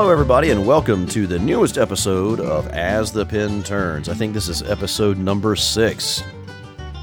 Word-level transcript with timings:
Hello, 0.00 0.10
everybody, 0.10 0.48
and 0.48 0.66
welcome 0.66 1.06
to 1.08 1.26
the 1.26 1.38
newest 1.38 1.76
episode 1.76 2.40
of 2.40 2.66
As 2.68 3.12
the 3.12 3.26
Pen 3.26 3.62
Turns. 3.62 4.08
I 4.08 4.14
think 4.14 4.32
this 4.32 4.48
is 4.48 4.62
episode 4.62 5.18
number 5.18 5.54
six. 5.54 6.22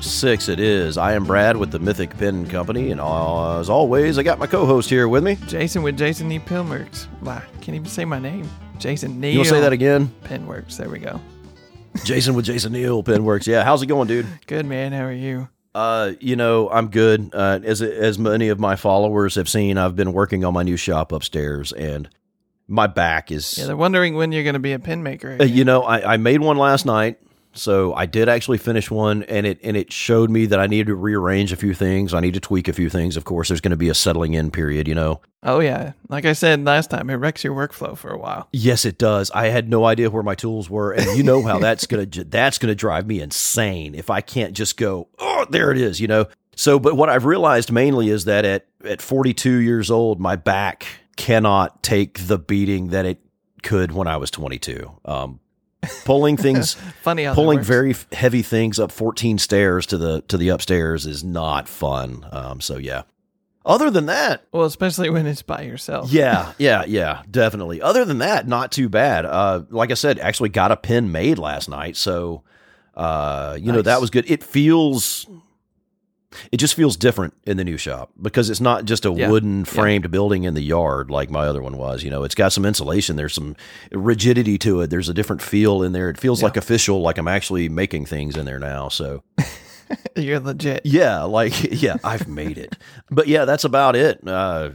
Six 0.02 0.50
it 0.50 0.60
is. 0.60 0.98
I 0.98 1.14
am 1.14 1.24
Brad 1.24 1.56
with 1.58 1.70
the 1.70 1.78
Mythic 1.78 2.18
Pen 2.18 2.48
Company, 2.48 2.90
and 2.90 3.00
uh, 3.00 3.60
as 3.60 3.70
always, 3.70 4.18
I 4.18 4.24
got 4.24 4.40
my 4.40 4.48
co-host 4.48 4.90
here 4.90 5.08
with 5.08 5.24
me. 5.24 5.38
Jason 5.46 5.84
with 5.84 5.96
Jason 5.96 6.28
Neil 6.28 6.42
Penworks. 6.42 7.06
Wow, 7.22 7.44
can't 7.62 7.76
even 7.76 7.86
say 7.86 8.04
my 8.04 8.18
name. 8.18 8.50
Jason 8.80 9.20
Neil. 9.20 9.32
You 9.32 9.38
want 9.42 9.50
to 9.50 9.54
say 9.54 9.62
that 9.62 9.74
again? 9.74 10.12
Penworks. 10.24 10.78
There 10.78 10.90
we 10.90 10.98
go. 10.98 11.22
Jason 12.04 12.34
with 12.34 12.46
Jason 12.46 12.74
Neil 12.74 13.04
Penworks. 13.04 13.46
Yeah, 13.46 13.64
how's 13.64 13.84
it 13.84 13.86
going, 13.86 14.08
dude? 14.08 14.26
Good 14.48 14.66
man. 14.66 14.92
How 14.92 15.04
are 15.04 15.14
you? 15.14 15.48
Uh, 15.76 16.14
you 16.20 16.36
know, 16.36 16.68
I'm 16.72 16.88
good. 16.88 17.30
Uh, 17.32 17.60
as 17.64 17.84
as 17.84 18.18
many 18.18 18.50
of 18.50 18.60
my 18.60 18.76
followers 18.76 19.36
have 19.36 19.48
seen, 19.48 19.78
I've 19.78 19.96
been 19.96 20.14
working 20.14 20.44
on 20.44 20.56
my 20.56 20.64
new 20.64 20.78
shop 20.78 21.12
upstairs, 21.12 21.72
and 21.74 22.10
my 22.68 22.88
back 22.88 23.32
is. 23.32 23.58
Yeah, 23.58 23.66
they're 23.66 23.78
wondering 23.78 24.16
when 24.16 24.32
you're 24.32 24.44
going 24.44 24.54
to 24.54 24.60
be 24.60 24.74
a 24.74 24.80
pen 24.80 25.04
maker. 25.04 25.38
Uh, 25.40 25.46
you 25.46 25.64
know, 25.64 25.84
I, 25.84 26.14
I 26.14 26.18
made 26.18 26.42
one 26.42 26.58
last 26.58 26.86
night, 26.86 27.20
so 27.54 27.94
I 27.94 28.06
did 28.06 28.30
actually 28.30 28.58
finish 28.58 28.92
one, 28.92 29.24
and 29.24 29.46
it 29.46 29.60
and 29.64 29.76
it 29.76 29.92
showed 29.92 30.30
me 30.30 30.46
that 30.48 30.60
I 30.60 30.68
needed 30.68 30.88
to 30.88 30.96
rearrange 30.96 31.52
a 31.52 31.56
few 31.56 31.74
things. 31.74 32.14
I 32.14 32.20
need 32.20 32.34
to 32.34 32.40
tweak 32.40 32.68
a 32.68 32.74
few 32.74 32.90
things. 32.90 33.18
Of 33.18 33.26
course, 33.26 33.48
there's 33.48 33.62
going 33.62 33.72
to 33.72 33.78
be 33.78 33.90
a 33.90 33.94
settling 33.94 34.34
in 34.34 34.52
period. 34.52 34.88
You 34.88 34.96
know. 34.96 35.22
Oh 35.44 35.60
yeah, 35.60 35.94
like 36.10 36.26
I 36.26 36.34
said 36.34 36.64
last 36.66 36.90
time, 36.90 37.10
it 37.10 37.16
wrecks 37.16 37.44
your 37.44 37.56
workflow 37.56 37.98
for 37.98 38.10
a 38.10 38.18
while. 38.18 38.48
Yes, 38.52 38.86
it 38.86 38.98
does. 38.98 39.32
I 39.32 39.48
had 39.48 39.70
no 39.70 39.86
idea 39.86 40.10
where 40.10 40.24
my 40.24 40.36
tools 40.36 40.70
were, 40.70 40.92
and 40.92 41.18
you 41.18 41.24
know 41.24 41.42
how 41.42 41.60
that's 41.60 41.88
gonna 41.88 42.06
that's 42.06 42.58
gonna 42.58 42.76
drive 42.76 43.08
me 43.08 43.22
insane 43.22 43.96
if 43.96 44.10
I 44.10 44.22
can't 44.22 44.54
just 44.54 44.78
go. 44.78 45.08
Oh, 45.20 45.46
there 45.50 45.72
it 45.72 45.78
is. 45.78 46.00
You 46.00 46.08
know. 46.08 46.26
So, 46.56 46.80
but 46.80 46.98
what 46.98 47.10
I've 47.10 47.26
realized 47.26 47.72
mainly 47.72 48.10
is 48.10 48.26
that 48.26 48.44
at 48.44 48.68
at 48.84 49.02
42 49.02 49.58
years 49.58 49.92
old, 49.92 50.20
my 50.20 50.36
back 50.36 50.86
cannot 51.18 51.84
take 51.84 52.28
the 52.28 52.38
beating 52.38 52.90
that 52.90 53.06
it 53.06 53.20
could 53.64 53.92
when 53.92 54.08
I 54.08 54.18
was 54.18 54.32
22. 54.32 54.90
Um, 55.04 55.40
pulling 56.06 56.38
things 56.48 56.76
Funny 57.02 57.28
pulling 57.34 57.62
very 57.62 57.96
heavy 58.12 58.42
things 58.42 58.80
up 58.80 58.92
14 58.92 59.38
stairs 59.38 59.86
to 59.88 59.98
the 59.98 60.22
to 60.30 60.38
the 60.38 60.50
upstairs 60.50 61.06
is 61.06 61.24
not 61.24 61.68
fun. 61.68 62.26
Um, 62.32 62.62
so 62.62 62.78
yeah. 62.78 63.04
Other 63.66 63.92
than 63.92 64.06
that, 64.06 64.46
well, 64.54 64.64
especially 64.64 65.10
when 65.10 65.28
it's 65.28 65.42
by 65.42 65.64
yourself. 65.64 66.10
yeah, 66.10 66.54
yeah, 66.58 66.86
yeah, 66.88 67.24
definitely. 67.30 67.82
Other 67.82 68.06
than 68.06 68.20
that, 68.20 68.48
not 68.48 68.72
too 68.72 68.88
bad. 68.88 69.26
Uh, 69.26 69.64
like 69.70 69.92
I 69.92 69.96
said, 69.96 70.20
actually 70.20 70.48
got 70.50 70.72
a 70.72 70.78
pin 70.78 71.12
made 71.12 71.38
last 71.38 71.68
night, 71.68 71.98
so 71.98 72.44
uh, 72.96 73.58
you 73.60 73.74
know 73.74 73.82
that 73.82 74.00
was 74.00 74.10
good. 74.10 74.24
It 74.32 74.42
feels, 74.42 75.28
it 76.52 76.58
just 76.58 76.74
feels 76.76 76.98
different 76.98 77.34
in 77.46 77.58
the 77.58 77.64
new 77.64 77.78
shop 77.78 78.12
because 78.22 78.50
it's 78.50 78.62
not 78.62 78.86
just 78.86 79.06
a 79.06 79.12
Yeah, 79.12 79.30
wooden 79.30 79.60
yeah. 79.60 79.66
framed 79.66 80.12
building 80.12 80.44
in 80.44 80.54
the 80.54 80.62
yard 80.62 81.10
like 81.12 81.30
my 81.30 81.46
other 81.48 81.62
one 81.62 81.78
was. 81.78 82.04
You 82.04 82.10
know, 82.10 82.24
it's 82.24 82.36
got 82.36 82.52
some 82.54 82.66
insulation. 82.66 83.16
There's 83.16 83.34
some 83.34 83.56
rigidity 83.92 84.58
to 84.60 84.82
it. 84.82 84.90
There's 84.90 85.10
a 85.10 85.14
different 85.14 85.42
feel 85.42 85.84
in 85.84 85.92
there. 85.94 86.10
It 86.10 86.18
feels 86.20 86.42
like 86.44 86.58
official, 86.58 87.02
like 87.02 87.18
I'm 87.18 87.28
actually 87.28 87.70
making 87.70 88.06
things 88.06 88.36
in 88.38 88.46
there 88.46 88.60
now. 88.60 88.90
So 88.90 89.24
You're 90.16 90.40
legit. 90.40 90.82
yeah, 90.86 91.24
like 91.24 91.54
yeah, 91.82 91.96
I've 92.04 92.28
made 92.28 92.58
it. 92.58 92.76
But 93.10 93.28
yeah, 93.28 93.46
that's 93.46 93.64
about 93.64 93.96
it. 93.96 94.20
Uh, 94.28 94.72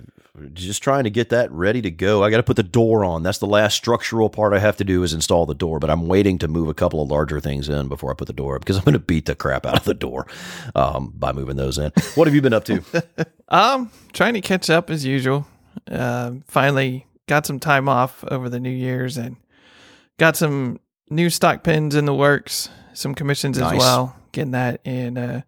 just 0.54 0.82
trying 0.82 1.04
to 1.04 1.10
get 1.10 1.28
that 1.28 1.52
ready 1.52 1.82
to 1.82 1.90
go. 1.90 2.24
I 2.24 2.30
got 2.30 2.38
to 2.38 2.42
put 2.42 2.56
the 2.56 2.62
door 2.62 3.04
on. 3.04 3.22
That's 3.22 3.38
the 3.38 3.46
last 3.46 3.74
structural 3.76 4.30
part 4.30 4.54
I 4.54 4.58
have 4.60 4.78
to 4.78 4.84
do 4.84 5.02
is 5.02 5.12
install 5.12 5.44
the 5.44 5.54
door. 5.54 5.78
But 5.78 5.90
I'm 5.90 6.06
waiting 6.08 6.38
to 6.38 6.48
move 6.48 6.68
a 6.68 6.74
couple 6.74 7.02
of 7.02 7.10
larger 7.10 7.38
things 7.38 7.68
in 7.68 7.88
before 7.88 8.10
I 8.10 8.14
put 8.14 8.28
the 8.28 8.32
door 8.32 8.56
up 8.56 8.62
because 8.62 8.78
I'm 8.78 8.84
going 8.84 8.94
to 8.94 8.98
beat 8.98 9.26
the 9.26 9.34
crap 9.34 9.66
out 9.66 9.76
of 9.76 9.84
the 9.84 9.92
door 9.94 10.26
um, 10.74 11.12
by 11.14 11.32
moving 11.32 11.56
those 11.56 11.76
in. 11.76 11.92
What 12.14 12.26
have 12.26 12.34
you 12.34 12.40
been 12.40 12.54
up 12.54 12.64
to? 12.66 12.82
Um, 13.48 13.90
trying 14.14 14.32
to 14.32 14.40
catch 14.40 14.70
up 14.70 14.88
as 14.88 15.04
usual. 15.04 15.46
Uh, 15.90 16.32
finally 16.46 17.06
got 17.28 17.44
some 17.44 17.60
time 17.60 17.86
off 17.86 18.24
over 18.28 18.48
the 18.48 18.58
New 18.58 18.70
Year's 18.70 19.18
and 19.18 19.36
got 20.18 20.38
some 20.38 20.80
new 21.10 21.28
stock 21.28 21.62
pins 21.62 21.94
in 21.94 22.06
the 22.06 22.14
works. 22.14 22.70
Some 22.94 23.14
commissions 23.14 23.58
Nice. 23.58 23.74
as 23.74 23.78
well. 23.78 24.16
Getting 24.32 24.52
that 24.52 24.80
in. 24.86 25.18
Uh, 25.18 25.42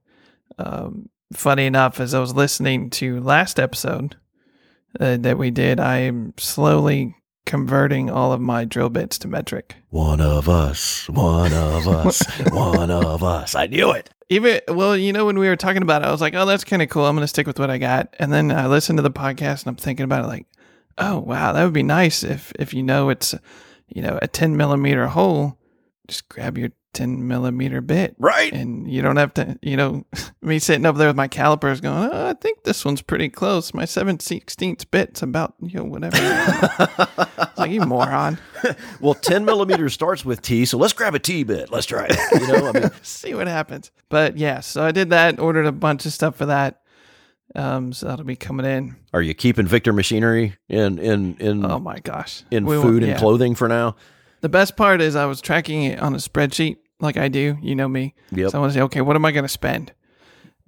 um, 0.59 1.09
funny 1.33 1.65
enough, 1.65 1.99
as 1.99 2.13
I 2.13 2.21
was 2.21 2.35
listening 2.35 2.91
to 2.91 3.21
last 3.21 3.59
episode 3.59 4.17
uh, 5.01 5.17
that 5.19 5.39
we 5.39 5.51
did, 5.51 5.81
I 5.81 5.99
am 5.99 6.35
slowly 6.37 7.17
converting 7.47 8.11
all 8.11 8.33
of 8.33 8.41
my 8.41 8.65
drill 8.65 8.89
bits 8.89 9.19
to 9.19 9.29
metric. 9.29 9.77
one 9.91 10.21
of 10.21 10.49
us. 10.49 11.09
One 11.09 11.53
of 11.53 11.87
us. 11.87 12.23
one 12.51 12.91
of 12.91 13.23
us. 13.23 13.55
I 13.55 13.67
knew 13.67 13.91
it. 13.93 14.11
Even 14.31 14.61
well, 14.69 14.97
you 14.97 15.13
know, 15.13 15.27
when 15.27 15.39
we 15.39 15.49
were 15.49 15.57
talking 15.57 15.83
about 15.83 16.03
it, 16.03 16.07
I 16.07 16.11
was 16.11 16.23
like, 16.23 16.35
"Oh, 16.35 16.47
that's 16.47 16.65
kind 16.65 16.81
of 16.81 16.89
cool. 16.89 17.05
I'm 17.05 17.15
going 17.15 17.25
to 17.25 17.29
stick 17.29 17.47
with 17.47 17.59
what 17.59 17.71
I 17.71 17.77
got." 17.77 18.15
And 18.19 18.33
then 18.33 18.51
I 18.51 18.67
listened 18.67 18.97
to 18.97 19.03
the 19.03 19.11
podcast, 19.11 19.63
and 19.63 19.69
I'm 19.69 19.77
thinking 19.77 20.05
about 20.05 20.25
it, 20.25 20.29
like, 20.29 20.47
"Oh, 20.97 21.19
wow, 21.19 21.53
that 21.53 21.63
would 21.63 21.75
be 21.75 21.83
nice 21.83 22.25
if 22.25 22.51
if 22.59 22.73
you 22.73 22.83
know 22.83 23.11
it's, 23.11 23.35
you 23.89 24.01
know, 24.01 24.19
a 24.23 24.27
10 24.27 24.57
millimeter 24.57 25.09
hole, 25.09 25.59
just 26.09 26.29
grab 26.31 26.57
your 26.57 26.71
10 26.95 27.27
millimeter 27.29 27.81
bit, 27.81 28.15
Right. 28.19 28.53
and 28.53 28.91
you 28.91 29.03
don't 29.03 29.17
have 29.17 29.35
to, 29.35 29.59
you 29.63 29.77
know, 29.77 30.05
me 30.43 30.59
sitting 30.59 30.87
up 30.87 30.97
there 30.97 31.09
with 31.09 31.17
my 31.17 31.29
calipers 31.29 31.81
going, 31.81 32.11
oh, 32.11 32.29
I 32.29 32.33
think 32.35 32.65
this 32.65 32.85
one's 32.85 33.03
pretty 33.03 33.29
close. 33.29 33.75
My 33.75 33.85
7 33.85 34.19
16th 34.19 34.91
bit's 34.91 35.23
about, 35.23 35.55
you 35.61 35.79
know, 35.79 35.85
whatever. 35.85 36.17
It's 36.19 37.59
like 37.59 37.71
you 37.71 37.81
moron. 37.87 38.39
Well, 39.01 39.15
10 39.15 39.45
millimeter 39.45 39.89
starts 39.89 40.25
with 40.25 40.41
T, 40.43 40.65
so 40.65 40.79
let's 40.79 40.93
grab 40.93 41.15
a 41.15 41.19
T 41.19 41.43
bit. 41.45 41.71
Let's 41.71 41.87
try 41.87 42.07
it. 42.09 42.41
You 42.41 42.47
know, 42.49 42.69
I 42.69 42.73
mean, 42.73 42.91
see 43.03 43.35
what 43.35 43.47
happens. 43.47 43.91
But 44.09 44.37
yeah, 44.39 44.61
so 44.61 44.83
I 44.85 44.93
did 44.93 45.11
that, 45.11 45.39
ordered 45.39 45.67
a 45.67 45.73
bunch 45.73 46.07
of 46.07 46.13
stuff 46.13 46.37
for 46.37 46.47
that. 46.47 46.81
Um, 47.57 47.93
so 47.93 48.09
that'll 48.09 48.25
be 48.25 48.35
coming 48.37 48.67
in. 48.67 48.97
are 49.13 49.23
you 49.23 49.33
keeping 49.35 49.67
Victor 49.67 49.93
machinery 49.93 50.57
in 50.69 50.99
in 50.99 51.37
in 51.39 51.65
Oh 51.65 51.79
my 51.79 52.01
gosh. 52.01 52.43
in 52.51 52.65
We 52.65 52.75
food 52.77 52.85
won't- 52.85 52.97
and 53.05 53.07
yeah. 53.13 53.19
clothing 53.19 53.55
for 53.55 53.69
now? 53.69 53.95
The 54.41 54.49
best 54.49 54.77
part 54.77 55.01
is 55.01 55.15
I 55.15 55.27
was 55.27 55.41
tracking 55.41 55.85
it 55.85 56.01
on 56.01 56.15
a 56.15 56.19
spreadsheet 56.19 56.79
like 57.05 57.17
I 57.17 57.29
do, 57.29 57.57
you 57.63 57.75
know 57.77 57.87
me. 57.89 58.15
Yep. 58.33 58.51
So 58.51 58.59
I 58.59 58.61
want 58.61 58.73
to 58.73 58.79
say, 58.79 58.83
okay, 58.83 59.01
what 59.01 59.15
am 59.17 59.25
I 59.25 59.31
going 59.33 59.45
to 59.45 59.49
spend? 59.49 59.93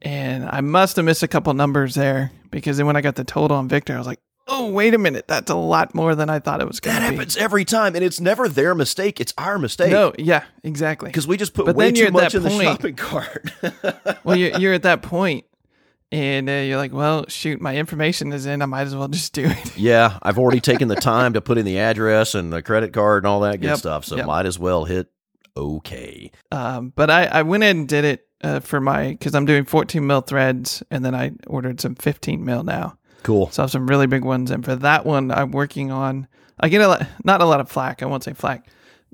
And 0.03 0.49
I 0.49 0.61
must 0.61 0.97
have 0.97 1.05
missed 1.05 1.23
a 1.23 1.29
couple 1.29 1.53
numbers 1.55 1.95
there 1.95 2.31
because 2.51 2.77
then 2.77 2.87
when 2.87 2.97
I 2.97 3.01
got 3.01 3.17
the 3.17 3.25
total 3.25 3.57
on 3.57 3.67
Victor, 3.69 3.95
I 3.95 3.99
was 3.99 4.07
like, 4.07 4.21
oh, 4.47 4.71
wait 4.71 4.95
a 4.95 4.99
minute. 4.99 5.27
That's 5.27 5.51
a 5.51 5.55
lot 5.57 5.95
more 5.95 6.15
than 6.15 6.31
I 6.31 6.39
thought 6.39 6.61
it 6.61 6.69
was 6.69 6.79
going 6.81 6.95
That 6.95 7.01
to 7.01 7.05
be. 7.11 7.17
That 7.17 7.19
happens 7.21 7.37
every 7.37 7.65
time, 7.65 7.97
and 7.97 8.05
it's 8.05 8.21
never 8.21 8.49
their 8.49 8.75
mistake. 8.75 9.21
It's 9.21 9.35
our 9.39 9.59
mistake. 9.59 9.91
No, 9.91 10.13
yeah, 10.19 10.45
exactly. 10.63 11.09
because 11.09 11.27
we 11.27 11.37
just 11.37 11.55
put 11.55 11.67
But 11.67 11.77
way 11.77 11.91
too 11.91 12.11
much 12.11 12.35
in 12.35 12.43
the 12.43 12.51
point- 12.51 12.63
shopping 12.63 12.95
cart. 12.95 13.51
well, 14.25 14.37
you're, 14.37 14.57
you're 14.59 14.75
at 14.75 14.83
that 14.85 15.03
point 15.03 15.47
and 16.13 16.49
uh, 16.49 16.53
you're 16.53 16.77
like, 16.77 16.93
well, 16.93 17.25
shoot, 17.29 17.61
my 17.61 17.77
information 17.77 18.33
is 18.33 18.47
in. 18.47 18.63
I 18.63 18.67
might 18.67 18.83
as 18.83 18.95
well 18.95 19.09
just 19.09 19.33
do 19.33 19.47
it. 19.47 19.77
yeah, 19.79 20.19
I've 20.23 20.39
already 20.39 20.61
taken 20.61 20.87
the 20.89 20.95
time 20.95 21.33
to 21.33 21.41
put 21.41 21.59
in 21.59 21.65
the 21.65 21.79
address 21.81 22.35
and 22.37 22.53
the 22.53 22.63
credit 22.63 22.93
card 22.93 23.25
and 23.25 23.29
all 23.29 23.41
that 23.41 23.61
good 23.61 23.69
Yep, 23.71 23.79
stuff. 23.79 24.05
So 24.05 24.17
yep. 24.17 24.27
might 24.27 24.47
as 24.47 24.59
well 24.59 24.85
hit 24.85 25.09
okay. 25.57 26.31
Um, 26.53 26.93
but 26.95 27.11
I, 27.11 27.25
I 27.27 27.43
went 27.43 27.65
in 27.65 27.79
and 27.79 27.89
did 27.89 28.05
it 28.05 28.27
uh, 28.43 28.61
for 28.61 28.81
my 28.81 29.09
because 29.11 29.35
I'm 29.35 29.47
doing 29.47 29.65
14 29.65 30.07
mil 30.07 30.21
threads, 30.21 30.83
and 30.91 31.05
then 31.05 31.15
I 31.15 31.33
ordered 31.47 31.81
some 31.81 31.95
15 31.95 32.45
mil 32.45 32.63
now. 32.63 32.99
Cool. 33.23 33.51
So 33.51 33.63
I 33.63 33.65
have 33.65 33.71
some 33.71 33.87
really 33.87 34.07
big 34.07 34.25
ones, 34.25 34.51
and 34.51 34.65
for 34.65 34.77
that 34.77 35.05
one, 35.07 35.31
I'm 35.31 35.51
working 35.51 35.91
on. 35.91 36.29
I 36.61 36.69
get 36.69 36.81
a 36.81 36.89
lot, 36.89 37.07
not 37.25 37.41
a 37.41 37.45
lot 37.45 37.61
of 37.61 37.69
flack. 37.71 38.03
I 38.03 38.07
won't 38.07 38.25
say 38.25 38.33
flack. 38.33 38.67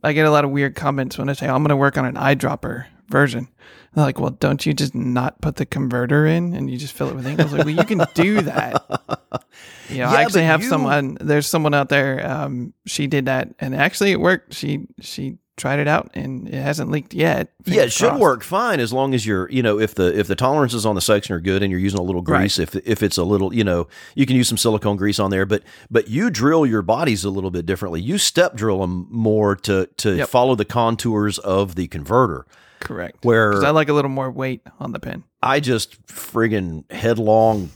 I 0.05 0.13
get 0.13 0.27
a 0.27 0.31
lot 0.31 0.45
of 0.45 0.51
weird 0.51 0.75
comments 0.75 1.17
when 1.19 1.29
I 1.29 1.33
say 1.33 1.47
I'm 1.49 1.63
going 1.63 1.69
to 1.71 1.77
work 1.77 1.97
on 1.97 2.05
an 2.05 2.15
eyedropper 2.15 2.87
version. 3.09 3.49
They're 3.95 4.05
like, 4.05 4.19
"Well, 4.19 4.31
don't 4.31 4.65
you 4.67 4.75
just 4.75 4.95
not 4.95 5.41
put 5.41 5.57
the 5.57 5.67
converter 5.67 6.27
in 6.27 6.55
and 6.55 6.71
you 6.71 6.77
just 6.77 6.93
fill 6.95 7.09
it 7.09 7.15
with 7.15 7.27
ink?" 7.27 7.41
I 7.41 7.45
was 7.45 7.53
like, 7.53 7.65
"Well, 7.65 7.75
you 7.75 7.85
can 7.85 8.03
do 8.15 8.43
that." 8.43 8.83
You 9.89 9.99
know, 9.99 10.05
Yeah, 10.05 10.11
I 10.11 10.23
actually 10.23 10.45
have 10.45 10.63
you- 10.63 10.69
someone. 10.69 11.19
There's 11.21 11.47
someone 11.47 11.75
out 11.75 11.89
there. 11.91 12.27
Um, 12.27 12.73
she 12.87 13.07
did 13.07 13.27
that, 13.27 13.51
and 13.59 13.75
actually, 13.75 14.13
it 14.13 14.21
worked. 14.21 14.55
She 14.55 14.87
she 15.01 15.37
tried 15.57 15.79
it 15.81 15.87
out, 15.89 16.11
and 16.15 16.49
it 16.49 16.55
hasn't 16.55 16.91
leaked 16.91 17.15
yet. 17.15 17.53
Yeah, 17.65 17.83
it 17.83 17.93
should 17.93 18.09
crossed. 18.09 18.21
work 18.21 18.43
fine 18.43 18.81
as 18.81 18.93
long 18.93 19.15
as 19.15 19.27
you're, 19.27 19.51
you 19.51 19.63
know, 19.63 19.79
if 19.79 19.95
the 19.95 20.19
if 20.19 20.27
the 20.27 20.35
tolerances 20.35 20.87
on 20.87 20.95
the 20.95 21.01
section 21.01 21.35
are 21.35 21.41
good 21.41 21.63
and 21.63 21.71
you're 21.71 21.81
using 21.81 21.99
a 22.01 22.03
little 22.03 22.23
grease. 22.23 22.59
If 22.59 22.75
if 22.77 23.03
it's 23.03 23.19
a 23.19 23.25
little, 23.25 23.55
you 23.55 23.65
know, 23.65 23.87
you 24.15 24.27
can 24.27 24.37
use 24.37 24.49
some 24.49 24.59
silicone 24.59 24.97
grease 24.97 25.19
on 25.19 25.31
there. 25.31 25.45
But 25.47 25.63
but 25.91 26.09
you 26.09 26.31
drill 26.31 26.65
your 26.67 26.83
bodies 26.83 27.25
a 27.25 27.31
little 27.31 27.51
bit 27.51 27.67
differently. 27.67 28.01
You 28.01 28.19
step 28.19 28.55
drill 28.57 28.81
them 28.81 29.07
more 29.11 29.55
to 29.57 29.87
to 29.99 30.17
Yep. 30.17 30.29
follow 30.29 30.55
the 30.55 30.65
contours 30.65 31.39
of 31.39 31.75
the 31.75 31.87
converter. 31.89 32.47
Correct. 32.81 33.25
Where 33.25 33.65
I 33.65 33.71
like 33.71 33.89
a 33.89 33.93
little 33.93 34.11
more 34.11 34.31
weight 34.31 34.63
on 34.81 34.91
the 34.93 34.99
pin. 34.99 35.23
I 35.41 35.61
just 35.61 36.05
friggin' 36.07 36.91
headlong 36.91 37.71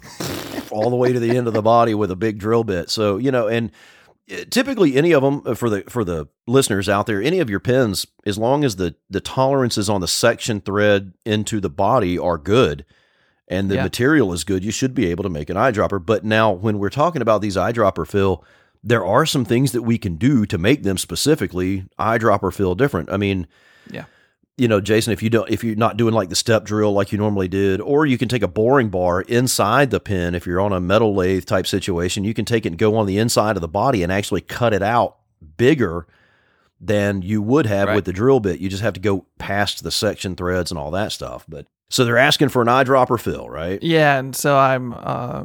all 0.71 0.91
the 0.91 0.97
way 0.97 1.12
to 1.12 1.21
the 1.21 1.37
end 1.37 1.47
of 1.47 1.53
the 1.53 1.62
body 1.62 1.95
with 1.95 2.11
a 2.11 2.17
big 2.17 2.39
drill 2.39 2.65
bit. 2.65 2.91
So 2.91 3.17
you 3.17 3.31
know, 3.31 3.47
and 3.47 3.71
typically 4.50 4.96
any 4.96 5.12
of 5.12 5.23
them 5.23 5.43
uh, 5.46 5.55
for 5.55 5.70
the 5.70 5.82
for 5.88 6.05
the 6.05 6.28
listeners 6.46 6.88
out 6.88 7.06
there, 7.06 7.23
any 7.23 7.38
of 7.40 7.49
your 7.50 7.61
pins, 7.61 8.06
as 8.25 8.38
long 8.38 8.64
as 8.64 8.76
the 8.76 8.94
the 9.08 9.20
tolerances 9.20 9.88
on 9.88 10.00
the 10.00 10.08
section 10.08 10.61
thread 10.61 11.12
into 11.25 11.61
the 11.61 11.70
body 11.70 12.19
are 12.19 12.38
good. 12.38 12.84
And 13.49 13.70
the 13.70 13.76
Yeah. 13.76 13.84
material 13.84 14.32
is 14.32 14.43
good, 14.43 14.64
you 14.64 14.73
should 14.73 14.93
be 14.93 15.06
able 15.06 15.23
to 15.23 15.31
make 15.31 15.49
an 15.50 15.56
eyedropper. 15.56 16.05
But 16.05 16.25
now, 16.25 16.50
when 16.50 16.81
we're 16.81 16.88
talking 16.90 17.23
about 17.23 17.43
these 17.43 17.55
eyedropper 17.56 18.05
fill, 18.05 18.43
there 18.82 19.06
are 19.06 19.25
some 19.25 19.44
things 19.44 19.70
that 19.70 19.82
we 19.82 19.99
can 19.99 20.17
do 20.17 20.44
to 20.46 20.58
make 20.58 20.82
them 20.82 20.99
specifically 20.99 21.84
eyedropper 21.96 22.52
fill 22.52 22.75
different. 22.75 23.08
I 23.12 23.17
mean, 23.17 23.46
Yeah. 23.88 24.06
You 24.56 24.69
know, 24.69 24.81
Jason, 24.81 25.12
if 25.12 25.23
you 25.23 25.29
don't, 25.31 25.50
if 25.50 25.62
you're 25.62 25.76
not 25.76 25.97
doing 25.97 26.14
like 26.14 26.31
the 26.31 26.35
step 26.37 26.64
drill 26.64 26.93
like 26.93 27.12
you 27.12 27.19
normally 27.19 27.49
did, 27.49 27.81
or 27.81 28.06
you 28.06 28.17
can 28.17 28.29
take 28.29 28.43
a 28.43 28.49
boring 28.49 28.88
bar 28.88 29.20
inside 29.23 29.91
the 29.91 30.00
pin. 30.00 30.35
If 30.35 30.47
you're 30.47 30.61
on 30.61 30.73
a 30.73 30.81
metal 30.81 31.14
lathe 31.14 31.44
type 31.44 31.67
situation, 31.67 32.25
you 32.25 32.32
can 32.35 32.44
take 32.47 32.64
it 32.64 32.70
and 32.70 32.79
go 32.79 32.97
on 32.97 33.06
the 33.06 33.19
inside 33.19 33.56
of 33.56 33.61
the 33.61 33.69
body 33.69 34.03
and 34.03 34.11
actually 34.11 34.41
cut 34.41 34.73
it 34.73 34.82
out 34.82 35.17
bigger 35.58 36.06
than 36.81 37.23
you 37.23 37.41
would 37.43 37.67
have 37.67 37.88
Right. 37.88 37.94
with 37.97 38.05
the 38.06 38.12
drill 38.12 38.41
bit. 38.41 38.61
You 38.61 38.69
just 38.69 38.82
have 38.82 38.94
to 38.94 39.00
go 39.00 39.26
past 39.38 39.82
the 39.82 39.91
section 39.91 40.37
threads 40.37 40.70
and 40.70 40.79
all 40.79 40.91
that 40.93 41.12
stuff. 41.12 41.44
But 41.49 41.67
so 41.88 42.05
they're 42.05 42.19
asking 42.19 42.49
for 42.50 42.62
an 42.62 42.69
eyedropper 42.69 43.20
fill, 43.20 43.49
right? 43.49 43.82
Yeah, 43.82 44.19
and 44.19 44.35
so 44.35 44.56
I'm 44.59 44.94
uh, 44.97 45.44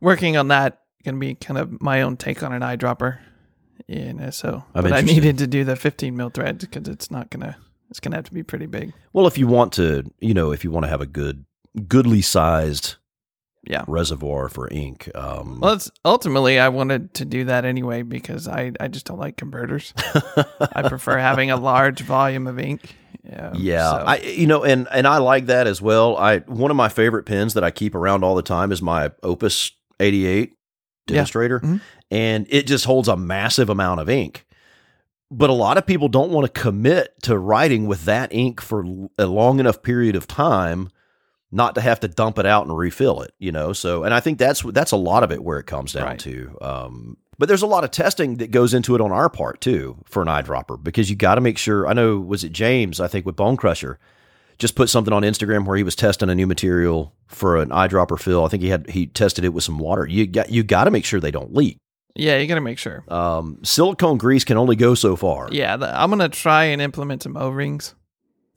working 0.00 0.36
on 0.36 0.48
that. 0.48 0.82
Gonna 1.04 1.18
be 1.18 1.34
kind 1.34 1.58
of 1.58 1.80
my 1.80 2.02
own 2.02 2.16
take 2.16 2.42
on 2.42 2.52
an 2.52 2.62
eyedropper. 2.62 3.18
You 3.86 4.12
know, 4.14 4.30
so 4.30 4.64
I'm 4.74 4.82
but 4.82 4.92
I 4.92 5.00
needed 5.02 5.38
to 5.38 5.46
do 5.46 5.62
the 5.64 5.76
15 5.76 6.16
mil 6.16 6.30
thread 6.30 6.58
because 6.58 6.88
it's 6.88 7.10
not 7.10 7.30
gonna. 7.30 7.56
It's 7.90 8.00
gonna 8.00 8.16
have 8.16 8.24
to 8.26 8.34
be 8.34 8.42
pretty 8.42 8.66
big. 8.66 8.92
Well, 9.12 9.26
if 9.26 9.38
you 9.38 9.46
want 9.46 9.72
to, 9.74 10.04
you 10.20 10.34
know, 10.34 10.52
if 10.52 10.64
you 10.64 10.70
want 10.70 10.84
to 10.84 10.88
have 10.90 11.00
a 11.00 11.06
good, 11.06 11.44
goodly 11.88 12.20
sized 12.22 12.96
Yeah. 13.68 13.84
reservoir 13.86 14.48
for 14.48 14.68
ink, 14.70 15.10
um, 15.14 15.60
Well, 15.60 15.74
it's 15.74 15.90
ultimately 16.04 16.58
I 16.58 16.68
wanted 16.68 17.14
to 17.14 17.24
do 17.24 17.44
that 17.44 17.64
anyway 17.64 18.02
because 18.02 18.48
I 18.48 18.72
I 18.80 18.88
just 18.88 19.06
don't 19.06 19.18
like 19.18 19.36
converters. 19.36 19.92
I 20.74 20.88
prefer 20.88 21.18
having 21.18 21.50
a 21.50 21.56
large 21.56 22.00
volume 22.02 22.46
of 22.46 22.58
ink. 22.58 22.94
Yeah. 23.24 23.52
Yeah, 23.54 23.90
so- 23.90 23.96
I 24.06 24.16
you 24.18 24.46
know, 24.46 24.62
and 24.64 24.86
and 24.92 25.06
I 25.06 25.18
like 25.18 25.46
that 25.46 25.66
as 25.66 25.82
well. 25.82 26.16
I 26.16 26.38
one 26.40 26.70
of 26.70 26.76
my 26.76 26.88
favorite 26.88 27.24
pens 27.24 27.54
that 27.54 27.64
I 27.64 27.70
keep 27.72 27.94
around 27.94 28.22
all 28.24 28.34
the 28.36 28.42
time 28.42 28.70
is 28.72 28.80
my 28.82 29.10
Opus 29.22 29.72
88 29.98 30.50
Yeah. 31.08 31.14
demonstrator, 31.14 31.58
Mhm. 31.60 31.80
and 32.10 32.46
it 32.50 32.66
just 32.68 32.84
holds 32.84 33.08
a 33.08 33.16
massive 33.16 33.68
amount 33.68 34.00
of 34.00 34.08
ink. 34.08 34.45
But 35.30 35.50
a 35.50 35.54
lot 35.54 35.76
of 35.76 35.86
people 35.86 36.08
don't 36.08 36.30
want 36.30 36.52
to 36.52 36.60
commit 36.60 37.20
to 37.22 37.36
writing 37.36 37.86
with 37.86 38.04
that 38.04 38.32
ink 38.32 38.60
for 38.60 38.84
a 39.18 39.26
long 39.26 39.58
enough 39.58 39.82
period 39.82 40.14
of 40.14 40.26
time 40.28 40.88
not 41.52 41.74
to 41.76 41.80
have 41.80 42.00
to 42.00 42.08
dump 42.08 42.38
it 42.38 42.46
out 42.46 42.66
and 42.66 42.76
refill 42.76 43.22
it, 43.22 43.32
you 43.38 43.50
know. 43.52 43.72
So, 43.72 44.04
and 44.04 44.12
I 44.14 44.20
think 44.20 44.38
that's 44.38 44.62
that's 44.62 44.92
a 44.92 44.96
lot 44.96 45.22
of 45.22 45.32
it 45.32 45.42
where 45.42 45.58
it 45.58 45.66
comes 45.66 45.92
down 45.92 46.04
Right. 46.04 46.18
to. 46.20 46.56
Um, 46.60 47.16
but 47.38 47.48
there's 47.48 47.62
a 47.62 47.66
lot 47.66 47.84
of 47.84 47.90
testing 47.90 48.36
that 48.36 48.50
goes 48.50 48.72
into 48.72 48.94
it 48.94 49.00
on 49.00 49.12
our 49.12 49.28
part 49.28 49.60
too 49.60 49.96
for 50.04 50.22
an 50.22 50.28
eyedropper 50.28 50.82
because 50.82 51.10
you 51.10 51.16
got 51.16 51.36
to 51.36 51.40
make 51.40 51.58
sure. 51.58 51.86
I 51.86 51.92
know 51.92 52.18
was 52.18 52.44
it 52.44 52.52
James? 52.52 53.00
I 53.00 53.08
think 53.08 53.26
with 53.26 53.36
Bone 53.36 53.56
Crusher, 53.56 53.98
just 54.58 54.74
put 54.74 54.88
something 54.88 55.12
on 55.12 55.22
Instagram 55.22 55.66
where 55.66 55.76
he 55.76 55.82
was 55.82 55.94
testing 55.96 56.30
a 56.30 56.34
new 56.34 56.46
material 56.46 57.14
for 57.26 57.56
an 57.56 57.70
eyedropper 57.70 58.18
fill. 58.18 58.44
I 58.44 58.48
think 58.48 58.62
he 58.62 58.68
had 58.70 58.88
he 58.90 59.06
tested 59.06 59.44
it 59.44 59.50
with 59.52 59.64
some 59.64 59.78
water. 59.78 60.06
You 60.06 60.26
got 60.26 60.50
you 60.50 60.62
got 60.62 60.84
to 60.84 60.90
make 60.90 61.04
sure 61.04 61.20
they 61.20 61.30
don't 61.30 61.54
leak. 61.54 61.78
Yeah, 62.16 62.38
you 62.38 62.46
got 62.46 62.56
to 62.56 62.60
make 62.60 62.78
sure. 62.78 63.04
Um, 63.08 63.58
silicone 63.62 64.18
grease 64.18 64.44
can 64.44 64.56
only 64.56 64.76
go 64.76 64.94
so 64.94 65.16
far. 65.16 65.48
Yeah, 65.52 65.76
the, 65.76 66.00
I'm 66.00 66.10
gonna 66.10 66.28
try 66.28 66.64
and 66.64 66.82
implement 66.82 67.22
some 67.22 67.36
O 67.36 67.50
rings, 67.50 67.94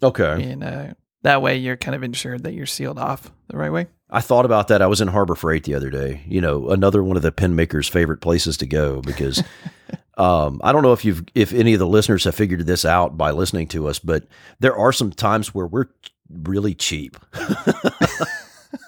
Okay. 0.01 0.51
and 0.51 0.63
uh, 0.63 0.87
that 1.23 1.41
way 1.41 1.57
you're 1.57 1.77
kind 1.77 1.95
of 1.95 2.03
ensured 2.03 2.43
that 2.43 2.53
you're 2.53 2.65
sealed 2.65 2.97
off 2.97 3.31
the 3.49 3.57
right 3.57 3.71
way. 3.71 3.87
I 4.09 4.21
thought 4.21 4.45
about 4.45 4.69
that. 4.69 4.81
I 4.81 4.87
was 4.87 5.01
in 5.01 5.07
Harbor 5.09 5.35
Freight 5.35 5.65
the 5.65 5.75
other 5.75 5.89
day. 5.91 6.23
You 6.27 6.41
know, 6.41 6.69
another 6.69 7.03
one 7.03 7.15
of 7.17 7.21
the 7.21 7.31
pen 7.31 7.55
makers' 7.55 7.87
favorite 7.87 8.21
places 8.21 8.57
to 8.57 8.65
go 8.65 9.01
because 9.01 9.43
um, 10.17 10.59
I 10.63 10.71
don't 10.71 10.81
know 10.81 10.93
if 10.93 11.05
you've 11.05 11.23
if 11.35 11.53
any 11.53 11.73
of 11.73 11.79
the 11.79 11.85
listeners 11.87 12.23
have 12.23 12.33
figured 12.35 12.65
this 12.65 12.85
out 12.85 13.17
by 13.17 13.31
listening 13.31 13.67
to 13.67 13.87
us, 13.87 13.99
but 13.99 14.23
there 14.59 14.75
are 14.75 14.91
some 14.91 15.11
times 15.11 15.53
where 15.53 15.67
we're 15.67 15.85
really 16.31 16.73
cheap. 16.73 17.17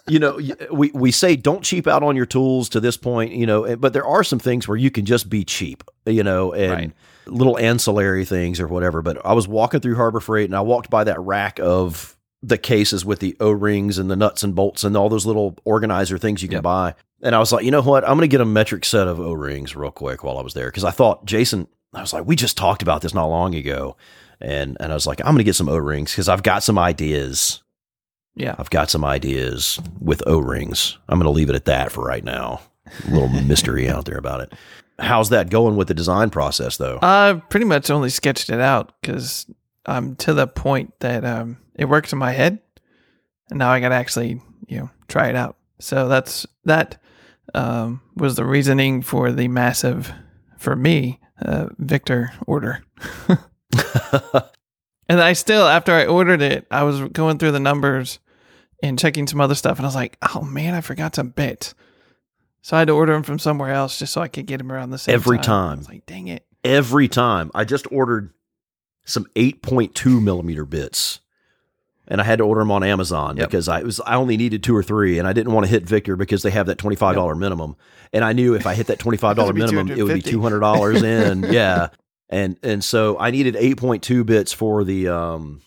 you 0.07 0.19
know, 0.19 0.39
we 0.71 0.91
we 0.93 1.11
say 1.11 1.35
don't 1.35 1.63
cheap 1.63 1.87
out 1.87 2.03
on 2.03 2.15
your 2.15 2.25
tools 2.25 2.69
to 2.69 2.79
this 2.79 2.97
point, 2.97 3.31
you 3.33 3.45
know, 3.45 3.75
but 3.77 3.93
there 3.93 4.05
are 4.05 4.23
some 4.23 4.39
things 4.39 4.67
where 4.67 4.77
you 4.77 4.91
can 4.91 5.05
just 5.05 5.29
be 5.29 5.43
cheap, 5.43 5.83
you 6.05 6.23
know, 6.23 6.53
and 6.53 6.71
Right. 6.71 6.91
little 7.27 7.57
ancillary 7.57 8.25
things 8.25 8.59
or 8.59 8.67
whatever. 8.67 9.01
But 9.01 9.23
I 9.25 9.33
was 9.33 9.47
walking 9.47 9.79
through 9.79 9.95
Harbor 9.95 10.19
Freight 10.19 10.45
and 10.49 10.55
I 10.55 10.61
walked 10.61 10.89
by 10.89 11.03
that 11.05 11.19
rack 11.19 11.59
of 11.59 12.15
the 12.43 12.57
cases 12.57 13.05
with 13.05 13.19
the 13.19 13.35
O 13.39 13.51
rings 13.51 13.97
and 13.97 14.09
the 14.09 14.15
nuts 14.15 14.43
and 14.43 14.55
bolts 14.55 14.83
and 14.83 14.97
all 14.97 15.09
those 15.09 15.25
little 15.25 15.55
organizer 15.63 16.17
things 16.17 16.41
you 16.41 16.47
can 16.49 16.55
Yep. 16.57 16.63
buy. 16.63 16.95
And 17.23 17.35
I 17.35 17.39
was 17.39 17.51
like, 17.51 17.63
you 17.63 17.69
know 17.71 17.83
what? 17.83 18.03
I'm 18.03 18.11
going 18.17 18.21
to 18.21 18.27
get 18.27 18.41
a 18.41 18.45
metric 18.45 18.83
set 18.83 19.07
of 19.07 19.19
O 19.19 19.33
rings 19.33 19.75
real 19.75 19.91
quick 19.91 20.23
while 20.23 20.39
I 20.39 20.41
was 20.41 20.55
there 20.55 20.67
because 20.67 20.83
I 20.83 20.91
thought 20.91 21.25
Jason. 21.25 21.67
I 21.93 22.01
was 22.01 22.13
like, 22.13 22.25
we 22.25 22.35
just 22.35 22.57
talked 22.57 22.81
about 22.81 23.01
this 23.01 23.13
not 23.13 23.25
long 23.25 23.53
ago, 23.53 23.95
and 24.39 24.75
and 24.79 24.91
I 24.91 24.95
was 24.95 25.05
like, 25.05 25.19
I'm 25.21 25.27
going 25.33 25.37
to 25.39 25.43
get 25.43 25.55
some 25.55 25.67
O 25.69 25.75
rings 25.77 26.11
because 26.11 26.29
I've 26.29 26.41
got 26.41 26.63
some 26.63 26.79
ideas. 26.79 27.61
Yeah. 28.35 28.55
I've 28.57 28.69
got 28.69 28.89
some 28.89 29.03
ideas 29.03 29.79
with 29.99 30.23
O 30.25 30.39
rings. 30.39 30.97
I'm 31.09 31.19
going 31.19 31.31
to 31.31 31.37
leave 31.37 31.49
it 31.49 31.55
at 31.55 31.65
that 31.65 31.91
for 31.91 32.03
right 32.03 32.23
now. 32.23 32.61
A 33.07 33.11
little 33.11 33.29
mystery 33.43 33.89
out 33.89 34.05
there 34.05 34.17
about 34.17 34.41
it. 34.41 34.53
How's 34.99 35.29
that 35.29 35.49
going 35.49 35.75
with 35.75 35.87
the 35.87 35.93
design 35.93 36.29
process 36.29 36.77
though? 36.77 36.99
I've 37.01 37.47
pretty 37.49 37.65
much 37.65 37.89
only 37.89 38.09
sketched 38.09 38.49
it 38.49 38.59
out 38.59 38.93
because 39.01 39.47
I'm 39.85 40.15
to 40.17 40.33
the 40.33 40.47
point 40.47 40.93
that 40.99 41.25
um, 41.25 41.57
it 41.75 41.85
works 41.85 42.13
in 42.13 42.19
my 42.19 42.31
head, 42.31 42.59
and 43.49 43.59
now 43.59 43.71
I 43.71 43.79
got 43.79 43.89
to 43.89 43.95
actually 43.95 44.39
you 44.67 44.79
know 44.79 44.89
try 45.07 45.27
it 45.27 45.35
out. 45.35 45.57
So 45.79 46.07
that's 46.07 46.45
that 46.65 47.01
um, 47.55 48.01
was 48.15 48.35
the 48.35 48.45
reasoning 48.45 49.01
for 49.01 49.31
the 49.31 49.47
massive, 49.47 50.13
for 50.57 50.75
me, 50.75 51.19
uh, 51.43 51.69
Victor 51.79 52.31
order. 52.45 52.83
and 55.11 55.19
I 55.21 55.33
still, 55.33 55.67
after 55.67 55.91
I 55.91 56.05
ordered 56.05 56.41
it, 56.41 56.65
I 56.71 56.83
was 56.83 57.01
going 57.09 57.37
through 57.37 57.51
the 57.51 57.59
numbers 57.59 58.19
and 58.81 58.97
checking 58.97 59.27
some 59.27 59.41
other 59.41 59.55
stuff, 59.55 59.77
and 59.77 59.85
I 59.85 59.87
was 59.89 59.95
like, 59.95 60.17
oh 60.33 60.41
man, 60.41 60.73
I 60.73 60.79
forgot 60.81 61.15
some 61.15 61.29
bits. 61.29 61.73
So 62.61 62.77
I 62.77 62.79
had 62.79 62.87
to 62.87 62.93
order 62.93 63.11
them 63.13 63.23
from 63.23 63.37
somewhere 63.39 63.73
else 63.73 63.99
just 63.99 64.13
so 64.13 64.21
I 64.21 64.27
could 64.29 64.45
get 64.45 64.59
them 64.59 64.71
around 64.71 64.91
the 64.91 64.97
same 64.97 65.13
Every 65.13 65.37
time. 65.37 65.43
time. 65.45 65.71
I 65.73 65.77
was 65.79 65.89
like, 65.89 66.05
dang 66.05 66.27
it. 66.29 66.45
Every 66.63 67.07
time 67.07 67.51
I 67.53 67.65
just 67.65 67.91
ordered 67.91 68.33
some 69.03 69.25
8.2 69.35 70.21
millimeter 70.23 70.63
bits. 70.63 71.19
And 72.07 72.19
I 72.19 72.23
had 72.23 72.39
to 72.39 72.43
order 72.45 72.61
them 72.61 72.71
on 72.71 72.83
Amazon 72.83 73.37
Yep. 73.37 73.47
because 73.49 73.67
I 73.69 73.83
was 73.83 73.99
I 74.01 74.15
only 74.15 74.35
needed 74.35 74.63
two 74.63 74.75
or 74.75 74.83
three, 74.83 75.17
and 75.19 75.27
I 75.27 75.33
didn't 75.33 75.53
want 75.53 75.65
to 75.65 75.69
hit 75.69 75.83
Victor 75.83 76.15
because 76.17 76.41
they 76.41 76.49
have 76.51 76.65
that 76.65 76.77
twenty 76.77 76.97
five 76.97 77.15
dollar 77.15 77.35
minimum, 77.35 77.77
and 78.11 78.25
I 78.25 78.33
knew 78.33 78.53
if 78.53 78.65
I 78.67 78.73
hit 78.73 78.87
that 78.87 78.99
twenty 78.99 79.17
five 79.17 79.37
dollar 79.37 79.53
minimum, 79.53 79.89
it 79.89 80.03
would 80.03 80.15
be 80.15 80.21
two 80.21 80.41
hundred 80.41 80.59
dollars 80.59 81.01
in, 81.03 81.43
yeah, 81.53 81.87
and 82.31 82.57
and 82.63 82.83
so 82.83 83.19
I 83.19 83.31
needed 83.31 83.55
eight 83.55 83.77
point 83.77 84.03
two 84.03 84.23
bits 84.23 84.51
for 84.53 84.83
the. 84.83 85.07
um 85.09 85.61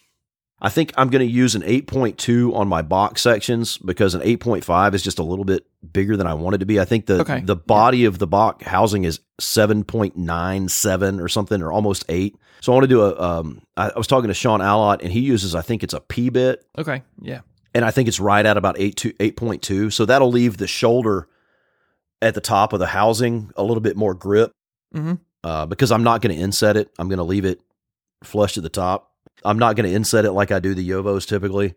I 0.62 0.70
think 0.70 0.94
I'm 0.96 1.10
going 1.10 1.20
to 1.26 1.30
use 1.30 1.54
an 1.54 1.62
eight 1.66 1.86
point 1.86 2.16
two 2.16 2.54
on 2.54 2.68
my 2.68 2.80
box 2.80 3.20
sections 3.20 3.76
because 3.76 4.14
an 4.14 4.22
eight 4.24 4.40
point 4.40 4.64
five 4.64 4.94
is 4.94 5.02
just 5.02 5.18
a 5.18 5.22
little 5.22 5.44
bit 5.44 5.66
bigger 5.92 6.16
than 6.16 6.26
I 6.26 6.32
wanted 6.32 6.60
to 6.60 6.66
be. 6.66 6.80
I 6.80 6.86
think 6.86 7.04
the 7.04 7.20
Okay. 7.20 7.40
the 7.40 7.56
body 7.56 8.06
of 8.06 8.18
the 8.18 8.26
box 8.26 8.64
housing 8.66 9.04
is 9.04 9.20
seven 9.38 9.84
point 9.84 10.16
nine 10.16 10.68
seven 10.70 11.20
or 11.20 11.28
something, 11.28 11.60
or 11.60 11.70
almost 11.70 12.04
eight. 12.08 12.36
So 12.62 12.72
I 12.72 12.76
want 12.76 12.84
to 12.84 12.88
do 12.88 13.02
a. 13.02 13.20
Um, 13.20 13.60
I, 13.76 13.90
I 13.90 13.98
was 13.98 14.06
talking 14.06 14.28
to 14.28 14.34
Sean 14.34 14.60
Allott, 14.60 15.02
and 15.02 15.12
he 15.12 15.20
uses 15.20 15.54
I 15.54 15.60
think 15.60 15.82
it's 15.82 15.92
a 15.92 16.00
P 16.00 16.30
bit 16.30 16.64
Okay. 16.78 17.02
Yeah. 17.20 17.40
and 17.74 17.84
I 17.84 17.90
think 17.90 18.08
it's 18.08 18.20
right 18.20 18.46
at 18.46 18.56
about 18.56 18.76
eight 18.78 18.96
to 18.98 19.12
eight 19.20 19.36
point 19.36 19.60
two. 19.60 19.90
So 19.90 20.06
that'll 20.06 20.30
leave 20.30 20.56
the 20.56 20.68
shoulder 20.68 21.28
at 22.22 22.34
the 22.34 22.40
top 22.40 22.72
of 22.72 22.78
the 22.78 22.86
housing 22.86 23.50
a 23.54 23.62
little 23.62 23.82
bit 23.82 23.98
more 23.98 24.14
grip 24.14 24.50
hmm 24.94 25.14
uh, 25.44 25.66
because 25.66 25.92
I'm 25.92 26.02
not 26.02 26.22
going 26.22 26.34
to 26.34 26.42
inset 26.42 26.76
it. 26.76 26.90
I'm 26.98 27.08
going 27.08 27.18
to 27.18 27.24
leave 27.24 27.44
it 27.44 27.60
flush 28.24 28.56
at 28.56 28.62
the 28.62 28.70
top. 28.70 29.12
I'm 29.44 29.58
not 29.58 29.76
going 29.76 29.88
to 29.88 29.94
inset 29.94 30.24
it 30.24 30.32
like 30.32 30.50
I 30.50 30.58
do 30.58 30.74
the 30.74 30.88
Yovos 30.88 31.28
typically 31.28 31.74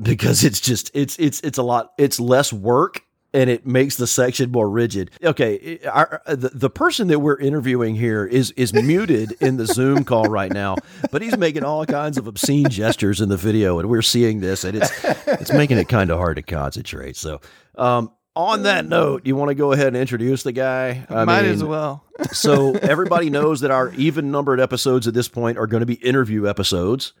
because 0.00 0.42
it's 0.44 0.60
just 0.60 0.90
it's 0.94 1.16
it's 1.18 1.40
it's 1.42 1.58
a 1.58 1.62
lot. 1.62 1.92
It's 1.98 2.18
less 2.18 2.52
work 2.52 3.04
and 3.34 3.50
it 3.50 3.66
makes 3.66 3.96
the 3.96 4.06
section 4.06 4.50
more 4.50 4.68
rigid. 4.70 5.10
Okay, 5.22 5.78
our, 5.86 6.22
the 6.26 6.50
the 6.54 6.70
person 6.70 7.08
that 7.08 7.18
we're 7.18 7.38
interviewing 7.38 7.94
here 7.94 8.24
is 8.24 8.52
is 8.52 8.72
muted 8.72 9.32
in 9.40 9.58
the 9.58 9.66
Zoom 9.66 10.04
call 10.04 10.24
right 10.24 10.52
now, 10.52 10.76
but 11.10 11.20
he's 11.20 11.36
making 11.36 11.64
all 11.64 11.84
kinds 11.84 12.16
of 12.16 12.26
obscene 12.26 12.68
gestures 12.70 13.20
in 13.20 13.28
the 13.28 13.36
video, 13.36 13.78
and 13.78 13.88
we're 13.88 14.02
seeing 14.02 14.40
this, 14.40 14.64
and 14.64 14.78
it's 14.78 14.90
it's 15.26 15.52
making 15.52 15.78
it 15.78 15.88
kind 15.88 16.10
of 16.10 16.18
hard 16.18 16.36
to 16.36 16.42
concentrate. 16.42 17.16
So, 17.16 17.40
um, 17.76 18.12
on 18.38 18.62
that 18.62 18.86
note, 18.86 19.26
you 19.26 19.34
want 19.34 19.48
to 19.48 19.54
go 19.56 19.72
ahead 19.72 19.88
and 19.88 19.96
introduce 19.96 20.44
the 20.44 20.52
guy? 20.52 21.04
I 21.10 21.24
Might 21.24 21.42
mean, 21.42 21.50
as 21.50 21.64
well. 21.64 22.04
so 22.32 22.72
everybody 22.76 23.30
knows 23.30 23.60
that 23.60 23.72
our 23.72 23.92
even 23.94 24.30
numbered 24.30 24.60
episodes 24.60 25.08
at 25.08 25.14
this 25.14 25.26
point 25.26 25.58
are 25.58 25.66
going 25.66 25.80
to 25.80 25.86
be 25.86 25.94
interview 25.94 26.48
episodes. 26.48 27.14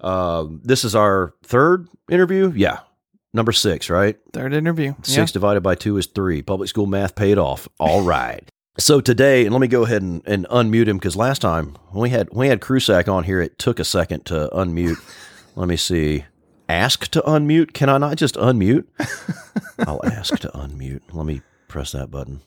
Um, 0.00 0.62
this 0.64 0.82
is 0.82 0.94
our 0.94 1.34
third 1.42 1.88
interview. 2.10 2.52
Yeah. 2.56 2.80
Number 3.34 3.52
six, 3.52 3.90
right? 3.90 4.16
Third 4.32 4.54
interview. 4.54 4.94
Six 5.02 5.30
divided 5.30 5.62
by 5.62 5.74
two 5.74 5.98
is 5.98 6.06
three. 6.06 6.40
Public 6.40 6.70
school 6.70 6.86
math 6.86 7.14
paid 7.14 7.36
off. 7.36 7.68
All 7.78 8.02
right. 8.02 8.42
So 8.78 9.02
today, 9.02 9.44
and 9.44 9.52
let 9.52 9.60
me 9.60 9.68
go 9.68 9.84
ahead 9.84 10.00
and, 10.00 10.22
and 10.26 10.46
unmute 10.48 10.86
him 10.86 10.96
because 10.96 11.16
last 11.16 11.40
time 11.40 11.76
when 11.90 12.02
we 12.02 12.10
had 12.10 12.30
when 12.30 12.46
we 12.46 12.48
had 12.48 12.62
Crusack 12.62 13.08
on 13.08 13.24
here, 13.24 13.42
it 13.42 13.58
took 13.58 13.78
a 13.78 13.84
second 13.84 14.24
to 14.26 14.48
unmute. 14.54 14.96
let 15.54 15.68
me 15.68 15.76
see. 15.76 16.24
Ask 16.72 17.08
to 17.08 17.20
unmute. 17.20 17.74
Can 17.74 17.90
I 17.90 17.98
not 17.98 18.16
just 18.16 18.34
unmute? 18.36 18.86
I'll 19.86 20.00
ask 20.06 20.38
to 20.38 20.48
unmute. 20.48 21.02
Let 21.12 21.26
me 21.26 21.42
press 21.68 21.92
that 21.92 22.10
button. 22.10 22.40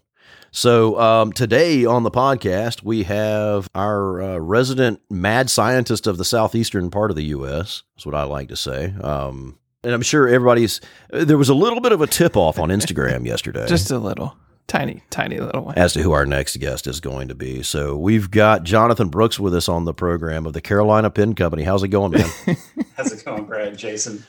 So 0.49 0.99
um, 0.99 1.31
today 1.31 1.85
on 1.85 2.01
the 2.01 2.09
podcast, 2.09 2.81
we 2.81 3.03
have 3.03 3.69
our 3.75 4.19
uh, 4.19 4.37
resident 4.39 4.99
mad 5.11 5.51
scientist 5.51 6.07
of 6.07 6.17
the 6.17 6.25
southeastern 6.25 6.89
part 6.89 7.11
of 7.11 7.17
the 7.17 7.25
U.S. 7.25 7.83
That's 7.95 8.07
what 8.07 8.15
I 8.15 8.23
like 8.23 8.47
to 8.49 8.55
say. 8.55 8.95
Um, 8.99 9.59
and 9.83 9.93
I'm 9.93 10.01
sure 10.01 10.27
everybody's. 10.27 10.81
There 11.11 11.37
was 11.37 11.49
a 11.49 11.53
little 11.53 11.79
bit 11.79 11.91
of 11.91 12.01
a 12.01 12.07
tip 12.07 12.35
off 12.35 12.57
on 12.57 12.69
Instagram 12.69 13.25
yesterday. 13.27 13.67
Just 13.67 13.91
a 13.91 13.99
little. 13.99 14.35
Tiny, 14.67 15.03
tiny 15.11 15.39
little 15.39 15.65
one. 15.65 15.77
as 15.77 15.93
to 15.93 16.01
who 16.01 16.11
our 16.11 16.25
next 16.25 16.57
guest 16.57 16.87
is 16.87 16.99
going 16.99 17.27
to 17.27 17.35
be. 17.35 17.61
So 17.61 17.95
we've 17.95 18.31
got 18.31 18.63
Jonathan 18.63 19.09
Brooks 19.09 19.39
with 19.39 19.53
us 19.53 19.69
on 19.69 19.85
the 19.85 19.93
program 19.93 20.47
of 20.47 20.53
the 20.53 20.61
Carolina 20.61 21.11
Pen 21.11 21.35
Company. 21.35 21.63
How's 21.63 21.83
it 21.83 21.89
going, 21.89 22.13
man? 22.13 22.29
How's 22.97 23.11
it 23.11 23.23
going, 23.23 23.45
Brad? 23.45 23.77
Jason? 23.77 24.25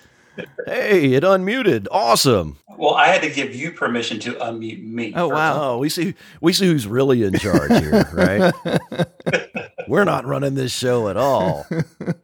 hey, 0.66 1.14
it 1.14 1.22
unmuted. 1.22 1.86
Awesome. 1.90 2.58
Well, 2.76 2.94
I 2.94 3.06
had 3.06 3.22
to 3.22 3.30
give 3.30 3.54
you 3.54 3.72
permission 3.72 4.18
to 4.20 4.32
unmute 4.34 4.82
me. 4.82 5.14
Oh, 5.16 5.28
wow. 5.28 5.62
Oh, 5.62 5.78
we 5.78 5.88
see 5.88 6.14
we 6.42 6.52
see 6.52 6.66
who's 6.66 6.86
really 6.86 7.22
in 7.22 7.38
charge 7.38 7.70
here, 7.70 8.06
right? 8.12 8.52
We're 9.88 10.04
not 10.04 10.26
running 10.26 10.54
this 10.54 10.72
show 10.76 11.08
at 11.08 11.16
all. 11.16 11.66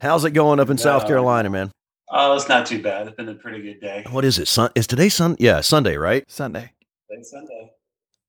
How's 0.02 0.26
it 0.26 0.32
going 0.32 0.60
up 0.60 0.68
in 0.68 0.76
South 0.76 1.04
uh, 1.04 1.06
Carolina, 1.06 1.48
man? 1.48 1.72
Oh, 2.10 2.36
it's 2.36 2.48
not 2.48 2.66
too 2.66 2.82
bad. 2.82 3.06
It's 3.06 3.16
been 3.16 3.28
a 3.30 3.34
pretty 3.34 3.62
good 3.62 3.80
day. 3.80 4.04
What 4.10 4.26
is 4.26 4.38
it? 4.38 4.46
Sun 4.48 4.70
is 4.74 4.86
today 4.86 5.08
Sun? 5.08 5.36
Yeah, 5.38 5.62
Sunday, 5.62 5.96
right? 5.96 6.30
Sunday. 6.30 6.72
Thanks, 7.08 7.30
Sunday. 7.30 7.70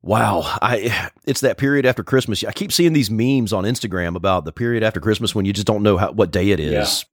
Wow, 0.04 0.42
I 0.62 1.10
it's 1.26 1.40
that 1.42 1.58
period 1.58 1.86
after 1.86 2.04
Christmas. 2.04 2.44
I 2.44 2.52
keep 2.52 2.74
seeing 2.74 2.92
these 2.92 3.10
memes 3.10 3.54
on 3.54 3.64
Instagram 3.64 4.18
about 4.18 4.44
the 4.44 4.52
period 4.52 4.84
after 4.84 5.00
Christmas 5.00 5.34
when 5.34 5.46
you 5.46 5.54
just 5.54 5.66
don't 5.66 5.82
know 5.82 5.96
how, 5.96 6.12
what 6.12 6.30
day 6.30 6.50
it 6.52 6.60
is. 6.60 7.06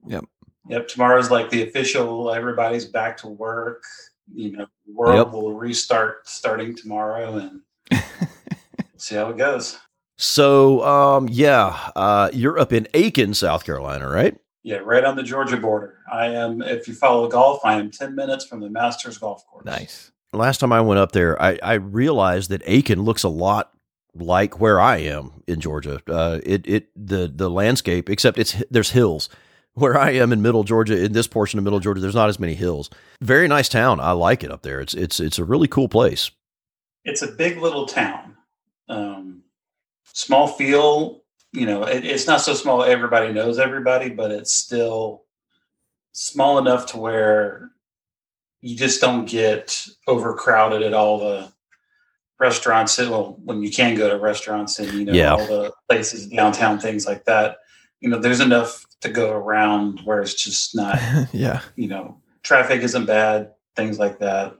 Yep, 0.68 0.88
tomorrow's 0.88 1.30
like 1.30 1.50
the 1.50 1.62
official. 1.62 2.32
Everybody's 2.32 2.84
back 2.84 3.16
to 3.18 3.28
work. 3.28 3.84
You 4.32 4.52
know, 4.52 4.66
world 4.92 5.28
Yep. 5.28 5.32
will 5.32 5.54
restart 5.54 6.28
starting 6.28 6.74
tomorrow, 6.76 7.36
and 7.36 7.60
see 8.96 9.14
how 9.14 9.30
it 9.30 9.36
goes. 9.36 9.78
So, 10.18 10.84
um, 10.84 11.28
yeah, 11.30 11.90
uh, 11.96 12.28
you're 12.32 12.58
up 12.58 12.72
in 12.72 12.86
Aiken, 12.92 13.34
South 13.34 13.64
Carolina, 13.64 14.08
right? 14.08 14.36
Yeah, 14.62 14.76
right 14.78 15.02
on 15.04 15.16
the 15.16 15.22
Georgia 15.22 15.56
border. 15.56 15.98
I 16.12 16.26
am. 16.26 16.60
If 16.60 16.86
you 16.86 16.94
follow 16.94 17.26
golf, 17.28 17.60
I 17.64 17.74
am 17.78 17.90
ten 17.90 18.14
minutes 18.14 18.44
from 18.44 18.60
the 18.60 18.68
Masters 18.68 19.16
golf 19.16 19.46
course. 19.46 19.64
Nice. 19.64 20.09
Last 20.32 20.58
time 20.58 20.72
I 20.72 20.80
went 20.80 21.00
up 21.00 21.12
there, 21.12 21.40
I, 21.42 21.58
I 21.62 21.74
realized 21.74 22.50
that 22.50 22.62
Aiken 22.64 23.02
looks 23.02 23.24
a 23.24 23.28
lot 23.28 23.72
like 24.14 24.60
where 24.60 24.80
I 24.80 24.98
am 24.98 25.42
in 25.46 25.60
Georgia. 25.60 26.00
Uh, 26.06 26.40
it 26.44 26.66
it 26.66 26.88
the 26.94 27.30
the 27.34 27.50
landscape, 27.50 28.08
except 28.08 28.38
it's 28.38 28.62
there's 28.70 28.90
hills. 28.90 29.28
Where 29.74 29.96
I 29.96 30.10
am 30.10 30.32
in 30.32 30.42
Middle 30.42 30.64
Georgia, 30.64 31.00
in 31.00 31.12
this 31.12 31.28
portion 31.28 31.56
of 31.56 31.64
Middle 31.64 31.78
Georgia, 31.78 32.00
there's 32.00 32.14
not 32.14 32.28
as 32.28 32.40
many 32.40 32.54
hills. 32.54 32.90
Very 33.20 33.46
nice 33.46 33.68
town. 33.68 34.00
I 34.00 34.10
like 34.10 34.42
it 34.42 34.50
up 34.50 34.62
there. 34.62 34.80
It's 34.80 34.94
it's 34.94 35.20
it's 35.20 35.38
a 35.38 35.44
really 35.44 35.68
cool 35.68 35.88
place. 35.88 36.32
it's 37.04 37.22
a 37.22 37.28
big 37.28 37.58
little 37.58 37.86
town. 37.86 38.36
Um, 38.88 39.42
small 40.12 40.48
feel, 40.48 41.22
you 41.52 41.66
know, 41.66 41.84
it, 41.84 42.04
it's 42.04 42.26
not 42.26 42.40
so 42.40 42.52
small 42.52 42.82
everybody 42.82 43.32
knows 43.32 43.60
everybody, 43.60 44.10
but 44.10 44.32
it's 44.32 44.52
still 44.52 45.22
small 46.12 46.58
enough 46.58 46.86
to 46.86 46.98
where 46.98 47.70
you 48.62 48.76
just 48.76 49.00
don't 49.00 49.28
get 49.28 49.86
overcrowded 50.06 50.82
at 50.82 50.94
all 50.94 51.18
the 51.18 51.52
restaurants. 52.38 52.98
Well, 52.98 53.38
when 53.44 53.62
you 53.62 53.70
can 53.70 53.94
go 53.96 54.08
to 54.08 54.18
restaurants 54.18 54.78
and 54.78 54.92
you 54.92 55.04
know 55.04 55.12
Yeah. 55.12 55.32
all 55.32 55.46
the 55.46 55.72
places 55.88 56.26
downtown, 56.28 56.78
things 56.78 57.06
like 57.06 57.24
that. 57.24 57.56
You 58.00 58.08
know, 58.08 58.18
there's 58.18 58.40
enough 58.40 58.84
to 59.02 59.08
go 59.10 59.32
around 59.32 60.00
where 60.04 60.20
it's 60.22 60.34
just 60.34 60.74
not 60.74 60.98
yeah. 61.32 61.60
you 61.76 61.88
know, 61.88 62.20
traffic 62.42 62.82
isn't 62.82 63.06
bad, 63.06 63.52
things 63.76 63.98
like 63.98 64.18
that. 64.20 64.54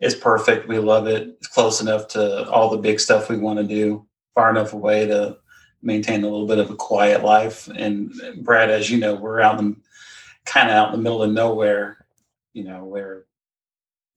It's 0.00 0.14
perfect. 0.14 0.68
We 0.68 0.78
love 0.78 1.06
it. 1.06 1.28
It's 1.38 1.46
close 1.48 1.80
enough 1.80 2.08
to 2.08 2.48
all 2.50 2.70
the 2.70 2.76
big 2.76 3.00
stuff 3.00 3.28
we 3.30 3.38
want 3.38 3.58
to 3.58 3.64
do, 3.64 4.06
far 4.34 4.50
enough 4.50 4.72
away 4.72 5.06
to 5.06 5.38
maintain 5.82 6.22
a 6.22 6.28
little 6.28 6.46
bit 6.46 6.58
of 6.58 6.70
a 6.70 6.76
quiet 6.76 7.22
life. 7.24 7.68
And 7.68 8.12
Brad, 8.42 8.68
as 8.70 8.90
you 8.90 8.98
know, 8.98 9.14
we're 9.14 9.40
out 9.40 9.58
in 9.58 9.76
kind 10.44 10.68
of 10.68 10.74
out 10.76 10.88
in 10.88 10.92
the 10.96 11.02
middle 11.02 11.22
of 11.22 11.30
nowhere, 11.32 12.04
you 12.56 12.64
know, 12.64 12.84
where 12.84 13.26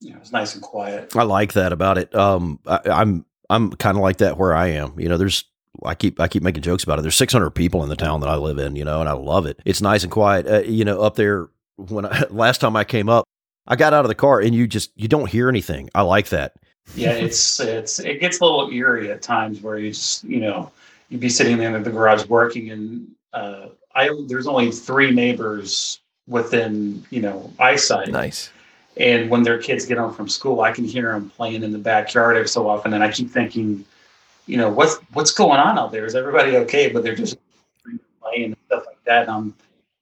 you 0.00 0.12
know 0.12 0.18
it's 0.18 0.32
nice 0.32 0.54
and 0.54 0.62
quiet. 0.62 1.14
I 1.14 1.24
like 1.24 1.52
that 1.52 1.72
about 1.72 1.98
it. 1.98 2.14
Um, 2.14 2.58
I, 2.66 2.80
I'm 2.86 3.26
I'm 3.50 3.70
kind 3.72 3.98
of 3.98 4.02
like 4.02 4.16
that 4.18 4.38
where 4.38 4.54
I 4.54 4.68
am. 4.68 4.98
You 4.98 5.10
know, 5.10 5.18
there's 5.18 5.44
I 5.84 5.94
keep 5.94 6.18
I 6.18 6.26
keep 6.26 6.42
making 6.42 6.62
jokes 6.62 6.82
about 6.82 6.98
it. 6.98 7.02
There's 7.02 7.16
600 7.16 7.50
people 7.50 7.82
in 7.82 7.90
the 7.90 7.96
town 7.96 8.20
that 8.20 8.30
I 8.30 8.36
live 8.36 8.58
in. 8.58 8.76
You 8.76 8.84
know, 8.86 9.00
and 9.00 9.08
I 9.08 9.12
love 9.12 9.44
it. 9.44 9.60
It's 9.66 9.82
nice 9.82 10.02
and 10.02 10.10
quiet. 10.10 10.46
Uh, 10.48 10.62
you 10.62 10.86
know, 10.86 11.02
up 11.02 11.16
there 11.16 11.48
when 11.76 12.06
I, 12.06 12.24
last 12.30 12.62
time 12.62 12.76
I 12.76 12.84
came 12.84 13.10
up, 13.10 13.24
I 13.66 13.76
got 13.76 13.92
out 13.92 14.06
of 14.06 14.08
the 14.08 14.14
car 14.14 14.40
and 14.40 14.54
you 14.54 14.66
just 14.66 14.90
you 14.96 15.06
don't 15.06 15.28
hear 15.28 15.50
anything. 15.50 15.90
I 15.94 16.00
like 16.00 16.30
that. 16.30 16.54
yeah, 16.94 17.12
it's 17.12 17.60
it's 17.60 17.98
it 17.98 18.20
gets 18.20 18.40
a 18.40 18.44
little 18.44 18.70
eerie 18.70 19.12
at 19.12 19.20
times 19.20 19.60
where 19.60 19.78
you 19.78 19.90
just 19.90 20.24
you 20.24 20.40
know 20.40 20.72
you'd 21.10 21.20
be 21.20 21.28
sitting 21.28 21.58
there 21.58 21.76
in 21.76 21.82
the 21.82 21.90
garage 21.90 22.24
working 22.26 22.70
and 22.70 23.06
uh, 23.34 23.66
I 23.94 24.08
there's 24.28 24.46
only 24.46 24.72
three 24.72 25.10
neighbors 25.10 26.00
within 26.26 27.04
you 27.10 27.20
know 27.22 27.52
eyesight, 27.58 28.08
Nice. 28.08 28.50
and 28.96 29.30
when 29.30 29.42
their 29.42 29.58
kids 29.58 29.86
get 29.86 29.98
home 29.98 30.12
from 30.14 30.28
school, 30.28 30.60
I 30.60 30.72
can 30.72 30.84
hear 30.84 31.12
them 31.12 31.30
playing 31.30 31.62
in 31.62 31.72
the 31.72 31.78
backyard 31.78 32.36
every 32.36 32.48
so 32.48 32.68
often, 32.68 32.94
and 32.94 33.02
I 33.02 33.10
keep 33.10 33.30
thinking, 33.30 33.84
you 34.46 34.56
know, 34.56 34.70
what's 34.70 34.96
what's 35.12 35.32
going 35.32 35.58
on 35.60 35.78
out 35.78 35.92
there? 35.92 36.04
Is 36.04 36.14
everybody 36.14 36.56
okay? 36.58 36.90
But 36.90 37.02
they're 37.02 37.14
just 37.14 37.36
playing 38.22 38.44
and 38.44 38.56
stuff 38.66 38.84
like 38.86 39.02
that. 39.04 39.22
And 39.22 39.30
I'm 39.30 39.54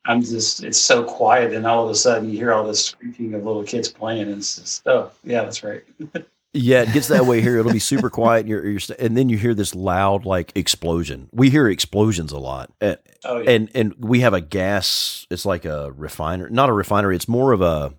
I'm 0.05 0.23
just 0.23 0.65
it's 0.65 0.79
so 0.79 1.05
quiet, 1.05 1.53
and 1.53 1.67
all 1.67 1.85
of 1.85 1.91
a 1.91 1.95
sudden 1.95 2.31
you 2.31 2.37
hear 2.37 2.53
all 2.53 2.67
this 2.67 2.85
screeching 2.85 3.35
of 3.35 3.45
little 3.45 3.65
kids 3.65 3.89
playing, 3.89 4.23
and 4.23 4.39
it's 4.39 4.57
just 4.57 4.87
oh 4.87 5.11
yeah, 5.25 5.43
that's 5.43 5.63
right. 5.63 5.85
Yeah, 6.55 6.83
it 6.83 6.93
gets 6.95 7.09
that 7.09 7.27
way 7.27 7.41
here. 7.43 7.59
It'll 7.59 7.73
be 7.73 7.79
super 7.79 8.09
quiet, 8.09 8.41
and, 8.41 8.49
you're, 8.49 8.67
you're, 8.67 8.81
st- 8.81 8.99
and 8.99 9.17
then 9.17 9.29
you 9.29 9.37
hear 9.37 9.55
this 9.55 9.75
loud 9.75 10.25
like 10.25 10.51
explosion. 10.57 11.29
We 11.33 11.51
hear 11.51 11.69
explosions 11.69 12.33
a 12.33 12.39
lot, 12.39 12.73
Uh, 12.81 12.97
Oh 13.25 13.41
yeah. 13.41 13.51
and 13.51 13.71
and 13.75 13.95
we 13.99 14.21
have 14.21 14.33
a 14.33 14.41
gas. 14.41 15.27
It's 15.31 15.45
like 15.45 15.65
a 15.67 15.93
refiner, 15.93 16.49
not 16.49 16.69
a 16.69 16.73
refinery. 16.73 17.17
It's 17.17 17.29
more 17.29 17.53
of 17.53 17.61
a. 17.61 17.93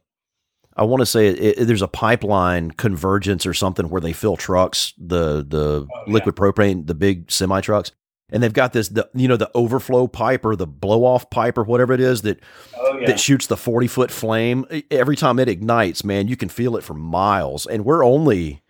I 0.75 0.83
want 0.83 1.01
to 1.01 1.05
say 1.05 1.27
it, 1.27 1.59
it- 1.59 1.65
there's 1.67 1.81
a 1.83 1.87
pipeline 1.87 2.71
convergence 2.71 3.45
or 3.45 3.53
something 3.53 3.89
where 3.89 4.01
they 4.01 4.13
fill 4.13 4.35
trucks, 4.37 4.93
the 4.97 5.45
the 5.47 5.85
Oh, 5.85 6.03
yeah. 6.07 6.13
liquid 6.13 6.35
propane, 6.35 6.87
the 6.87 6.95
big 6.95 7.29
semi 7.31 7.61
trucks, 7.61 7.91
and 8.31 8.43
they've 8.43 8.53
got 8.53 8.73
this 8.73 8.89
the 8.89 9.09
you 9.13 9.27
know 9.27 9.37
the 9.37 9.51
overflow 9.55 10.07
pipe 10.07 10.45
or 10.45 10.55
the 10.55 10.67
blow 10.67 11.03
off 11.05 11.29
pipe 11.29 11.57
or 11.57 11.63
whatever 11.63 11.93
it 11.93 11.99
is 11.99 12.21
that 12.23 12.39
oh 12.77 12.97
yeah. 12.99 13.07
that 13.07 13.19
shoots 13.19 13.47
the 13.47 13.57
40 13.57 13.87
foot 13.87 14.11
flame. 14.11 14.65
Every 14.91 15.15
time 15.15 15.39
it 15.39 15.49
ignites, 15.49 16.03
man, 16.03 16.27
you 16.27 16.35
can 16.35 16.49
feel 16.49 16.75
it 16.77 16.83
for 16.83 16.93
miles. 16.93 17.65
And 17.65 17.85
we're 17.85 18.03
only 18.05 18.61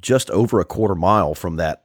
just 0.00 0.30
over 0.30 0.60
a 0.60 0.64
quarter 0.64 0.94
mile 0.94 1.34
from 1.34 1.56
that 1.56 1.84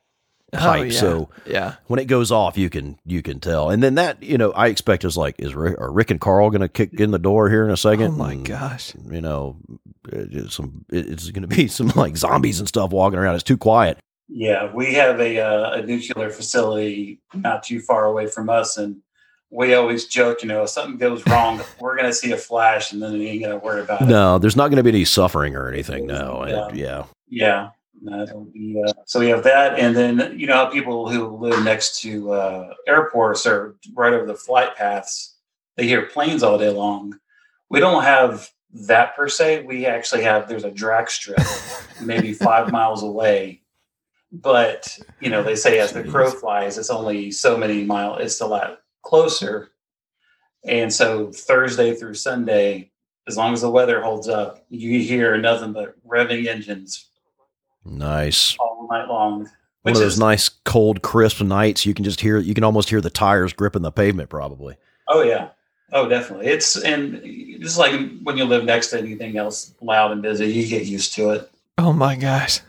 oh, 0.54 0.58
pipe. 0.58 0.80
Oh, 0.80 0.84
yeah. 0.84 1.00
So 1.00 1.30
Yeah. 1.46 1.76
when 1.88 2.00
it 2.00 2.06
goes 2.06 2.32
off, 2.32 2.58
you 2.58 2.70
can 2.70 2.98
you 3.06 3.22
can 3.22 3.40
tell. 3.40 3.70
And 3.70 3.84
then 3.84 3.96
that, 3.96 4.22
you 4.24 4.38
know, 4.38 4.52
I 4.52 4.68
expect 4.68 5.06
is 5.06 5.18
like, 5.18 5.36
is 5.40 5.54
Rick, 5.56 5.80
are 5.80 5.92
Rick 5.92 6.12
and 6.12 6.20
Carl 6.22 6.50
going 6.50 6.62
to 6.62 6.70
kick 6.70 7.00
in 7.00 7.12
the 7.12 7.20
door 7.20 7.50
here 7.50 7.64
in 7.66 7.72
a 7.72 7.78
second? 7.78 8.14
Oh 8.14 8.18
my 8.18 8.32
And, 8.34 8.46
gosh. 8.46 8.94
You 9.10 9.22
know, 9.22 9.58
it's 10.10 10.56
some 10.56 10.86
it's 10.90 11.30
going 11.32 11.48
to 11.48 11.56
be 11.56 11.68
some 11.68 11.92
like 11.96 12.18
zombies 12.18 12.60
and 12.60 12.68
stuff 12.68 12.92
walking 12.92 13.20
around. 13.20 13.36
It's 13.36 13.44
too 13.44 13.58
quiet. 13.58 14.00
Yeah, 14.30 14.72
we 14.74 14.94
have 14.94 15.20
a 15.20 15.40
uh, 15.40 15.72
a 15.74 15.82
nuclear 15.82 16.30
facility 16.30 17.22
not 17.34 17.64
too 17.64 17.80
far 17.80 18.06
away 18.06 18.28
from 18.28 18.50
us, 18.50 18.78
and 18.78 18.98
we 19.50 19.74
always 19.74 20.06
joke, 20.06 20.42
you 20.42 20.50
know, 20.50 20.64
if 20.64 20.70
something 20.70 20.98
goes 20.98 21.26
wrong, 21.28 21.62
we're 21.80 21.96
gonna 21.96 22.14
see 22.14 22.32
a 22.34 22.38
flash, 22.38 22.92
and 22.92 23.02
then 23.02 23.14
we 23.14 23.28
ain't 23.28 23.44
gonna 23.44 23.58
worry 23.58 23.82
about 23.82 24.02
it. 24.02 24.08
No, 24.08 24.38
there's 24.38 24.58
not 24.58 24.68
going 24.68 24.78
to 24.78 24.84
be 24.84 24.90
any 24.90 25.06
suffering 25.06 25.56
or 25.56 25.70
anything. 25.70 26.08
No, 26.08 26.46
Yeah. 26.46 26.68
And, 26.68 26.78
yeah. 26.78 27.06
Yeah, 27.30 27.70
no, 28.02 28.48
be, 28.54 28.82
uh, 28.86 28.94
so 29.06 29.20
we 29.20 29.30
have 29.30 29.44
that, 29.44 29.80
and 29.80 29.96
then 29.96 30.38
you 30.38 30.48
know, 30.48 30.68
people 30.68 31.10
who 31.10 31.28
live 31.38 31.64
next 31.64 32.02
to 32.02 32.34
uh, 32.34 32.74
airports 32.88 33.46
or 33.46 33.76
right 33.96 34.14
over 34.14 34.26
the 34.26 34.36
flight 34.36 34.76
paths, 34.76 35.36
they 35.78 35.88
hear 35.88 36.06
planes 36.06 36.44
all 36.44 36.58
day 36.58 36.70
long. 36.70 37.18
We 37.70 37.80
don't 37.80 38.04
have 38.04 38.50
that 38.88 39.16
per 39.16 39.28
se. 39.28 39.64
We 39.64 39.86
actually 39.86 40.24
have 40.24 40.48
there's 40.48 40.64
a 40.64 40.72
drag 40.72 41.10
strip, 41.10 41.40
maybe 42.02 42.34
five 42.34 42.72
miles 42.72 43.04
away. 43.04 43.62
But 44.32 44.98
you 45.22 45.30
know, 45.30 45.42
they 45.44 45.56
say 45.56 45.80
as 45.80 45.94
the 45.94 46.04
crow 46.04 46.30
flies, 46.30 46.78
it's 46.78 46.90
only 46.90 47.32
so 47.32 47.58
many 47.58 47.84
miles. 47.84 48.20
It's 48.22 48.42
a 48.42 48.48
lot 48.48 48.80
closer, 49.02 49.70
and 50.66 50.92
so 50.92 51.32
Thursday 51.32 51.96
through 51.96 52.16
Sunday, 52.16 52.92
as 53.28 53.38
long 53.38 53.54
as 53.54 53.62
the 53.62 53.72
weather 53.72 54.02
holds 54.02 54.28
up, 54.28 54.66
you 54.70 55.00
hear 55.00 55.38
nothing 55.38 55.72
but 55.72 55.96
revving 56.06 56.46
engines 56.48 57.06
Nice. 57.86 58.58
all 58.60 58.88
night 58.92 59.08
long. 59.08 59.40
One 59.84 59.94
Which 59.94 59.96
of 59.96 60.02
those 60.02 60.14
is, 60.14 60.20
nice, 60.20 60.50
cold, 60.50 61.02
crisp 61.02 61.42
nights. 61.42 61.86
You 61.86 61.94
can 61.94 62.04
just 62.04 62.20
hear. 62.20 62.38
You 62.40 62.54
can 62.54 62.66
almost 62.66 62.90
hear 62.90 63.00
the 63.00 63.10
tires 63.10 63.54
gripping 63.54 63.82
the 63.84 63.92
pavement. 63.92 64.30
Probably. 64.30 64.76
oh 65.08 65.22
yeah, 65.22 65.50
oh 65.94 66.10
definitely. 66.10 66.48
It's 66.48 66.76
and 66.84 67.22
just 67.62 67.78
like 67.78 67.94
when 68.24 68.38
you 68.38 68.44
live 68.44 68.66
next 68.66 68.88
to 68.90 69.00
anything 69.00 69.38
else 69.38 69.74
loud 69.80 70.12
and 70.12 70.22
busy, 70.22 70.48
you 70.48 70.68
get 70.68 70.86
used 70.86 71.14
to 71.14 71.30
it. 71.30 71.50
Oh 71.78 71.94
my 71.94 72.18
gosh. 72.18 72.60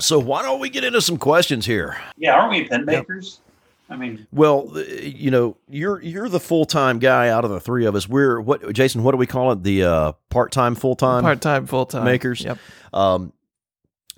So 0.00 0.18
why 0.18 0.42
don't 0.42 0.60
we 0.60 0.68
get 0.70 0.84
into 0.84 1.00
some 1.00 1.16
questions 1.18 1.66
here? 1.66 1.96
Yeah, 2.16 2.34
aren't 2.34 2.50
we 2.50 2.66
pen 2.66 2.84
makers? 2.84 3.40
I 3.88 3.96
mean, 3.96 4.26
Well, 4.32 4.70
uh, 4.74 4.80
you 4.80 5.30
know, 5.32 5.56
you're 5.68 6.00
you're 6.00 6.28
the 6.28 6.38
full 6.40 6.64
time 6.64 7.00
guy 7.00 7.28
out 7.28 7.44
of 7.44 7.50
the 7.50 7.58
three 7.60 7.86
of 7.86 7.94
us. 7.96 8.08
We're 8.08 8.40
what, 8.40 8.72
Jason? 8.72 9.02
What 9.02 9.10
do 9.12 9.16
we 9.18 9.26
call 9.26 9.50
it? 9.52 9.64
The 9.64 9.82
uh, 9.84 10.12
part 10.28 10.52
time, 10.52 10.76
full 10.76 10.94
time. 10.94 11.22
Part 11.22 11.40
time, 11.40 11.66
full 11.66 11.86
time. 11.86 12.04
makers. 12.04 12.42
Yep. 12.42 12.58
Um, 12.92 13.32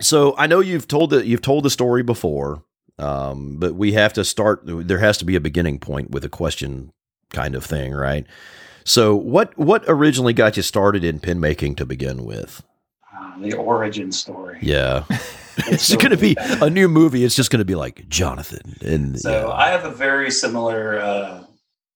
so 0.00 0.34
I 0.36 0.46
know 0.46 0.60
you've 0.60 0.88
told 0.88 1.10
the 1.10 1.26
you've 1.26 1.40
told 1.40 1.64
the 1.64 1.70
story 1.70 2.02
before, 2.02 2.62
um, 2.98 3.56
but 3.58 3.74
we 3.74 3.92
have 3.92 4.12
to 4.14 4.24
start. 4.24 4.60
There 4.64 4.98
has 4.98 5.16
to 5.18 5.24
be 5.24 5.36
a 5.36 5.40
beginning 5.40 5.78
point 5.78 6.10
with 6.10 6.24
a 6.24 6.28
question, 6.28 6.92
kind 7.30 7.54
of 7.54 7.64
thing, 7.64 7.92
right? 7.92 8.26
So 8.84 9.16
what 9.16 9.56
what 9.56 9.84
originally 9.88 10.34
got 10.34 10.58
you 10.58 10.62
started 10.62 11.02
in 11.02 11.18
pin 11.18 11.40
making 11.40 11.76
to 11.76 11.86
begin 11.86 12.24
with? 12.24 12.62
uh, 13.16 13.38
the 13.40 13.54
origin 13.54 14.12
story. 14.12 14.58
Yeah. 14.60 15.04
it's 15.58 15.94
going 15.96 16.10
to 16.10 16.16
be 16.16 16.36
a 16.38 16.70
new 16.70 16.88
movie. 16.88 17.24
It's 17.24 17.34
just 17.34 17.50
going 17.50 17.58
to 17.58 17.64
be 17.64 17.74
like 17.74 18.08
Jonathan. 18.08 18.76
And 18.84 19.18
so 19.20 19.48
yeah. 19.48 19.52
I 19.52 19.68
have 19.70 19.84
a 19.84 19.90
very 19.90 20.30
similar 20.30 20.98
uh, 20.98 21.44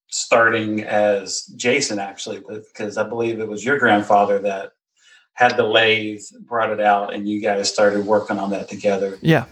starting 0.08 0.82
as 0.82 1.46
Jason, 1.56 1.98
actually, 1.98 2.42
because 2.48 2.96
I 2.96 3.08
believe 3.08 3.40
it 3.40 3.48
was 3.48 3.64
your 3.64 3.78
grandfather 3.78 4.38
that 4.40 4.72
had 5.34 5.56
the 5.56 5.64
lathe, 5.64 6.22
brought 6.40 6.70
it 6.70 6.80
out, 6.80 7.12
and 7.12 7.28
you 7.28 7.40
guys 7.40 7.70
started 7.70 8.06
working 8.06 8.38
on 8.38 8.50
that 8.50 8.68
together. 8.68 9.18
Yeah. 9.20 9.44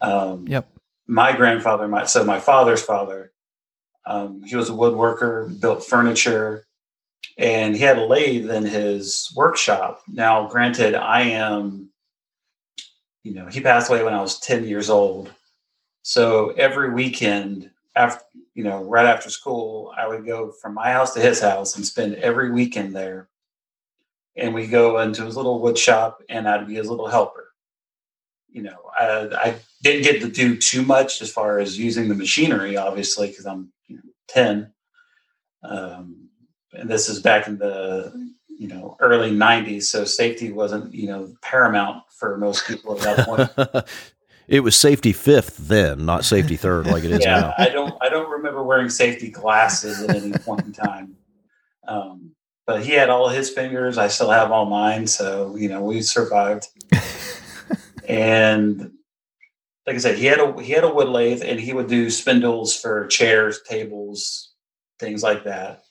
Um, 0.00 0.46
Yep. 0.46 0.68
My 1.08 1.34
grandfather, 1.34 1.88
my 1.88 2.04
so 2.04 2.24
my 2.24 2.38
father's 2.38 2.82
father, 2.82 3.32
um, 4.06 4.42
he 4.44 4.56
was 4.56 4.70
a 4.70 4.72
woodworker, 4.72 5.60
built 5.60 5.84
furniture, 5.84 6.66
and 7.38 7.74
he 7.74 7.82
had 7.82 7.98
a 7.98 8.04
lathe 8.04 8.50
in 8.50 8.64
his 8.64 9.32
workshop. 9.36 10.02
Now, 10.08 10.48
granted, 10.48 10.94
I 10.94 11.22
am, 11.22 11.90
you 13.22 13.34
know, 13.34 13.46
he 13.46 13.60
passed 13.60 13.90
away 13.90 14.02
when 14.02 14.14
I 14.14 14.20
was 14.20 14.38
10 14.40 14.64
years 14.64 14.90
old. 14.90 15.32
So 16.02 16.50
every 16.50 16.92
weekend, 16.92 17.70
after, 17.94 18.24
you 18.54 18.64
know, 18.64 18.82
right 18.82 19.06
after 19.06 19.30
school, 19.30 19.92
I 19.96 20.08
would 20.08 20.26
go 20.26 20.50
from 20.50 20.74
my 20.74 20.92
house 20.92 21.14
to 21.14 21.20
his 21.20 21.40
house 21.40 21.76
and 21.76 21.86
spend 21.86 22.16
every 22.16 22.50
weekend 22.50 22.94
there. 22.94 23.28
And 24.36 24.54
we 24.54 24.66
go 24.66 24.98
into 25.00 25.24
his 25.24 25.36
little 25.36 25.60
wood 25.60 25.78
shop 25.78 26.22
and 26.28 26.48
I'd 26.48 26.66
be 26.66 26.74
his 26.74 26.88
little 26.88 27.08
helper. 27.08 27.52
You 28.48 28.62
know, 28.62 28.78
I, 28.98 29.28
I 29.36 29.54
didn't 29.82 30.02
get 30.02 30.20
to 30.22 30.28
do 30.28 30.56
too 30.56 30.82
much 30.82 31.22
as 31.22 31.30
far 31.30 31.58
as 31.58 31.78
using 31.78 32.08
the 32.08 32.14
machinery, 32.14 32.76
obviously, 32.76 33.28
because 33.28 33.46
I'm 33.46 33.72
you 33.86 33.96
know, 33.96 34.02
10. 34.28 34.72
Um, 35.62 36.28
and 36.72 36.90
this 36.90 37.08
is 37.08 37.20
back 37.20 37.46
in 37.46 37.58
the 37.58 38.32
you 38.58 38.68
know 38.68 38.96
early 39.00 39.30
90s 39.30 39.84
so 39.84 40.04
safety 40.04 40.52
wasn't 40.52 40.92
you 40.94 41.08
know 41.08 41.34
paramount 41.42 42.02
for 42.22 42.36
most 42.36 42.68
people 42.68 42.94
at 42.94 43.16
that 43.16 43.26
point. 43.26 43.84
It 44.48 44.60
was 44.60 44.74
safety 44.78 45.12
fifth 45.12 45.56
then 45.56 46.04
not 46.04 46.24
safety 46.24 46.56
third 46.56 46.86
like 46.88 47.04
it 47.04 47.12
is 47.12 47.20
yeah 47.20 47.40
now. 47.40 47.54
I 47.56 47.68
don't 47.68 47.94
i 48.02 48.08
don't 48.08 48.28
remember 48.28 48.62
wearing 48.64 48.90
safety 48.90 49.30
glasses 49.30 50.02
at 50.02 50.16
any 50.16 50.32
point 50.32 50.66
in 50.66 50.72
time. 50.72 51.14
Um, 51.86 52.32
but 52.66 52.84
he 52.84 52.92
had 52.92 53.08
all 53.08 53.28
his 53.28 53.48
fingers. 53.50 53.98
I 53.98 54.08
still 54.08 54.30
have 54.30 54.50
all 54.50 54.66
mine 54.66 55.06
so 55.06 55.54
you 55.54 55.68
know 55.68 55.80
we 55.82 56.02
survived. 56.02 56.66
And 58.06 58.90
like 59.86 59.94
i 59.94 59.98
said 59.98 60.18
he 60.18 60.26
had 60.26 60.40
a 60.40 60.60
he 60.60 60.72
had 60.72 60.84
a 60.84 60.92
wood 60.92 61.08
lathe 61.08 61.42
and 61.42 61.60
he 61.60 61.72
would 61.72 61.86
do 61.86 62.10
spindles 62.10 62.76
for 62.76 63.06
chairs 63.06 63.60
tables 63.62 64.52
things 64.98 65.22
like 65.22 65.44
that. 65.44 65.84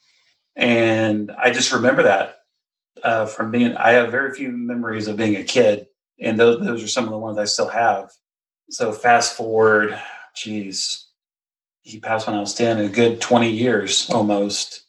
And 0.58 1.32
I 1.32 1.52
just 1.52 1.72
remember 1.72 2.04
that 2.04 2.42
uh, 3.04 3.26
from 3.26 3.52
being. 3.52 3.76
I 3.76 3.92
have 3.92 4.12
very 4.12 4.34
few 4.34 4.52
memories 4.52 5.08
of 5.08 5.18
being 5.18 5.36
a 5.36 5.44
kid, 5.44 5.88
and 6.22 6.40
those 6.40 6.63
those 6.63 6.84
are 6.84 6.88
some 6.88 7.04
of 7.06 7.10
the 7.10 7.18
ones 7.18 7.38
I 7.38 7.46
still 7.46 7.68
have. 7.68 8.12
So 8.70 8.94
fast 8.94 9.36
forward, 9.36 10.00
geez, 10.36 11.08
he 11.82 12.00
passed 12.00 12.28
when 12.28 12.36
I 12.38 12.40
was 12.40 12.54
ten, 12.54 12.80
a 12.80 12.88
good 12.88 13.20
twenty 13.20 13.51
years 13.51 14.10
almost. 14.10 14.84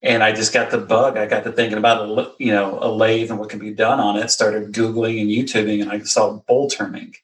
And 0.00 0.22
I 0.22 0.30
just 0.30 0.52
got 0.52 0.70
the 0.70 0.78
bug. 0.78 1.16
I 1.18 1.26
got 1.26 1.42
to 1.42 1.50
thinking 1.50 1.76
about 1.76 2.08
a 2.08 2.32
you 2.38 2.52
know 2.52 2.78
a 2.80 2.88
lathe 2.88 3.30
and 3.30 3.38
what 3.38 3.50
can 3.50 3.58
be 3.58 3.74
done 3.74 3.98
on 3.98 4.16
it. 4.16 4.30
Started 4.30 4.72
googling 4.72 5.20
and 5.20 5.28
YouTubing, 5.28 5.82
and 5.82 5.90
I 5.90 5.98
saw 6.00 6.34
bowl 6.46 6.70
turning. 6.70 7.14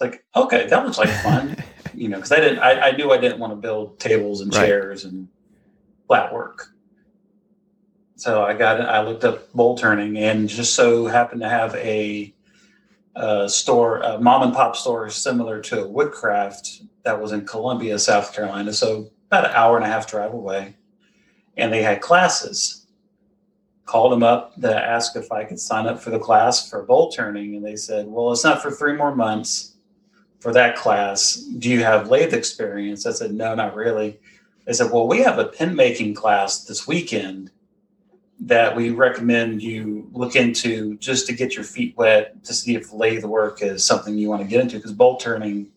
Like, 0.00 0.24
okay, 0.34 0.66
that 0.66 0.84
looks 0.84 0.98
like 0.98 1.10
fun, 1.22 1.56
you 1.94 2.08
know, 2.08 2.16
because 2.16 2.32
I 2.32 2.36
didn't. 2.40 2.60
I, 2.60 2.88
I 2.88 2.90
knew 2.96 3.12
I 3.12 3.18
didn't 3.18 3.38
want 3.38 3.52
to 3.52 3.56
build 3.56 4.00
tables 4.00 4.40
and 4.40 4.54
Right. 4.54 4.66
chairs 4.66 5.04
and 5.04 5.28
flat 6.06 6.32
work. 6.32 6.68
So 8.16 8.42
I 8.42 8.54
got 8.54 8.80
I 8.80 9.02
looked 9.02 9.24
up 9.24 9.52
bowl 9.52 9.76
turning 9.76 10.16
and 10.16 10.48
just 10.48 10.74
so 10.74 11.06
happened 11.06 11.42
to 11.42 11.48
have 11.48 11.74
a, 11.74 12.32
uh 13.14 13.46
store, 13.46 13.98
a 13.98 14.18
mom 14.18 14.42
and 14.42 14.54
pop 14.54 14.74
store 14.74 15.10
similar 15.10 15.60
to 15.62 15.84
a 15.84 15.88
Woodcraft 15.88 16.82
that 17.04 17.20
was 17.20 17.32
in 17.32 17.46
Columbia, 17.46 17.98
South 17.98 18.34
Carolina. 18.34 18.72
So 18.72 19.10
about 19.30 19.44
an 19.44 19.52
hour 19.52 19.76
and 19.76 19.84
a 19.84 19.88
half 19.88 20.10
drive 20.10 20.32
away. 20.32 20.76
And 21.58 21.72
they 21.72 21.82
had 21.82 22.00
classes. 22.00 22.86
Called 23.84 24.12
them 24.12 24.22
up 24.22 24.58
to 24.60 24.74
ask 24.74 25.14
if 25.14 25.30
I 25.30 25.44
could 25.44 25.60
sign 25.60 25.86
up 25.86 26.00
for 26.00 26.10
the 26.10 26.18
class 26.18 26.68
for 26.68 26.82
bowl 26.82 27.12
turning. 27.12 27.54
And 27.54 27.64
they 27.64 27.76
said, 27.76 28.06
well, 28.06 28.32
it's 28.32 28.42
not 28.42 28.60
for 28.60 28.70
three 28.70 28.94
more 28.94 29.14
months 29.14 29.76
for 30.40 30.52
that 30.52 30.74
class. 30.74 31.34
Do 31.58 31.70
you 31.70 31.84
have 31.84 32.10
lathe 32.10 32.34
experience? 32.34 33.06
I 33.06 33.12
said, 33.12 33.32
no, 33.32 33.54
not 33.54 33.76
really. 33.76 34.18
They 34.64 34.72
said, 34.72 34.90
well, 34.90 35.06
we 35.06 35.20
have 35.22 35.38
a 35.38 35.44
pin 35.44 35.76
making 35.76 36.14
class 36.14 36.64
this 36.64 36.88
weekend 36.88 37.52
that 38.40 38.76
we 38.76 38.90
recommend 38.90 39.62
you 39.62 40.08
look 40.12 40.36
into 40.36 40.96
just 40.98 41.26
to 41.26 41.32
get 41.32 41.54
your 41.54 41.64
feet 41.64 41.96
wet 41.96 42.44
to 42.44 42.52
see 42.52 42.74
if 42.74 42.92
lathe 42.92 43.24
work 43.24 43.62
is 43.62 43.84
something 43.84 44.18
you 44.18 44.28
want 44.28 44.42
to 44.42 44.48
get 44.48 44.60
into 44.60 44.76
because 44.76 44.92
bowl 44.92 45.16
turning 45.16 45.68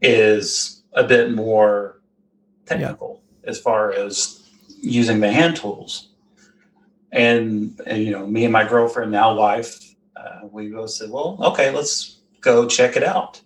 is 0.00 0.82
a 0.92 1.04
bit 1.04 1.32
more 1.32 2.00
technical 2.64 3.22
as 3.44 3.60
far 3.60 3.92
as 3.92 4.48
using 4.80 5.20
the 5.20 5.30
hand 5.30 5.56
tools. 5.56 6.08
And, 7.12 7.80
and 7.86 8.04
you 8.04 8.12
know, 8.12 8.26
me 8.26 8.44
and 8.44 8.52
my 8.52 8.66
girlfriend, 8.66 9.10
now 9.10 9.34
wife, 9.34 9.94
uh, 10.14 10.46
we 10.50 10.68
both 10.68 10.90
said, 10.90 11.10
well, 11.10 11.36
okay, 11.40 11.70
let's 11.70 12.18
go 12.40 12.66
check 12.66 12.96
it 12.96 13.02
out 13.02 13.42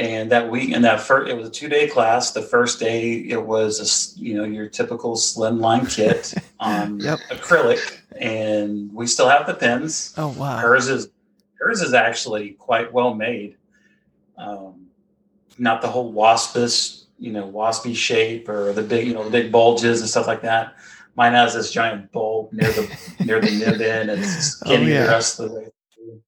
and 0.00 0.30
that 0.32 0.50
week 0.50 0.70
and 0.74 0.82
that 0.84 1.00
first 1.00 1.28
it 1.30 1.34
was 1.36 1.48
a 1.48 1.50
two 1.50 1.68
day 1.68 1.86
class 1.86 2.32
the 2.32 2.40
first 2.42 2.80
day 2.80 3.12
it 3.36 3.42
was 3.44 3.72
a 4.16 4.20
you 4.20 4.34
know 4.36 4.44
your 4.44 4.66
typical 4.68 5.14
slimline 5.16 5.84
kit 5.94 6.32
on 6.58 6.98
Yep. 7.08 7.18
acrylic 7.30 7.98
and 8.20 8.92
we 8.92 9.06
still 9.06 9.28
have 9.28 9.46
the 9.46 9.54
pins 9.54 10.14
Oh 10.16 10.28
wow. 10.28 10.56
hers 10.56 10.88
is 10.88 11.10
hers 11.60 11.80
is 11.82 11.92
actually 11.92 12.50
quite 12.52 12.92
well 12.92 13.14
made 13.14 13.56
um, 14.38 14.86
not 15.58 15.82
the 15.82 15.88
whole 15.88 16.10
waspish 16.12 17.00
you 17.18 17.32
know 17.32 17.46
waspy 17.50 17.94
shape 17.94 18.48
or 18.48 18.72
the 18.72 18.82
big 18.82 19.06
you 19.06 19.12
know 19.14 19.24
the 19.24 19.30
big 19.30 19.52
bulges 19.52 20.00
and 20.00 20.08
stuff 20.08 20.26
like 20.26 20.40
that 20.42 20.74
mine 21.16 21.32
has 21.34 21.52
this 21.52 21.70
giant 21.70 22.10
bulb 22.12 22.50
near 22.52 22.72
the 22.72 22.84
near 23.26 23.40
the 23.40 23.50
nib 23.50 23.80
end 23.80 24.08
and 24.10 24.22
it's 24.22 24.62
Oh, 24.64 24.70
skinny 24.70 24.92
yeah. 24.92 25.02
the 25.04 25.08
rest 25.10 25.38
of 25.40 25.50
the 25.50 25.56
way 25.60 25.66
through. 25.94 26.22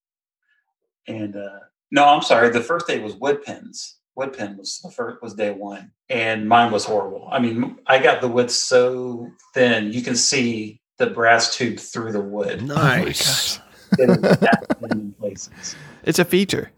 and 1.09 1.37
uh 1.37 1.59
no 1.93 2.09
i'm 2.09 2.23
sorry. 2.23 2.51
The 2.51 2.61
first 2.61 2.89
day 2.89 2.99
was 2.99 3.15
wood 3.15 3.45
pins 3.45 3.99
wood 4.17 4.33
pin 4.33 4.57
was 4.59 4.81
the 4.83 4.91
first 4.91 5.23
was 5.23 5.35
day 5.35 5.53
one 5.53 5.93
and 6.09 6.49
mine 6.49 6.73
was 6.73 6.85
horrible. 6.85 7.29
I 7.31 7.39
mean 7.39 7.79
i 7.87 8.03
got 8.03 8.21
the 8.21 8.29
wood 8.29 8.51
so 8.51 9.31
thin 9.55 9.93
you 9.93 10.03
can 10.03 10.17
see 10.17 10.81
the 10.99 11.07
brass 11.07 11.57
tube 11.57 11.79
through 11.79 12.11
the 12.13 12.21
wood. 12.21 12.63
Nice. 12.63 13.59
Oh 13.59 13.63
it 13.99 14.09
was 14.09 14.21
that 14.39 14.79
thin 14.81 14.91
in 14.91 15.13
places. 15.13 15.77
It's 16.03 16.19
a 16.19 16.25
feature. 16.25 16.73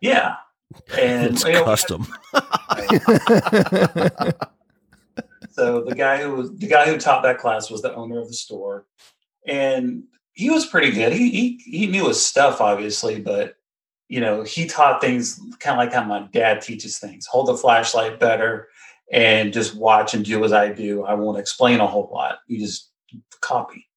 yeah. 0.00 0.36
And 0.98 1.34
it's 1.34 1.44
you 1.44 1.52
know, 1.52 1.64
custom. 1.64 2.06
So 5.50 5.82
the 5.82 5.94
guy 5.94 6.22
who 6.22 6.34
was 6.34 6.54
the 6.56 6.66
guy 6.66 6.86
who 6.86 6.98
taught 6.98 7.22
that 7.24 7.38
class 7.38 7.70
was 7.70 7.82
the 7.82 7.94
owner 7.94 8.18
of 8.18 8.28
the 8.28 8.34
store 8.34 8.86
and 9.46 10.04
he 10.32 10.48
was 10.48 10.64
pretty 10.64 10.90
good. 10.90 11.12
He 11.12 11.30
he, 11.30 11.60
he 11.64 11.86
knew 11.88 12.08
his 12.08 12.24
stuff 12.24 12.60
obviously 12.60 13.20
but 13.20 13.56
you 14.12 14.20
know 14.20 14.42
he 14.42 14.66
taught 14.66 15.00
things 15.00 15.40
kind 15.58 15.74
of 15.74 15.78
like 15.78 15.92
how 15.92 16.04
my 16.04 16.28
dad 16.32 16.60
teaches 16.60 16.98
things 16.98 17.26
hold 17.26 17.48
the 17.48 17.56
flashlight 17.56 18.20
better 18.20 18.68
and 19.10 19.52
just 19.52 19.74
watch 19.74 20.14
and 20.14 20.24
do 20.24 20.44
as 20.44 20.52
i 20.52 20.72
do. 20.72 21.04
I 21.04 21.14
won't 21.14 21.38
explain 21.38 21.80
a 21.80 21.86
whole 21.86 22.10
lot. 22.12 22.38
You 22.46 22.58
just 22.58 22.90
copy. 23.40 23.88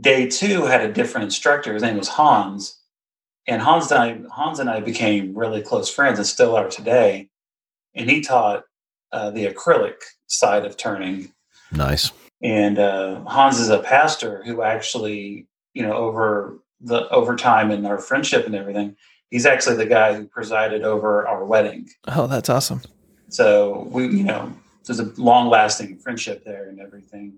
Day 0.00 0.28
two 0.28 0.64
had 0.64 0.82
a 0.82 0.92
different 0.92 1.24
instructor. 1.24 1.72
His 1.72 1.82
name 1.82 1.96
was 1.96 2.08
hans. 2.08 2.78
And 3.46 3.62
hans 3.62 3.90
and 3.90 4.00
i 4.00 4.34
hans 4.34 4.58
and 4.58 4.70
i 4.70 4.80
became 4.80 5.36
really 5.36 5.62
close 5.62 5.88
friends 5.88 6.18
and 6.18 6.26
still 6.26 6.54
are 6.54 6.68
today. 6.68 7.28
And 7.94 8.10
he 8.10 8.20
taught 8.20 8.64
uh, 9.12 9.30
the 9.30 9.46
acrylic 9.46 9.96
side 10.26 10.64
of 10.64 10.76
turning. 10.76 11.32
Nice. 11.72 12.12
And 12.42 12.78
uh, 12.78 13.24
Hans 13.24 13.58
is 13.58 13.68
a 13.68 13.80
pastor 13.80 14.44
who 14.44 14.62
actually, 14.62 15.48
you 15.74 15.82
know, 15.82 15.94
over 15.94 16.60
the 16.80 17.08
over 17.10 17.36
time 17.36 17.70
in 17.70 17.86
our 17.86 17.98
friendship 17.98 18.46
and 18.46 18.54
everything, 18.54 18.96
he's 19.30 19.46
actually 19.46 19.76
the 19.76 19.86
guy 19.86 20.14
who 20.14 20.26
presided 20.26 20.82
over 20.82 21.26
our 21.26 21.44
wedding. 21.44 21.88
Oh, 22.06 22.26
that's 22.26 22.48
awesome. 22.48 22.82
So 23.28 23.88
we, 23.90 24.04
you 24.08 24.24
know, 24.24 24.52
there's 24.84 25.00
a 25.00 25.12
long 25.20 25.48
lasting 25.48 25.98
friendship 25.98 26.44
there 26.44 26.68
and 26.68 26.80
everything. 26.80 27.34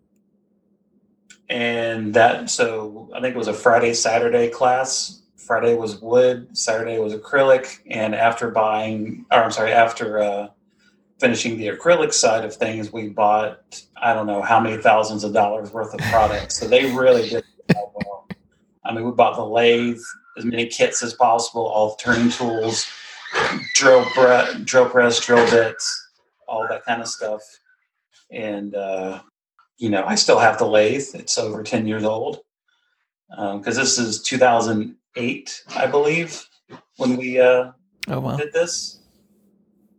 And 1.48 2.14
that, 2.14 2.48
so 2.48 3.10
I 3.14 3.20
think 3.20 3.34
it 3.34 3.38
was 3.38 3.48
a 3.48 3.54
Friday 3.54 3.92
Saturday 3.92 4.48
class. 4.48 5.22
Friday 5.36 5.74
was 5.74 6.00
wood, 6.00 6.56
Saturday 6.56 7.00
was 7.00 7.12
acrylic, 7.12 7.80
and 7.90 8.14
after 8.14 8.52
buying, 8.52 9.26
or 9.32 9.42
I'm 9.42 9.50
sorry, 9.50 9.72
after 9.72 10.20
uh, 10.20 10.48
finishing 11.18 11.58
the 11.58 11.68
acrylic 11.68 12.12
side 12.12 12.44
of 12.44 12.54
things, 12.54 12.92
we 12.92 13.08
bought 13.08 13.82
I 14.00 14.14
don't 14.14 14.26
know 14.26 14.42
how 14.42 14.60
many 14.60 14.80
thousands 14.80 15.24
of 15.24 15.32
dollars 15.32 15.72
worth 15.72 15.92
of 15.92 16.00
products. 16.02 16.56
So 16.56 16.68
they 16.68 16.92
really 16.92 17.28
did 17.28 17.44
well. 17.74 18.09
I 18.84 18.92
mean, 18.94 19.04
we 19.04 19.12
bought 19.12 19.36
the 19.36 19.44
lathe, 19.44 20.00
as 20.38 20.44
many 20.44 20.66
kits 20.66 21.02
as 21.02 21.12
possible, 21.14 21.66
all 21.66 21.90
the 21.90 21.96
turning 22.02 22.30
tools, 22.30 22.86
drill 23.74 24.06
bre- 24.14 24.58
drill 24.64 24.88
press, 24.88 25.20
drill 25.24 25.48
bits, 25.50 26.08
all 26.48 26.66
that 26.68 26.84
kind 26.84 27.00
of 27.02 27.08
stuff. 27.08 27.42
And 28.30 28.74
uh, 28.74 29.20
you 29.78 29.90
know, 29.90 30.04
I 30.04 30.14
still 30.14 30.38
have 30.38 30.58
the 30.58 30.66
lathe; 30.66 31.08
it's 31.14 31.36
over 31.38 31.62
ten 31.62 31.86
years 31.86 32.04
old. 32.04 32.40
because 33.30 33.76
this 33.76 33.98
is 33.98 34.22
2008, 34.22 35.64
I 35.76 35.86
believe, 35.86 36.44
when 36.96 37.16
we 37.16 37.40
uh, 37.40 37.72
Oh 38.08 38.20
wow. 38.20 38.36
did 38.36 38.52
this, 38.52 39.00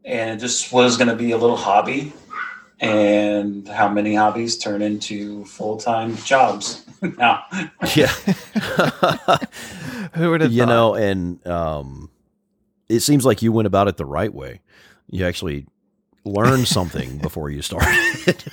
and 0.05 0.31
it 0.31 0.39
just 0.41 0.71
was 0.73 0.97
going 0.97 1.07
to 1.09 1.15
be 1.15 1.31
a 1.31 1.37
little 1.37 1.57
hobby. 1.57 2.13
And 2.81 3.67
how 3.67 3.89
many 3.89 4.15
hobbies 4.15 4.57
turn 4.57 4.81
into 4.81 5.45
full 5.45 5.77
time 5.77 6.15
jobs 6.17 6.83
now? 7.17 7.43
Yeah. 7.95 8.07
Who 10.15 10.31
would 10.31 10.41
have 10.41 10.51
you 10.51 10.63
thought? 10.63 10.69
know, 10.69 10.95
and 10.95 11.45
um, 11.47 12.09
it 12.89 13.01
seems 13.01 13.25
like 13.25 13.41
you 13.41 13.51
went 13.51 13.67
about 13.67 13.87
it 13.87 13.97
the 13.97 14.05
right 14.05 14.33
way. 14.33 14.61
You 15.09 15.25
actually 15.25 15.67
learned 16.25 16.67
something 16.67 17.17
before 17.19 17.49
you 17.49 17.61
started. 17.61 18.43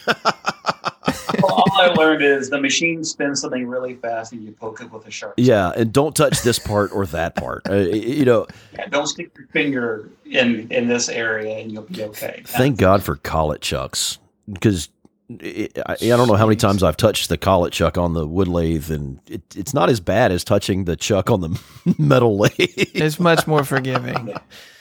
Well, 1.78 1.90
all 1.90 2.00
I 2.00 2.04
learned 2.04 2.22
is 2.22 2.50
the 2.50 2.60
machine 2.60 3.04
spins 3.04 3.40
something 3.40 3.66
really 3.66 3.94
fast, 3.94 4.32
and 4.32 4.42
you 4.44 4.52
poke 4.52 4.80
it 4.80 4.90
with 4.92 5.06
a 5.06 5.10
sharp. 5.10 5.34
yeah, 5.36 5.72
and 5.76 5.92
don't 5.92 6.14
touch 6.14 6.42
this 6.42 6.58
part 6.58 6.92
or 6.92 7.06
that 7.06 7.34
part. 7.36 7.68
Uh, 7.68 7.76
you 7.76 8.24
know, 8.24 8.46
Yeah, 8.74 8.86
don't 8.88 9.06
stick 9.06 9.30
your 9.36 9.46
finger 9.48 10.10
in 10.24 10.70
in 10.70 10.88
this 10.88 11.08
area, 11.08 11.58
and 11.58 11.72
you'll 11.72 11.82
be 11.84 12.02
okay. 12.04 12.42
thank 12.44 12.78
God 12.78 13.02
for 13.02 13.16
collet 13.16 13.60
chucks 13.62 14.18
because 14.52 14.88
I, 15.30 15.68
I 15.86 15.96
don't 16.08 16.26
know 16.26 16.36
how 16.36 16.46
many 16.46 16.56
times 16.56 16.82
I've 16.82 16.96
touched 16.96 17.28
the 17.28 17.36
collet 17.36 17.72
chuck 17.72 17.98
on 17.98 18.14
the 18.14 18.26
wood 18.26 18.48
lathe, 18.48 18.90
and 18.90 19.20
it, 19.28 19.42
it's 19.56 19.74
not 19.74 19.90
as 19.90 20.00
bad 20.00 20.32
as 20.32 20.42
touching 20.42 20.84
the 20.86 20.96
chuck 20.96 21.30
on 21.30 21.40
the 21.42 21.60
metal 21.98 22.38
lathe. 22.38 22.52
It's 22.58 23.20
much 23.20 23.46
more 23.46 23.62
forgiving. 23.64 24.28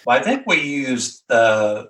Well, 0.05 0.17
I 0.17 0.21
think 0.21 0.43
we 0.47 0.62
used 0.62 1.23
the 1.27 1.89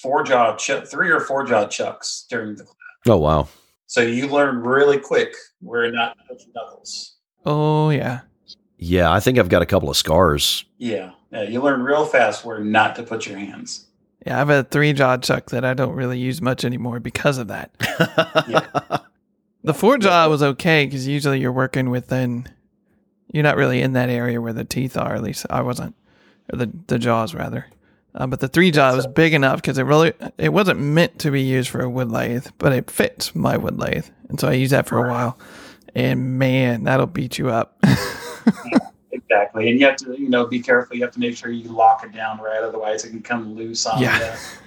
four 0.00 0.22
jaw 0.24 0.56
ch- 0.56 0.86
three 0.90 1.10
or 1.10 1.20
four 1.20 1.44
jaw 1.44 1.66
chucks 1.66 2.24
during 2.30 2.56
the 2.56 2.64
class, 2.64 2.76
oh 3.06 3.18
wow! 3.18 3.48
So 3.94 4.00
you 4.00 4.26
learn 4.26 4.58
really 4.58 4.98
quick 4.98 5.36
where 5.60 5.88
not 5.92 6.18
to 6.18 6.34
touch 6.34 6.42
knuckles. 6.52 7.14
Oh 7.46 7.90
yeah. 7.90 8.22
Yeah, 8.76 9.12
I 9.12 9.20
think 9.20 9.38
I've 9.38 9.48
got 9.48 9.62
a 9.62 9.66
couple 9.66 9.88
of 9.88 9.96
scars. 9.96 10.64
Yeah, 10.78 11.12
yeah, 11.30 11.42
you 11.42 11.62
learn 11.62 11.80
real 11.80 12.04
fast 12.04 12.44
where 12.44 12.58
not 12.58 12.96
to 12.96 13.04
put 13.04 13.24
your 13.24 13.38
hands. 13.38 13.86
Yeah, 14.26 14.34
I 14.34 14.38
have 14.38 14.50
a 14.50 14.64
three 14.64 14.94
jaw 14.94 15.18
chuck 15.18 15.50
that 15.50 15.64
I 15.64 15.74
don't 15.74 15.94
really 15.94 16.18
use 16.18 16.42
much 16.42 16.64
anymore 16.64 16.98
because 16.98 17.38
of 17.38 17.46
that. 17.46 17.70
The 19.62 19.72
four 19.72 19.96
jaw 19.96 20.28
was 20.28 20.42
okay 20.42 20.84
because 20.84 21.08
usually 21.08 21.40
you're 21.40 21.50
working 21.50 21.88
within, 21.88 22.46
you're 23.32 23.42
not 23.42 23.56
really 23.56 23.80
in 23.80 23.94
that 23.94 24.10
area 24.10 24.38
where 24.38 24.52
the 24.52 24.64
teeth 24.64 24.94
are. 24.94 25.14
At 25.14 25.22
least 25.22 25.46
I 25.48 25.62
wasn't, 25.62 25.94
or 26.52 26.58
the 26.58 26.70
the 26.88 26.98
jaws 26.98 27.32
rather. 27.32 27.64
Uh, 28.14 28.26
but 28.28 28.38
the 28.40 28.48
three 28.48 28.70
jaw 28.70 28.94
was 28.94 29.06
big 29.08 29.34
enough 29.34 29.56
because 29.56 29.76
it 29.76 29.82
really 29.82 30.12
it 30.38 30.50
wasn't 30.52 30.78
meant 30.78 31.18
to 31.18 31.30
be 31.30 31.42
used 31.42 31.68
for 31.68 31.80
a 31.80 31.90
wood 31.90 32.10
lathe, 32.12 32.46
but 32.58 32.72
it 32.72 32.90
fits 32.90 33.34
my 33.34 33.56
wood 33.56 33.78
lathe, 33.78 34.06
and 34.28 34.38
so 34.38 34.48
I 34.48 34.52
used 34.52 34.72
that 34.72 34.86
for 34.86 35.04
a 35.04 35.10
while. 35.10 35.38
And 35.96 36.38
man, 36.38 36.84
that'll 36.84 37.06
beat 37.06 37.38
you 37.38 37.50
up. 37.50 37.82
Exactly, 39.12 39.70
and 39.70 39.80
you 39.80 39.86
have 39.86 39.96
to, 39.96 40.20
you 40.20 40.28
know, 40.28 40.44
be 40.44 40.60
careful. 40.60 40.96
You 40.96 41.02
have 41.02 41.12
to 41.12 41.20
make 41.20 41.36
sure 41.36 41.50
you 41.50 41.68
lock 41.68 42.04
it 42.04 42.12
down 42.12 42.38
right, 42.40 42.62
otherwise 42.62 43.04
it 43.04 43.10
can 43.10 43.22
come 43.22 43.54
loose 43.54 43.86
on 43.86 44.02
Yeah. 44.02 44.36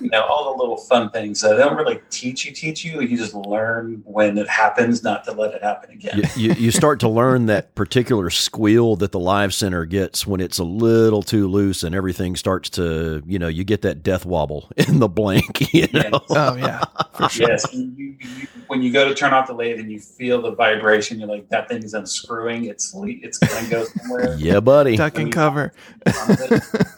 you. 0.00 0.06
You 0.06 0.10
know, 0.10 0.22
all 0.22 0.52
the 0.52 0.58
little 0.58 0.76
fun 0.76 1.10
things. 1.10 1.40
So 1.40 1.56
they 1.56 1.62
don't 1.62 1.76
really 1.76 2.00
teach 2.10 2.44
you, 2.44 2.52
teach 2.52 2.84
you. 2.84 3.00
You 3.00 3.16
just 3.16 3.34
learn 3.34 4.02
when 4.04 4.38
it 4.38 4.48
happens, 4.48 5.02
not 5.02 5.24
to 5.24 5.32
let 5.32 5.54
it 5.54 5.62
happen 5.62 5.90
again. 5.90 6.22
you, 6.36 6.48
you, 6.48 6.54
you 6.54 6.70
start 6.70 7.00
to 7.00 7.08
learn 7.08 7.46
that 7.46 7.74
particular 7.74 8.30
squeal 8.30 8.96
that 8.96 9.12
the 9.12 9.18
live 9.18 9.54
center 9.54 9.84
gets 9.84 10.26
when 10.26 10.40
it's 10.40 10.58
a 10.58 10.64
little 10.64 11.22
too 11.22 11.48
loose 11.48 11.82
and 11.82 11.94
everything 11.94 12.36
starts 12.36 12.70
to, 12.70 13.22
you 13.26 13.38
know, 13.38 13.48
you 13.48 13.64
get 13.64 13.82
that 13.82 14.02
death 14.02 14.24
wobble 14.24 14.70
in 14.76 14.98
the 14.98 15.08
blank. 15.08 15.72
You 15.74 15.88
know? 15.92 16.20
oh 16.30 16.56
yeah, 16.56 16.84
for 17.14 17.28
sure. 17.28 17.48
Yes, 17.48 17.72
you, 17.72 17.92
you, 17.96 18.16
you, 18.20 18.48
when 18.68 18.82
you 18.82 18.92
go 18.92 19.08
to 19.08 19.14
turn 19.14 19.32
off 19.32 19.46
the 19.46 19.52
lathe 19.52 19.78
and 19.78 19.90
you 19.90 20.00
feel 20.00 20.40
the 20.40 20.52
vibration, 20.52 21.18
you're 21.18 21.28
like, 21.28 21.48
that 21.50 21.68
thing 21.68 21.82
is 21.82 21.94
unscrewing. 21.94 22.64
It's 22.64 22.94
le- 22.94 23.08
it's 23.08 23.38
going 23.38 23.64
to 23.64 23.70
go 23.70 23.84
somewhere. 23.84 24.36
yeah, 24.38 24.60
buddy. 24.60 24.96
Duck 24.96 25.18
and 25.18 25.32
cover. 25.32 25.72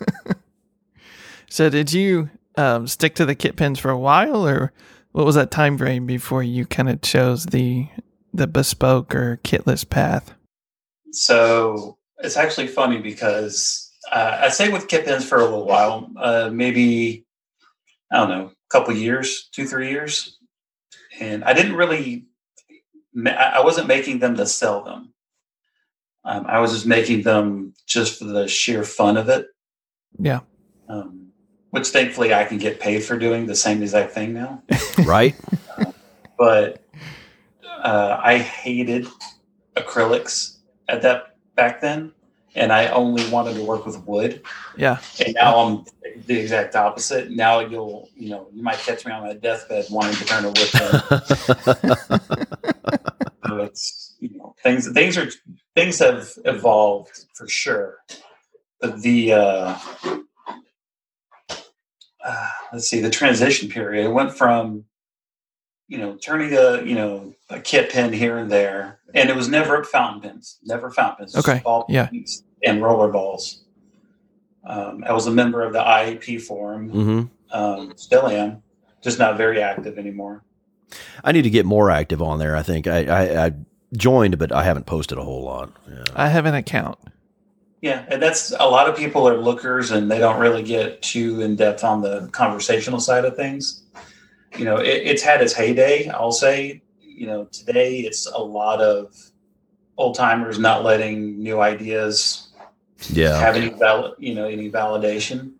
So 1.50 1.68
did 1.68 1.92
you 1.92 2.30
um, 2.56 2.86
stick 2.86 3.14
to 3.16 3.26
the 3.26 3.34
kit 3.34 3.56
pins 3.56 3.78
for 3.78 3.90
a 3.90 3.98
while, 3.98 4.46
or 4.46 4.72
what 5.12 5.26
was 5.26 5.34
that 5.34 5.50
time 5.50 5.78
frame 5.78 6.06
before 6.06 6.42
you 6.42 6.66
kind 6.66 6.88
of 6.88 7.00
chose 7.02 7.46
the 7.46 7.88
the 8.32 8.46
bespoke 8.46 9.14
or 9.14 9.40
kitless 9.42 9.88
path? 9.88 10.34
So 11.12 11.98
it's 12.18 12.36
actually 12.36 12.68
funny 12.68 12.98
because 12.98 13.90
uh, 14.12 14.38
I 14.42 14.48
stayed 14.48 14.72
with 14.72 14.88
kit 14.88 15.04
pins 15.04 15.24
for 15.24 15.38
a 15.38 15.44
little 15.44 15.66
while, 15.66 16.10
uh, 16.16 16.50
maybe 16.52 17.26
I 18.12 18.18
don't 18.18 18.28
know, 18.28 18.46
a 18.46 18.68
couple 18.70 18.94
years, 18.94 19.48
two 19.52 19.66
three 19.66 19.90
years, 19.90 20.38
and 21.20 21.44
I 21.44 21.52
didn't 21.52 21.76
really, 21.76 22.26
I 23.26 23.62
wasn't 23.64 23.88
making 23.88 24.18
them 24.18 24.36
to 24.36 24.46
sell 24.46 24.82
them. 24.84 25.12
Um, 26.24 26.46
I 26.46 26.60
was 26.60 26.72
just 26.72 26.86
making 26.86 27.22
them 27.22 27.74
just 27.86 28.18
for 28.18 28.24
the 28.26 28.46
sheer 28.46 28.84
fun 28.84 29.16
of 29.16 29.28
it, 29.28 29.46
Yeah, 30.18 30.40
um, 30.88 31.19
which 31.70 31.88
thankfully 31.88 32.34
I 32.34 32.44
can 32.44 32.58
get 32.58 32.80
paid 32.80 33.02
for 33.04 33.18
doing 33.18 33.46
the 33.46 33.54
same 33.54 33.82
exact 33.82 34.12
thing 34.12 34.34
now. 34.34 34.62
right? 35.04 35.34
but 36.38 36.82
uh, 37.82 38.20
I 38.22 38.38
hated 38.38 39.06
acrylics 39.76 40.58
at 40.88 41.02
that 41.02 41.36
back 41.54 41.80
then, 41.80 42.12
and 42.54 42.72
I 42.72 42.88
only 42.88 43.28
wanted 43.30 43.54
to 43.54 43.64
work 43.64 43.86
with 43.86 44.04
wood. 44.06 44.42
yeah, 44.76 44.98
And 45.24 45.34
now 45.34 45.58
I'm 45.58 45.84
the 46.26 46.38
exact 46.38 46.74
opposite. 46.74 47.30
Now 47.30 47.60
you'll, 47.60 48.08
you 48.16 48.30
know, 48.30 48.48
you 48.52 48.62
might 48.62 48.78
catch 48.78 49.06
me 49.06 49.12
on 49.12 49.22
my 49.22 49.34
deathbed 49.34 49.86
wanting 49.90 50.16
to 50.16 50.24
turn 50.24 50.42
to 50.42 50.48
wood. 50.48 50.70
pen. 50.72 51.00
so 53.46 53.58
it's, 53.58 54.16
you 54.18 54.36
know, 54.36 54.54
things 54.62 54.90
things 54.92 55.16
are 55.16 55.28
things 55.74 55.98
have 56.00 56.28
evolved 56.44 57.26
for 57.34 57.48
sure. 57.48 57.98
But 58.80 59.02
the 59.02 59.34
uh, 59.34 59.78
uh, 62.24 62.48
let's 62.72 62.88
see, 62.88 63.00
the 63.00 63.10
transition 63.10 63.68
period 63.68 64.06
it 64.06 64.12
went 64.12 64.32
from 64.32 64.84
you 65.88 65.98
know 65.98 66.16
turning 66.16 66.52
a 66.54 66.82
you 66.82 66.94
know 66.94 67.34
a 67.48 67.60
kit 67.60 67.90
pin 67.90 68.12
here 68.12 68.38
and 68.38 68.50
there, 68.50 69.00
and 69.14 69.28
it 69.28 69.36
was 69.36 69.48
never 69.48 69.84
fountain 69.84 70.20
pins, 70.20 70.58
never 70.64 70.90
fountain 70.90 71.26
pins. 71.26 71.36
Okay, 71.36 71.60
ball 71.64 71.86
yeah. 71.88 72.06
pins 72.06 72.44
and 72.64 72.82
roller 72.82 73.10
balls. 73.10 73.64
Um, 74.64 75.02
I 75.06 75.12
was 75.12 75.26
a 75.26 75.30
member 75.30 75.62
of 75.62 75.72
the 75.72 75.80
IAP 75.80 76.42
forum, 76.42 76.90
hmm 76.90 77.22
um, 77.52 77.92
still 77.96 78.28
am, 78.28 78.62
just 79.02 79.18
not 79.18 79.36
very 79.36 79.62
active 79.62 79.98
anymore. 79.98 80.44
I 81.24 81.32
need 81.32 81.42
to 81.42 81.50
get 81.50 81.66
more 81.66 81.90
active 81.90 82.22
on 82.22 82.38
there. 82.38 82.56
I 82.56 82.62
think 82.62 82.86
I, 82.86 83.04
I, 83.04 83.46
I 83.46 83.52
joined, 83.96 84.38
but 84.38 84.52
I 84.52 84.64
haven't 84.64 84.86
posted 84.86 85.18
a 85.18 85.22
whole 85.22 85.42
lot. 85.42 85.72
Yeah. 85.88 86.04
I 86.14 86.28
have 86.28 86.46
an 86.46 86.54
account. 86.54 86.98
Yeah, 87.82 88.04
and 88.08 88.20
that's 88.22 88.52
a 88.52 88.66
lot 88.68 88.88
of 88.88 88.96
people 88.96 89.26
are 89.26 89.38
lookers 89.38 89.90
and 89.90 90.10
they 90.10 90.18
don't 90.18 90.38
really 90.38 90.62
get 90.62 91.00
too 91.00 91.40
in 91.40 91.56
depth 91.56 91.82
on 91.82 92.02
the 92.02 92.28
conversational 92.32 93.00
side 93.00 93.24
of 93.24 93.36
things. 93.36 93.84
You 94.58 94.64
know, 94.66 94.76
it, 94.76 94.88
it's 95.06 95.22
had 95.22 95.40
its 95.40 95.54
heyday, 95.54 96.08
I'll 96.08 96.32
say. 96.32 96.82
You 97.00 97.26
know, 97.26 97.44
today 97.46 98.00
it's 98.00 98.26
a 98.26 98.38
lot 98.38 98.80
of 98.80 99.14
old 99.96 100.14
timers 100.14 100.58
not 100.58 100.84
letting 100.84 101.42
new 101.42 101.60
ideas 101.60 102.48
Yeah. 103.08 103.38
have 103.38 103.56
any 103.56 103.70
valid, 103.70 104.12
you 104.18 104.34
know, 104.34 104.46
any 104.46 104.70
validation. 104.70 105.52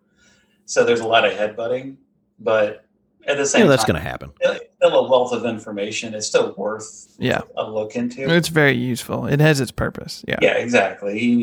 So 0.66 0.84
there's 0.84 1.00
a 1.00 1.06
lot 1.06 1.24
of 1.24 1.32
headbutting, 1.32 1.96
but 2.38 2.84
at 3.26 3.36
the 3.38 3.46
same 3.46 3.62
Yeah, 3.62 3.68
that's 3.68 3.84
going 3.84 3.96
to 3.96 4.08
happen. 4.08 4.30
it's 4.40 4.64
still 4.80 4.98
a 5.04 5.08
wealth 5.10 5.32
of 5.32 5.44
information. 5.44 6.14
It's 6.14 6.26
still 6.26 6.54
worth 6.56 7.14
Yeah, 7.18 7.42
a 7.56 7.70
look 7.70 7.96
into. 7.96 8.28
it's 8.34 8.48
very 8.48 8.76
useful. 8.76 9.26
It 9.26 9.38
has 9.40 9.60
its 9.60 9.70
purpose. 9.70 10.24
Yeah, 10.26 10.38
Yeah, 10.40 10.52
exactly. 10.54 11.20
You, 11.22 11.38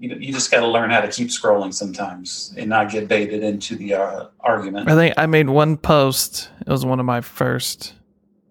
you, 0.00 0.16
you 0.18 0.32
just 0.32 0.50
got 0.50 0.60
to 0.60 0.66
learn 0.66 0.90
how 0.90 1.02
to 1.02 1.08
keep 1.08 1.28
scrolling 1.28 1.74
sometimes 1.74 2.54
and 2.56 2.68
not 2.70 2.90
get 2.90 3.06
baited 3.06 3.42
into 3.44 3.76
the 3.76 3.94
uh, 3.94 4.26
argument. 4.40 4.88
I 4.88 4.94
think 4.94 5.14
I 5.18 5.26
made 5.26 5.50
one 5.50 5.76
post. 5.76 6.48
It 6.66 6.70
was 6.70 6.84
one 6.86 6.98
of 6.98 7.04
my 7.06 7.20
first. 7.20 7.94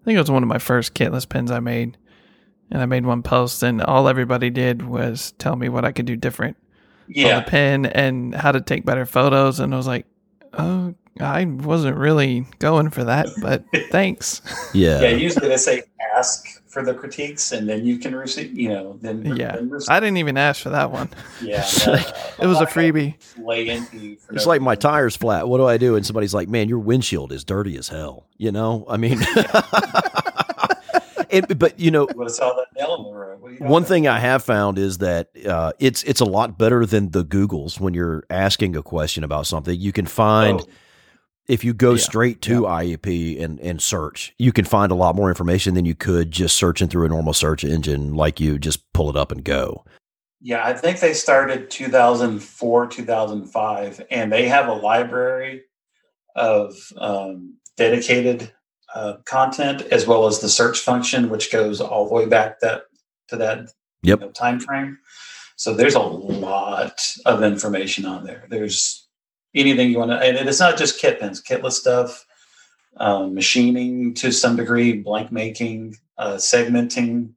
I 0.02 0.04
think 0.04 0.16
it 0.16 0.20
was 0.20 0.30
one 0.30 0.44
of 0.44 0.48
my 0.48 0.58
first 0.58 0.94
kitless 0.94 1.28
pins 1.28 1.50
I 1.50 1.58
made, 1.60 1.98
and 2.70 2.80
I 2.80 2.86
made 2.86 3.04
one 3.06 3.22
post, 3.24 3.62
and 3.64 3.82
all 3.82 4.08
everybody 4.08 4.50
did 4.50 4.82
was 4.82 5.32
tell 5.38 5.56
me 5.56 5.68
what 5.68 5.84
I 5.84 5.90
could 5.90 6.06
do 6.06 6.14
different 6.16 6.56
on 7.08 7.12
Yeah, 7.14 7.40
the 7.40 7.50
pen 7.50 7.86
and 7.86 8.34
how 8.36 8.52
to 8.52 8.60
take 8.60 8.84
better 8.84 9.04
photos. 9.04 9.58
And 9.58 9.74
I 9.74 9.76
was 9.76 9.86
like, 9.88 10.06
oh, 10.56 10.94
I 11.20 11.44
wasn't 11.44 11.96
really 11.96 12.46
going 12.58 12.90
for 12.90 13.04
that, 13.04 13.28
but 13.42 13.64
thanks. 13.90 14.42
Yeah. 14.74 15.00
yeah. 15.00 15.08
Usually 15.10 15.48
they 15.48 15.56
say 15.56 15.82
ask 16.16 16.44
for 16.66 16.84
the 16.84 16.94
critiques, 16.94 17.52
and 17.52 17.68
then 17.68 17.84
you 17.86 17.98
can 17.98 18.14
receive. 18.14 18.56
You 18.56 18.68
know, 18.68 18.98
then 19.00 19.24
Yeah. 19.36 19.56
then 19.56 19.72
I 19.88 20.00
didn't 20.00 20.18
even 20.18 20.36
ask 20.36 20.62
for 20.62 20.70
that 20.70 20.90
one. 20.92 21.08
yeah. 21.42 21.66
no, 21.86 21.94
It 22.40 22.46
was 22.46 22.60
a 22.60 22.66
freebie. 22.66 23.14
Lay 23.38 23.68
into 23.68 24.16
It's 24.32 24.44
no 24.46 24.48
like 24.48 24.60
my 24.60 24.74
tire's 24.74 25.16
flat. 25.16 25.48
What 25.48 25.58
do 25.58 25.66
I 25.66 25.78
do? 25.78 25.96
And 25.96 26.04
somebody's 26.04 26.34
like, 26.34 26.48
man, 26.48 26.68
your 26.68 26.78
windshield 26.78 27.32
is 27.32 27.44
dirty 27.44 27.76
as 27.78 27.88
hell. 27.88 28.26
You 28.36 28.52
know, 28.52 28.84
I 28.88 28.96
mean, 28.98 29.18
it, 31.30 31.58
but 31.58 31.78
you 31.78 31.90
know, 31.90 32.06
You 32.10 32.16
would 32.18 32.26
have 32.28 32.34
saw 32.34 32.54
that 32.54 32.66
nail 32.76 32.94
in 32.96 33.04
the 33.04 33.12
road. 33.18 33.40
What 33.40 33.58
do 33.58 33.64
you 33.64 33.70
one 33.70 33.84
thing 33.84 34.06
I 34.06 34.18
have 34.18 34.42
found 34.44 34.78
is 34.78 34.98
that 34.98 35.28
uh, 35.46 35.72
it's 35.78 36.02
it's 36.04 36.20
a 36.20 36.24
lot 36.24 36.58
better 36.58 36.86
than 36.86 37.10
the 37.10 37.24
Googles 37.24 37.80
when 37.80 37.94
you're 37.94 38.24
asking 38.30 38.76
a 38.76 38.82
question 38.82 39.24
about 39.24 39.46
something. 39.46 39.78
You 39.78 39.92
can 39.92 40.06
find 40.06 40.60
Oh, 40.60 40.66
if 41.48 41.64
you 41.64 41.72
go 41.72 41.92
Yeah. 41.92 42.02
straight 42.02 42.42
to 42.42 42.62
IAP 42.66 43.42
and, 43.42 43.58
and 43.60 43.80
search, 43.82 44.34
you 44.38 44.52
can 44.52 44.64
find 44.64 44.92
a 44.92 44.94
lot 44.94 45.16
more 45.16 45.28
information 45.30 45.74
than 45.74 45.84
you 45.84 45.94
could 45.94 46.30
just 46.30 46.56
searching 46.56 46.88
through 46.88 47.06
a 47.06 47.08
normal 47.08 47.32
search 47.32 47.64
engine, 47.64 48.14
like 48.14 48.38
you 48.38 48.58
just 48.58 48.90
pull 48.92 49.08
it 49.10 49.16
up 49.16 49.32
and 49.32 49.44
go. 49.44 49.84
Yeah, 50.40 50.64
I 50.64 50.72
think 50.74 51.00
they 51.00 51.14
started 51.14 51.70
2004, 51.70 52.86
2005, 52.86 54.02
and 54.10 54.32
they 54.32 54.46
have 54.48 54.68
a 54.68 54.72
library 54.74 55.62
of 56.36 56.76
um, 56.98 57.56
dedicated 57.76 58.52
uh, 58.94 59.14
content 59.24 59.82
as 59.90 60.06
well 60.06 60.26
as 60.26 60.38
the 60.38 60.48
search 60.48 60.78
function, 60.78 61.28
which 61.28 61.50
goes 61.50 61.80
all 61.80 62.06
the 62.08 62.14
way 62.14 62.26
back 62.26 62.60
that 62.60 62.82
to 63.28 63.36
that 63.36 63.70
Yep. 64.04 64.20
you 64.20 64.26
know, 64.26 64.30
time 64.32 64.60
frame. 64.60 64.96
So 65.56 65.74
there's 65.74 65.96
a 65.96 65.98
lot 65.98 67.04
of 67.26 67.42
information 67.42 68.06
on 68.06 68.22
there. 68.24 68.46
There's 68.48 69.07
anything 69.58 69.90
you 69.90 69.98
want 69.98 70.10
to, 70.10 70.18
and 70.18 70.48
it's 70.48 70.60
not 70.60 70.78
just 70.78 71.00
kit 71.00 71.20
pins, 71.20 71.42
kitless 71.42 71.72
stuff, 71.72 72.24
um, 72.98 73.34
machining 73.34 74.14
to 74.14 74.32
some 74.32 74.56
degree, 74.56 74.92
blank 74.94 75.30
making, 75.32 75.96
uh, 76.16 76.34
segmenting. 76.34 77.30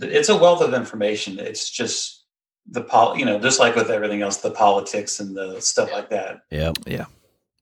It's 0.00 0.28
a 0.28 0.36
wealth 0.36 0.62
of 0.62 0.74
information. 0.74 1.38
It's 1.38 1.70
just 1.70 2.24
the 2.68 2.82
pol, 2.82 3.16
you 3.16 3.24
know, 3.24 3.38
just 3.38 3.60
like 3.60 3.76
with 3.76 3.90
everything 3.90 4.22
else, 4.22 4.38
the 4.38 4.50
politics 4.50 5.20
and 5.20 5.36
the 5.36 5.60
stuff 5.60 5.92
like 5.92 6.10
that. 6.10 6.40
Yeah. 6.50 6.72
Yeah. 6.86 7.04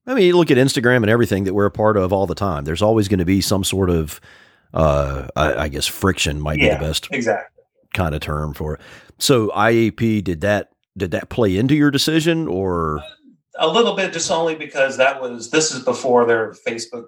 I 0.07 0.13
mean, 0.15 0.25
you 0.25 0.37
look 0.37 0.51
at 0.51 0.57
Instagram 0.57 0.97
and 0.97 1.09
everything 1.09 1.43
that 1.45 1.53
we're 1.53 1.65
a 1.65 1.71
part 1.71 1.97
of 1.97 2.11
all 2.13 2.25
the 2.27 2.35
time. 2.35 2.63
There's 2.65 2.81
always 2.81 3.07
going 3.07 3.19
to 3.19 3.25
be 3.25 3.41
some 3.41 3.63
sort 3.63 3.89
of, 3.89 4.19
uh, 4.73 5.27
I, 5.35 5.53
I 5.53 5.67
guess, 5.67 5.85
friction 5.85 6.39
might 6.41 6.59
Yeah. 6.59 6.75
be 6.77 6.83
the 6.83 6.87
best 6.89 7.07
Exactly. 7.11 7.63
kind 7.93 8.13
of 8.15 8.21
term 8.21 8.53
for 8.53 8.75
it. 8.75 8.81
So 9.19 9.47
IAP 9.49 10.23
did 10.23 10.41
that 10.41 10.69
did 10.97 11.11
that 11.11 11.29
play 11.29 11.57
into 11.57 11.75
your 11.75 11.91
decision 11.91 12.47
or 12.47 13.03
a 13.57 13.67
little 13.67 13.95
bit 13.95 14.13
just 14.13 14.31
only 14.31 14.55
because 14.55 14.97
that 14.97 15.21
was 15.21 15.49
this 15.49 15.71
is 15.71 15.83
before 15.83 16.25
their 16.25 16.51
facebook 16.51 17.07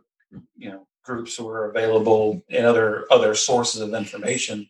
you 0.58 0.70
know 0.70 0.88
groups 1.08 1.40
were 1.40 1.70
available 1.70 2.44
and 2.50 2.66
other 2.66 3.06
other 3.10 3.34
sources 3.34 3.82
of 3.82 3.94
information. 3.94 4.68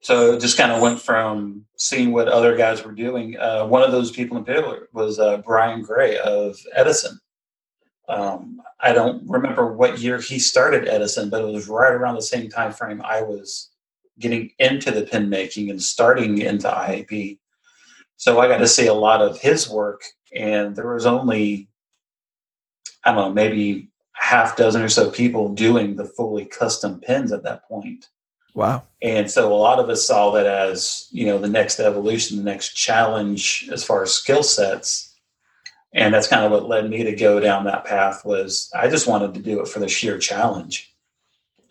So 0.00 0.32
it 0.32 0.40
just 0.40 0.56
kind 0.56 0.70
of 0.70 0.80
went 0.80 1.00
from 1.00 1.66
seeing 1.76 2.12
what 2.12 2.28
other 2.28 2.56
guys 2.56 2.84
were 2.84 2.92
doing. 2.92 3.36
Uh, 3.36 3.66
one 3.66 3.82
of 3.82 3.90
those 3.90 4.12
people 4.12 4.36
in 4.36 4.44
particular 4.44 4.88
was 4.92 5.18
uh, 5.18 5.38
brian 5.38 5.82
gray 5.82 6.16
of 6.18 6.56
edison. 6.72 7.18
Um, 8.08 8.62
i 8.80 8.94
don't 8.94 9.28
remember 9.28 9.70
what 9.74 9.98
year 9.98 10.18
he 10.18 10.38
started 10.38 10.88
edison 10.88 11.28
but 11.28 11.42
it 11.42 11.52
was 11.52 11.68
right 11.68 11.92
around 11.92 12.14
the 12.14 12.22
same 12.22 12.48
time 12.48 12.72
frame 12.72 13.02
i 13.04 13.20
was 13.20 13.68
getting 14.18 14.50
into 14.58 14.90
the 14.90 15.02
pin 15.02 15.28
making 15.28 15.68
and 15.68 15.82
starting 15.82 16.38
into 16.38 16.68
iap 16.68 17.38
so 18.16 18.40
i 18.40 18.48
got 18.48 18.58
to 18.58 18.66
see 18.66 18.86
a 18.86 18.94
lot 18.94 19.20
of 19.20 19.38
his 19.38 19.68
work 19.68 20.00
and 20.34 20.76
there 20.76 20.92
was 20.92 21.06
only 21.06 21.68
i 23.04 23.12
don't 23.12 23.16
know 23.16 23.32
maybe 23.32 23.88
half 24.18 24.56
dozen 24.56 24.82
or 24.82 24.88
so 24.88 25.10
people 25.10 25.54
doing 25.54 25.94
the 25.94 26.04
fully 26.04 26.44
custom 26.44 27.00
pins 27.00 27.32
at 27.32 27.44
that 27.44 27.66
point. 27.68 28.08
Wow. 28.54 28.82
and 29.00 29.30
so 29.30 29.52
a 29.52 29.54
lot 29.54 29.78
of 29.78 29.88
us 29.88 30.04
saw 30.04 30.32
that 30.32 30.46
as 30.46 31.06
you 31.12 31.26
know 31.26 31.38
the 31.38 31.48
next 31.48 31.78
evolution 31.78 32.38
the 32.38 32.42
next 32.42 32.74
challenge 32.74 33.68
as 33.72 33.84
far 33.84 34.02
as 34.02 34.12
skill 34.12 34.42
sets. 34.42 35.14
And 35.94 36.12
that's 36.12 36.28
kind 36.28 36.44
of 36.44 36.50
what 36.50 36.68
led 36.68 36.90
me 36.90 37.02
to 37.04 37.14
go 37.14 37.40
down 37.40 37.64
that 37.64 37.84
path 37.84 38.24
was 38.24 38.70
i 38.74 38.88
just 38.88 39.06
wanted 39.06 39.34
to 39.34 39.40
do 39.40 39.60
it 39.60 39.68
for 39.68 39.78
the 39.78 39.88
sheer 39.88 40.18
challenge. 40.18 40.92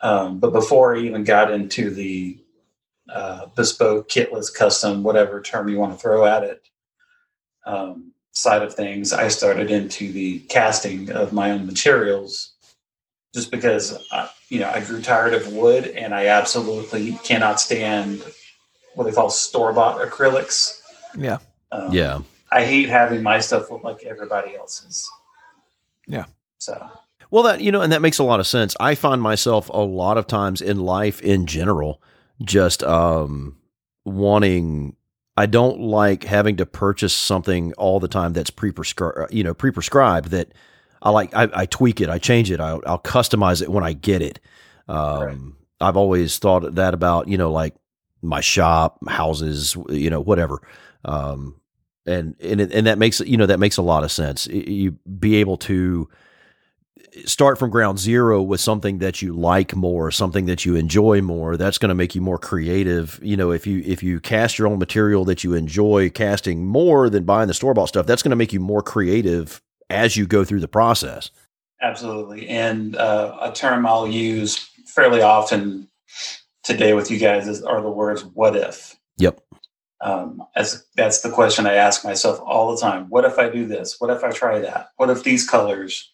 Um, 0.01 0.39
but 0.39 0.53
before 0.53 0.95
i 0.95 0.99
even 0.99 1.25
got 1.25 1.51
into 1.51 1.89
the 1.89 2.37
uh, 3.09 3.47
bespoke 3.47 4.07
kitless 4.07 4.53
custom 4.53 5.03
whatever 5.03 5.41
term 5.41 5.67
you 5.67 5.77
want 5.77 5.93
to 5.93 5.99
throw 5.99 6.25
at 6.25 6.43
it 6.43 6.61
um, 7.65 8.13
side 8.37 8.61
of 8.61 8.73
things 8.73 9.13
i 9.13 9.27
started 9.27 9.71
into 9.71 10.11
the 10.11 10.39
casting 10.49 11.09
of 11.11 11.33
my 11.33 11.51
own 11.51 11.65
materials 11.65 12.53
just 13.37 13.51
because 13.51 14.03
I, 14.11 14.29
you 14.49 14.59
know 14.59 14.69
I 14.69 14.83
grew 14.83 14.99
tired 14.99 15.35
of 15.35 15.53
wood 15.53 15.85
and 15.87 16.13
I 16.15 16.25
absolutely 16.25 17.13
cannot 17.23 17.59
stand 17.59 18.23
what 18.95 19.03
they 19.03 19.11
call 19.11 19.29
store 19.29 19.71
bought 19.73 20.01
acrylics. 20.01 20.81
Yeah. 21.15 21.37
Um, 21.71 21.93
yeah. 21.93 22.21
I 22.51 22.65
hate 22.65 22.89
having 22.89 23.21
my 23.21 23.39
stuff 23.39 23.69
look 23.69 23.83
like 23.83 24.03
everybody 24.03 24.55
else's. 24.55 25.07
Yeah. 26.07 26.25
So 26.57 26.89
Well, 27.29 27.43
that 27.43 27.61
you 27.61 27.71
know, 27.71 27.81
and 27.81 27.91
that 27.91 28.01
makes 28.01 28.17
a 28.17 28.23
lot 28.23 28.39
of 28.39 28.47
sense. 28.47 28.75
I 28.79 28.95
find 28.95 29.21
myself 29.21 29.69
a 29.69 29.85
lot 29.85 30.17
of 30.17 30.25
times 30.25 30.59
in 30.59 30.79
life 30.79 31.21
in 31.21 31.45
general 31.45 32.01
just 32.41 32.81
um 32.83 33.57
wanting 34.03 34.95
I 35.37 35.45
don't 35.45 35.79
like 35.79 36.23
having 36.23 36.57
to 36.57 36.65
purchase 36.65 37.13
something 37.13 37.71
all 37.73 37.99
the 37.99 38.07
time 38.07 38.33
that's 38.33 38.49
pre-prescribed, 38.49 39.31
you 39.33 39.43
know, 39.43 39.53
pre-prescribed 39.53 40.31
that 40.31 40.51
I 41.01 41.11
like 41.11 41.33
I, 41.35 41.47
I 41.53 41.65
tweak 41.67 42.01
it, 42.01 42.09
I 42.09 42.17
change 42.17 42.49
it, 42.51 42.59
I'll, 42.59 42.81
I'll 42.85 42.99
customize 42.99 43.61
it 43.61 43.69
when 43.69 43.83
I 43.83 43.93
get 43.93 44.21
it. 44.21 44.39
Um 44.87 44.97
Right. 45.21 45.37
I've 45.79 45.97
always 45.97 46.39
thought 46.39 46.73
that 46.75 46.93
about, 46.95 47.27
you 47.27 47.37
know, 47.37 47.51
like 47.51 47.75
my 48.23 48.41
shop, 48.41 48.97
houses, 49.07 49.77
you 49.89 50.09
know, 50.09 50.19
whatever. 50.21 50.59
Um 51.05 51.61
and 52.07 52.35
and 52.39 52.59
it- 52.61 52.71
and 52.73 52.87
that 52.87 52.97
makes 52.97 53.19
you 53.19 53.37
know 53.37 53.45
that 53.45 53.59
makes 53.59 53.77
a 53.77 53.81
lot 53.83 54.03
of 54.03 54.11
sense. 54.11 54.47
You 54.47 54.93
be 55.19 55.35
able 55.35 55.57
to 55.57 56.09
start 57.25 57.57
from 57.57 57.69
ground 57.69 57.99
zero 57.99 58.41
with 58.41 58.59
something 58.59 58.99
that 58.99 59.21
you 59.21 59.33
like 59.33 59.75
more, 59.75 60.11
something 60.11 60.45
that 60.45 60.65
you 60.65 60.75
enjoy 60.75 61.21
more. 61.21 61.57
That's 61.57 61.77
going 61.77 61.89
to 61.89 61.95
make 61.95 62.15
you 62.15 62.21
more 62.21 62.37
creative. 62.37 63.19
You 63.21 63.37
know, 63.37 63.51
if 63.51 63.65
you 63.67 63.81
if 63.85 64.03
you 64.03 64.19
cast 64.19 64.57
your 64.57 64.67
own 64.67 64.79
material 64.79 65.25
that 65.25 65.43
you 65.43 65.53
enjoy 65.53 66.09
casting 66.09 66.65
more 66.65 67.09
than 67.09 67.23
buying 67.23 67.47
the 67.47 67.53
store 67.53 67.73
bought 67.73 67.89
stuff, 67.89 68.05
that's 68.05 68.23
going 68.23 68.31
to 68.31 68.35
make 68.35 68.53
you 68.53 68.59
more 68.59 68.81
creative 68.81 69.61
as 69.89 70.17
you 70.17 70.27
go 70.27 70.43
through 70.43 70.59
the 70.59 70.67
process. 70.67 71.31
absolutely, 71.81 72.47
and 72.49 72.95
uh, 72.95 73.37
a 73.41 73.51
term 73.51 73.85
I'll 73.85 74.07
use 74.07 74.69
fairly 74.85 75.21
often 75.21 75.87
today 76.63 76.93
with 76.93 77.09
you 77.11 77.19
guys 77.19 77.47
is, 77.47 77.63
are 77.63 77.81
the 77.81 77.89
words 77.89 78.23
"what 78.25 78.55
if." 78.55 78.95
Yep. 79.17 79.41
Um, 79.99 80.43
as 80.55 80.85
that's 80.95 81.21
the 81.21 81.31
question 81.31 81.65
I 81.65 81.73
ask 81.73 82.05
myself 82.05 82.39
all 82.45 82.75
the 82.75 82.79
time. 82.79 83.07
What 83.09 83.25
if 83.25 83.39
I 83.39 83.49
do 83.49 83.65
this? 83.65 83.95
What 83.99 84.11
if 84.11 84.23
I 84.23 84.31
try 84.31 84.59
that? 84.59 84.89
What 84.97 85.09
if 85.09 85.23
these 85.23 85.49
colors 85.49 86.11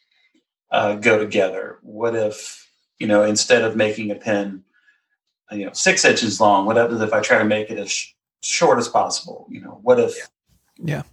uh, 0.74 0.96
go 0.96 1.18
together? 1.20 1.78
What 1.84 2.16
if 2.16 2.70
you 3.00 3.08
know 3.08 3.24
instead 3.24 3.64
of 3.64 3.76
making 3.78 4.12
a 4.12 4.16
pin, 4.16 4.64
you 5.52 5.66
know, 5.66 5.74
six 5.74 6.04
inches 6.04 6.42
long, 6.42 6.66
what 6.66 6.76
happens 6.76 7.00
if 7.02 7.14
I 7.14 7.22
try 7.22 7.38
to 7.38 7.46
make 7.46 7.70
it 7.70 7.78
as 7.78 7.92
sh- 7.92 8.14
short 8.42 8.80
as 8.80 8.90
possible? 8.90 9.48
You 9.50 9.62
know, 9.62 9.80
what 9.84 10.00
if 10.00 10.18
Yeah. 10.78 11.04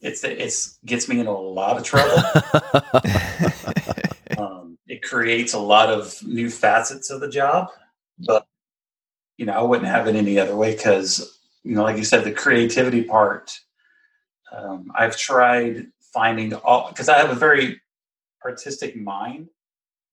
it's 0.00 0.24
it's 0.24 0.78
gets 0.84 1.08
me 1.08 1.20
into 1.20 1.30
a 1.30 1.32
lot 1.32 1.76
of 1.78 1.84
trouble. 1.84 2.22
um, 4.36 4.76
it 4.88 5.02
creates 5.02 5.54
a 5.54 5.58
lot 5.58 5.88
of 5.88 6.20
new 6.26 6.50
facets 6.50 7.08
of 7.10 7.20
the 7.20 7.28
job, 7.28 7.68
but 8.18 8.46
you 9.38 9.46
know, 9.46 9.52
I 9.52 9.62
wouldn't 9.62 9.88
have 9.88 10.06
it 10.08 10.16
any 10.16 10.38
other 10.38 10.56
way 10.56 10.74
because 10.74 11.38
you 11.62 11.74
know, 11.74 11.84
like 11.84 11.96
you 11.96 12.04
said, 12.04 12.24
the 12.24 12.32
creativity 12.32 13.04
part. 13.04 13.58
Um, 14.52 14.92
I've 14.94 15.16
tried 15.16 15.86
finding 16.12 16.52
all 16.54 16.88
because 16.88 17.08
I 17.08 17.18
have 17.18 17.30
a 17.30 17.34
very 17.34 17.80
artistic 18.44 18.96
mind, 18.96 19.48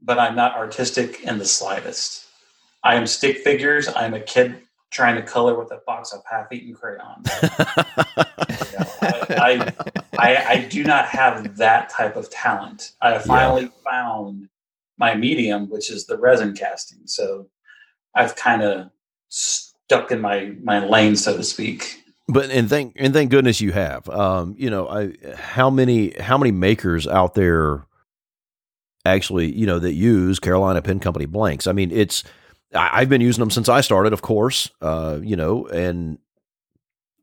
but 0.02 0.20
I'm 0.20 0.36
not 0.36 0.56
artistic 0.56 1.22
in 1.24 1.38
the 1.38 1.46
slightest. 1.46 2.26
I 2.84 2.96
am 2.96 3.06
stick 3.06 3.38
figures. 3.39 3.88
I'm 3.88 4.13
a 4.13 4.20
kid 4.20 4.62
trying 4.89 5.15
to 5.15 5.22
color 5.22 5.58
with 5.58 5.72
a 5.72 5.82
box 5.86 6.13
of 6.13 6.22
half-eaten 6.30 6.76
crayons. 6.76 7.30
You 8.52 8.78
know, 8.78 8.86
I, 9.02 9.74
I, 10.17 10.36
I, 10.36 10.46
I 10.50 10.67
do 10.70 10.84
not 10.84 11.06
have 11.06 11.58
that 11.58 11.89
type 11.89 12.15
of 12.15 12.30
talent. 12.30 12.91
I 13.02 13.12
have 13.12 13.24
finally 13.24 13.72
found 13.89 14.50
my 14.98 15.15
medium, 15.15 15.70
which 15.70 15.89
is 15.89 16.06
the 16.06 16.17
resin 16.17 16.54
casting. 16.54 17.00
So 17.06 17.48
I've 18.13 18.36
kind 18.36 18.62
of 18.62 18.89
stuck 19.30 20.12
in 20.12 20.22
my 20.22 20.54
my 20.62 20.86
lane, 20.86 21.15
so 21.15 21.36
to 21.38 21.44
speak. 21.44 22.04
But 22.28 22.52
and 22.52 22.70
thank 22.70 22.96
and 22.98 23.13
thank 23.13 23.32
goodness 23.32 23.62
you 23.62 23.72
have. 23.72 24.08
Um, 24.10 24.56
you 24.58 24.70
know, 24.70 24.88
I 24.88 25.13
how 25.36 25.70
many 25.70 26.12
how 26.20 26.38
many 26.38 26.52
makers 26.52 27.08
out 27.08 27.34
there 27.34 27.86
actually, 29.06 29.52
you 29.52 29.66
know, 29.66 29.80
that 29.80 29.94
use 29.94 30.40
Carolina 30.40 30.82
Pen 30.82 31.00
Company 31.00 31.26
blanks? 31.26 31.68
I 31.68 31.72
mean, 31.72 31.92
it's 31.92 32.24
I, 32.74 32.90
I've 33.02 33.10
been 33.10 33.22
using 33.22 33.42
them 33.42 33.52
since 33.52 33.70
I 33.70 33.82
started, 33.82 34.14
of 34.14 34.22
course. 34.22 34.70
Uh, 34.82 35.20
you 35.22 35.36
know, 35.36 35.68
and 35.68 36.18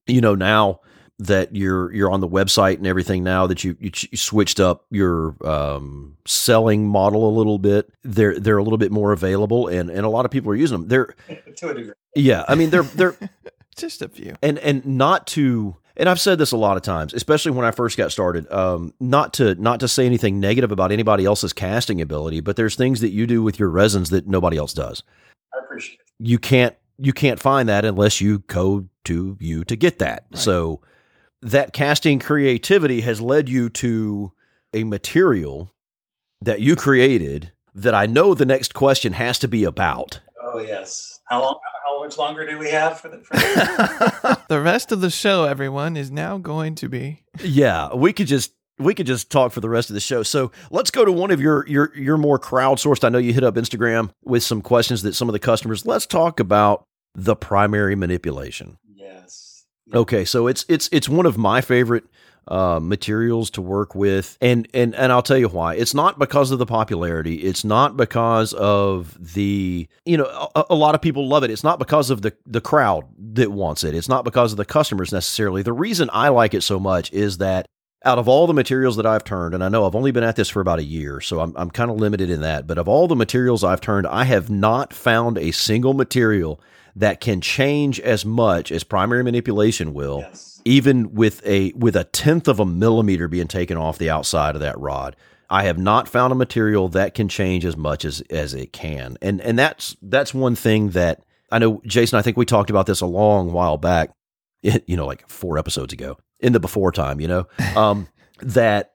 you 0.07 0.21
know 0.21 0.35
now 0.35 0.81
that 1.21 1.55
you're 1.57 1.93
you're 1.93 2.11
on 2.11 2.21
the 2.21 2.29
website 2.29 2.77
and 2.77 2.87
everything 2.87 3.25
now 3.25 3.47
that 3.49 3.65
you 3.65 3.77
you, 3.81 3.91
ch- 3.91 4.09
you 4.13 4.17
switched 4.17 4.61
up 4.61 4.87
your 4.91 5.35
um, 5.45 6.17
selling 6.27 6.87
model 6.87 7.29
a 7.29 7.35
little 7.37 7.59
bit 7.59 7.91
they're 8.05 8.39
they're 8.39 8.59
a 8.59 8.63
little 8.63 8.79
bit 8.79 8.93
more 8.93 9.13
available 9.13 9.67
and 9.67 9.91
and 9.91 10.07
a 10.07 10.09
lot 10.09 10.25
of 10.25 10.31
people 10.31 10.53
are 10.53 10.55
using 10.55 10.79
them 10.79 10.89
they're 10.89 11.15
to 11.57 11.71
a 11.71 11.75
degree. 11.75 11.93
yeah 12.15 12.45
i 12.47 12.55
mean 12.55 12.71
they're 12.71 12.85
they're 12.85 13.17
Just 13.77 14.01
a 14.01 14.09
few. 14.09 14.35
and 14.43 14.59
and 14.61 14.87
not 14.87 15.27
to 15.29 15.77
and 15.99 16.09
I've 16.09 16.21
said 16.21 16.39
this 16.39 16.53
a 16.53 16.57
lot 16.57 16.77
of 16.77 16.83
times, 16.83 17.13
especially 17.13 17.51
when 17.51 17.67
I 17.67 17.73
first 17.73 17.97
got 17.97 18.13
started. 18.13 18.51
Um, 18.53 18.95
not 19.01 19.35
to 19.35 19.57
not 19.57 19.81
to 19.81 19.89
say 19.89 20.07
anything 20.07 20.39
negative 20.39 20.71
about 20.71 20.93
anybody 20.93 21.25
else's 21.25 21.53
casting 21.53 22.01
ability, 22.01 22.41
but 22.41 22.57
there's 22.57 22.77
things 22.77 23.01
that 23.01 23.11
you 23.11 23.27
do 23.27 23.43
with 23.43 23.59
your 23.59 23.69
resins 23.69 24.11
that 24.11 24.27
nobody 24.29 24.57
else 24.57 24.73
does. 24.73 25.03
I 25.53 25.59
appreciate 25.65 25.99
it. 26.01 26.07
You 26.21 26.39
can't 26.39 26.77
you 26.99 27.13
can't 27.13 27.41
find 27.41 27.69
that 27.69 27.85
unless 27.85 28.21
you 28.21 28.41
go 28.41 28.89
to 29.05 29.37
you 29.41 29.65
to 29.65 29.77
get 29.77 29.99
that. 29.99 30.27
Right. 30.31 30.39
So 30.39 30.81
that 31.43 31.73
casting 31.73 32.21
creativity 32.21 33.01
has 33.01 33.21
led 33.21 33.49
you 33.49 33.69
to 33.71 34.33
a 34.75 34.85
material 34.85 35.73
that 36.41 36.61
you 36.61 36.77
created 36.77 37.53
that 37.75 37.95
I 37.95 38.07
know 38.07 38.35
the 38.35 38.47
next 38.47 38.75
question 38.75 39.13
has 39.15 39.39
to 39.41 39.49
be 39.49 39.65
about. 39.65 40.21
Oh 40.41 40.61
yes. 40.61 41.21
How 41.29 41.43
long? 41.43 41.59
How 41.89 42.01
much 42.05 42.19
longer 42.19 42.47
do 42.47 42.59
we 42.59 42.69
have 42.71 43.01
for 43.01 43.09
the? 43.09 43.19
For 43.19 43.35
the- 43.35 44.39
The 44.49 44.61
rest 44.61 44.93
of 44.93 45.01
the 45.01 45.11
show, 45.11 45.45
everyone, 45.45 45.97
is 45.97 46.11
now 46.11 46.37
going 46.39 46.75
to 46.77 46.89
be. 46.89 47.23
yeah, 47.43 47.95
we 47.95 48.13
could 48.13 48.27
just 48.27 48.53
we 48.79 48.95
could 48.95 49.07
just 49.07 49.31
talk 49.31 49.53
for 49.53 49.61
the 49.61 49.69
rest 49.69 49.91
of 49.91 49.95
the 49.95 50.01
show. 50.01 50.23
So 50.23 50.53
let's 50.71 50.91
go 50.91 51.05
to 51.05 51.13
one 51.13 51.31
of 51.31 51.41
your 51.41 51.67
your 51.67 51.95
your 51.97 52.17
more 52.19 52.39
crowdsourced. 52.39 53.05
I 53.05 53.09
know 53.09 53.19
you 53.19 53.33
hit 53.33 53.43
up 53.45 53.55
Instagram 53.57 54.11
with 54.25 54.43
some 54.43 54.61
questions 54.63 55.03
that 55.03 55.15
some 55.15 55.29
of 55.29 55.33
the 55.33 55.39
customers. 55.39 55.85
Let's 55.87 56.07
talk 56.07 56.41
about 56.41 56.85
the 57.15 57.35
primary 57.37 57.95
manipulation. 57.97 58.79
yes. 58.95 59.65
Okay, 59.95 60.25
so 60.27 60.47
it's 60.47 60.65
it's 60.69 60.89
it's 60.93 61.09
one 61.09 61.25
of 61.27 61.39
my 61.39 61.61
favorite 61.63 62.05
uh, 62.49 62.81
materials 62.83 63.51
to 63.51 63.63
work 63.63 63.95
with, 63.95 64.37
and 64.41 64.69
and 64.75 64.95
and 64.95 65.13
I'll 65.13 65.23
tell 65.23 65.39
you 65.39 65.49
why. 65.49 65.75
It's 65.75 65.95
not 65.95 66.19
because 66.19 66.51
of 66.51 66.59
the 66.59 66.67
popularity. 66.67 67.37
It's 67.37 67.65
not 67.65 67.97
because 67.97 68.53
of 68.55 69.17
the 69.35 69.89
you 70.05 70.17
know 70.17 70.51
a, 70.55 70.65
a 70.71 70.75
lot 70.75 70.95
of 70.95 71.03
people 71.03 71.29
love 71.29 71.45
it. 71.45 71.51
It's 71.51 71.65
not 71.65 71.79
because 71.79 72.11
of 72.11 72.23
the 72.23 72.33
the 72.47 72.61
crowd 72.61 73.05
that 73.35 73.53
wants 73.53 73.85
it. 73.85 73.95
It's 73.95 74.09
not 74.09 74.25
because 74.25 74.53
of 74.53 74.57
the 74.57 74.65
customers 74.65 75.13
necessarily. 75.13 75.63
The 75.63 75.73
reason 75.73 76.11
I 76.13 76.29
like 76.29 76.55
it 76.55 76.63
so 76.63 76.81
much 76.81 77.13
is 77.13 77.39
that 77.39 77.67
out 78.05 78.19
of 78.19 78.29
all 78.29 78.47
the 78.47 78.55
materials 78.55 78.97
that 78.97 79.07
I've 79.07 79.25
turned, 79.25 79.55
and 79.55 79.63
I 79.65 79.69
know 79.69 79.85
I've 79.85 79.97
only 79.97 80.13
been 80.13 80.23
at 80.23 80.37
this 80.37 80.49
for 80.49 80.61
about 80.61 80.79
a 80.79 80.85
year, 80.85 81.21
so 81.21 81.41
I'm 81.41 81.53
I'm 81.57 81.71
kind 81.71 81.91
of 81.91 81.97
limited 81.97 82.31
in 82.31 82.41
that. 82.43 82.67
But 82.67 82.79
of 82.79 82.89
all 82.89 83.09
the 83.09 83.17
materials 83.17 83.65
I've 83.65 83.81
turned, 83.81 84.07
I 84.07 84.25
have 84.25 84.49
not 84.51 84.93
found 84.93 85.37
a 85.37 85.51
single 85.51 85.95
material 85.95 86.61
that 86.97 87.21
can 87.21 87.41
change 87.41 88.01
as 88.01 88.25
much 88.25 88.73
as 88.73 88.83
primary 88.83 89.23
manipulation 89.23 89.95
will 89.95 90.21
Yes. 90.21 90.48
Even 90.65 91.15
with 91.15 91.45
a 91.47 91.73
with 91.73 91.97
a 91.97 92.05
tenth 92.05 92.49
of 92.49 92.61
a 92.61 92.67
millimeter 92.67 93.29
being 93.29 93.49
taken 93.49 93.77
off 93.77 93.99
the 93.99 94.11
outside 94.11 94.55
of 94.55 94.61
that 94.61 94.79
rod 94.79 95.17
i 95.51 95.65
have 95.65 95.79
not 95.79 96.09
found 96.09 96.33
a 96.33 96.37
material 96.37 96.89
that 96.89 97.15
can 97.15 97.29
change 97.29 97.65
as 97.65 97.77
much 97.77 98.05
as 98.05 98.21
as 98.31 98.55
it 98.55 98.73
can. 98.73 99.17
And 99.23 99.41
and 99.41 99.59
that's 99.59 99.97
that's 100.03 100.35
one 100.35 100.55
thing 100.55 100.91
that 100.91 101.23
i 101.51 101.59
know 101.59 101.81
jason 101.87 102.19
i 102.19 102.23
think 102.23 102.37
we 102.37 102.45
talked 102.45 102.71
about 102.71 102.87
this 102.87 103.01
a 103.01 103.07
long 103.07 103.53
while 103.53 103.77
back 103.77 104.11
it, 104.63 104.85
you 104.89 104.97
know 104.97 105.07
like 105.07 105.29
four 105.29 105.59
episodes 105.59 105.93
ago 105.93 106.19
in 106.41 106.53
the 106.53 106.61
before 106.61 106.93
time 106.93 107.21
you 107.21 107.29
know 107.29 107.47
um 107.77 108.09
that 108.41 108.93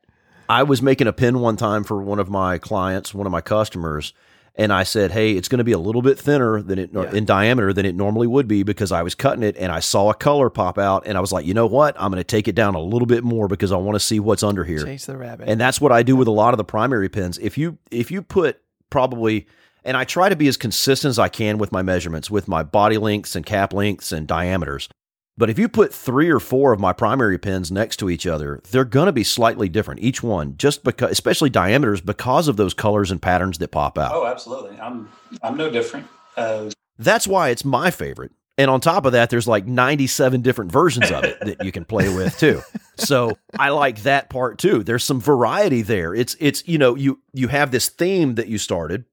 i 0.50 0.64
was 0.64 0.82
making 0.82 1.08
a 1.08 1.14
pin 1.14 1.40
one 1.40 1.58
time 1.58 1.84
for 1.84 2.02
one 2.02 2.20
of 2.20 2.30
my 2.30 2.58
clients 2.58 3.14
one 3.14 3.26
of 3.26 3.32
my 3.32 3.42
customers 3.42 4.14
and 4.56 4.72
I 4.72 4.84
said, 4.84 5.12
"Hey, 5.12 5.32
it's 5.34 5.48
going 5.48 5.58
to 5.60 5.64
be 5.64 5.72
a 5.72 5.78
little 5.80 6.02
bit 6.02 6.20
thinner 6.20 6.62
than 6.62 6.78
it 6.80 6.92
Yeah. 6.94 7.12
in 7.12 7.26
diameter 7.26 7.74
than 7.74 7.86
it 7.86 7.96
normally 7.96 8.28
would 8.28 8.48
be 8.48 8.64
because 8.64 8.92
I 8.92 9.02
was 9.02 9.16
cutting 9.16 9.44
it 9.44 9.56
and 9.58 9.72
I 9.72 9.80
saw 9.80 10.10
a 10.10 10.14
color 10.14 10.50
pop 10.50 10.78
out 10.78 11.04
and 11.08 11.18
I 11.18 11.22
was 11.22 11.32
like, 11.32 11.46
you 11.46 11.54
know 11.54 11.66
what? 11.66 11.96
I'm 12.00 12.12
going 12.12 12.20
to 12.20 12.24
take 12.24 12.48
it 12.48 12.56
down 12.56 12.76
a 12.76 12.80
little 12.82 13.06
bit 13.08 13.24
more 13.24 13.48
because 13.48 13.72
I 13.72 13.78
want 13.78 13.96
to 13.96 14.00
see 14.00 14.20
what's 14.20 14.44
under 14.44 14.64
here." 14.64 14.84
Chase 14.84 15.06
the 15.06 15.18
rabbit. 15.18 15.50
And 15.50 15.60
that's 15.60 15.82
what 15.82 15.92
I 15.92 16.04
do 16.04 16.16
with 16.16 16.28
a 16.28 16.32
lot 16.32 16.54
of 16.54 16.58
the 16.58 16.64
primary 16.66 17.10
pins. 17.10 17.38
If 17.40 17.58
you 17.58 17.78
if 17.92 18.12
you 18.12 18.22
put 18.22 18.60
probably 18.90 19.48
and 19.86 19.98
I 19.98 20.04
try 20.06 20.30
to 20.30 20.36
be 20.36 20.48
as 20.48 20.56
consistent 20.56 21.10
as 21.10 21.20
I 21.20 21.28
can 21.30 21.58
with 21.58 21.72
my 21.72 21.82
measurements 21.82 22.30
with 22.32 22.48
my 22.48 22.64
body 22.64 22.98
lengths 22.98 23.36
and 23.36 23.46
cap 23.46 23.74
lengths 23.74 24.12
and 24.12 24.26
diameters. 24.28 24.88
But 25.36 25.50
if 25.50 25.58
you 25.58 25.68
put 25.68 25.94
3 25.94 26.30
or 26.30 26.40
4 26.40 26.74
of 26.74 26.80
my 26.80 26.94
primary 26.94 27.40
pins 27.40 27.72
next 27.72 27.98
to 27.98 28.10
each 28.10 28.28
other, 28.28 28.62
they're 28.70 28.86
going 28.86 29.08
to 29.08 29.12
be 29.12 29.24
slightly 29.24 29.68
different 29.68 30.02
each 30.02 30.22
one 30.22 30.56
just 30.58 30.84
because 30.84 31.12
especially 31.12 31.50
diameters 31.50 32.02
because 32.02 32.48
of 32.48 32.56
those 32.58 32.74
colors 32.76 33.10
and 33.10 33.22
patterns 33.22 33.58
that 33.58 33.72
pop 33.72 33.98
out. 33.98 34.12
Oh, 34.14 34.28
absolutely. 34.28 34.80
I'm 34.80 35.10
I'm 35.42 35.58
no 35.58 35.72
different. 35.72 36.08
Uh, 36.38 36.70
That's 37.00 37.28
why 37.28 37.50
it's 37.50 37.66
my 37.66 37.90
favorite. 37.90 38.32
And 38.60 38.70
on 38.70 38.80
top 38.82 39.06
of 39.08 39.14
that, 39.14 39.32
there's 39.32 39.48
like 39.48 39.66
97 39.66 40.42
different 40.44 40.72
versions 40.72 41.10
of 41.10 41.24
it 41.24 41.40
that 41.40 41.66
you 41.66 41.72
can 41.72 41.86
play 41.86 42.14
with 42.14 42.38
too. 42.38 42.62
So 42.98 43.36
I 43.58 43.70
like 43.70 44.04
that 44.04 44.30
part 44.30 44.60
too. 44.60 44.84
There's 44.84 45.04
some 45.04 45.20
variety 45.20 45.82
there. 45.82 46.14
It's 46.14 46.36
it's 46.40 46.68
you 46.68 46.78
know 46.78 46.94
you 46.94 47.20
you 47.34 47.48
have 47.48 47.72
this 47.72 47.90
theme 47.90 48.36
that 48.36 48.48
you 48.50 48.60
started, 48.60 49.06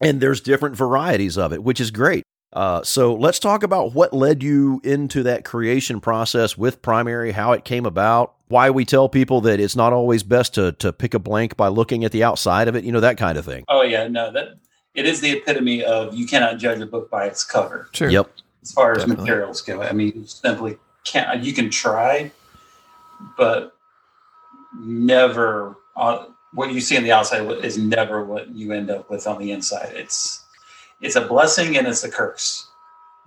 and 0.00 0.22
there's 0.22 0.40
different 0.40 0.76
varieties 0.76 1.36
of 1.36 1.52
it, 1.52 1.62
which 1.62 1.78
is 1.80 1.90
great. 1.90 2.24
Uh, 2.54 2.82
so 2.84 3.14
let's 3.14 3.38
talk 3.40 3.62
about 3.62 3.94
what 3.94 4.12
led 4.12 4.42
you 4.42 4.80
into 4.84 5.24
that 5.24 5.44
creation 5.44 6.00
process 6.00 6.56
with 6.56 6.80
primary, 6.80 7.32
how 7.32 7.52
it 7.52 7.64
came 7.64 7.84
about, 7.84 8.34
why 8.48 8.70
we 8.70 8.84
tell 8.84 9.08
people 9.08 9.40
that 9.40 9.58
it's 9.58 9.74
not 9.74 9.92
always 9.92 10.22
best 10.22 10.54
to 10.54 10.72
to 10.72 10.92
pick 10.92 11.14
a 11.14 11.18
blank 11.18 11.56
by 11.56 11.66
looking 11.68 12.04
at 12.04 12.12
the 12.12 12.22
outside 12.22 12.68
of 12.68 12.76
it, 12.76 12.84
you 12.84 12.92
know 12.92 13.00
that 13.00 13.16
kind 13.18 13.36
of 13.36 13.44
thing. 13.44 13.64
oh 13.68 13.82
yeah, 13.82 14.06
no, 14.06 14.30
that 14.30 14.54
it 14.94 15.06
is 15.06 15.20
the 15.20 15.32
epitome 15.32 15.82
of 15.82 16.14
you 16.14 16.26
cannot 16.26 16.58
judge 16.58 16.80
a 16.80 16.86
book 16.86 17.10
by 17.10 17.26
its 17.26 17.42
cover. 17.44 17.88
sure. 17.92 18.08
Yep. 18.10 18.30
As 18.62 18.72
far 18.72 18.92
as 18.92 18.98
Definitely. 18.98 19.24
materials 19.24 19.60
go, 19.60 19.82
I 19.82 19.92
mean, 19.92 20.12
you 20.14 20.26
simply 20.26 20.78
can't. 21.04 21.42
You 21.42 21.52
can 21.52 21.68
try, 21.70 22.30
but 23.36 23.74
never. 24.78 25.76
Uh, 25.96 26.26
what 26.52 26.72
you 26.72 26.80
see 26.80 26.96
on 26.96 27.02
the 27.02 27.12
outside 27.12 27.42
is 27.64 27.76
never 27.76 28.24
what 28.24 28.48
you 28.54 28.72
end 28.72 28.90
up 28.90 29.10
with 29.10 29.26
on 29.26 29.38
the 29.38 29.50
inside. 29.50 29.92
It's 29.94 30.43
it's 31.04 31.16
a 31.16 31.20
blessing 31.20 31.76
and 31.76 31.86
it's 31.86 32.02
a 32.02 32.10
curse 32.10 32.68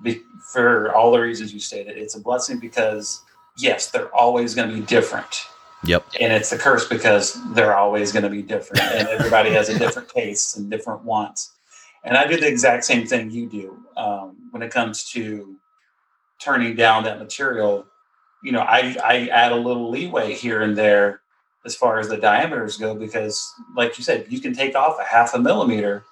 be, 0.01 0.23
for 0.51 0.93
all 0.93 1.11
the 1.11 1.19
reasons 1.19 1.53
you 1.53 1.59
stated. 1.59 1.97
It's 1.97 2.15
a 2.15 2.19
blessing 2.19 2.59
because 2.59 3.23
yes, 3.57 3.91
they're 3.91 4.13
always 4.13 4.55
going 4.55 4.69
to 4.69 4.75
be 4.75 4.81
different. 4.81 5.45
Yep. 5.85 6.05
and 6.19 6.33
it's 6.33 6.51
a 6.51 6.57
curse 6.57 6.87
because 6.87 7.39
they're 7.53 7.77
always 7.77 8.11
going 8.11 8.23
to 8.23 8.31
be 8.31 8.41
different 8.41 8.83
and 8.83 9.07
everybody 9.09 9.51
has 9.51 9.69
a 9.69 9.77
different 9.77 10.09
taste 10.09 10.57
and 10.57 10.71
different 10.71 11.03
wants 11.03 11.51
and 12.03 12.17
i 12.17 12.25
do 12.25 12.35
the 12.35 12.47
exact 12.47 12.83
same 12.83 13.05
thing 13.05 13.29
you 13.29 13.47
do 13.47 13.77
um, 13.95 14.35
when 14.49 14.63
it 14.63 14.71
comes 14.71 15.07
to 15.11 15.55
turning 16.41 16.75
down 16.75 17.03
that 17.03 17.19
material 17.19 17.85
you 18.43 18.51
know 18.51 18.61
I, 18.61 18.97
I 19.05 19.27
add 19.27 19.51
a 19.51 19.55
little 19.55 19.91
leeway 19.91 20.33
here 20.33 20.63
and 20.63 20.75
there 20.75 21.21
as 21.63 21.75
far 21.75 21.99
as 21.99 22.09
the 22.09 22.17
diameters 22.17 22.77
go 22.77 22.95
because 22.95 23.53
like 23.75 23.99
you 23.99 24.03
said 24.03 24.25
you 24.29 24.41
can 24.41 24.55
take 24.55 24.75
off 24.75 24.97
a 24.99 25.03
half 25.03 25.35
a 25.35 25.39
millimeter 25.39 26.05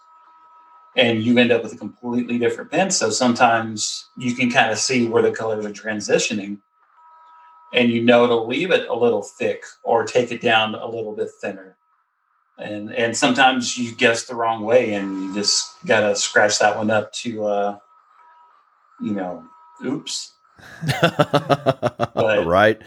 and 0.98 1.24
you 1.24 1.38
end 1.38 1.52
up 1.52 1.62
with 1.62 1.74
a 1.74 1.78
completely 1.78 2.38
different 2.38 2.72
pen 2.72 2.90
so 2.90 3.10
sometimes 3.10 4.08
you 4.18 4.34
can 4.34 4.50
kind 4.50 4.72
of 4.72 4.78
see 4.78 5.08
where 5.08 5.22
the 5.22 5.32
colors 5.32 5.66
are 5.66 5.72
transitioning 5.72 6.60
and 7.76 7.92
you 7.92 8.02
know 8.02 8.26
to 8.26 8.36
leave 8.36 8.72
it 8.72 8.88
a 8.88 8.96
little 8.96 9.22
thick 9.22 9.64
or 9.84 10.06
take 10.06 10.32
it 10.32 10.42
down 10.42 10.74
a 10.76 10.88
little 10.88 11.14
bit 11.14 11.30
thinner. 11.42 11.76
And 12.58 12.94
and 12.94 13.16
sometimes 13.16 13.78
you 13.78 13.94
guess 13.94 14.24
the 14.24 14.36
wrong 14.36 14.64
way 14.64 14.94
and 14.94 15.22
you 15.22 15.34
just 15.34 15.70
gotta 15.86 16.16
scratch 16.16 16.58
that 16.60 16.78
one 16.78 16.90
up 16.90 17.12
to 17.14 17.46
uh 17.46 17.78
you 19.02 19.12
know, 19.12 19.44
oops. 19.86 20.32
right. 22.16 22.82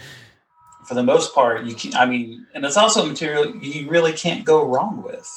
For 0.86 0.94
the 0.94 1.02
most 1.02 1.34
part, 1.34 1.66
you 1.66 1.74
can 1.74 1.94
I 1.94 2.06
mean, 2.06 2.46
and 2.54 2.64
it's 2.64 2.78
also 2.78 3.04
a 3.04 3.06
material 3.06 3.54
you 3.56 3.90
really 3.90 4.14
can't 4.14 4.44
go 4.44 4.66
wrong 4.66 5.02
with 5.02 5.28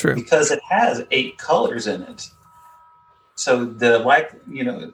True. 0.00 0.14
because 0.14 0.50
it 0.50 0.60
has 0.68 1.04
eight 1.10 1.36
colors 1.36 1.86
in 1.86 2.02
it. 2.02 2.30
So 3.34 3.66
the 3.66 3.98
like, 3.98 4.32
you 4.48 4.64
know, 4.64 4.92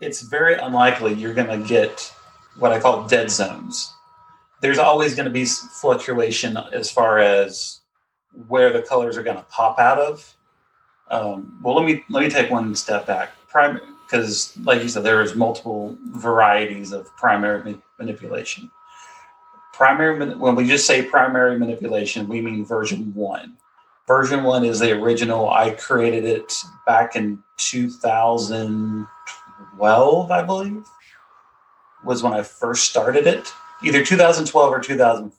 it's 0.00 0.22
very 0.22 0.54
unlikely 0.54 1.14
you're 1.14 1.34
going 1.34 1.60
to 1.60 1.68
get 1.68 2.12
what 2.58 2.72
I 2.72 2.78
call 2.78 3.06
dead 3.08 3.30
zones. 3.30 3.92
There's 4.60 4.78
always 4.78 5.14
going 5.14 5.24
to 5.26 5.32
be 5.32 5.44
fluctuation 5.44 6.56
as 6.72 6.90
far 6.90 7.18
as 7.18 7.80
where 8.46 8.72
the 8.72 8.82
colors 8.82 9.16
are 9.16 9.22
going 9.22 9.36
to 9.36 9.44
pop 9.44 9.78
out 9.78 9.98
of. 9.98 10.36
Um, 11.10 11.60
well, 11.62 11.74
let 11.74 11.84
me 11.84 12.04
let 12.08 12.22
me 12.22 12.30
take 12.30 12.50
one 12.50 12.74
step 12.74 13.06
back. 13.06 13.30
Prime, 13.48 13.80
because 14.06 14.56
like 14.58 14.82
you 14.82 14.88
said, 14.88 15.02
there 15.02 15.22
is 15.22 15.34
multiple 15.34 15.96
varieties 16.10 16.92
of 16.92 17.14
primary 17.16 17.72
ma- 17.72 17.78
manipulation. 17.98 18.70
Primary, 19.72 20.34
when 20.34 20.54
we 20.54 20.66
just 20.66 20.86
say 20.86 21.02
primary 21.02 21.58
manipulation, 21.58 22.28
we 22.28 22.40
mean 22.40 22.64
version 22.64 23.12
one. 23.14 23.56
Version 24.08 24.42
one 24.42 24.64
is 24.64 24.78
the 24.78 24.92
original. 24.92 25.50
I 25.50 25.72
created 25.72 26.24
it 26.24 26.54
back 26.86 27.14
in 27.14 27.42
2012, 27.58 30.30
I 30.30 30.42
believe, 30.42 30.86
was 32.02 32.22
when 32.22 32.32
I 32.32 32.42
first 32.42 32.88
started 32.88 33.26
it. 33.26 33.52
Either 33.84 34.02
2012 34.02 34.72
or 34.72 34.80
2000. 34.80 35.30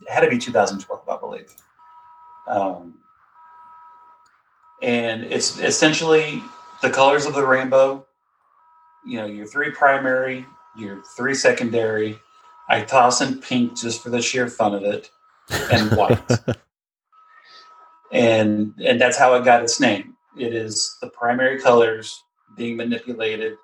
It 0.00 0.10
had 0.10 0.20
to 0.20 0.30
be 0.30 0.38
2012, 0.38 1.06
I 1.06 1.16
believe. 1.18 1.54
Um, 2.46 2.94
and 4.80 5.24
it's 5.24 5.60
essentially 5.60 6.42
the 6.80 6.88
colors 6.88 7.26
of 7.26 7.34
the 7.34 7.46
rainbow. 7.46 8.06
You 9.06 9.18
know, 9.18 9.26
your 9.26 9.46
three 9.46 9.72
primary, 9.72 10.46
your 10.74 11.02
three 11.18 11.34
secondary. 11.34 12.18
I 12.70 12.80
toss 12.80 13.20
in 13.20 13.42
pink 13.42 13.76
just 13.76 14.02
for 14.02 14.08
the 14.08 14.22
sheer 14.22 14.48
fun 14.48 14.74
of 14.74 14.84
it, 14.84 15.10
and 15.70 15.94
white 15.94 16.18
and 18.12 18.74
and 18.84 19.00
that's 19.00 19.16
how 19.18 19.34
it 19.34 19.44
got 19.44 19.62
its 19.62 19.80
name. 19.80 20.16
It 20.36 20.54
is 20.54 20.96
the 21.00 21.08
primary 21.10 21.60
colors 21.60 22.22
being 22.56 22.76
manipulated 22.76 23.56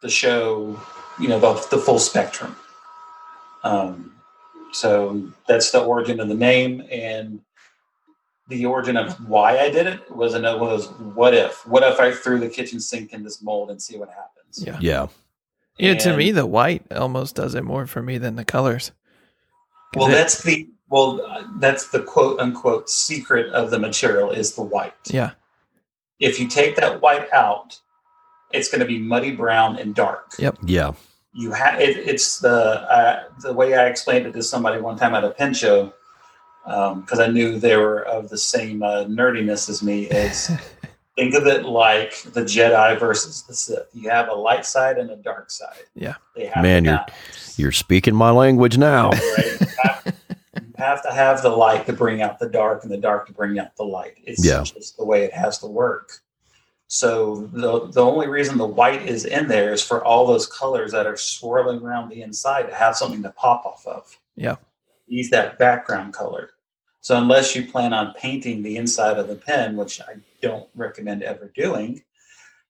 to 0.00 0.08
show, 0.08 0.80
you 1.20 1.28
know, 1.28 1.38
the, 1.38 1.54
the 1.76 1.78
full 1.82 1.98
spectrum. 1.98 2.56
Um, 3.64 4.14
so 4.72 5.22
that's 5.46 5.70
the 5.70 5.82
origin 5.82 6.18
of 6.20 6.28
the 6.28 6.34
name, 6.34 6.82
and 6.90 7.40
the 8.48 8.66
origin 8.66 8.96
of 8.96 9.12
why 9.28 9.58
I 9.58 9.70
did 9.70 9.86
it 9.86 10.10
was 10.10 10.34
another 10.34 10.58
one 10.58 10.72
of 10.72 10.78
those 10.80 10.90
what 11.14 11.34
if? 11.34 11.66
What 11.66 11.82
if 11.84 12.00
I 12.00 12.12
threw 12.12 12.38
the 12.40 12.48
kitchen 12.48 12.80
sink 12.80 13.12
in 13.12 13.22
this 13.22 13.42
mold 13.42 13.70
and 13.70 13.80
see 13.80 13.96
what 13.98 14.08
happens? 14.08 14.64
Yeah. 14.64 14.78
Yeah. 14.80 15.06
Yeah, 15.78 15.94
to 15.94 16.16
me, 16.16 16.30
the 16.32 16.46
white 16.46 16.84
almost 16.92 17.34
does 17.34 17.54
it 17.54 17.64
more 17.64 17.86
for 17.86 18.02
me 18.02 18.18
than 18.18 18.36
the 18.36 18.44
colors. 18.44 18.92
Well, 19.96 20.08
it- 20.08 20.12
that's 20.12 20.42
the 20.42 20.68
Well, 20.92 21.22
uh, 21.26 21.44
that's 21.56 21.88
the 21.88 22.02
quote 22.02 22.38
unquote 22.38 22.90
secret 22.90 23.50
of 23.54 23.70
the 23.70 23.78
material 23.78 24.30
is 24.30 24.54
the 24.54 24.62
white. 24.62 24.92
Yeah. 25.06 25.30
If 26.20 26.38
you 26.38 26.46
take 26.46 26.76
that 26.76 27.00
white 27.00 27.32
out, 27.32 27.80
it's 28.52 28.68
going 28.68 28.80
to 28.80 28.86
be 28.86 28.98
muddy 28.98 29.30
brown 29.30 29.78
and 29.78 29.94
dark. 29.94 30.34
Yep. 30.38 30.58
Yeah. 30.66 30.92
You 31.32 31.50
have 31.52 31.80
it, 31.80 31.96
it's 31.96 32.40
the 32.40 32.82
uh, 32.92 33.24
the 33.40 33.54
way 33.54 33.74
I 33.74 33.86
explained 33.86 34.26
it 34.26 34.34
to 34.34 34.42
somebody 34.42 34.82
one 34.82 34.98
time 34.98 35.14
at 35.14 35.24
a 35.24 35.30
pen 35.30 35.54
show 35.54 35.94
because 36.66 37.18
I 37.18 37.28
knew 37.28 37.58
they 37.58 37.78
were 37.78 38.02
of 38.02 38.28
the 38.28 38.36
same 38.36 38.82
uh, 38.82 39.04
nerdiness 39.04 39.70
as 39.70 39.82
me. 39.82 40.08
Is 40.08 40.50
think 41.16 41.34
of 41.34 41.46
it 41.46 41.64
like 41.64 42.22
the 42.34 42.42
Jedi 42.42 43.00
versus 43.00 43.44
the 43.44 43.54
Sith. 43.54 43.88
You 43.94 44.10
have 44.10 44.28
a 44.28 44.34
light 44.34 44.66
side 44.66 44.98
and 44.98 45.08
a 45.08 45.16
dark 45.16 45.50
side. 45.50 45.84
Yeah. 45.94 46.16
They 46.36 46.48
have 46.48 46.62
Man, 46.62 46.84
you're 46.84 47.06
you're 47.56 47.72
speaking 47.72 48.14
my 48.14 48.30
language 48.30 48.76
now. 48.76 49.08
Right? 49.08 49.58
Have 50.82 51.02
to 51.04 51.12
have 51.12 51.42
the 51.42 51.48
light 51.50 51.86
to 51.86 51.92
bring 51.92 52.22
out 52.22 52.38
the 52.40 52.48
dark 52.48 52.82
and 52.82 52.90
the 52.92 52.96
dark 52.98 53.26
to 53.28 53.32
bring 53.32 53.58
out 53.58 53.76
the 53.76 53.84
light. 53.84 54.14
It's 54.24 54.44
Yeah. 54.44 54.62
just 54.64 54.96
the 54.96 55.04
way 55.04 55.22
it 55.24 55.32
has 55.32 55.58
to 55.58 55.66
work. 55.68 56.18
So 56.88 57.48
the 57.52 57.86
the 57.88 58.04
only 58.04 58.26
reason 58.26 58.58
the 58.58 58.66
white 58.66 59.02
is 59.06 59.24
in 59.24 59.46
there 59.48 59.72
is 59.72 59.82
for 59.82 60.04
all 60.04 60.26
those 60.26 60.46
colors 60.46 60.90
that 60.92 61.06
are 61.06 61.16
swirling 61.16 61.80
around 61.82 62.08
the 62.10 62.20
inside 62.22 62.64
to 62.64 62.74
have 62.74 62.96
something 62.96 63.22
to 63.22 63.30
pop 63.30 63.64
off 63.64 63.86
of. 63.86 64.18
Yeah. 64.34 64.56
Use 65.06 65.30
that 65.30 65.56
background 65.58 66.14
color. 66.14 66.50
So 67.00 67.16
unless 67.16 67.54
you 67.56 67.64
plan 67.70 67.92
on 67.92 68.14
painting 68.14 68.62
the 68.62 68.76
inside 68.76 69.18
of 69.18 69.28
the 69.28 69.36
pen, 69.36 69.76
which 69.76 70.00
I 70.00 70.16
don't 70.40 70.68
recommend 70.74 71.22
ever 71.22 71.50
doing, 71.54 72.02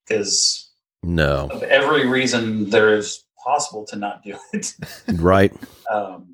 because 0.06 0.70
No. 1.02 1.48
of 1.50 1.62
every 1.64 2.06
reason 2.06 2.70
there 2.70 2.94
is 2.94 3.24
possible 3.42 3.84
to 3.86 3.96
not 3.96 4.22
do 4.22 4.36
it 4.52 4.74
Right. 5.14 5.52
um, 5.90 6.32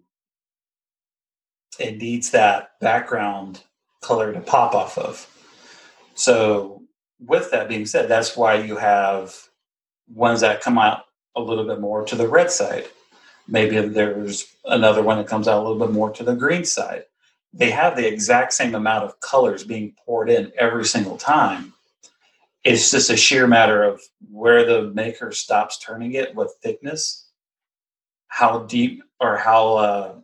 it 1.78 1.98
needs 1.98 2.30
that 2.30 2.72
background 2.80 3.62
color 4.00 4.32
to 4.32 4.40
pop 4.40 4.74
off 4.74 4.98
of. 4.98 5.26
So, 6.14 6.82
with 7.20 7.50
that 7.50 7.68
being 7.68 7.86
said, 7.86 8.08
that's 8.08 8.36
why 8.36 8.54
you 8.54 8.76
have 8.76 9.34
ones 10.12 10.40
that 10.40 10.60
come 10.60 10.78
out 10.78 11.04
a 11.36 11.40
little 11.40 11.64
bit 11.64 11.80
more 11.80 12.04
to 12.04 12.14
the 12.14 12.28
red 12.28 12.50
side. 12.50 12.86
Maybe 13.46 13.80
there's 13.80 14.46
another 14.64 15.02
one 15.02 15.18
that 15.18 15.26
comes 15.26 15.48
out 15.48 15.58
a 15.58 15.64
little 15.66 15.86
bit 15.86 15.92
more 15.94 16.10
to 16.12 16.22
the 16.22 16.34
green 16.34 16.64
side. 16.64 17.04
They 17.52 17.70
have 17.70 17.96
the 17.96 18.06
exact 18.06 18.52
same 18.52 18.74
amount 18.74 19.04
of 19.04 19.20
colors 19.20 19.64
being 19.64 19.94
poured 20.04 20.28
in 20.28 20.52
every 20.58 20.84
single 20.84 21.16
time. 21.16 21.72
It's 22.62 22.90
just 22.90 23.10
a 23.10 23.16
sheer 23.16 23.46
matter 23.46 23.82
of 23.82 24.02
where 24.30 24.66
the 24.66 24.90
maker 24.92 25.32
stops 25.32 25.78
turning 25.78 26.12
it, 26.14 26.34
what 26.34 26.50
thickness, 26.62 27.28
how 28.28 28.60
deep 28.60 29.02
or 29.20 29.36
how 29.38 29.74
uh, 29.76 30.14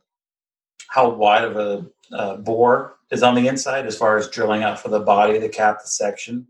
how 0.95 1.11
wide 1.11 1.43
of 1.43 1.57
a 1.57 1.85
uh, 2.13 2.37
bore 2.37 2.99
is 3.11 3.25
on 3.25 3.35
the 3.35 3.49
inside 3.49 3.85
as 3.85 3.99
far 3.99 4.17
as 4.17 4.29
drilling 4.29 4.63
out 4.63 4.79
for 4.79 4.91
the 4.91 5.01
body 5.01 5.41
to 5.41 5.49
cap 5.49 5.83
the 5.83 5.89
section. 5.89 6.47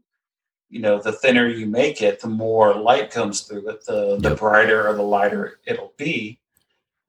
You 0.68 0.80
know, 0.80 1.00
the 1.00 1.12
thinner 1.12 1.48
you 1.48 1.64
make 1.64 2.02
it, 2.02 2.20
the 2.20 2.28
more 2.28 2.74
light 2.74 3.10
comes 3.10 3.40
through 3.40 3.70
it, 3.70 3.86
the, 3.86 4.18
the 4.20 4.30
Yep. 4.30 4.38
brighter 4.38 4.86
or 4.86 4.92
the 4.92 5.02
lighter 5.02 5.60
it'll 5.64 5.94
be. 5.96 6.38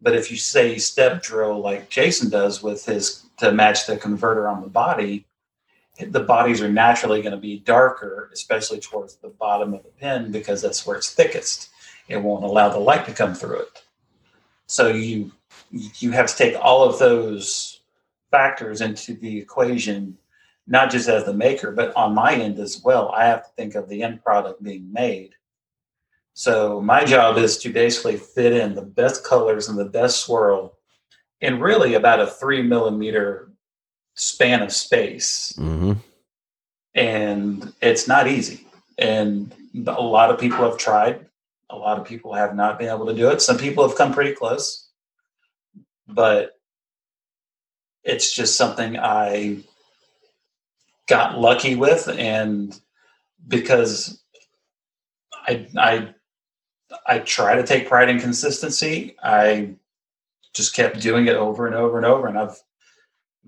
But 0.02 0.16
if 0.16 0.32
you 0.32 0.38
say 0.38 0.78
step 0.78 1.22
drill 1.22 1.60
like 1.60 1.90
Jason 1.90 2.30
does 2.30 2.64
with 2.64 2.86
his 2.86 3.26
to 3.40 3.52
match 3.52 3.86
the 3.86 3.98
converter 3.98 4.48
on 4.48 4.62
the 4.62 4.70
body, 4.70 5.26
the 6.00 6.22
bodies 6.22 6.62
are 6.62 6.72
naturally 6.72 7.22
going 7.22 7.36
to 7.36 7.38
be 7.38 7.60
darker, 7.60 8.30
especially 8.32 8.80
towards 8.80 9.16
the 9.16 9.28
bottom 9.28 9.74
of 9.74 9.84
the 9.84 9.90
pin 9.90 10.32
because 10.32 10.62
that's 10.62 10.88
where 10.88 10.96
it's 10.96 11.14
thickest. 11.14 11.70
It 12.08 12.16
won't 12.16 12.46
allow 12.46 12.70
the 12.70 12.80
light 12.80 13.06
to 13.08 13.12
come 13.12 13.34
through 13.34 13.60
it. 13.60 13.84
So 14.68 14.88
you 14.88 15.34
you 15.72 16.12
have 16.12 16.28
to 16.28 16.36
take 16.36 16.56
all 16.60 16.84
of 16.84 17.00
those 17.00 17.82
factors 18.32 18.82
into 18.82 19.14
the 19.16 19.38
equation, 19.38 20.18
not 20.68 20.92
just 20.92 21.08
as 21.10 21.26
the 21.26 21.34
maker, 21.34 21.72
but 21.72 21.96
on 21.96 22.14
my 22.14 22.34
end 22.34 22.60
as 22.60 22.82
well. 22.84 23.10
I 23.12 23.26
have 23.26 23.44
to 23.44 23.50
think 23.56 23.76
of 23.76 23.90
the 23.90 24.04
end 24.04 24.24
product 24.24 24.64
being 24.64 24.92
made. 24.92 25.36
So 26.34 26.82
my 26.82 27.06
job 27.06 27.38
is 27.38 27.58
to 27.60 27.70
basically 27.70 28.18
fit 28.18 28.54
in 28.54 28.76
the 28.76 28.82
best 28.82 29.24
colors 29.24 29.70
and 29.70 29.78
the 29.78 29.86
best 29.86 30.22
swirl 30.22 30.78
in 31.42 31.60
really 31.60 31.94
about 31.94 32.20
a 32.20 32.28
three 32.28 32.62
millimeter 32.62 33.52
span 34.16 34.62
of 34.62 34.72
space 34.72 35.54
hmm 35.58 35.94
and 36.96 37.74
it's 37.82 38.08
not 38.08 38.28
easy. 38.28 38.66
And 38.98 39.54
a 39.86 40.02
lot 40.02 40.32
of 40.32 40.40
people 40.40 40.60
have 40.60 40.78
tried. 40.78 41.26
A 41.70 41.76
lot 41.76 42.00
of 42.00 42.06
people 42.06 42.34
have 42.34 42.56
not 42.56 42.80
been 42.80 42.90
able 42.90 43.06
to 43.08 43.14
do 43.14 43.30
it. 43.30 43.42
Some 43.42 43.58
people 43.58 43.88
have 43.88 43.98
come 43.98 44.14
pretty 44.14 44.34
close, 44.34 44.85
but 46.08 46.52
it's 48.04 48.34
just 48.34 48.58
something 48.58 48.98
I 48.98 49.58
got 51.08 51.40
lucky 51.40 51.76
with, 51.76 52.08
and 52.08 52.80
because 53.48 54.22
I 55.48 55.68
I 55.78 56.14
I 57.08 57.20
try 57.20 57.56
to 57.56 57.64
take 57.64 57.88
pride 57.88 58.10
in 58.10 58.20
consistency, 58.20 59.16
I 59.24 59.76
just 60.54 60.76
kept 60.76 61.02
doing 61.02 61.28
it 61.28 61.36
over 61.36 61.68
and 61.68 61.76
over 61.76 61.98
and 61.98 62.06
over, 62.06 62.28
and 62.28 62.38
I've 62.38 62.58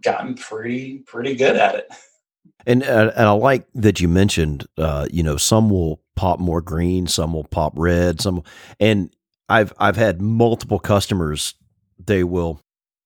gotten 0.02 0.36
pretty 0.36 1.00
pretty 1.00 1.36
good 1.36 1.56
at 1.56 1.76
it. 1.76 1.88
And 2.66 2.84
uh, 2.84 3.12
and 3.16 3.28
I 3.28 3.32
like 3.32 3.68
that 3.76 4.02
you 4.02 4.08
mentioned, 4.08 4.66
uh, 4.78 5.08
you 5.12 5.24
know, 5.24 5.38
some 5.38 5.70
will 5.70 6.02
pop 6.16 6.40
more 6.40 6.62
green, 6.62 7.08
some 7.08 7.34
will 7.34 7.46
pop 7.46 7.74
red, 7.76 8.20
some, 8.20 8.44
and 8.80 9.16
I've 9.48 9.74
I've 9.78 9.96
had 9.96 10.22
multiple 10.22 10.80
customers. 10.80 11.54
They 12.06 12.24
will, 12.24 12.60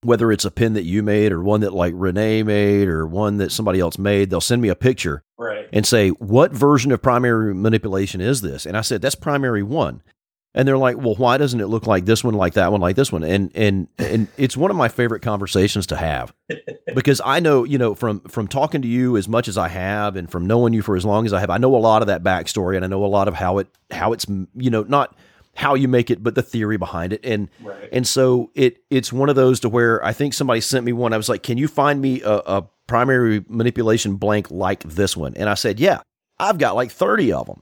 whether 0.03 0.31
it's 0.31 0.45
a 0.45 0.51
pin 0.51 0.73
that 0.73 0.83
you 0.83 1.03
made 1.03 1.31
or 1.31 1.41
one 1.41 1.61
that 1.61 1.73
like 1.73 1.93
Renee 1.95 2.43
made 2.43 2.87
or 2.87 3.05
one 3.07 3.37
that 3.37 3.51
somebody 3.51 3.79
else 3.79 3.97
made, 3.97 4.29
they'll 4.29 4.41
send 4.41 4.61
me 4.61 4.69
a 4.69 4.75
picture 4.75 5.21
Right. 5.37 5.67
and 5.71 5.85
say, 5.85 6.09
"What 6.09 6.51
version 6.51 6.91
of 6.91 7.01
primary 7.01 7.53
manipulation 7.53 8.21
is 8.21 8.41
this?" 8.41 8.65
And 8.65 8.75
I 8.77 8.81
said, 8.81 9.01
"That's 9.01 9.15
primary 9.15 9.63
one." 9.63 10.01
And 10.53 10.67
they're 10.67 10.77
like, 10.77 10.97
"Well, 10.97 11.15
why 11.15 11.37
doesn't 11.37 11.61
it 11.61 11.67
look 11.67 11.87
like 11.87 12.03
this 12.03 12.25
one, 12.25 12.33
like 12.33 12.55
that 12.55 12.73
one, 12.73 12.81
like 12.81 12.97
this 12.97 13.09
one?" 13.11 13.23
And 13.23 13.51
and 13.55 13.87
and 13.97 14.27
it's 14.37 14.57
one 14.57 14.69
of 14.69 14.75
my 14.75 14.89
favorite 14.89 15.21
conversations 15.21 15.87
to 15.87 15.95
have 15.95 16.33
because 16.93 17.21
I 17.23 17.39
know, 17.39 17.63
you 17.63 17.77
know, 17.77 17.95
from 17.95 18.19
from 18.21 18.49
talking 18.49 18.81
to 18.81 18.87
you 18.87 19.15
as 19.15 19.29
much 19.29 19.47
as 19.47 19.57
I 19.57 19.69
have, 19.69 20.17
and 20.17 20.29
from 20.29 20.47
knowing 20.47 20.73
you 20.73 20.81
for 20.81 20.97
as 20.97 21.05
long 21.05 21.25
as 21.25 21.31
I 21.31 21.39
have, 21.39 21.49
I 21.49 21.57
know 21.57 21.73
a 21.73 21.77
lot 21.77 22.01
of 22.01 22.07
that 22.07 22.21
backstory, 22.21 22.75
and 22.75 22.83
I 22.83 22.89
know 22.89 23.05
a 23.05 23.07
lot 23.07 23.29
of 23.29 23.35
how 23.35 23.59
it 23.59 23.67
how 23.91 24.11
it's 24.11 24.25
you 24.27 24.69
know 24.69 24.83
not 24.83 25.15
how 25.55 25.73
you 25.75 25.87
make 25.87 26.09
it, 26.09 26.23
but 26.23 26.35
the 26.35 26.41
theory 26.41 26.77
behind 26.77 27.13
it, 27.13 27.19
and 27.23 27.49
Right. 27.61 27.89
and 27.91 28.07
so 28.07 28.51
it 28.55 28.83
it's 28.89 29.11
one 29.11 29.29
of 29.29 29.35
those 29.35 29.59
to 29.61 29.69
where 29.69 30.03
I 30.03 30.13
think 30.13 30.33
somebody 30.33 30.61
sent 30.61 30.85
me 30.85 30.93
one. 30.93 31.13
I 31.13 31.17
was 31.17 31.29
like, 31.29 31.43
"Can 31.43 31.57
you 31.57 31.67
find 31.67 32.01
me 32.01 32.21
a, 32.21 32.37
a 32.45 32.65
primary 32.87 33.43
manipulation 33.47 34.15
blank 34.15 34.49
like 34.49 34.83
this 34.83 35.15
one?" 35.17 35.33
And 35.35 35.49
I 35.49 35.53
said, 35.55 35.79
"Yeah, 35.79 36.01
I've 36.39 36.57
got 36.57 36.75
like 36.75 36.91
thirty 36.91 37.33
of 37.33 37.47
them. 37.47 37.61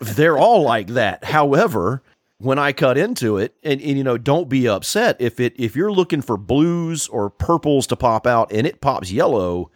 They're 0.00 0.38
all 0.38 0.62
like 0.62 0.88
that. 0.88 1.24
However." 1.24 2.02
When 2.38 2.58
I 2.58 2.72
cut 2.72 2.98
into 2.98 3.36
it, 3.38 3.54
and, 3.62 3.80
and 3.80 3.96
you 3.96 4.02
know, 4.02 4.18
don't 4.18 4.48
be 4.48 4.66
upset 4.66 5.16
if 5.20 5.38
it 5.38 5.54
if 5.60 5.76
you're 5.76 5.92
looking 5.92 6.20
for 6.22 6.36
blues 6.36 7.06
or 7.06 7.30
purples 7.30 7.86
to 7.86 7.94
pop 7.94 8.26
out 8.26 8.50
and 8.50 8.66
it 8.66 8.80
pops 8.80 9.12
yellow, 9.12 9.70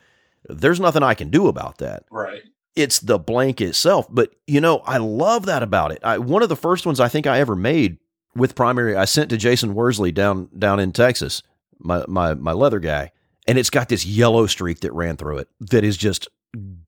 there's 0.49 0.81
nothing 0.81 1.05
I 1.05 1.15
can 1.15 1.31
do 1.31 1.47
about 1.47 1.79
that 1.79 2.03
Right. 2.11 2.43
It's 2.77 3.01
the 3.01 3.19
blank 3.19 3.61
itself. 3.61 4.07
But 4.09 4.35
you 4.47 4.61
know, 4.61 4.79
I 4.81 4.99
love 4.99 5.47
that 5.47 5.63
about 5.63 5.91
it. 5.91 5.99
I, 6.05 6.19
one 6.19 6.43
of 6.43 6.49
the 6.49 6.57
first 6.57 6.87
ones 6.87 7.01
I 7.01 7.09
think 7.09 7.27
I 7.27 7.41
ever 7.41 7.57
made 7.57 7.99
with 8.37 8.55
primary, 8.55 8.95
I 8.95 9.07
sent 9.07 9.31
to 9.31 9.37
Jason 9.37 9.75
Worsley 9.75 10.13
down 10.13 10.51
down 10.57 10.79
in 10.79 10.93
Texas, 10.93 11.43
my 11.79 12.05
my 12.07 12.35
my 12.35 12.53
leather 12.53 12.79
guy, 12.79 13.11
and 13.49 13.59
it's 13.59 13.71
got 13.71 13.89
this 13.89 14.05
yellow 14.05 14.47
streak 14.47 14.81
that 14.81 14.93
ran 14.93 15.17
through 15.17 15.39
it 15.39 15.49
that 15.61 15.85
is 15.85 15.97
just 15.97 16.29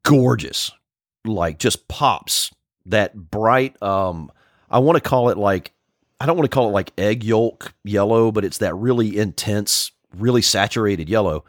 gorgeous, 0.04 0.70
like 1.24 1.58
just 1.58 1.88
pops 1.88 2.52
that 2.86 3.14
bright. 3.30 3.80
Um, 3.82 4.30
I 4.70 4.78
want 4.78 5.02
to 5.02 5.08
call 5.08 5.30
it 5.30 5.38
like 5.38 5.72
I 6.20 6.26
don't 6.26 6.36
want 6.36 6.50
to 6.50 6.54
call 6.54 6.68
it 6.68 6.72
like 6.72 6.92
egg 6.98 7.24
yolk 7.24 7.74
yellow, 7.84 8.30
but 8.30 8.44
it's 8.44 8.58
that 8.58 8.74
really 8.74 9.16
intense, 9.16 9.92
really 10.16 10.42
saturated 10.42 11.08
yellow. 11.08 11.44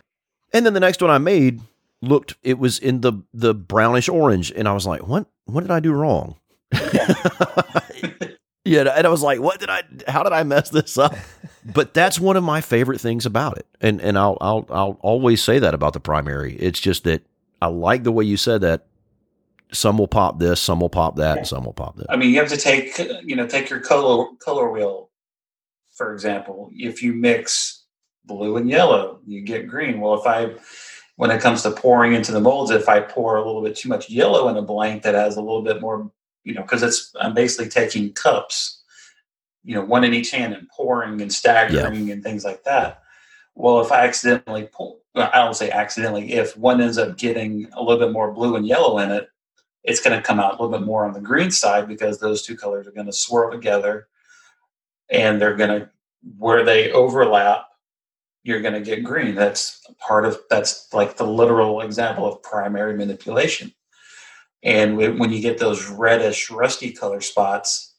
And 0.53 0.65
then 0.65 0.73
the 0.73 0.79
next 0.79 1.01
one 1.01 1.11
I 1.11 1.17
made 1.17 1.61
looked 2.01 2.35
it 2.43 2.57
was 2.57 2.79
in 2.79 3.01
the 3.01 3.13
the 3.33 3.53
brownish 3.53 4.07
orange 4.07 4.51
and 4.51 4.67
i 4.67 4.71
was 4.71 4.85
like 4.87 5.05
what 5.05 5.25
what 5.45 5.61
did 5.61 5.71
i 5.71 5.79
do 5.79 5.91
wrong? 5.93 6.35
Yeah 8.65 8.81
and 8.95 9.07
i 9.07 9.09
was 9.09 9.23
like 9.23 9.39
what 9.39 9.59
did 9.59 9.69
i 9.69 9.81
how 10.07 10.21
did 10.21 10.31
i 10.33 10.43
mess 10.43 10.69
this 10.69 10.97
up? 10.97 11.15
But 11.65 11.93
that's 11.93 12.19
one 12.19 12.37
of 12.37 12.43
my 12.43 12.61
favorite 12.61 13.01
things 13.01 13.25
about 13.25 13.57
it 13.57 13.65
and 13.81 13.99
and 14.01 14.17
i'll 14.17 14.37
i'll 14.41 14.65
i'll 14.69 14.97
always 15.01 15.41
say 15.43 15.57
that 15.59 15.73
about 15.73 15.93
the 15.93 15.99
primary. 15.99 16.55
It's 16.55 16.79
just 16.79 17.03
that 17.05 17.23
i 17.61 17.67
like 17.67 18.03
the 18.03 18.11
way 18.11 18.25
you 18.25 18.37
said 18.37 18.61
that. 18.61 18.85
Some 19.71 19.97
will 19.97 20.07
pop 20.07 20.39
this 20.39 20.61
some 20.61 20.79
will 20.79 20.89
pop 20.89 21.15
that 21.17 21.37
and 21.39 21.47
some 21.47 21.63
will 21.63 21.73
pop 21.73 21.95
that. 21.97 22.07
I 22.09 22.15
mean, 22.15 22.31
you 22.31 22.39
have 22.39 22.49
to 22.49 22.57
take 22.57 22.97
you 23.23 23.35
know 23.35 23.47
take 23.47 23.69
your 23.69 23.79
color 23.79 24.25
color 24.39 24.71
wheel, 24.71 25.09
for 25.95 26.13
example. 26.13 26.69
If 26.73 27.01
you 27.01 27.13
mix 27.13 27.85
blue 28.25 28.57
and 28.57 28.69
yellow, 28.69 29.19
you 29.25 29.41
get 29.41 29.67
green. 29.67 29.99
Well, 29.99 30.19
if 30.19 30.27
I 30.27 30.55
when 31.19 31.31
it 31.31 31.41
comes 31.41 31.63
to 31.63 31.71
pouring 31.71 32.13
into 32.13 32.31
the 32.31 32.39
molds, 32.39 32.71
if 32.71 32.87
I 32.87 33.01
pour 33.01 33.35
a 33.35 33.45
little 33.45 33.61
bit 33.61 33.75
too 33.75 33.89
much 33.89 34.09
yellow 34.09 34.47
in 34.47 34.55
a 34.55 34.61
blank 34.61 35.03
that 35.03 35.15
has 35.15 35.35
a 35.35 35.41
little 35.41 35.61
bit 35.61 35.81
more, 35.81 36.09
you 36.45 36.53
know, 36.53 36.61
because 36.61 36.81
it's 36.81 37.13
I'm 37.19 37.33
basically 37.33 37.67
taking 37.67 38.13
cups, 38.13 38.81
you 39.65 39.75
know, 39.75 39.83
one 39.83 40.05
in 40.05 40.13
each 40.13 40.31
hand 40.31 40.53
and 40.53 40.69
pouring 40.69 41.21
and 41.21 41.31
staggering 41.31 42.09
and 42.09 42.23
things 42.23 42.45
like 42.45 42.63
that. 42.63 43.01
well, 43.53 43.81
if 43.81 43.91
I 43.91 44.05
accidentally 44.05 44.69
pull, 44.71 45.01
I 45.13 45.43
don't 45.43 45.57
say 45.57 45.69
accidentally, 45.69 46.31
if 46.31 46.55
one 46.55 46.79
ends 46.79 46.97
up 46.97 47.17
getting 47.17 47.67
a 47.73 47.83
little 47.83 47.99
bit 47.99 48.13
more 48.13 48.31
blue 48.31 48.55
and 48.55 48.65
yellow 48.65 48.97
in 48.99 49.11
it, 49.11 49.27
it's 49.83 49.99
going 49.99 50.17
to 50.17 50.25
come 50.25 50.39
out 50.39 50.57
a 50.57 50.63
little 50.63 50.79
bit 50.79 50.85
more 50.85 51.03
on 51.03 51.11
the 51.11 51.19
green 51.19 51.51
side 51.51 51.85
because 51.85 52.19
those 52.19 52.43
two 52.43 52.55
colors 52.55 52.87
are 52.87 52.93
going 52.93 53.07
to 53.07 53.11
swirl 53.11 53.51
together 53.51 54.07
and 55.09 55.41
they're 55.41 55.57
going 55.57 55.81
to, 55.81 55.89
where 56.37 56.63
they 56.63 56.93
overlap, 56.93 57.65
you're 58.43 58.61
going 58.61 58.73
to 58.73 58.81
get 58.81 59.03
green. 59.03 59.35
That's 59.35 59.81
part 59.99 60.25
of, 60.25 60.39
that's 60.49 60.87
like 60.93 61.17
the 61.17 61.27
literal 61.27 61.81
example 61.81 62.25
of 62.25 62.41
primary 62.41 62.95
manipulation. 62.95 63.73
And 64.63 64.97
when 64.97 65.31
you 65.31 65.41
get 65.41 65.57
those 65.57 65.87
reddish, 65.87 66.49
rusty 66.51 66.91
color 66.91 67.21
spots, 67.21 67.95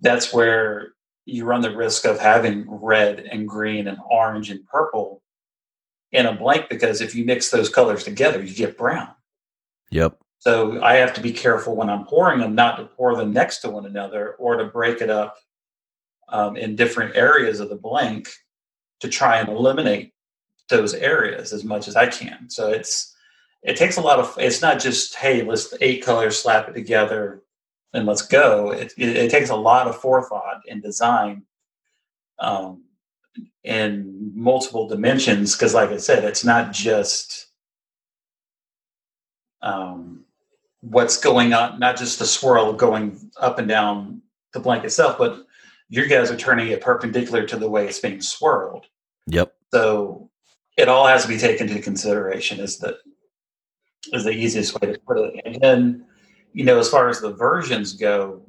that's 0.00 0.32
where 0.32 0.94
you 1.26 1.44
run 1.44 1.60
the 1.60 1.76
risk 1.76 2.06
of 2.06 2.18
having 2.18 2.64
red 2.68 3.20
and 3.20 3.46
green 3.46 3.86
and 3.86 3.98
orange 4.10 4.50
and 4.50 4.64
purple 4.66 5.22
in 6.12 6.24
a 6.24 6.32
blank 6.32 6.70
because 6.70 7.02
if 7.02 7.14
you 7.14 7.24
mix 7.24 7.50
those 7.50 7.68
colors 7.68 8.04
together, 8.04 8.42
you 8.42 8.54
get 8.54 8.78
brown. 8.78 9.08
Yep. 9.90 10.18
So 10.38 10.82
I 10.82 10.94
have 10.94 11.12
to 11.14 11.20
be 11.20 11.32
careful 11.32 11.76
when 11.76 11.90
I'm 11.90 12.06
pouring 12.06 12.40
them 12.40 12.54
not 12.54 12.76
to 12.76 12.84
pour 12.84 13.16
them 13.16 13.32
next 13.32 13.58
to 13.58 13.70
one 13.70 13.84
another 13.84 14.34
or 14.38 14.56
to 14.56 14.64
break 14.64 15.02
it 15.02 15.10
up 15.10 15.36
um, 16.28 16.56
in 16.56 16.76
different 16.76 17.16
areas 17.16 17.60
of 17.60 17.68
the 17.68 17.76
blank 17.76 18.28
to 19.00 19.08
try 19.08 19.38
and 19.38 19.48
eliminate 19.48 20.12
those 20.68 20.94
areas 20.94 21.52
as 21.52 21.64
much 21.64 21.88
as 21.88 21.96
I 21.96 22.06
can. 22.06 22.50
So 22.50 22.70
it's 22.70 23.14
it 23.62 23.76
takes 23.76 23.96
a 23.96 24.00
lot 24.02 24.18
of 24.18 24.34
it's 24.38 24.62
not 24.62 24.78
just 24.78 25.16
hey 25.16 25.42
let's 25.42 25.74
eight 25.80 26.04
colors 26.04 26.40
slap 26.40 26.68
it 26.68 26.74
together 26.74 27.42
and 27.92 28.06
let's 28.06 28.22
go. 28.22 28.70
It, 28.72 28.92
it, 28.96 29.16
it 29.16 29.30
takes 29.30 29.50
a 29.50 29.56
lot 29.56 29.86
of 29.86 30.00
forethought 30.00 30.62
and 30.68 30.82
design 30.82 31.42
um, 32.38 32.84
in 33.64 34.32
multiple 34.34 34.88
dimensions 34.88 35.54
because, 35.54 35.74
like 35.74 35.90
I 35.90 35.96
said, 35.96 36.24
it's 36.24 36.44
not 36.44 36.72
just 36.72 37.48
um, 39.62 40.24
what's 40.80 41.16
going 41.16 41.52
on, 41.52 41.78
not 41.78 41.96
just 41.96 42.18
the 42.18 42.26
swirl 42.26 42.72
going 42.72 43.30
up 43.38 43.58
and 43.58 43.68
down 43.68 44.22
the 44.52 44.60
blank 44.60 44.84
itself, 44.84 45.18
but 45.18 45.46
you 45.88 46.06
guys 46.06 46.30
are 46.30 46.36
turning 46.36 46.68
it 46.68 46.80
perpendicular 46.80 47.46
to 47.46 47.56
the 47.56 47.68
way 47.68 47.86
it's 47.86 47.98
being 47.98 48.20
swirled. 48.20 48.86
Yep. 49.26 49.54
So 49.72 50.30
it 50.76 50.88
all 50.88 51.06
has 51.06 51.22
to 51.22 51.28
be 51.28 51.38
taken 51.38 51.68
into 51.68 51.82
consideration. 51.82 52.60
Is 52.60 52.78
the 52.78 52.98
is 54.12 54.24
the 54.24 54.30
easiest 54.30 54.80
way 54.80 54.92
to 54.92 54.98
put 55.00 55.18
it, 55.18 55.42
and 55.44 55.60
then 55.60 56.06
you 56.52 56.64
know, 56.64 56.78
as 56.78 56.88
far 56.88 57.08
as 57.08 57.20
the 57.20 57.32
versions 57.32 57.92
go, 57.92 58.42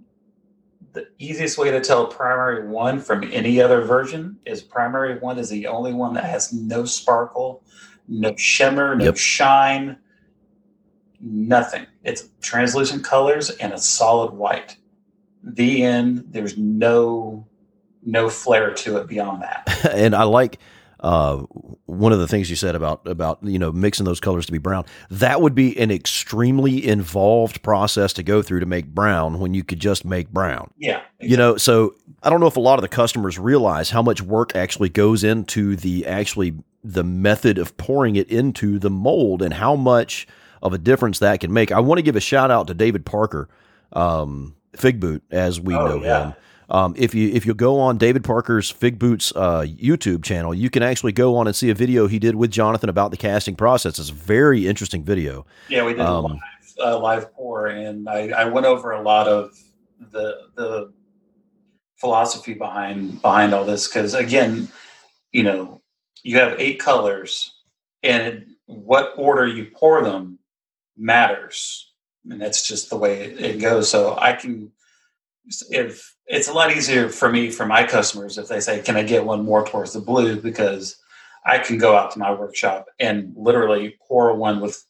the 0.93 1.07
easiest 1.17 1.57
way 1.57 1.71
to 1.71 1.81
tell 1.81 2.07
primary 2.07 2.67
one 2.67 2.99
from 2.99 3.23
any 3.31 3.61
other 3.61 3.81
version 3.81 4.37
is 4.45 4.61
primary 4.61 5.19
one 5.19 5.37
is 5.37 5.49
the 5.49 5.67
only 5.67 5.93
one 5.93 6.13
that 6.13 6.25
has 6.25 6.51
no 6.51 6.85
sparkle, 6.85 7.63
no 8.07 8.35
shimmer, 8.35 8.95
no 8.95 9.05
yep. 9.05 9.17
shine, 9.17 9.97
nothing. 11.19 11.85
It's 12.03 12.29
translucent 12.41 13.03
colors 13.03 13.51
and 13.51 13.73
a 13.73 13.77
solid 13.77 14.33
white. 14.33 14.77
The 15.43 15.83
end. 15.83 16.25
There's 16.27 16.57
no 16.57 17.47
no 18.03 18.29
flair 18.29 18.73
to 18.73 18.97
it 18.97 19.07
beyond 19.07 19.41
that. 19.41 19.91
and 19.93 20.15
I 20.15 20.23
like 20.23 20.59
uh, 21.01 21.37
one 21.85 22.11
of 22.11 22.19
the 22.19 22.27
things 22.27 22.49
you 22.49 22.55
said 22.55 22.75
about 22.75 23.07
about 23.07 23.39
you 23.41 23.57
know 23.57 23.71
mixing 23.71 24.05
those 24.05 24.19
colors 24.19 24.45
to 24.45 24.51
be 24.51 24.57
brown 24.57 24.85
that 25.09 25.41
would 25.41 25.55
be 25.55 25.77
an 25.79 25.91
extremely 25.91 26.85
involved 26.85 27.61
process 27.63 28.11
to 28.11 28.23
go 28.23 28.41
through 28.41 28.59
to 28.59 28.65
make 28.65 28.87
brown 28.87 29.39
when 29.39 29.53
you 29.53 29.63
could 29.63 29.79
just 29.79 30.03
make 30.03 30.29
brown 30.29 30.69
yeah 30.77 30.97
exactly. 30.97 31.29
you 31.29 31.37
know 31.37 31.55
so 31.55 31.95
i 32.21 32.29
don't 32.29 32.41
know 32.41 32.47
if 32.47 32.57
a 32.57 32.59
lot 32.59 32.77
of 32.77 32.81
the 32.81 32.89
customers 32.89 33.39
realize 33.39 33.89
how 33.89 34.01
much 34.01 34.21
work 34.21 34.53
actually 34.57 34.89
goes 34.89 35.23
into 35.23 35.77
the 35.77 36.05
actually 36.05 36.53
the 36.83 37.03
method 37.03 37.57
of 37.57 37.77
pouring 37.77 38.17
it 38.17 38.29
into 38.29 38.77
the 38.77 38.89
mold 38.89 39.41
and 39.41 39.53
how 39.53 39.77
much 39.77 40.27
of 40.61 40.73
a 40.73 40.77
difference 40.77 41.19
that 41.19 41.39
can 41.39 41.53
make 41.53 41.71
i 41.71 41.79
want 41.79 41.97
to 41.97 42.03
give 42.03 42.17
a 42.17 42.21
shout 42.21 42.51
out 42.51 42.67
to 42.67 42.73
david 42.73 43.05
parker 43.05 43.47
um, 43.93 44.53
Figboot 44.73 45.21
as 45.31 45.59
we 45.59 45.75
oh, 45.75 45.87
know 45.87 46.03
yeah. 46.03 46.23
him 46.27 46.33
um, 46.69 46.93
if 46.97 47.15
you 47.15 47.29
if 47.29 47.45
you 47.45 47.53
go 47.53 47.79
on 47.79 47.97
David 47.97 48.23
Parker's 48.23 48.71
Figboot's 48.71 49.33
uh, 49.35 49.61
YouTube 49.61 50.23
channel, 50.23 50.53
you 50.53 50.69
can 50.69 50.83
actually 50.83 51.11
go 51.11 51.35
on 51.37 51.47
and 51.47 51.55
see 51.55 51.69
a 51.69 51.73
video 51.75 52.07
he 52.07 52.19
did 52.19 52.35
with 52.35 52.51
Jonathan 52.51 52.89
about 52.89 53.11
the 53.11 53.17
casting 53.17 53.55
process. 53.55 53.97
It's 53.97 54.09
a 54.09 54.13
very 54.13 54.67
interesting 54.67 55.03
video. 55.03 55.45
Yeah, 55.67 55.83
we 55.83 55.93
did 55.93 56.01
um, 56.01 56.25
a 56.25 56.27
live, 56.27 56.39
uh, 56.79 56.99
live 56.99 57.33
pour, 57.33 57.67
and 57.67 58.07
I, 58.07 58.29
I 58.29 58.45
went 58.45 58.67
over 58.67 58.91
a 58.91 59.01
lot 59.01 59.27
of 59.27 59.57
the 60.11 60.41
the 60.55 60.93
philosophy 61.97 62.53
behind 62.53 63.21
behind 63.21 63.53
all 63.53 63.65
this 63.65 63.87
because 63.87 64.13
again, 64.13 64.67
you 65.31 65.43
know, 65.43 65.81
you 66.21 66.37
have 66.37 66.59
eight 66.59 66.79
colors, 66.79 67.51
and 68.03 68.45
what 68.67 69.13
order 69.17 69.47
you 69.47 69.71
pour 69.73 70.03
them 70.03 70.37
matters, 70.95 71.88
and 72.29 72.41
that's 72.41 72.67
just 72.67 72.89
the 72.89 72.97
way 72.97 73.23
it, 73.23 73.59
goes. 73.59 73.89
So 73.89 74.17
I 74.19 74.33
can 74.33 74.71
if 75.69 76.15
it's 76.27 76.47
a 76.47 76.53
lot 76.53 76.75
easier 76.75 77.09
for 77.09 77.31
me 77.31 77.49
for 77.49 77.65
my 77.65 77.83
customers 77.83 78.37
if 78.37 78.47
they 78.47 78.59
say 78.59 78.81
can 78.81 78.95
i 78.95 79.01
get 79.01 79.25
one 79.25 79.43
more 79.43 79.65
towards 79.65 79.93
the 79.93 79.99
blue 79.99 80.39
because 80.39 80.97
i 81.45 81.57
can 81.57 81.77
go 81.77 81.95
out 81.95 82.11
to 82.11 82.19
my 82.19 82.31
workshop 82.31 82.85
and 82.99 83.33
literally 83.35 83.97
pour 84.07 84.35
one 84.35 84.59
with 84.59 84.85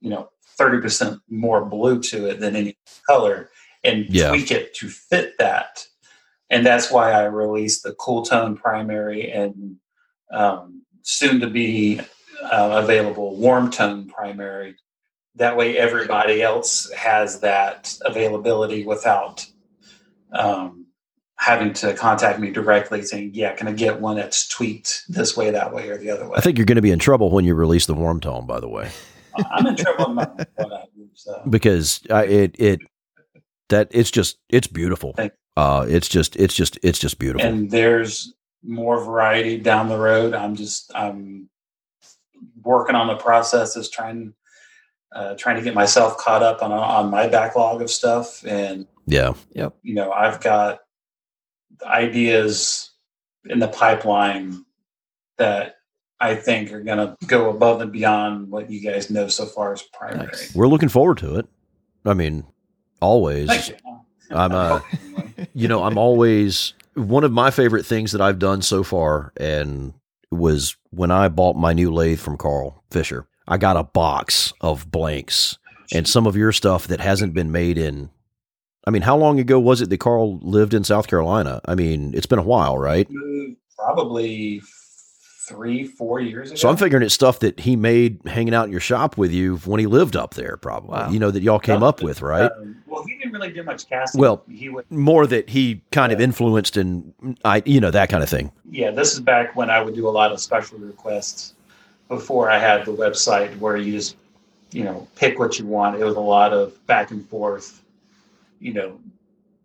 you 0.00 0.10
know 0.10 0.28
30% 0.58 1.18
more 1.30 1.64
blue 1.64 2.02
to 2.02 2.28
it 2.28 2.38
than 2.38 2.54
any 2.54 2.76
color 3.06 3.50
and 3.82 4.04
yeah. 4.10 4.28
tweak 4.28 4.50
it 4.50 4.74
to 4.74 4.88
fit 4.88 5.38
that 5.38 5.86
and 6.50 6.66
that's 6.66 6.90
why 6.90 7.12
i 7.12 7.24
released 7.24 7.82
the 7.82 7.94
cool 7.94 8.22
tone 8.22 8.56
primary 8.56 9.30
and 9.30 9.76
um, 10.32 10.82
soon 11.02 11.40
to 11.40 11.48
be 11.48 12.00
uh, 12.42 12.80
available 12.82 13.36
warm 13.36 13.70
tone 13.70 14.08
primary 14.08 14.74
that 15.36 15.56
way 15.56 15.76
everybody 15.76 16.42
else 16.42 16.90
has 16.92 17.40
that 17.40 17.96
availability 18.04 18.84
without 18.84 19.46
um, 20.32 20.86
having 21.36 21.72
to 21.72 21.94
contact 21.94 22.38
me 22.38 22.50
directly 22.50 23.02
saying, 23.02 23.30
yeah, 23.32 23.54
can 23.54 23.66
I 23.66 23.72
get 23.72 24.00
one 24.00 24.16
that's 24.16 24.46
tweaked 24.46 25.04
this 25.08 25.36
way, 25.36 25.50
that 25.50 25.72
way, 25.72 25.88
or 25.88 25.96
the 25.96 26.10
other 26.10 26.28
way? 26.28 26.34
I 26.36 26.40
think 26.40 26.58
you're 26.58 26.66
going 26.66 26.76
to 26.76 26.82
be 26.82 26.90
in 26.90 26.98
trouble 26.98 27.30
when 27.30 27.44
you 27.44 27.54
release 27.54 27.86
the 27.86 27.94
warm 27.94 28.20
tone, 28.20 28.46
by 28.46 28.60
the 28.60 28.68
way. 28.68 28.90
I'm 29.50 29.66
in 29.66 29.76
trouble 29.76 30.14
what 30.14 30.48
I 30.58 30.84
do, 30.94 31.08
so. 31.14 31.42
because 31.48 32.02
uh, 32.10 32.26
it, 32.28 32.56
it, 32.58 32.80
that 33.68 33.88
it's 33.90 34.10
just, 34.10 34.38
it's 34.48 34.66
beautiful. 34.66 35.14
Uh, 35.56 35.86
it's 35.88 36.08
just, 36.08 36.36
it's 36.36 36.54
just, 36.54 36.78
it's 36.82 36.98
just 36.98 37.18
beautiful. 37.18 37.48
And 37.48 37.70
there's 37.70 38.34
more 38.62 39.02
variety 39.02 39.56
down 39.58 39.88
the 39.88 39.98
road. 39.98 40.34
I'm 40.34 40.56
just, 40.56 40.92
I'm 40.94 41.48
working 42.62 42.96
on 42.96 43.06
the 43.06 43.16
processes, 43.16 43.88
trying, 43.88 44.34
uh, 45.12 45.34
trying 45.34 45.56
to 45.56 45.62
get 45.62 45.74
myself 45.74 46.16
caught 46.18 46.42
up 46.42 46.62
on, 46.62 46.72
on 46.72 47.10
my 47.10 47.26
backlog 47.26 47.82
of 47.82 47.90
stuff 47.90 48.44
and, 48.46 48.86
yeah. 49.06 49.32
Yep. 49.54 49.74
You 49.82 49.94
know, 49.94 50.12
I've 50.12 50.40
got 50.40 50.80
ideas 51.84 52.90
in 53.48 53.58
the 53.58 53.68
pipeline 53.68 54.64
that 55.38 55.76
I 56.20 56.34
think 56.34 56.70
are 56.72 56.82
going 56.82 56.98
to 56.98 57.16
go 57.26 57.50
above 57.50 57.80
and 57.80 57.90
beyond 57.90 58.50
what 58.50 58.70
you 58.70 58.80
guys 58.80 59.10
know 59.10 59.26
so 59.28 59.46
far 59.46 59.72
as 59.72 59.82
primary. 59.82 60.26
Nice. 60.26 60.54
We're 60.54 60.68
looking 60.68 60.90
forward 60.90 61.18
to 61.18 61.36
it. 61.36 61.46
I 62.04 62.14
mean, 62.14 62.44
always. 63.00 63.72
I'm, 64.30 64.52
uh, 64.52 64.80
you 65.54 65.66
know, 65.66 65.82
I'm 65.82 65.98
always 65.98 66.74
one 66.94 67.24
of 67.24 67.32
my 67.32 67.50
favorite 67.50 67.84
things 67.84 68.12
that 68.12 68.20
I've 68.20 68.38
done 68.38 68.62
so 68.62 68.84
far, 68.84 69.32
and 69.38 69.94
was 70.30 70.76
when 70.90 71.10
I 71.10 71.28
bought 71.28 71.56
my 71.56 71.72
new 71.72 71.92
lathe 71.92 72.20
from 72.20 72.36
Carl 72.36 72.84
Fisher. 72.90 73.26
I 73.50 73.58
got 73.58 73.76
a 73.76 73.82
box 73.82 74.52
of 74.60 74.90
blanks 74.90 75.58
and 75.92 76.08
some 76.08 76.26
of 76.26 76.36
your 76.36 76.52
stuff 76.52 76.86
that 76.86 77.00
hasn't 77.00 77.34
been 77.34 77.50
made 77.52 77.76
in 77.76 78.10
I 78.86 78.90
mean, 78.90 79.02
how 79.02 79.16
long 79.16 79.38
ago 79.38 79.60
was 79.60 79.82
it 79.82 79.90
that 79.90 79.98
Carl 79.98 80.38
lived 80.38 80.72
in 80.72 80.84
South 80.84 81.06
Carolina? 81.06 81.60
I 81.66 81.74
mean, 81.74 82.14
it's 82.14 82.26
been 82.26 82.38
a 82.38 82.42
while, 82.42 82.78
right? 82.78 83.06
Probably 83.76 84.62
three, 85.50 85.84
four 85.84 86.20
years 86.20 86.50
ago. 86.50 86.56
So 86.56 86.68
I'm 86.68 86.76
figuring 86.76 87.04
it's 87.04 87.12
stuff 87.12 87.40
that 87.40 87.60
he 87.60 87.76
made 87.76 88.20
hanging 88.24 88.54
out 88.54 88.64
in 88.64 88.70
your 88.70 88.80
shop 88.80 89.18
with 89.18 89.32
you 89.32 89.56
when 89.58 89.80
he 89.80 89.86
lived 89.86 90.16
up 90.16 90.34
there, 90.34 90.56
probably. 90.56 90.90
Wow. 90.90 91.10
You 91.10 91.18
know, 91.18 91.30
that 91.30 91.42
y'all 91.42 91.58
came 91.58 91.82
up 91.82 92.02
with, 92.02 92.22
right? 92.22 92.50
Um, 92.50 92.82
well, 92.86 93.04
he 93.04 93.18
didn't 93.18 93.32
really 93.32 93.52
do 93.52 93.62
much 93.62 93.88
casting. 93.88 94.20
Well, 94.20 94.44
he 94.48 94.68
would, 94.68 94.90
more 94.90 95.26
that 95.26 95.50
he 95.50 95.82
kind 95.92 96.10
yeah. 96.10 96.16
of 96.16 96.20
influenced 96.22 96.76
and, 96.76 97.12
I, 97.44 97.62
you 97.66 97.80
know, 97.80 97.90
that 97.90 98.08
kind 98.08 98.22
of 98.22 98.30
thing. 98.30 98.52
Yeah, 98.70 98.92
this 98.92 99.12
is 99.12 99.20
back 99.20 99.56
when 99.56 99.70
I 99.70 99.82
would 99.82 99.94
do 99.94 100.08
a 100.08 100.10
lot 100.10 100.32
of 100.32 100.40
special 100.40 100.78
requests 100.78 101.54
before 102.10 102.50
I 102.50 102.58
had 102.58 102.84
the 102.84 102.92
website 102.92 103.58
where 103.58 103.78
you 103.78 103.92
just, 103.92 104.16
you 104.70 104.84
know, 104.84 105.08
pick 105.16 105.38
what 105.38 105.58
you 105.58 105.64
want. 105.64 105.98
It 105.98 106.04
was 106.04 106.16
a 106.16 106.20
lot 106.20 106.52
of 106.52 106.86
back 106.86 107.10
and 107.10 107.26
forth 107.30 107.80
you 108.60 108.74
know, 108.74 109.00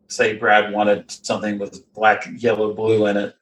say 0.07 0.37
Brad 0.37 0.73
wanted 0.73 1.11
something 1.11 1.59
with 1.59 1.93
black, 1.93 2.27
yellow, 2.37 2.73
blue 2.73 3.05
in 3.05 3.17
it. 3.17 3.35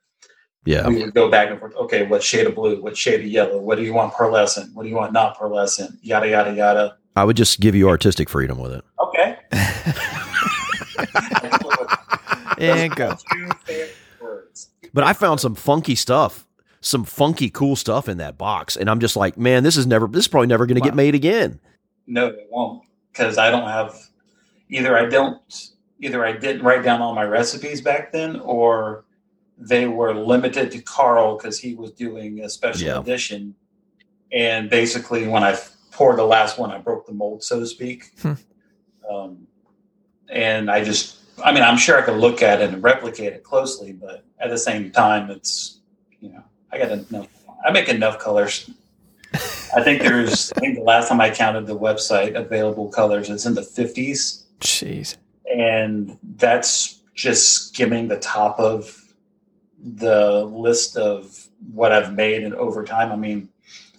Yeah. 0.65 0.87
We 0.87 1.03
would 1.03 1.13
go 1.13 1.29
back 1.29 1.49
and 1.49 1.59
forth. 1.59 1.75
Okay, 1.75 2.05
what 2.05 2.23
shade 2.23 2.47
of 2.47 2.55
blue? 2.55 2.81
What 2.81 2.97
shade 2.97 3.21
of 3.21 3.27
yellow? 3.27 3.59
What 3.59 3.77
do 3.77 3.83
you 3.83 3.93
want 3.93 4.13
pearlescent? 4.13 4.73
What 4.73 4.83
do 4.83 4.89
you 4.89 4.95
want 4.95 5.13
not 5.13 5.37
pearlescent? 5.37 5.97
Yada, 6.01 6.29
yada, 6.29 6.53
yada. 6.53 6.97
I 7.15 7.23
would 7.23 7.37
just 7.37 7.59
give 7.59 7.75
you 7.75 7.89
artistic 7.89 8.29
freedom 8.29 8.57
with 8.57 8.73
it. 8.73 8.83
Okay. 8.99 9.37
and 12.57 12.95
go. 12.95 13.15
But 14.93 15.03
I 15.03 15.13
found 15.13 15.39
some 15.39 15.53
funky 15.53 15.95
stuff 15.95 16.47
some 16.83 17.03
funky, 17.03 17.49
cool 17.49 17.75
stuff 17.75 18.07
in 18.09 18.17
that 18.17 18.37
box, 18.37 18.75
and 18.75 18.89
I'm 18.89 18.99
just 18.99 19.15
like, 19.15 19.37
man, 19.37 19.63
this 19.63 19.77
is 19.77 19.87
never, 19.87 20.05
this 20.07 20.25
is 20.25 20.27
probably 20.27 20.47
never 20.47 20.65
going 20.65 20.75
to 20.75 20.81
Wow. 20.81 20.87
get 20.87 20.95
made 20.95 21.15
again. 21.15 21.59
No, 22.07 22.27
it 22.27 22.47
won't 22.51 22.83
because 23.11 23.37
I 23.37 23.49
don't 23.49 23.67
have 23.67 23.95
either. 24.69 24.97
I 24.97 25.05
don't 25.05 25.41
either. 26.01 26.25
I 26.25 26.33
didn't 26.33 26.63
write 26.63 26.83
down 26.83 27.01
all 27.01 27.15
my 27.15 27.23
recipes 27.23 27.81
back 27.81 28.11
then, 28.11 28.39
or 28.41 29.05
they 29.57 29.87
were 29.87 30.13
limited 30.13 30.71
to 30.71 30.81
Carl 30.81 31.37
because 31.37 31.57
he 31.59 31.75
was 31.75 31.91
doing 31.91 32.41
a 32.41 32.49
special 32.49 32.87
Yeah. 32.87 32.99
edition. 32.99 33.55
And 34.33 34.69
basically, 34.69 35.27
when 35.27 35.43
I 35.43 35.57
poured 35.91 36.17
the 36.17 36.23
last 36.25 36.57
one, 36.59 36.71
I 36.71 36.79
broke 36.79 37.05
the 37.05 37.13
mold, 37.13 37.43
so 37.43 37.59
to 37.59 37.67
speak. 37.67 38.11
Hmm. 38.21 38.33
Um, 39.09 39.47
and 40.27 40.69
I 40.71 40.83
just, 40.83 41.17
I 41.45 41.53
mean, 41.53 41.63
I'm 41.63 41.77
sure 41.77 41.97
I 41.97 42.01
could 42.01 42.17
look 42.17 42.41
at 42.41 42.59
it 42.61 42.73
and 42.73 42.81
replicate 42.83 43.31
it 43.33 43.43
closely, 43.43 43.93
but 43.93 44.25
at 44.39 44.49
the 44.49 44.57
same 44.57 44.91
time, 44.91 45.29
it's, 45.29 45.79
you 45.79 45.82
know, 45.82 45.82
I 46.73 46.77
got 46.79 46.91
enough. 46.91 47.27
I 47.65 47.71
make 47.71 47.87
enough 47.87 48.19
colors. 48.19 48.69
I 49.75 49.81
think 49.83 50.01
there's. 50.01 50.51
I 50.53 50.59
think 50.59 50.75
the 50.75 50.83
last 50.83 51.09
time 51.09 51.21
I 51.21 51.29
counted 51.29 51.67
the 51.67 51.77
website 51.77 52.35
available 52.35 52.89
colors, 52.89 53.29
it's 53.29 53.45
in 53.45 53.53
the 53.53 53.61
50s, 53.61 54.43
Jeez. 54.59 55.17
and 55.55 56.17
that's 56.37 57.01
just 57.15 57.67
skimming 57.67 58.07
the 58.07 58.19
top 58.19 58.59
of 58.59 58.99
the 59.83 60.43
list 60.45 60.97
of 60.97 61.47
what 61.73 61.91
I've 61.91 62.13
made 62.13 62.43
and 62.43 62.53
over 62.55 62.83
time. 62.83 63.11
I 63.11 63.15
mean, 63.15 63.49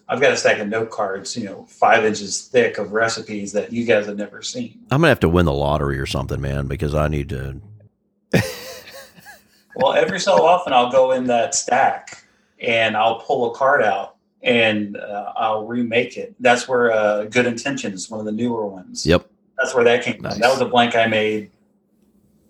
I've 0.09 0.21
got 0.21 0.33
a 0.33 0.37
stack 0.37 0.59
of 0.59 0.69
note 0.69 0.91
cards, 0.91 1.37
you 1.37 1.45
know, 1.45 1.65
five 1.69 2.05
inches 2.05 2.47
thick 2.49 2.79
of 2.79 2.93
recipes 2.93 3.53
that 3.53 3.73
you 3.73 3.85
guys 3.85 4.07
have 4.07 4.17
never 4.17 4.43
seen. 4.43 4.81
I'm 4.91 5.01
gonna 5.01 5.09
have 5.09 5.21
to 5.21 5.29
win 5.29 5.47
the 5.47 5.53
lottery 5.53 5.99
or 5.99 6.07
something, 6.07 6.41
man, 6.41 6.67
because 6.67 6.95
I 6.95 7.09
need 7.09 7.29
to. 7.31 7.61
Well, 9.77 9.95
every 9.95 10.21
so 10.21 10.45
often 10.45 10.73
I'll 10.73 10.93
go 10.93 11.11
in 11.13 11.25
that 11.27 11.55
stack 11.55 12.24
and 12.61 12.97
I'll 12.97 13.21
pull 13.21 13.53
a 13.53 13.55
card 13.57 13.83
out 13.83 14.17
and 14.43 14.97
uh, 14.97 15.33
I'll 15.37 15.67
remake 15.67 16.17
it. 16.17 16.35
That's 16.41 16.69
where 16.69 16.93
uh, 16.93 17.25
Good 17.25 17.47
Intentions, 17.47 18.11
one 18.11 18.21
of 18.21 18.27
the 18.27 18.33
newer 18.33 18.67
ones. 18.67 19.07
Yep. 19.07 19.27
That's 19.59 19.75
where 19.75 19.85
that 19.85 20.03
came 20.05 20.21
Nice. 20.21 20.35
from. 20.35 20.41
That 20.43 20.51
was 20.51 20.61
a 20.61 20.67
blank 20.67 20.95
I 20.97 21.07
made. 21.07 21.51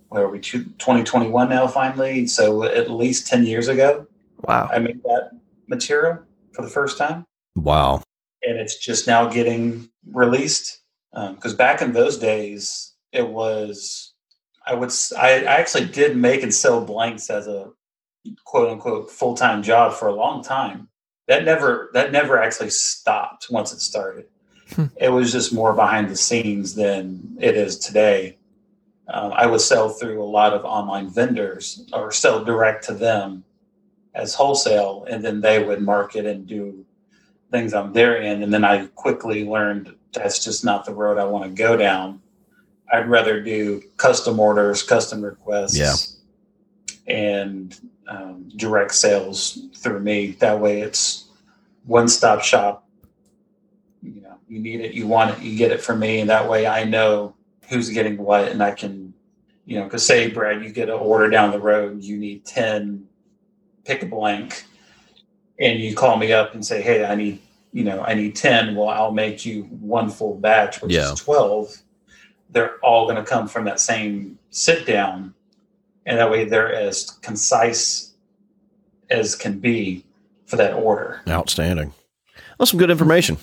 Where 0.09 0.25
are 0.25 0.29
we? 0.29 0.41
two- 0.41 0.65
2021 0.79 1.49
now, 1.49 1.67
finally. 1.67 2.27
So 2.27 2.63
at 2.65 2.91
least 2.91 3.27
10 3.27 3.45
years 3.47 3.69
ago, 3.69 4.07
Wow. 4.43 4.69
I 4.73 4.79
made 4.79 5.03
that 5.05 5.31
material 5.69 6.19
for 6.53 6.63
the 6.63 6.69
first 6.69 6.99
time, 6.99 7.25
Wow. 7.57 8.03
and 8.43 8.59
it's 8.59 8.77
just 8.79 9.07
now 9.07 9.27
getting 9.29 9.89
released. 10.13 10.81
Because 11.13 11.55
back 11.55 11.81
in 11.81 11.93
those 11.93 12.19
days, 12.19 12.93
it 13.13 13.29
was 13.29 14.13
I 14.67 14.75
would 14.75 14.93
I 15.17 15.45
actually 15.45 15.85
did 15.87 16.17
make 16.17 16.43
and 16.43 16.53
sell 16.53 16.85
blanks 16.85 17.31
as 17.31 17.47
a 17.47 17.71
quote 18.45 18.71
unquote 18.71 19.11
full 19.11 19.35
time 19.35 19.63
job 19.63 19.95
for 19.95 20.09
a 20.09 20.15
long 20.15 20.43
time. 20.43 20.89
That 21.27 21.45
never 21.45 21.91
that 21.95 22.13
never 22.13 22.43
actually 22.43 22.71
stopped 22.71 23.49
once 23.51 23.73
it 23.73 23.81
started. 23.81 24.27
Hmm. 24.75 24.87
it 24.97 25.11
was 25.11 25.31
just 25.31 25.53
more 25.53 25.75
behind 25.75 26.09
the 26.09 26.17
scenes 26.17 26.75
than 26.75 27.37
it 27.39 27.55
is 27.55 27.79
today. 27.79 28.39
Um, 29.09 29.33
I 29.35 29.45
would 29.47 29.61
sell 29.61 29.91
through 29.91 30.23
a 30.23 30.25
lot 30.25 30.55
of 30.55 30.65
online 30.65 31.11
vendors 31.11 31.87
or 31.93 32.11
sell 32.11 32.43
direct 32.43 32.85
to 32.87 32.95
them 32.95 33.45
as 34.15 34.35
wholesale, 34.35 35.07
and 35.11 35.23
then 35.23 35.41
they 35.43 35.63
would 35.63 35.83
market 35.83 36.25
and 36.25 36.47
do 36.47 36.85
things 37.51 37.75
on 37.75 37.93
their 37.93 38.21
end. 38.21 38.43
And 38.43 38.53
then 38.55 38.65
I 38.65 38.87
quickly 38.95 39.45
learned 39.45 39.95
that's 40.13 40.43
just 40.43 40.65
not 40.65 40.87
the 40.87 40.95
road 40.95 41.19
I 41.19 41.25
want 41.25 41.45
to 41.45 41.51
go 41.51 41.77
down. 41.77 42.23
I'd 42.93 43.09
rather 43.09 43.43
do 43.43 43.83
custom 43.97 44.41
orders, 44.41 44.83
custom 44.83 45.23
requests, 45.23 45.77
Yeah. 45.77 45.95
And 47.07 47.79
um, 48.09 48.49
direct 48.57 48.95
sales 48.95 49.59
through 49.75 50.01
me. 50.01 50.33
That 50.41 50.61
way, 50.61 50.81
it's 50.81 51.27
one 51.85 52.09
stop 52.09 52.43
shop. 52.43 52.87
You 54.03 54.21
know, 54.21 54.37
you 54.49 54.61
need 54.61 54.81
it, 54.81 54.93
you 54.93 55.07
want 55.07 55.37
it, 55.37 55.43
you 55.43 55.57
get 55.57 55.73
it 55.73 55.81
from 55.83 55.99
me, 56.01 56.21
and 56.21 56.31
that 56.31 56.49
way 56.49 56.67
I 56.67 56.85
know 56.85 57.35
who's 57.69 57.89
getting 57.91 58.19
what, 58.19 58.49
and 58.49 58.63
I 58.63 58.73
can, 58.73 59.15
you 59.65 59.79
know, 59.79 59.85
because 59.85 60.05
say, 60.05 60.29
Brad, 60.29 60.63
you 60.63 60.71
get 60.71 60.91
an 60.91 60.97
order 60.97 61.31
down 61.31 61.51
the 61.51 61.59
road, 61.59 62.03
you 62.03 62.19
need 62.19 62.45
ten, 62.45 63.07
pick 63.85 64.03
a 64.03 64.07
blank, 64.07 64.65
and 65.59 65.81
you 65.81 65.95
call 65.95 66.19
me 66.19 66.33
up 66.33 66.55
and 66.55 66.65
say, 66.65 66.83
hey, 66.83 67.05
I 67.07 67.15
need, 67.15 67.41
you 67.73 67.85
know, 67.85 68.03
I 68.03 68.13
need 68.13 68.37
ten. 68.37 68.75
Well, 68.75 68.89
I'll 68.91 69.13
make 69.13 69.47
you 69.47 69.63
one 69.65 70.11
full 70.11 70.35
batch, 70.35 70.83
which 70.83 70.93
Yeah. 70.93 71.13
is 71.13 71.21
twelve. 71.21 71.75
They're 72.51 72.77
all 72.83 73.07
going 73.07 73.17
to 73.17 73.25
come 73.25 73.49
from 73.49 73.65
that 73.65 73.81
same 73.81 74.39
sit 74.51 74.87
down, 74.87 75.35
and 76.07 76.19
that 76.19 76.31
way 76.31 76.45
they're 76.45 76.73
as 76.73 77.11
concise 77.23 78.13
as 79.11 79.35
can 79.35 79.59
be 79.59 80.05
for 80.47 80.57
that 80.57 80.75
order. 80.75 81.21
Outstanding. 81.29 81.93
That's 82.59 82.71
some 82.71 82.79
good 82.79 82.91
information. 82.91 83.39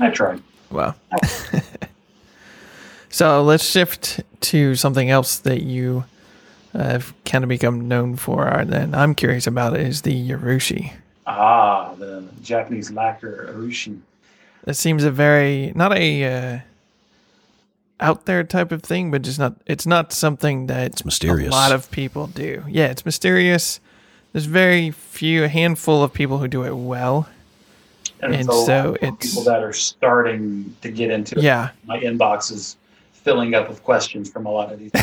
I 0.00 0.10
tried. 0.10 0.42
Wow. 0.70 0.94
so 3.08 3.42
let's 3.42 3.64
shift 3.64 4.20
to 4.40 4.74
something 4.74 5.10
else 5.10 5.38
that 5.38 5.62
you 5.62 6.04
have 6.72 7.12
kind 7.24 7.44
of 7.44 7.48
become 7.48 7.88
known 7.88 8.16
for, 8.16 8.46
and 8.46 8.70
then 8.70 8.94
I'm 8.94 9.14
curious 9.14 9.46
about 9.46 9.76
is 9.76 10.02
the 10.02 10.30
Urushi. 10.30 10.92
Ah, 11.26 11.94
the 11.98 12.24
Japanese 12.42 12.90
lacquer 12.90 13.52
urushi. 13.52 14.00
That 14.64 14.74
seems 14.74 15.04
a 15.04 15.10
very 15.10 15.72
not 15.74 15.92
a 15.92 16.24
uh, 16.24 16.58
out 18.00 18.26
there 18.26 18.44
type 18.44 18.70
of 18.72 18.82
thing, 18.82 19.10
but 19.10 19.22
just 19.22 19.38
not. 19.38 19.54
It's 19.66 19.86
not 19.86 20.12
something 20.12 20.66
that 20.68 20.86
It's 20.92 21.04
mysterious. 21.04 21.48
A 21.48 21.56
lot 21.56 21.72
of 21.72 21.90
people 21.90 22.26
do. 22.28 22.64
Yeah, 22.68 22.86
it's 22.86 23.04
mysterious. 23.04 23.80
There's 24.32 24.44
very 24.44 24.90
few, 24.90 25.44
a 25.44 25.48
handful 25.48 26.02
of 26.02 26.12
people 26.12 26.38
who 26.38 26.48
do 26.48 26.64
it 26.64 26.74
well. 26.74 27.28
And, 28.20 28.34
And 28.34 28.46
so, 28.46 28.64
so 28.66 28.94
it's- 29.00 29.28
people 29.30 29.42
that 29.44 29.62
are 29.62 29.72
starting 29.72 30.74
to 30.82 30.90
get 30.90 31.10
into 31.10 31.36
it. 31.38 31.42
Yeah, 31.42 31.70
My 31.86 31.98
inbox 32.00 32.50
is 32.52 32.76
filling 33.12 33.54
up 33.54 33.68
with 33.68 33.82
questions 33.82 34.30
from 34.30 34.46
a 34.46 34.50
lot 34.50 34.72
of 34.72 34.78
these. 34.78 34.90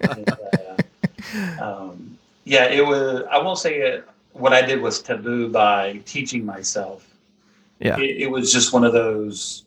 And, 0.00 0.30
uh, 0.30 1.62
um, 1.64 2.18
yeah, 2.44 2.66
it 2.66 2.86
was. 2.86 3.24
I 3.30 3.38
won't 3.38 3.58
say 3.58 3.76
it, 3.80 4.04
what 4.32 4.52
I 4.52 4.62
did 4.62 4.80
was 4.80 5.02
taboo 5.02 5.48
by 5.50 6.00
teaching 6.04 6.44
myself. 6.44 7.06
yeah, 7.80 7.98
It, 7.98 8.22
it 8.22 8.30
was 8.30 8.52
just 8.52 8.72
one 8.72 8.84
of 8.84 8.92
those. 8.92 9.64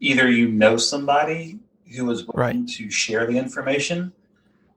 Either 0.00 0.30
you 0.30 0.48
know 0.48 0.76
somebody 0.76 1.58
who 1.96 2.10
is 2.10 2.26
willing 2.26 2.60
Right. 2.60 2.68
to 2.68 2.90
share 2.90 3.26
the 3.26 3.36
information, 3.36 4.12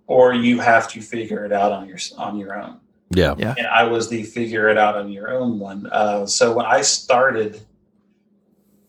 or 0.07 0.33
you 0.33 0.59
have 0.59 0.87
to 0.91 1.01
figure 1.01 1.45
it 1.45 1.51
out 1.51 1.71
on 1.71 1.87
your 1.87 1.97
on 2.17 2.37
your 2.37 2.59
own. 2.61 2.79
Yeah. 3.11 3.35
yeah. 3.37 3.53
and 3.57 3.67
I 3.67 3.83
was 3.83 4.09
the 4.09 4.23
figure 4.23 4.67
it 4.69 4.77
out 4.77 4.95
on 4.97 5.11
your 5.11 5.29
own 5.31 5.59
one. 5.59 5.87
Uh, 5.91 6.25
so 6.25 6.51
when 6.53 6.65
I 6.65 6.81
started, 6.81 7.61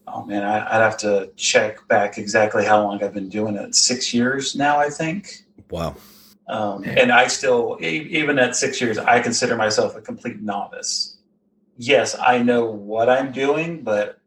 oh 0.08 0.24
man, 0.24 0.42
I, 0.42 0.60
I'd 0.64 0.80
have 0.82 0.96
to 0.98 1.30
check 1.36 1.86
back 1.88 2.16
exactly 2.18 2.64
how 2.64 2.82
long 2.82 3.02
I've 3.02 3.12
been 3.14 3.28
doing 3.28 3.56
it. 3.56 3.74
Six 3.74 4.14
years 4.14 4.54
now, 4.56 4.78
I 4.78 4.88
think. 4.88 5.44
Wow. 5.70 5.96
Um, 6.48 6.84
and 6.84 7.12
I 7.12 7.26
still, 7.26 7.78
e- 7.82 8.08
even 8.10 8.38
at 8.38 8.56
six 8.56 8.80
years, 8.80 8.96
I 8.98 9.20
consider 9.20 9.56
myself 9.56 9.94
a 9.96 10.00
complete 10.00 10.40
novice. 10.40 11.16
Yes, 11.76 12.16
I 12.18 12.38
know 12.42 12.64
what 12.66 13.08
I'm 13.10 13.30
doing, 13.32 13.82
but 13.82 14.18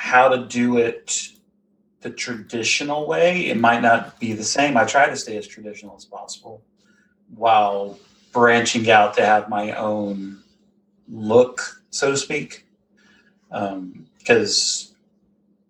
how 0.00 0.30
to 0.30 0.46
do 0.46 0.78
it 0.78 1.28
the 2.00 2.08
traditional 2.08 3.06
way, 3.06 3.48
it 3.48 3.58
might 3.58 3.82
not 3.82 4.18
be 4.18 4.32
the 4.32 4.42
same. 4.42 4.78
I 4.78 4.84
try 4.86 5.06
to 5.06 5.14
stay 5.14 5.36
as 5.36 5.46
traditional 5.46 5.94
as 5.94 6.06
possible 6.06 6.62
while 7.34 7.98
branching 8.32 8.90
out 8.90 9.12
to 9.16 9.26
have 9.26 9.50
my 9.50 9.72
own 9.72 10.38
look, 11.06 11.82
so 11.90 12.12
to 12.12 12.16
speak. 12.16 12.64
Because, 13.50 14.94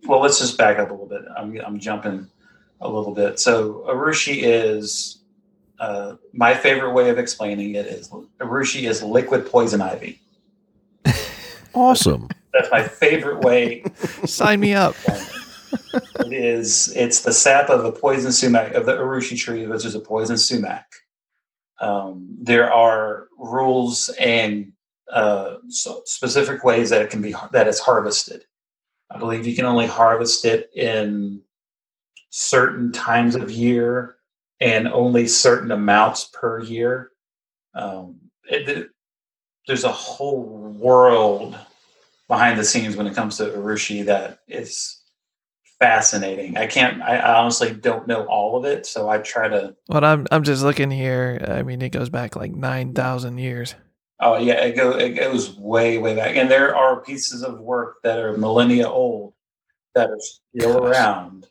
well, 0.06 0.20
let's 0.20 0.38
just 0.38 0.56
back 0.56 0.78
up 0.78 0.90
a 0.90 0.92
little 0.92 1.08
bit. 1.08 1.22
I'm, 1.36 1.60
I'm 1.66 1.80
jumping 1.80 2.28
a 2.80 2.88
little 2.88 3.12
bit. 3.12 3.40
So, 3.40 3.84
Urushi 3.88 4.42
is 4.44 5.22
uh, 5.80 6.14
my 6.32 6.54
favorite 6.54 6.92
way 6.92 7.10
of 7.10 7.18
explaining 7.18 7.74
it 7.74 7.86
is 7.86 8.08
Urushi 8.38 8.88
is 8.88 9.02
liquid 9.02 9.50
poison 9.50 9.80
ivy. 9.80 10.20
Awesome. 11.72 12.28
That's 12.52 12.70
my 12.70 12.82
favorite 12.82 13.40
way. 13.44 13.82
Sign 14.24 14.60
me 14.60 14.74
up. 14.74 14.94
it 16.20 16.32
is 16.32 16.92
it's 16.96 17.20
the 17.22 17.32
sap 17.32 17.68
of 17.70 17.82
the 17.82 17.92
poison 17.92 18.32
sumac 18.32 18.72
of 18.74 18.86
the 18.86 18.92
urushi 18.96 19.38
tree 19.38 19.66
which 19.66 19.84
is 19.84 19.94
a 19.94 20.00
poison 20.00 20.36
sumac. 20.36 20.86
Um, 21.80 22.36
there 22.40 22.72
are 22.72 23.28
rules 23.38 24.08
and 24.20 24.72
uh, 25.12 25.56
so 25.68 26.02
specific 26.06 26.62
ways 26.64 26.90
that 26.90 27.02
it 27.02 27.10
can 27.10 27.22
be 27.22 27.34
that 27.52 27.66
it's 27.68 27.78
harvested. 27.80 28.44
I 29.10 29.18
believe 29.18 29.46
you 29.46 29.56
can 29.56 29.64
only 29.64 29.86
harvest 29.86 30.44
it 30.44 30.70
in 30.74 31.40
certain 32.30 32.92
times 32.92 33.34
of 33.34 33.50
year 33.50 34.16
and 34.60 34.86
only 34.88 35.26
certain 35.26 35.70
amounts 35.72 36.30
per 36.32 36.60
year. 36.60 37.10
Um, 37.74 38.16
it, 38.44 38.68
it- 38.68 38.90
there's 39.66 39.84
a 39.84 39.92
whole 39.92 40.42
world 40.42 41.56
behind 42.30 42.58
the 42.58 42.64
scenes 42.64 42.96
when 42.96 43.08
it 43.08 43.14
comes 43.14 43.36
to 43.36 43.44
urushi 43.44 44.06
that 44.06 44.38
is 44.48 45.02
fascinating. 45.80 46.56
I 46.56 46.66
can't. 46.66 47.02
I 47.02 47.16
I 47.16 47.40
honestly 47.40 47.74
don't 47.74 48.06
know 48.06 48.24
all 48.26 48.56
of 48.56 48.64
it, 48.64 48.86
so 48.86 49.08
I 49.08 49.18
try 49.18 49.48
to. 49.48 49.74
But 49.88 50.04
I'm 50.04 50.26
I'm 50.30 50.44
just 50.44 50.62
looking 50.62 50.90
here. 50.90 51.44
I 51.46 51.62
mean, 51.62 51.82
it 51.82 51.90
goes 51.90 52.08
back 52.08 52.36
like 52.36 52.52
nine 52.52 52.94
thousand 52.94 53.38
years. 53.38 53.74
Oh 54.20 54.38
yeah, 54.38 54.62
it, 54.64 54.76
go, 54.76 54.92
it 54.92 55.14
goes 55.14 55.56
way 55.56 55.98
way 55.98 56.14
back, 56.14 56.36
and 56.36 56.50
there 56.50 56.76
are 56.76 57.02
pieces 57.02 57.42
of 57.42 57.58
work 57.58 57.96
that 58.04 58.18
are 58.18 58.36
millennia 58.36 58.88
old 58.88 59.32
that 59.94 60.10
are 60.10 60.18
still 60.20 60.80
Gosh. 60.80 60.96
around. 60.96 61.46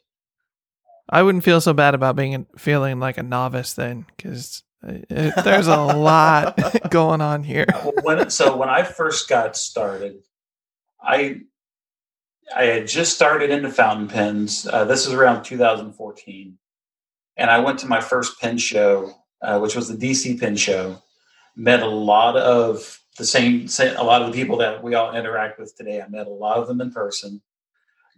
I 1.09 1.23
wouldn't 1.23 1.43
feel 1.43 1.59
so 1.59 1.73
bad 1.73 1.95
about 1.95 2.15
being 2.15 2.45
feeling 2.57 2.99
like 2.99 3.17
a 3.17 3.23
novice 3.23 3.73
then, 3.73 4.05
because 4.15 4.63
uh, 4.87 4.99
uh, 5.09 5.41
there's 5.41 5.67
a 5.67 5.77
lot 5.77 6.59
going 6.91 7.21
on 7.21 7.43
here. 7.43 7.65
Well, 7.73 7.93
when, 8.03 8.29
so 8.29 8.55
when 8.55 8.69
I 8.69 8.83
first 8.83 9.27
got 9.27 9.57
started, 9.57 10.21
I 11.01 11.41
I 12.55 12.63
had 12.63 12.87
just 12.87 13.15
started 13.15 13.51
into 13.51 13.69
fountain 13.69 14.07
pens. 14.07 14.67
Uh, 14.67 14.85
this 14.85 15.05
was 15.05 15.13
around 15.13 15.43
2014, 15.43 16.57
and 17.37 17.49
I 17.49 17.59
went 17.59 17.79
to 17.79 17.87
my 17.87 18.01
first 18.01 18.39
pen 18.39 18.57
show, 18.57 19.13
uh, 19.41 19.59
which 19.59 19.75
was 19.75 19.87
the 19.87 19.95
DC 19.95 20.39
Pen 20.39 20.55
Show. 20.55 21.01
Met 21.55 21.83
a 21.83 21.87
lot 21.87 22.37
of 22.37 22.99
the 23.17 23.25
same, 23.25 23.67
a 23.79 24.03
lot 24.03 24.21
of 24.21 24.31
the 24.31 24.33
people 24.33 24.57
that 24.57 24.81
we 24.81 24.95
all 24.95 25.15
interact 25.15 25.59
with 25.59 25.75
today. 25.75 26.01
I 26.01 26.07
met 26.07 26.27
a 26.27 26.31
lot 26.31 26.57
of 26.57 26.67
them 26.67 26.81
in 26.81 26.91
person. 26.91 27.41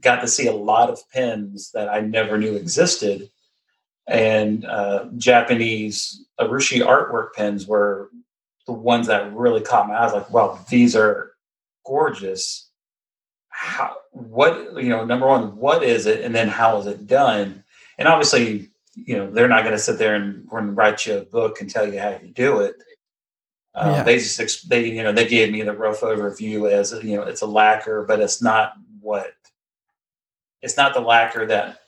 Got 0.01 0.21
to 0.21 0.27
see 0.27 0.47
a 0.47 0.53
lot 0.53 0.89
of 0.89 0.99
pens 1.11 1.71
that 1.73 1.89
I 1.89 1.99
never 1.99 2.37
knew 2.37 2.55
existed, 2.55 3.29
and 4.07 4.65
uh, 4.65 5.05
Japanese 5.17 6.25
Urushi 6.39 6.79
artwork 6.85 7.33
pens 7.35 7.67
were 7.67 8.09
the 8.65 8.73
ones 8.73 9.07
that 9.07 9.33
really 9.33 9.61
caught 9.61 9.87
my 9.87 9.95
eye. 9.95 10.01
I 10.01 10.05
was 10.05 10.13
like, 10.13 10.29
wow, 10.31 10.59
these 10.69 10.95
are 10.95 11.33
gorgeous. 11.85 12.70
How, 13.61 13.95
what, 14.11 14.73
you 14.81 14.89
know, 14.89 15.05
number 15.05 15.27
one, 15.27 15.55
what 15.55 15.83
is 15.83 16.07
it? 16.07 16.21
And 16.21 16.33
then 16.33 16.47
how 16.47 16.79
is 16.79 16.87
it 16.87 17.05
done? 17.05 17.63
And 17.99 18.07
obviously, 18.07 18.69
you 18.95 19.15
know, 19.15 19.29
they're 19.29 19.47
not 19.47 19.61
going 19.61 19.75
to 19.75 19.79
sit 19.79 19.99
there 19.99 20.15
and, 20.15 20.47
and 20.51 20.75
write 20.75 21.05
you 21.05 21.17
a 21.19 21.21
book 21.21 21.61
and 21.61 21.69
tell 21.69 21.91
you 21.91 21.99
how 21.99 22.09
to 22.17 22.27
do 22.27 22.61
it. 22.61 22.75
Uh, 23.75 23.93
Yeah. 23.97 24.03
They 24.03 24.17
just, 24.17 24.67
they, 24.67 24.87
you 24.89 25.03
know, 25.03 25.11
they 25.11 25.27
gave 25.27 25.51
me 25.51 25.61
the 25.61 25.73
rough 25.73 26.01
overview 26.01 26.71
as, 26.71 26.91
you 27.03 27.15
know, 27.15 27.21
it's 27.21 27.41
a 27.41 27.45
lacquer, 27.45 28.03
but 28.07 28.19
it's 28.19 28.41
not 28.41 28.73
what, 28.99 29.31
it's 30.63 30.75
not 30.75 30.95
the 30.95 31.01
lacquer 31.01 31.45
that 31.45 31.81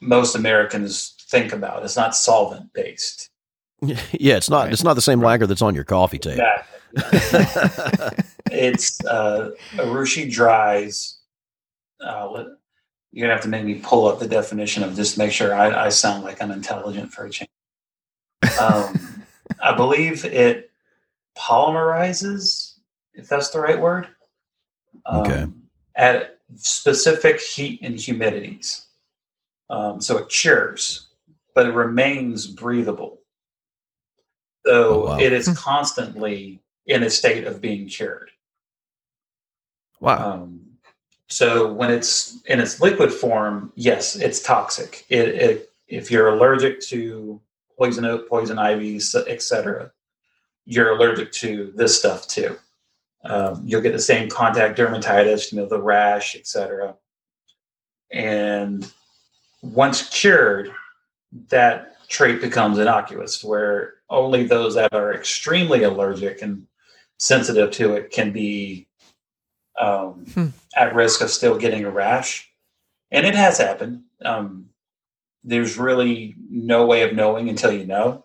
most 0.00 0.34
Americans 0.34 1.14
think 1.28 1.52
about. 1.52 1.84
It's 1.84 1.96
not 1.96 2.16
solvent 2.16 2.72
based. 2.72 3.30
yeah, 3.82 4.36
it's 4.36 4.50
not 4.50 4.64
Right. 4.64 4.72
it's 4.72 4.82
not 4.84 4.94
the 4.94 5.00
same 5.02 5.20
lacquer 5.22 5.46
that's 5.46 5.62
on 5.62 5.76
your 5.76 5.84
coffee 5.84 6.18
table. 6.18 6.44
Exactly. 6.92 8.24
it's 8.50 9.02
uh, 9.04 9.52
Urushi 9.76 10.30
dries. 10.30 11.18
Uh, 12.04 12.30
let- 12.30 12.46
you're 13.12 13.24
gonna 13.26 13.34
have 13.34 13.42
to 13.42 13.48
make 13.48 13.64
me 13.64 13.80
pull 13.82 14.06
up 14.06 14.20
the 14.20 14.28
definition 14.28 14.84
of 14.84 14.94
just 14.94 15.18
make 15.18 15.32
sure 15.32 15.52
I, 15.54 15.86
I 15.86 15.88
sound 15.88 16.22
like 16.22 16.40
I'm 16.40 16.52
intelligent 16.52 17.12
for 17.12 17.24
a 17.26 17.30
change. 17.30 17.50
Um, 18.60 19.24
I 19.62 19.74
believe 19.74 20.24
it 20.24 20.70
polymerizes, 21.36 22.74
if 23.14 23.28
that's 23.28 23.50
the 23.50 23.58
right 23.60 23.80
word. 23.80 24.06
Um, 25.06 25.20
Okay. 25.22 25.46
At 25.96 26.38
specific 26.54 27.40
heat 27.40 27.80
and 27.82 27.96
humidities, 27.96 28.86
um, 29.68 30.00
so 30.00 30.18
it 30.18 30.28
cures, 30.28 31.08
but 31.54 31.66
it 31.66 31.72
remains 31.74 32.46
breathable. 32.46 33.18
So 34.64 34.72
Oh, 35.02 35.06
wow. 35.06 35.18
it 35.18 35.32
is 35.32 35.48
constantly 35.58 36.62
in 36.86 37.02
a 37.02 37.10
state 37.10 37.44
of 37.44 37.60
being 37.60 37.88
cured. 37.88 38.30
Wow. 40.00 40.32
Um, 40.42 40.69
so 41.30 41.72
when 41.72 41.92
it's 41.92 42.40
in 42.46 42.60
its 42.60 42.80
liquid 42.80 43.12
form, 43.12 43.72
yes, 43.76 44.16
it's 44.16 44.42
toxic. 44.42 45.06
It, 45.08 45.28
it 45.28 45.72
if 45.86 46.10
you're 46.10 46.28
allergic 46.28 46.80
to 46.82 47.40
poison 47.78 48.04
oak, 48.04 48.28
poison 48.28 48.58
ivy, 48.58 48.96
etc., 48.96 49.92
you're 50.66 50.90
allergic 50.90 51.32
to 51.32 51.72
this 51.76 51.96
stuff 51.96 52.26
too. 52.26 52.58
Um, 53.24 53.62
you'll 53.64 53.80
get 53.80 53.92
the 53.92 54.00
same 54.00 54.28
contact 54.28 54.76
dermatitis, 54.76 55.52
you 55.52 55.58
know, 55.58 55.66
the 55.66 55.80
rash, 55.80 56.34
etc. 56.34 56.96
And 58.10 58.90
once 59.62 60.08
cured, 60.08 60.72
that 61.48 62.08
trait 62.08 62.40
becomes 62.40 62.78
innocuous, 62.78 63.44
where 63.44 63.94
only 64.08 64.44
those 64.44 64.74
that 64.74 64.92
are 64.92 65.14
extremely 65.14 65.84
allergic 65.84 66.42
and 66.42 66.66
sensitive 67.18 67.70
to 67.72 67.94
it 67.94 68.10
can 68.10 68.32
be 68.32 68.88
um, 69.80 70.26
Hmm. 70.34 70.46
at 70.76 70.94
risk 70.94 71.20
of 71.22 71.30
still 71.30 71.56
getting 71.58 71.84
a 71.84 71.90
rash. 71.90 72.48
And 73.10 73.26
it 73.26 73.34
has 73.34 73.58
happened. 73.58 74.02
Um, 74.24 74.68
there's 75.42 75.78
really 75.78 76.34
no 76.50 76.86
way 76.86 77.02
of 77.02 77.14
knowing 77.16 77.48
until 77.48 77.72
you 77.72 77.86
know, 77.86 78.24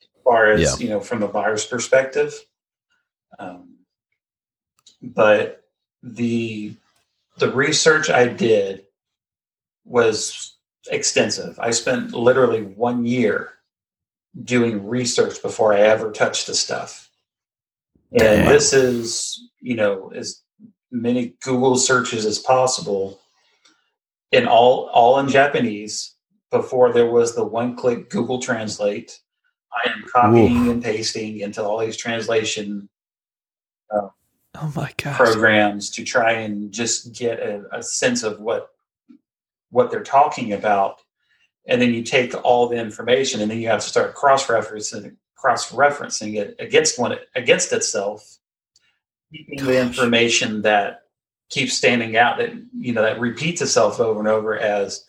as 0.00 0.22
far 0.22 0.50
as, 0.52 0.60
Yeah. 0.80 0.84
you 0.86 0.90
know, 0.92 1.00
from 1.00 1.22
a 1.22 1.28
buyer's 1.28 1.64
perspective. 1.66 2.32
Um, 3.38 3.78
but 5.02 5.64
the 6.02 6.74
the 7.38 7.50
research 7.52 8.08
I 8.10 8.28
did 8.28 8.86
was 9.84 10.56
extensive. 10.90 11.58
I 11.58 11.72
spent 11.72 12.12
literally 12.12 12.62
one 12.62 13.04
year 13.04 13.50
doing 14.40 14.86
research 14.86 15.42
before 15.42 15.74
I 15.74 15.80
ever 15.80 16.12
touched 16.12 16.46
the 16.46 16.54
stuff. 16.54 17.10
And 18.12 18.20
Damn. 18.20 18.48
this 18.48 18.72
is, 18.72 19.48
you 19.60 19.74
know, 19.74 20.12
as 20.14 20.42
many 20.94 21.34
Google 21.42 21.76
searches 21.76 22.24
as 22.24 22.38
possible, 22.38 23.20
in 24.32 24.46
all 24.46 24.88
all 24.92 25.18
in 25.18 25.28
Japanese. 25.28 26.12
Before 26.50 26.92
there 26.92 27.10
was 27.10 27.34
the 27.34 27.44
one-click 27.44 28.10
Google 28.10 28.38
Translate, 28.38 29.18
I 29.72 29.90
am 29.90 30.04
copying 30.12 30.70
and 30.70 30.82
pasting 30.82 31.40
into 31.40 31.62
all 31.64 31.78
these 31.78 31.96
translation 31.96 32.88
uh, 33.92 34.08
oh 34.60 34.72
my 34.76 34.92
gosh. 34.96 35.16
programs 35.16 35.90
to 35.90 36.04
try 36.04 36.32
and 36.32 36.72
just 36.72 37.12
get 37.12 37.40
a, 37.40 37.64
a 37.72 37.82
sense 37.82 38.22
of 38.22 38.40
what 38.40 38.70
what 39.70 39.90
they're 39.90 40.04
talking 40.04 40.52
about 40.52 41.00
and 41.66 41.80
then 41.80 41.92
you 41.92 42.02
take 42.02 42.34
all 42.44 42.68
the 42.68 42.76
information 42.76 43.40
and 43.40 43.50
then 43.50 43.58
you 43.58 43.68
have 43.68 43.80
to 43.80 43.88
start 43.88 44.14
cross-referencing 44.14 45.16
cross-referencing 45.34 46.36
it 46.36 46.54
against 46.60 46.98
one 46.98 47.16
against 47.34 47.72
itself 47.72 48.38
keeping 49.32 49.64
the 49.64 49.80
information 49.80 50.62
that 50.62 51.02
keeps 51.50 51.74
standing 51.74 52.16
out 52.16 52.38
that 52.38 52.52
you 52.76 52.92
know 52.92 53.02
that 53.02 53.20
repeats 53.20 53.62
itself 53.62 54.00
over 54.00 54.18
and 54.18 54.28
over 54.28 54.58
as 54.58 55.06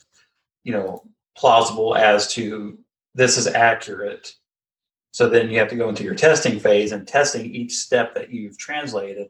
you 0.64 0.74
know 0.74 1.04
plausible 1.36 1.96
as 1.96 2.34
to 2.34 2.78
this 3.14 3.38
is 3.38 3.48
accurate. 3.48 4.34
So 5.12 5.30
then 5.30 5.50
you 5.50 5.60
have 5.60 5.70
to 5.70 5.78
go 5.78 5.88
into 5.88 6.04
your 6.04 6.16
testing 6.16 6.60
phase 6.60 6.92
and 6.92 7.08
testing 7.08 7.54
each 7.54 7.74
step 7.74 8.14
that 8.16 8.32
you've 8.32 8.58
translated. 8.58 9.30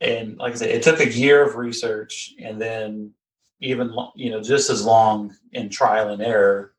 And 0.00 0.36
like 0.36 0.52
i 0.52 0.56
said 0.56 0.70
it 0.70 0.82
took 0.82 1.00
a 1.00 1.10
year 1.10 1.42
of 1.42 1.56
research 1.56 2.34
and 2.40 2.60
then 2.60 3.12
even 3.60 3.92
you 4.14 4.30
know 4.30 4.40
just 4.40 4.70
as 4.70 4.84
long 4.84 5.34
in 5.52 5.68
trial 5.68 6.10
and 6.10 6.22
error 6.22 6.74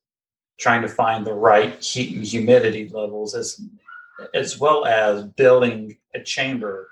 trying 0.58 0.82
to 0.82 0.88
find 0.88 1.26
the 1.26 1.34
right 1.34 1.84
heat 1.84 2.16
and 2.16 2.26
humidity 2.26 2.88
levels 2.90 3.36
as 3.36 3.62
as 4.34 4.60
well 4.60 4.86
as 4.86 5.24
building 5.24 5.98
a 6.14 6.22
chamber 6.22 6.90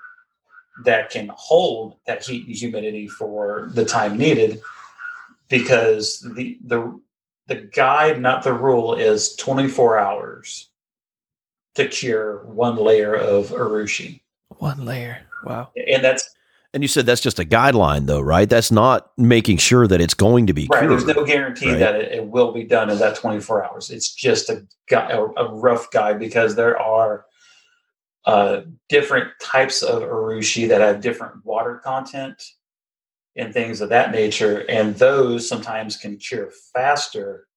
that 0.84 1.10
can 1.10 1.30
hold 1.34 1.96
that 2.06 2.24
heat 2.24 2.46
and 2.46 2.54
humidity 2.54 3.08
for 3.08 3.68
the 3.74 3.84
time 3.84 4.16
needed 4.16 4.60
because 5.48 6.20
the 6.36 6.58
the 6.64 7.00
the 7.46 7.56
guide 7.56 8.20
not 8.20 8.42
the 8.42 8.52
rule 8.52 8.94
is 8.94 9.34
24 9.36 9.98
hours 9.98 10.68
to 11.74 11.86
cure 11.88 12.44
one 12.44 12.76
layer 12.76 13.14
of 13.14 13.48
urushi 13.48 14.20
One 14.58 14.84
layer. 14.84 15.18
Wow. 15.44 15.70
and 15.86 16.04
that's 16.04 16.28
And 16.74 16.82
you 16.82 16.88
said 16.88 17.06
that's 17.06 17.20
just 17.22 17.38
a 17.38 17.44
guideline, 17.44 18.06
though, 18.06 18.20
right? 18.20 18.48
That's 18.50 18.70
not 18.72 19.10
making 19.16 19.56
sure 19.58 19.86
that 19.86 20.00
it's 20.00 20.14
going 20.14 20.46
to 20.48 20.52
be 20.52 20.68
right 20.70 20.80
cured. 20.80 20.90
there's 20.90 21.06
no 21.16 21.24
guarantee 21.24 21.70
right? 21.70 21.78
that 21.78 21.94
it, 21.94 22.12
it 22.12 22.26
will 22.26 22.52
be 22.52 22.64
done 22.64 22.90
in 22.90 22.98
that 22.98 23.16
24 23.16 23.64
hours 23.64 23.90
it's 23.90 24.12
just 24.14 24.50
a, 24.50 24.66
gui- 24.88 24.98
a, 24.98 25.22
a 25.22 25.54
rough 25.54 25.90
guide 25.90 26.18
because 26.18 26.54
there 26.56 26.78
are 26.78 27.24
uh, 28.28 28.60
different 28.90 29.30
types 29.40 29.82
of 29.82 30.02
urushi 30.02 30.68
that 30.68 30.82
have 30.82 31.00
different 31.00 31.42
water 31.46 31.80
content 31.82 32.42
and 33.36 33.54
things 33.54 33.80
of 33.80 33.88
that 33.88 34.12
nature. 34.12 34.66
And 34.68 34.94
those 34.96 35.48
sometimes 35.48 35.96
can 35.96 36.18
cure 36.18 36.50
faster 36.74 37.48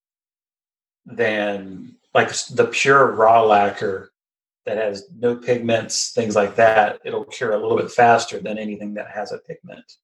than 1.04 1.96
like 2.14 2.30
the 2.54 2.68
pure 2.72 3.12
raw 3.12 3.42
lacquer 3.42 4.12
that 4.64 4.78
has 4.78 5.08
no 5.18 5.34
pigments 5.34 6.12
things 6.12 6.36
like 6.36 6.54
that 6.54 7.00
it'll 7.04 7.24
cure 7.24 7.52
a 7.52 7.58
little 7.58 7.76
bit 7.76 7.90
faster 7.90 8.38
than 8.38 8.58
anything 8.58 8.94
that 8.94 9.10
has 9.10 9.32
a 9.32 9.38
pigment 9.38 9.96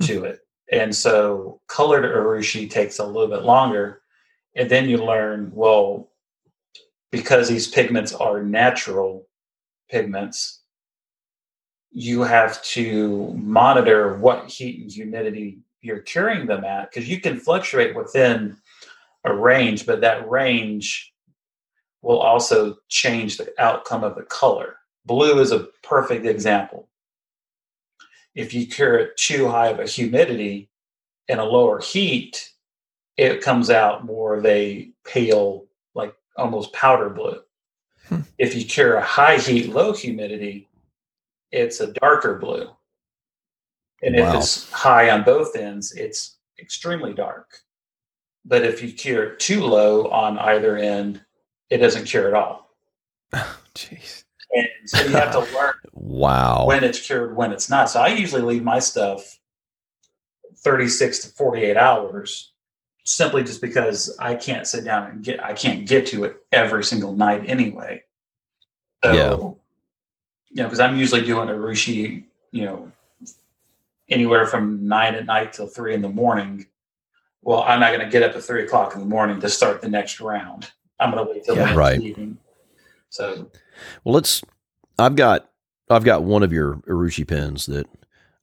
to 0.00 0.24
it. 0.24 0.40
And 0.72 0.94
so 0.94 1.60
colored 1.68 2.04
urushi 2.04 2.68
takes 2.68 2.98
a 2.98 3.06
little 3.06 3.28
bit 3.28 3.44
longer. 3.44 4.02
And 4.56 4.68
then 4.68 4.88
you 4.88 4.98
learn 4.98 5.52
well 5.54 6.08
because 7.12 7.48
these 7.48 7.68
pigments 7.68 8.12
are 8.12 8.42
natural 8.42 9.25
pigments 9.88 10.62
you 11.92 12.22
have 12.22 12.62
to 12.62 13.32
monitor 13.34 14.18
what 14.18 14.48
heat 14.50 14.82
and 14.82 14.90
humidity 14.90 15.58
you're 15.80 16.00
curing 16.00 16.46
them 16.46 16.64
at 16.64 16.90
because 16.90 17.08
you 17.08 17.20
can 17.20 17.38
fluctuate 17.38 17.94
within 17.94 18.56
a 19.24 19.34
range 19.34 19.86
but 19.86 20.00
that 20.00 20.28
range 20.28 21.12
will 22.02 22.18
also 22.18 22.76
change 22.88 23.36
the 23.36 23.52
outcome 23.58 24.04
of 24.04 24.14
the 24.14 24.22
color 24.22 24.76
Blue 25.06 25.38
is 25.38 25.52
a 25.52 25.68
perfect 25.84 26.26
example. 26.26 26.88
If 28.34 28.52
you 28.52 28.66
cure 28.66 28.98
it 28.98 29.16
too 29.16 29.48
high 29.48 29.68
of 29.68 29.78
a 29.78 29.86
humidity 29.86 30.68
and 31.28 31.38
a 31.38 31.44
lower 31.44 31.80
heat, 31.80 32.50
it 33.16 33.40
comes 33.40 33.70
out 33.70 34.04
more 34.04 34.34
of 34.34 34.44
a 34.44 34.90
pale, 35.04 35.66
like 35.94 36.12
almost 36.36 36.72
powder 36.72 37.08
blue. 37.08 37.40
Hmm. 38.08 38.20
If 38.38 38.54
you 38.54 38.64
cure 38.64 38.96
a 38.96 39.02
high 39.02 39.38
heat, 39.38 39.70
low 39.70 39.92
humidity, 39.92 40.68
it's 41.50 41.80
a 41.80 41.92
darker 41.92 42.36
blue. 42.38 42.70
And 44.02 44.14
Wow. 44.16 44.28
if 44.28 44.34
it's 44.36 44.70
high 44.70 45.10
on 45.10 45.24
both 45.24 45.56
ends, 45.56 45.92
it's 45.92 46.36
extremely 46.58 47.12
dark. 47.14 47.60
But 48.44 48.62
if 48.64 48.82
you 48.82 48.92
cure 48.92 49.24
it 49.32 49.40
too 49.40 49.62
low 49.62 50.08
on 50.08 50.38
either 50.38 50.76
end, 50.76 51.24
it 51.70 51.78
doesn't 51.78 52.04
cure 52.04 52.28
at 52.28 52.34
all. 52.34 52.70
Jeez. 53.74 54.24
And 54.52 54.68
so 54.84 55.00
you 55.02 55.08
have 55.10 55.32
to 55.32 55.40
learn 55.54 55.74
Wow. 55.92 56.66
when 56.66 56.84
it's 56.84 57.04
cured, 57.04 57.34
when 57.36 57.52
it's 57.52 57.68
not. 57.68 57.90
So 57.90 58.00
I 58.00 58.08
usually 58.08 58.42
leave 58.42 58.62
my 58.62 58.78
stuff 58.78 59.40
36 60.58 61.18
to 61.20 61.28
48 61.30 61.76
hours 61.76 62.52
simply 63.06 63.44
just 63.44 63.60
because 63.60 64.14
I 64.18 64.34
can't 64.34 64.66
sit 64.66 64.84
down 64.84 65.08
and 65.10 65.24
get 65.24 65.42
I 65.42 65.52
can't 65.54 65.86
get 65.86 66.06
to 66.08 66.24
it 66.24 66.36
every 66.52 66.84
single 66.84 67.14
night 67.14 67.44
anyway. 67.46 68.02
So 69.04 69.12
Yeah. 69.12 69.36
you 70.50 70.62
know, 70.62 70.64
because 70.64 70.80
I'm 70.80 70.96
usually 70.96 71.22
doing 71.24 71.48
urushi, 71.48 72.24
you 72.50 72.64
know, 72.64 72.92
anywhere 74.08 74.46
from 74.46 74.86
nine 74.86 75.14
at 75.14 75.26
night 75.26 75.52
till 75.52 75.66
three 75.68 75.94
in 75.94 76.02
the 76.02 76.08
morning. 76.08 76.66
Well, 77.42 77.62
I'm 77.62 77.78
not 77.80 77.92
gonna 77.92 78.10
get 78.10 78.22
up 78.24 78.34
at 78.34 78.42
three 78.42 78.64
o'clock 78.64 78.94
in 78.94 79.00
the 79.00 79.06
morning 79.06 79.40
to 79.40 79.48
start 79.48 79.80
the 79.80 79.88
next 79.88 80.20
round. 80.20 80.70
I'm 80.98 81.10
gonna 81.10 81.30
wait 81.30 81.44
till 81.44 81.54
the 81.54 81.60
Yeah, 81.60 81.66
next 81.66 81.76
right. 81.76 82.00
evening. 82.00 82.38
So 83.08 83.50
Well, 84.04 84.14
let's. 84.14 84.42
I've 84.98 85.14
got 85.14 85.48
I've 85.88 86.04
got 86.04 86.24
one 86.24 86.42
of 86.42 86.52
your 86.52 86.76
Urushi 86.88 87.26
pens 87.28 87.66
that 87.66 87.86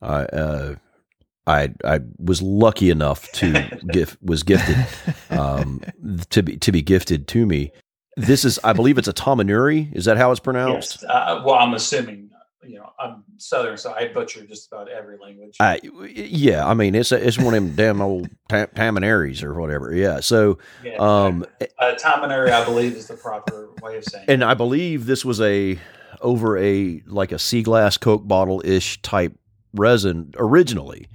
I 0.01 0.23
uh, 0.25 0.75
I 1.45 1.73
I 1.83 1.99
was 2.17 2.41
lucky 2.41 2.89
enough 2.89 3.31
to 3.33 3.79
gift 3.91 4.17
was 4.21 4.43
gifted 4.43 4.77
um, 5.29 5.81
to 6.29 6.43
be 6.43 6.57
to 6.57 6.71
be 6.71 6.81
gifted 6.81 7.27
to 7.29 7.45
me. 7.45 7.71
This 8.15 8.45
is 8.45 8.59
I 8.63 8.73
believe 8.73 8.97
it's 8.97 9.07
a 9.07 9.13
Tamenuri. 9.13 9.93
Is 9.93 10.05
that 10.05 10.17
how 10.17 10.31
it's 10.31 10.39
pronounced? 10.39 10.99
Yes. 11.01 11.09
Uh, 11.09 11.41
well, 11.43 11.55
I'm 11.55 11.73
assuming, 11.73 12.29
you 12.63 12.77
know, 12.77 12.91
I'm 12.99 13.23
Southern, 13.37 13.75
so 13.75 13.91
I 13.91 14.07
butcher 14.07 14.45
just 14.45 14.67
about 14.71 14.87
every 14.87 15.17
language. 15.17 15.57
I, 15.59 15.81
yeah, 16.13 16.65
I 16.65 16.75
mean 16.75 16.95
it's 16.95 17.11
a, 17.11 17.27
it's 17.27 17.37
one 17.37 17.55
of 17.55 17.63
them 17.63 17.75
damn 17.75 18.01
old 18.01 18.29
tam- 18.47 18.69
Taminaries 18.75 19.43
or 19.43 19.59
whatever. 19.59 19.93
Yeah. 19.93 20.19
So 20.19 20.59
yeah. 20.83 20.95
um, 20.97 21.45
uh, 21.79 21.95
Tamenuri, 21.99 22.51
I 22.51 22.63
believe, 22.63 22.93
is 22.93 23.07
the 23.07 23.17
proper 23.17 23.71
way 23.81 23.97
of 23.97 24.05
saying. 24.05 24.25
it. 24.27 24.31
and 24.31 24.43
I 24.43 24.53
believe 24.53 25.07
this 25.07 25.25
was 25.25 25.41
a 25.41 25.77
over 26.21 26.57
a 26.57 27.01
like 27.07 27.31
a 27.31 27.39
sea 27.39 27.63
glass 27.63 27.97
Coke 27.97 28.25
bottle 28.27 28.61
ish 28.63 29.01
type 29.01 29.37
resin 29.73 30.33
originally. 30.37 31.07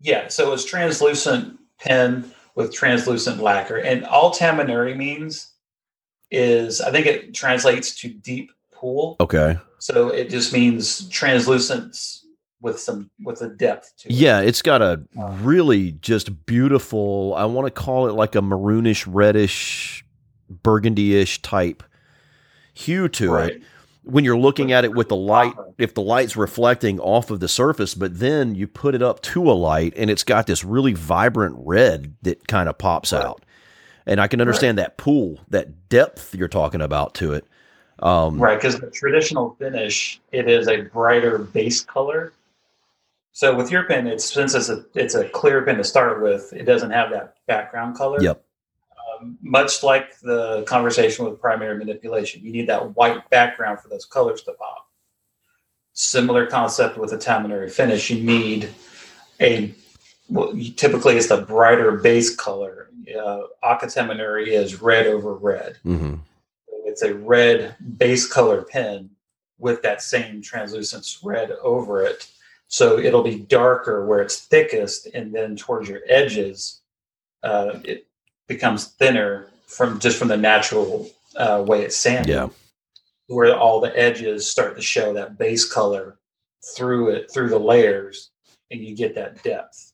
Yeah, 0.00 0.28
so 0.28 0.52
it's 0.52 0.64
translucent 0.64 1.58
pen 1.78 2.32
with 2.54 2.72
translucent 2.72 3.42
lacquer, 3.42 3.76
and 3.76 4.04
all 4.04 4.32
Tamenuri 4.32 4.96
means 4.96 5.52
is 6.30 6.80
I 6.80 6.90
think 6.90 7.06
it 7.06 7.34
translates 7.34 7.94
to 8.00 8.08
deep 8.08 8.50
pool. 8.72 9.16
Okay. 9.20 9.58
So 9.78 10.08
it 10.08 10.30
just 10.30 10.52
means 10.52 11.08
translucence 11.08 12.26
with 12.60 12.78
some 12.78 13.10
with 13.22 13.40
a 13.42 13.48
depth 13.48 13.94
to 13.98 14.08
it. 14.08 14.14
Yeah, 14.14 14.40
it's 14.40 14.62
got 14.62 14.82
a 14.82 15.02
uh-huh. 15.16 15.34
really 15.42 15.92
just 15.92 16.46
beautiful. 16.46 17.34
I 17.36 17.44
want 17.46 17.66
to 17.66 17.70
call 17.70 18.08
it 18.08 18.12
like 18.12 18.34
a 18.34 18.40
maroonish, 18.40 19.06
reddish, 19.08 20.04
burgundy-ish 20.48 21.42
type 21.42 21.82
hue 22.74 23.08
to 23.08 23.32
Right. 23.32 23.52
it. 23.52 23.62
When 24.02 24.24
you're 24.24 24.38
looking 24.38 24.72
at 24.72 24.84
it 24.84 24.94
with 24.94 25.08
the 25.08 25.16
light, 25.16 25.52
if 25.76 25.94
the 25.94 26.00
light's 26.02 26.34
reflecting 26.36 26.98
off 27.00 27.30
of 27.30 27.40
the 27.40 27.48
surface, 27.48 27.94
but 27.94 28.18
then 28.18 28.54
you 28.54 28.66
put 28.66 28.94
it 28.94 29.02
up 29.02 29.20
to 29.22 29.50
a 29.50 29.52
light 29.52 29.92
and 29.96 30.08
it's 30.10 30.24
got 30.24 30.46
this 30.46 30.64
really 30.64 30.94
vibrant 30.94 31.54
red 31.58 32.14
that 32.22 32.48
kind 32.48 32.68
of 32.68 32.78
pops 32.78 33.12
Right. 33.12 33.24
out. 33.24 33.44
And 34.06 34.20
I 34.20 34.26
can 34.26 34.40
understand 34.40 34.78
that 34.78 34.96
pool, 34.96 35.38
that 35.50 35.88
depth 35.90 36.34
you're 36.34 36.48
talking 36.48 36.80
about 36.80 37.14
to 37.16 37.34
it. 37.34 37.44
Um, 37.98 38.38
Right, 38.40 38.56
because 38.56 38.80
the 38.80 38.90
traditional 38.90 39.54
finish, 39.58 40.20
it 40.32 40.48
is 40.48 40.66
a 40.68 40.82
brighter 40.82 41.36
base 41.38 41.82
color. 41.82 42.32
So 43.32 43.54
with 43.54 43.70
your 43.70 43.84
pen, 43.84 44.06
it's 44.06 44.24
since 44.32 44.54
it's 44.54 44.70
a 44.70 44.84
it's 44.94 45.14
a 45.14 45.28
clear 45.28 45.62
pen 45.62 45.76
to 45.76 45.84
start 45.84 46.22
with, 46.22 46.52
it 46.52 46.64
doesn't 46.64 46.90
have 46.90 47.10
that 47.10 47.34
background 47.46 47.96
color. 47.96 48.20
Yep. 48.20 48.42
Much 49.42 49.82
like 49.82 50.18
the 50.20 50.62
conversation 50.64 51.24
with 51.24 51.40
primary 51.40 51.76
manipulation, 51.76 52.44
you 52.44 52.52
need 52.52 52.68
that 52.68 52.96
white 52.96 53.28
background 53.30 53.80
for 53.80 53.88
those 53.88 54.04
colors 54.04 54.42
to 54.42 54.52
pop. 54.52 54.86
Similar 55.92 56.46
concept 56.46 56.96
with 56.96 57.12
a 57.12 57.18
Tamenuri 57.18 57.70
finish, 57.70 58.10
you 58.10 58.22
need 58.22 58.70
a 59.40 59.74
well, 60.28 60.54
typically 60.76 61.16
it's 61.16 61.26
the 61.26 61.42
brighter 61.42 61.92
base 61.92 62.34
color. 62.34 62.88
Uh, 63.12 63.42
is 64.46 64.80
red 64.80 65.06
over 65.06 65.34
red 65.34 65.76
mhm. 65.84 66.20
it's 66.84 67.02
a 67.02 67.12
red 67.12 67.74
base 67.96 68.28
color 68.28 68.62
pen 68.62 69.10
with 69.60 69.82
that 69.82 70.02
same 70.02 70.42
translucent 70.42 71.06
red 71.22 71.52
over 71.62 72.02
it. 72.02 72.28
So 72.66 72.98
it'll 72.98 73.22
be 73.22 73.38
darker 73.38 74.06
where 74.06 74.20
it's 74.20 74.46
thickest, 74.46 75.06
and 75.12 75.34
then 75.34 75.54
towards 75.54 75.88
your 75.88 76.00
edges, 76.08 76.80
uh, 77.42 77.78
it 77.84 78.06
becomes 78.50 78.88
thinner 78.88 79.46
from 79.66 79.98
just 80.00 80.18
from 80.18 80.28
the 80.28 80.36
natural 80.36 81.08
uh, 81.36 81.64
way 81.66 81.82
it's 81.82 81.96
sanded. 81.96 82.34
Yeah. 82.34 82.48
Where 83.28 83.56
all 83.56 83.80
the 83.80 83.96
edges 83.96 84.50
start 84.50 84.76
to 84.76 84.82
show 84.82 85.14
that 85.14 85.38
base 85.38 85.64
color 85.64 86.18
through 86.76 87.10
it, 87.10 87.30
through 87.32 87.48
the 87.48 87.60
layers, 87.60 88.30
and 88.70 88.80
you 88.80 88.94
get 88.96 89.14
that 89.14 89.42
depth. 89.44 89.92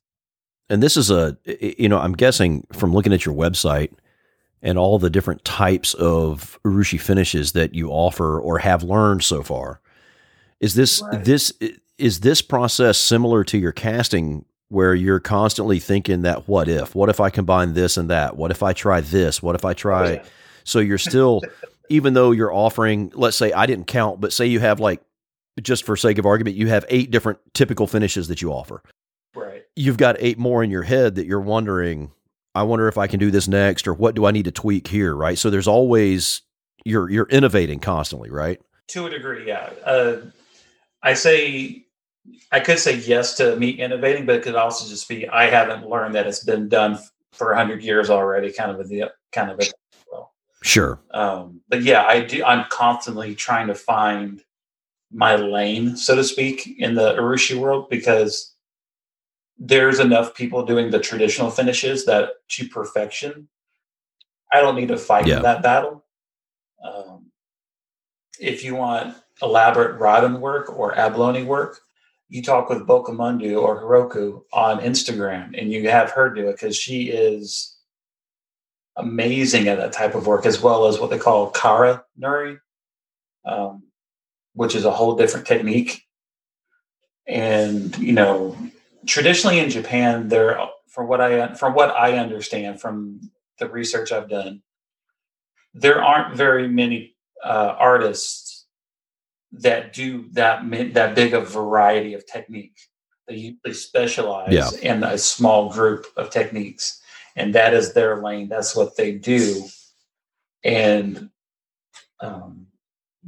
And 0.70 0.82
this 0.82 0.96
is 0.96 1.10
a, 1.10 1.36
you 1.44 1.88
know, 1.88 1.98
I'm 1.98 2.14
guessing 2.14 2.66
from 2.72 2.92
looking 2.92 3.12
at 3.12 3.24
your 3.26 3.34
website 3.34 3.92
and 4.62 4.78
all 4.78 4.98
the 4.98 5.10
different 5.10 5.44
types 5.44 5.92
of 5.94 6.58
urushi 6.64 6.98
finishes 6.98 7.52
that 7.52 7.74
you 7.74 7.90
offer 7.90 8.40
or 8.40 8.58
have 8.58 8.82
learned 8.82 9.22
so 9.22 9.42
far. 9.42 9.80
Is 10.58 10.74
this 10.74 11.02
Right. 11.02 11.22
this 11.22 11.52
is 11.98 12.20
this 12.20 12.40
process 12.42 12.96
similar 12.96 13.44
to 13.44 13.58
your 13.58 13.72
casting 13.72 14.46
where 14.68 14.94
you're 14.94 15.20
constantly 15.20 15.78
thinking 15.78 16.22
that 16.22 16.48
what 16.48 16.68
if? 16.68 16.94
What 16.94 17.08
if 17.08 17.20
I 17.20 17.30
combine 17.30 17.74
this 17.74 17.96
and 17.96 18.10
that? 18.10 18.36
What 18.36 18.50
if 18.50 18.62
I 18.62 18.72
try 18.72 19.00
this? 19.00 19.42
What 19.42 19.54
if 19.54 19.64
I 19.64 19.74
try 19.74 20.14
yeah. 20.14 20.24
so 20.64 20.78
you're 20.80 20.98
still 20.98 21.42
even 21.88 22.14
though 22.14 22.32
you're 22.32 22.52
offering 22.52 23.12
let's 23.14 23.36
say 23.36 23.52
I 23.52 23.66
didn't 23.66 23.86
count, 23.86 24.20
but 24.20 24.32
say 24.32 24.46
you 24.46 24.58
have 24.60 24.80
like 24.80 25.00
just 25.62 25.84
for 25.84 25.96
sake 25.96 26.18
of 26.18 26.26
argument, 26.26 26.56
you 26.56 26.68
have 26.68 26.84
eight 26.88 27.10
different 27.10 27.38
typical 27.54 27.86
finishes 27.86 28.28
that 28.28 28.42
you 28.42 28.52
offer 28.52 28.82
Right. 29.34 29.62
you've 29.76 29.98
got 29.98 30.16
eight 30.18 30.38
more 30.38 30.64
in 30.64 30.70
your 30.70 30.82
head 30.82 31.14
that 31.16 31.26
you're 31.26 31.40
wondering 31.42 32.10
i 32.54 32.62
wonder 32.62 32.88
if 32.88 32.96
i 32.96 33.06
can 33.06 33.20
do 33.20 33.30
this 33.30 33.46
next 33.46 33.86
or 33.86 33.92
what 33.92 34.14
do 34.14 34.24
i 34.24 34.30
need 34.30 34.46
to 34.46 34.50
tweak 34.50 34.88
here 34.88 35.14
right 35.14 35.36
so 35.38 35.50
there's 35.50 35.68
always 35.68 36.40
you're 36.86 37.10
you're 37.10 37.28
innovating 37.28 37.78
constantly 37.78 38.30
right 38.30 38.62
To 38.88 39.04
a 39.06 39.10
degree, 39.10 39.46
yeah. 39.46 39.68
Uh, 39.84 40.16
I 41.02 41.12
say 41.14 41.84
I 42.52 42.60
could 42.60 42.78
say 42.78 42.96
yes 42.96 43.34
to 43.36 43.56
me 43.56 43.70
innovating, 43.70 44.26
but 44.26 44.36
it 44.36 44.42
could 44.42 44.54
also 44.54 44.88
just 44.88 45.08
be 45.08 45.28
I 45.28 45.44
haven't 45.44 45.88
learned 45.88 46.14
that 46.14 46.26
it's 46.26 46.44
been 46.44 46.68
done 46.68 46.98
for 47.32 47.54
hundred 47.54 47.82
years 47.82 48.10
already. 48.10 48.52
Kind 48.52 48.70
of 48.70 48.80
a 48.80 48.84
the 48.84 49.12
kind 49.32 49.50
of 49.50 49.60
a 49.60 49.64
well. 50.10 50.32
sure 50.62 51.00
Um, 51.10 51.60
but 51.68 51.82
yeah, 51.82 52.04
I 52.04 52.20
do. 52.20 52.44
I'm 52.44 52.64
constantly 52.70 53.34
trying 53.34 53.66
to 53.68 53.74
find 53.74 54.42
my 55.12 55.36
lane, 55.36 55.96
so 55.96 56.14
to 56.16 56.24
speak, 56.24 56.76
in 56.78 56.94
the 56.94 57.14
Urushi 57.14 57.58
world 57.58 57.88
because 57.88 58.54
there's 59.58 60.00
enough 60.00 60.34
people 60.34 60.64
doing 60.64 60.90
the 60.90 60.98
traditional 60.98 61.50
finishes 61.50 62.04
that 62.06 62.30
to 62.48 62.68
perfection. 62.68 63.48
I 64.52 64.60
don't 64.60 64.76
need 64.76 64.88
to 64.88 64.98
fight 64.98 65.26
Yeah. 65.26 65.40
that 65.40 65.62
battle. 65.62 66.04
Um, 66.84 67.30
if 68.38 68.64
you 68.64 68.74
want 68.74 69.16
elaborate 69.42 69.98
Raden 69.98 70.40
work 70.40 70.76
or 70.78 70.96
abalone 70.96 71.42
work, 71.44 71.80
you 72.28 72.42
talk 72.42 72.68
with 72.68 72.86
Bokamundu 72.86 73.60
or 73.60 73.82
Heroku 73.82 74.42
on 74.52 74.80
Instagram 74.80 75.58
and 75.58 75.70
you 75.70 75.88
have 75.88 76.10
her 76.10 76.30
do 76.30 76.48
it 76.48 76.52
because 76.52 76.76
she 76.76 77.08
is 77.08 77.76
amazing 78.96 79.68
at 79.68 79.78
that 79.78 79.92
type 79.92 80.14
of 80.14 80.26
work, 80.26 80.46
as 80.46 80.60
well 80.60 80.86
as 80.86 80.98
what 80.98 81.10
they 81.10 81.18
call 81.18 81.50
Kara 81.50 82.04
Nuri, 82.20 82.58
um, 83.44 83.84
which 84.54 84.74
is 84.74 84.84
a 84.84 84.90
whole 84.90 85.16
different 85.16 85.46
technique. 85.46 86.02
And 87.28 87.96
you 87.98 88.12
know, 88.12 88.56
traditionally 89.06 89.58
in 89.58 89.70
Japan, 89.70 90.28
there, 90.28 90.58
from 90.88 91.08
what 91.08 91.20
I 91.20 91.54
from 91.54 91.74
what 91.74 91.90
I 91.90 92.18
understand 92.18 92.80
from 92.80 93.20
the 93.58 93.68
research 93.68 94.12
I've 94.12 94.28
done, 94.28 94.62
there 95.74 96.02
aren't 96.02 96.36
very 96.36 96.68
many 96.68 97.16
uh, 97.44 97.74
artists 97.78 98.45
that 99.52 99.92
do 99.92 100.28
that 100.32 100.68
that 100.94 101.14
big 101.14 101.34
of 101.34 101.50
variety 101.50 102.14
of 102.14 102.26
technique. 102.26 102.76
They 103.28 103.34
usually 103.36 103.74
specialize 103.74 104.52
Yeah. 104.52 104.70
in 104.82 105.02
a 105.04 105.18
small 105.18 105.70
group 105.72 106.06
of 106.16 106.30
techniques, 106.30 107.00
and 107.34 107.54
that 107.54 107.74
is 107.74 107.92
their 107.92 108.22
lane. 108.22 108.48
That's 108.48 108.76
what 108.76 108.96
they 108.96 109.12
do, 109.12 109.64
and 110.64 111.30
um, 112.20 112.66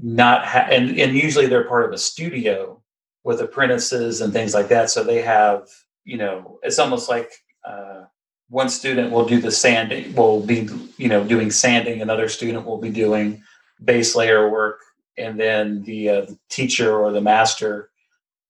not 0.00 0.44
ha- 0.44 0.68
and 0.70 0.98
and 0.98 1.16
usually 1.16 1.46
they're 1.46 1.64
part 1.68 1.84
of 1.84 1.92
a 1.92 1.98
studio 1.98 2.82
with 3.24 3.40
apprentices 3.40 4.20
and 4.20 4.32
things 4.32 4.54
like 4.54 4.68
that. 4.68 4.90
So 4.90 5.02
they 5.04 5.22
have 5.22 5.68
you 6.04 6.16
know 6.16 6.58
it's 6.62 6.78
almost 6.78 7.08
like 7.08 7.30
uh, 7.64 8.04
one 8.48 8.68
student 8.68 9.10
will 9.12 9.26
do 9.26 9.40
the 9.40 9.50
sanding, 9.50 10.14
will 10.14 10.40
be 10.40 10.68
you 10.96 11.08
know 11.08 11.24
doing 11.24 11.50
sanding, 11.50 12.02
another 12.02 12.28
student 12.28 12.64
will 12.66 12.78
be 12.78 12.90
doing 12.90 13.42
base 13.84 14.14
layer 14.16 14.48
work, 14.48 14.80
and 15.18 15.38
then 15.38 15.82
the, 15.82 16.08
uh, 16.08 16.20
the 16.22 16.38
teacher 16.48 16.96
or 16.96 17.12
the 17.12 17.20
master 17.20 17.90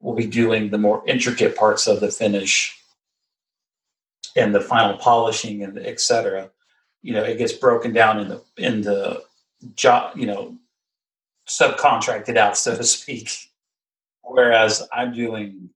will 0.00 0.14
be 0.14 0.26
doing 0.26 0.70
the 0.70 0.78
more 0.78 1.02
intricate 1.06 1.56
parts 1.56 1.86
of 1.86 2.00
the 2.00 2.10
finish 2.10 2.78
and 4.36 4.54
the 4.54 4.60
final 4.60 4.96
polishing 4.98 5.64
and 5.64 5.78
etc. 5.78 6.50
You 7.02 7.14
know, 7.14 7.24
it 7.24 7.38
gets 7.38 7.52
broken 7.52 7.92
down 7.92 8.20
in 8.20 8.28
the 8.28 8.42
in 8.56 8.82
the 8.82 9.24
job, 9.74 10.16
you 10.16 10.26
know, 10.26 10.56
subcontracted 11.48 12.36
out, 12.36 12.56
so 12.56 12.76
to 12.76 12.84
speak. 12.84 13.50
Whereas 14.22 14.86
I'm 14.92 15.12
doing 15.12 15.70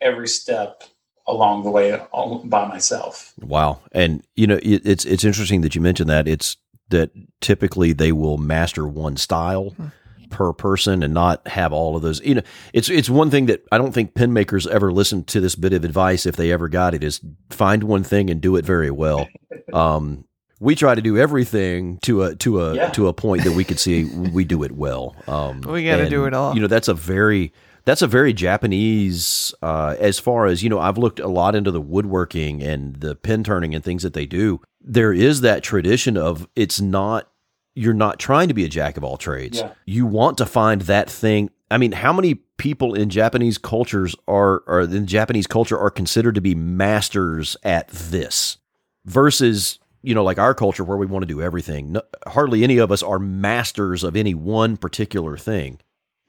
every 0.00 0.28
step 0.28 0.82
along 1.26 1.62
the 1.62 1.70
way 1.70 1.96
all 2.10 2.38
by 2.44 2.66
myself. 2.66 3.32
Wow, 3.40 3.80
and 3.92 4.22
you 4.34 4.46
know, 4.46 4.58
it, 4.62 4.82
it's 4.84 5.04
it's 5.04 5.24
interesting 5.24 5.60
that 5.62 5.74
you 5.74 5.80
mentioned 5.80 6.10
that. 6.10 6.26
It's 6.26 6.56
that 6.88 7.10
typically 7.40 7.94
they 7.94 8.12
will 8.12 8.36
master 8.36 8.86
one 8.86 9.16
style. 9.16 9.70
Hmm 9.70 9.88
per 10.32 10.52
person 10.52 11.04
and 11.04 11.14
not 11.14 11.46
have 11.46 11.72
all 11.72 11.94
of 11.94 12.02
those. 12.02 12.20
You 12.22 12.36
know, 12.36 12.42
it's 12.72 12.90
it's 12.90 13.08
one 13.08 13.30
thing 13.30 13.46
that 13.46 13.64
I 13.70 13.78
don't 13.78 13.92
think 13.92 14.14
pen 14.14 14.32
makers 14.32 14.66
ever 14.66 14.90
listen 14.90 15.22
to 15.24 15.40
this 15.40 15.54
bit 15.54 15.72
of 15.72 15.84
advice 15.84 16.26
if 16.26 16.34
they 16.34 16.50
ever 16.50 16.68
got 16.68 16.94
it 16.94 17.04
is 17.04 17.20
find 17.50 17.84
one 17.84 18.02
thing 18.02 18.30
and 18.30 18.40
do 18.40 18.56
it 18.56 18.64
very 18.64 18.90
well. 18.90 19.28
Um, 19.72 20.26
we 20.60 20.74
try 20.74 20.94
to 20.94 21.00
do 21.00 21.18
everything 21.18 21.98
to 22.02 22.22
a 22.22 22.36
to 22.36 22.60
a 22.60 22.74
yeah. 22.74 22.90
to 22.90 23.08
a 23.08 23.12
point 23.12 23.42
that 23.44 23.52
we 23.52 23.64
could 23.64 23.80
see 23.80 24.04
we 24.04 24.44
do 24.44 24.62
it 24.62 24.72
well. 24.72 25.16
Um, 25.26 25.60
we 25.62 25.84
got 25.84 25.96
to 25.96 26.08
do 26.08 26.26
it 26.26 26.34
all. 26.34 26.54
You 26.54 26.60
know, 26.60 26.66
that's 26.66 26.88
a 26.88 26.94
very 26.94 27.52
that's 27.84 28.02
a 28.02 28.06
very 28.06 28.32
Japanese. 28.32 29.52
Uh, 29.60 29.96
as 29.98 30.18
far 30.18 30.46
as 30.46 30.62
you 30.62 30.70
know, 30.70 30.78
I've 30.78 30.98
looked 30.98 31.18
a 31.18 31.26
lot 31.26 31.56
into 31.56 31.70
the 31.70 31.80
woodworking 31.80 32.62
and 32.62 32.96
the 32.96 33.16
pen 33.16 33.42
turning 33.42 33.74
and 33.74 33.82
things 33.82 34.02
that 34.04 34.14
they 34.14 34.26
do. 34.26 34.60
There 34.80 35.12
is 35.12 35.40
that 35.40 35.62
tradition 35.62 36.16
of 36.16 36.46
it's 36.54 36.80
not 36.80 37.31
you're 37.74 37.94
not 37.94 38.18
trying 38.18 38.48
to 38.48 38.54
be 38.54 38.64
a 38.64 38.68
jack 38.68 38.96
of 38.96 39.04
all 39.04 39.16
trades. 39.16 39.58
Yeah. 39.58 39.72
You 39.86 40.06
want 40.06 40.38
to 40.38 40.46
find 40.46 40.82
that 40.82 41.08
thing. 41.08 41.50
I 41.70 41.78
mean, 41.78 41.92
how 41.92 42.12
many 42.12 42.34
people 42.62 42.94
in 42.94 43.10
Japanese 43.10 43.58
cultures 43.58 44.14
are 44.28 44.62
or 44.68 44.82
in 44.82 45.04
Japanese 45.06 45.48
culture 45.48 45.76
are 45.76 45.90
considered 45.90 46.36
to 46.36 46.40
be 46.40 46.54
masters 46.54 47.56
at 47.64 47.88
this 47.88 48.58
versus 49.04 49.80
you 50.02 50.14
know 50.14 50.22
like 50.22 50.38
our 50.38 50.54
culture 50.54 50.84
where 50.84 50.96
we 50.96 51.06
want 51.06 51.24
to 51.24 51.26
do 51.26 51.42
everything. 51.42 51.92
No, 51.92 52.02
hardly 52.26 52.62
any 52.62 52.78
of 52.78 52.92
us 52.92 53.02
are 53.02 53.18
masters 53.18 54.04
of 54.04 54.14
any 54.14 54.32
one 54.32 54.76
particular 54.76 55.36
thing. 55.36 55.80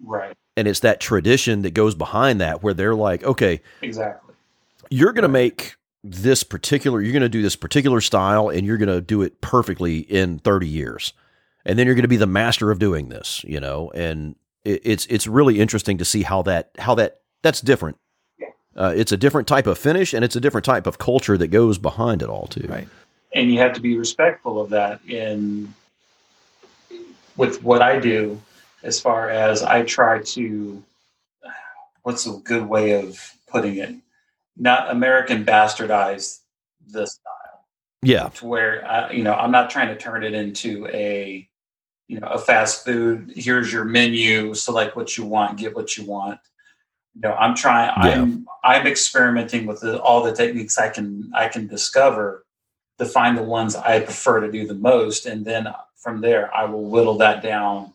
Right. 0.02 0.36
And 0.58 0.68
it's 0.68 0.80
that 0.80 1.00
tradition 1.00 1.62
that 1.62 1.76
goes 1.76 1.94
behind 1.94 2.42
that 2.42 2.64
where 2.64 2.74
they're 2.74 2.96
like, 2.96 3.24
okay, 3.24 3.62
exactly. 3.84 4.34
You're 4.90 5.14
going 5.14 5.24
right. 5.24 5.28
to 5.28 5.34
make 5.34 5.76
this 6.04 6.44
particular 6.44 7.00
you're 7.00 7.14
going 7.14 7.22
to 7.22 7.30
do 7.30 7.44
this 7.44 7.56
particular 7.56 8.02
style 8.02 8.50
and 8.50 8.66
you're 8.66 8.78
going 8.78 8.90
to 8.90 9.02
do 9.02 9.22
it 9.22 9.40
perfectly 9.40 10.00
in 10.00 10.40
30 10.40 10.68
years 10.68 11.14
and 11.66 11.80
then 11.80 11.86
you're 11.86 11.96
going 11.96 12.04
to 12.04 12.10
be 12.10 12.18
the 12.18 12.28
master 12.28 12.72
of 12.72 12.80
doing 12.80 13.10
this, 13.10 13.44
you 13.44 13.60
know, 13.60 13.92
and 13.92 14.36
it, 14.64 14.82
it's 14.84 15.06
it's 15.08 15.28
really 15.28 15.60
interesting 15.60 15.98
to 15.98 16.06
see 16.06 16.24
how 16.24 16.42
that 16.44 16.72
how 16.80 16.96
that 16.96 17.22
that's 17.42 17.62
different. 17.62 17.98
Uh, 18.76 18.92
it's 18.96 19.12
a 19.12 19.18
different 19.18 19.48
type 19.48 19.68
of 19.68 19.78
finish, 19.78 20.14
and 20.14 20.26
it's 20.26 20.36
a 20.36 20.42
different 20.42 20.66
type 20.66 20.88
of 20.88 20.98
culture 20.98 21.38
that 21.38 21.50
goes 21.50 21.78
behind 21.78 22.24
it 22.24 22.30
all 22.30 22.48
too. 22.48 22.66
Right, 22.68 22.88
and 23.34 23.52
you 23.52 23.60
have 23.60 23.74
to 23.74 23.82
be 23.82 23.98
respectful 23.98 24.60
of 24.60 24.72
that 24.72 25.00
in 25.08 25.74
with 27.38 27.64
what 27.64 27.82
I 27.82 28.00
do, 28.00 28.42
as 28.82 29.00
far 29.00 29.30
as 29.30 29.64
I 29.64 29.84
try 29.84 30.22
to. 30.22 30.84
What's 32.02 32.26
a 32.26 32.32
good 32.32 32.68
way 32.68 33.00
of 33.00 33.18
putting 33.48 33.78
it? 33.78 33.96
Not 34.58 34.92
American 34.92 35.46
bastardize 35.46 36.40
the 36.88 37.06
style. 37.06 37.66
Yeah, 38.02 38.30
to 38.30 38.46
where 38.46 38.86
I, 38.86 39.12
you 39.12 39.24
know 39.24 39.34
I'm 39.34 39.52
not 39.52 39.70
trying 39.70 39.90
to 39.90 39.96
turn 39.96 40.24
it 40.24 40.34
into 40.34 40.88
a 40.88 41.48
you 42.14 42.20
know 42.20 42.28
a 42.28 42.38
fast 42.38 42.86
food 42.86 43.34
here's 43.36 43.74
your 43.74 43.84
menu 43.84 44.54
select 44.54 44.96
what 44.96 45.18
you 45.18 45.26
want 45.26 45.58
get 45.58 45.76
what 45.76 45.98
you 45.98 46.06
want 46.06 46.40
you 47.16 47.22
know 47.22 47.34
i'm 47.34 47.56
trying 47.56 47.92
yeah. 48.06 48.22
i'm 48.22 48.46
i'm 48.64 48.86
experimenting 48.86 49.66
with 49.66 49.82
the, 49.82 50.00
all 50.00 50.22
the 50.22 50.32
techniques 50.32 50.78
i 50.78 50.88
can 50.88 51.32
i 51.34 51.48
can 51.48 51.66
discover 51.66 52.46
to 53.00 53.06
find 53.06 53.36
the 53.36 53.42
ones 53.42 53.76
i 53.76 54.00
prefer 54.00 54.40
to 54.40 54.52
do 54.52 54.68
the 54.68 54.76
most 54.76 55.26
and 55.26 55.44
then 55.44 55.68
from 55.96 56.22
there 56.22 56.56
i 56.56 56.64
will 56.64 56.86
whittle 56.86 57.18
that 57.18 57.42
down 57.42 57.92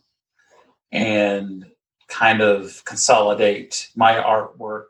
and 0.91 1.65
kind 2.09 2.41
of 2.41 2.83
consolidate 2.83 3.89
my 3.95 4.15
artwork 4.15 4.87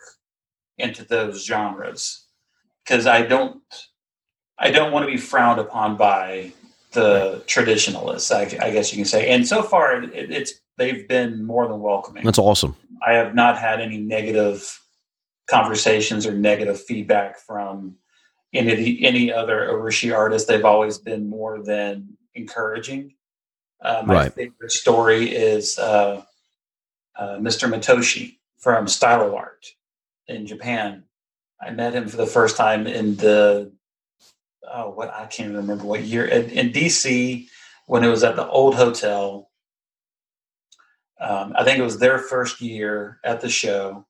into 0.79 1.05
those 1.05 1.45
genres 1.45 2.25
because 2.83 3.05
i 3.05 3.21
don't 3.21 3.89
i 4.57 4.71
don't 4.71 4.91
want 4.91 5.05
to 5.05 5.11
be 5.11 5.17
frowned 5.19 5.59
upon 5.59 5.95
by 5.95 6.51
the 6.91 7.43
traditionalists, 7.45 8.31
I, 8.31 8.41
I, 8.61 8.71
guess 8.71 8.91
you 8.91 8.97
can 8.97 9.05
say. 9.05 9.29
And 9.29 9.47
so 9.47 9.61
far, 9.61 10.01
it, 10.01 10.11
it's 10.13 10.53
they've 10.77 11.07
been 11.07 11.43
more 11.43 11.67
than 11.67 11.81
welcoming. 11.81 12.23
That's 12.23 12.39
awesome. 12.39 12.75
I 13.05 13.13
have 13.13 13.35
not 13.35 13.57
had 13.57 13.79
any 13.79 13.97
negative 13.97 14.79
conversations 15.49 16.25
or 16.25 16.33
negative 16.33 16.81
feedback 16.81 17.39
from 17.39 17.95
any 18.53 18.75
the, 18.75 19.05
any 19.05 19.31
other 19.31 19.69
Urushi 19.71 20.15
artist. 20.15 20.47
They've 20.47 20.65
always 20.65 20.97
been 20.97 21.29
more 21.29 21.61
than 21.61 22.17
encouraging. 22.33 23.13
Uh, 23.81 24.03
my 24.05 24.13
right. 24.13 24.33
favorite 24.33 24.71
story 24.71 25.29
is 25.29 25.77
uh, 25.77 26.23
uh, 27.17 27.37
Mr. 27.37 27.71
Matoshi 27.71 28.37
from 28.57 28.87
Stylo 28.87 29.35
Art 29.35 29.67
in 30.27 30.45
Japan. 30.45 31.03
I 31.61 31.71
met 31.71 31.93
him 31.93 32.07
for 32.07 32.17
the 32.17 32.25
first 32.25 32.57
time 32.57 32.87
in 32.87 33.15
the 33.17 33.71
oh, 34.73 34.89
what 34.91 35.13
I 35.13 35.25
can't 35.25 35.55
remember 35.55 35.85
what 35.85 36.03
year 36.03 36.25
in, 36.25 36.49
in 36.49 36.71
DC 36.71 37.47
when 37.85 38.03
it 38.03 38.09
was 38.09 38.23
at 38.23 38.35
the 38.35 38.47
old 38.47 38.75
hotel. 38.75 39.49
Um, 41.19 41.53
I 41.55 41.63
think 41.63 41.79
it 41.79 41.83
was 41.83 41.99
their 41.99 42.17
first 42.17 42.61
year 42.61 43.19
at 43.25 43.41
the 43.41 43.49
show, 43.49 44.05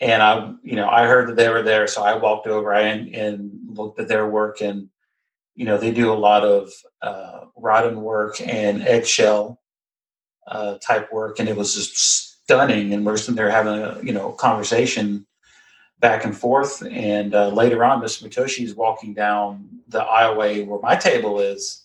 and 0.00 0.22
I, 0.22 0.52
you 0.62 0.74
know, 0.76 0.88
I 0.88 1.06
heard 1.06 1.28
that 1.28 1.36
they 1.36 1.50
were 1.50 1.62
there, 1.62 1.86
so 1.86 2.02
I 2.02 2.16
walked 2.16 2.46
over 2.46 2.72
and, 2.72 3.14
and 3.14 3.50
looked 3.68 4.00
at 4.00 4.08
their 4.08 4.26
work, 4.26 4.62
and 4.62 4.88
you 5.54 5.66
know, 5.66 5.76
they 5.76 5.90
do 5.90 6.10
a 6.10 6.14
lot 6.14 6.44
of 6.44 6.70
uh, 7.02 7.40
work 7.54 8.40
and 8.40 8.82
eggshell 8.82 9.60
uh, 10.46 10.78
type 10.78 11.12
work, 11.12 11.38
and 11.38 11.48
it 11.48 11.56
was 11.56 11.74
just 11.74 11.96
stunning. 12.44 12.94
And 12.94 13.04
we're 13.04 13.18
sitting 13.18 13.34
there 13.34 13.50
having 13.50 13.74
a 13.74 14.00
you 14.02 14.12
know 14.12 14.32
conversation 14.32 15.26
back 16.00 16.24
and 16.24 16.36
forth. 16.36 16.82
And 16.82 17.34
uh, 17.34 17.48
later 17.48 17.84
on, 17.84 18.02
Mr. 18.02 18.26
Matoshi 18.26 18.64
is 18.64 18.74
walking 18.74 19.14
down 19.14 19.68
the 19.88 20.00
aisleway 20.00 20.66
where 20.66 20.80
my 20.80 20.96
table 20.96 21.40
is, 21.40 21.84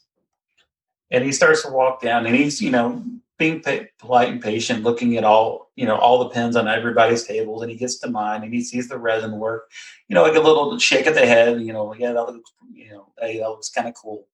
and 1.12 1.24
he 1.24 1.32
starts 1.32 1.64
to 1.64 1.72
walk 1.72 2.02
down, 2.02 2.26
and 2.26 2.36
he's 2.36 2.62
you 2.62 2.72
know 2.72 3.04
being 3.38 3.62
polite 4.00 4.30
and 4.30 4.42
patient, 4.42 4.84
looking 4.84 5.18
at 5.18 5.24
all 5.24 5.72
you 5.76 5.86
know 5.86 5.98
all 5.98 6.24
the 6.24 6.30
pens 6.30 6.56
on 6.56 6.68
everybody's 6.68 7.24
tables, 7.24 7.62
and 7.62 7.72
he 7.72 7.78
gets 7.78 8.00
to 8.00 8.10
mine, 8.10 8.44
and 8.44 8.54
he 8.54 8.62
sees 8.62 8.88
the 8.88 8.98
resin 8.98 9.38
work, 9.38 9.70
you 10.08 10.16
know, 10.16 10.24
like 10.24 10.36
a 10.36 10.40
little 10.40 10.78
shake 10.80 11.08
of 11.08 11.16
the 11.16 11.26
head, 11.26 11.62
you 11.62 11.74
know, 11.74 11.94
yeah, 11.96 12.14
that 12.14 12.24
looks, 12.24 12.52
you 12.72 12.90
know, 12.92 13.12
hey, 13.20 13.40
that 13.40 13.50
looks 13.50 13.70
kind 13.70 13.88
of 13.88 13.94
cool. 13.96 14.28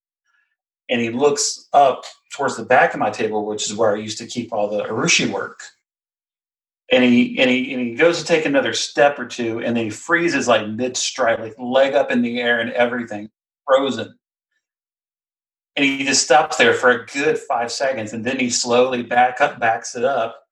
And 0.90 1.00
he 1.00 1.10
looks 1.10 1.70
up 1.72 2.04
towards 2.34 2.58
the 2.58 2.66
back 2.66 2.94
of 2.94 3.00
my 3.00 3.10
table, 3.10 3.46
which 3.46 3.70
is 3.70 3.76
where 3.76 3.96
I 3.96 4.00
used 4.00 4.18
to 4.18 4.28
keep 4.28 4.52
all 4.52 4.70
the 4.70 4.84
Urushi 4.84 5.32
work 5.32 5.62
and 6.92 7.04
he 7.04 7.40
and 7.40 7.50
he 7.50 7.74
and 7.74 7.82
he 7.82 7.96
goes 7.96 8.20
to 8.20 8.26
take 8.26 8.46
another 8.46 8.74
step 8.74 9.18
or 9.18 9.26
two, 9.26 9.60
and 9.60 9.76
then 9.76 9.86
he 9.86 9.90
freezes 9.90 10.48
like 10.48 10.68
mid 10.68 10.98
stride, 10.98 11.40
like 11.40 11.56
leg 11.58 11.94
up 11.94 12.12
in 12.12 12.22
the 12.22 12.40
air 12.42 12.60
and 12.60 12.72
everything, 12.72 13.30
frozen. 13.66 14.14
And 15.78 15.86
he 15.86 16.04
just 16.04 16.24
stops 16.24 16.58
there 16.58 16.74
for 16.74 16.92
a 16.92 17.06
good 17.06 17.40
five 17.40 17.72
seconds, 17.72 18.12
and 18.12 18.26
then 18.26 18.38
he 18.38 18.50
slowly 18.50 19.04
back 19.04 19.40
up, 19.40 19.58
backs 19.58 19.96
it 19.96 20.04
up, 20.04 20.44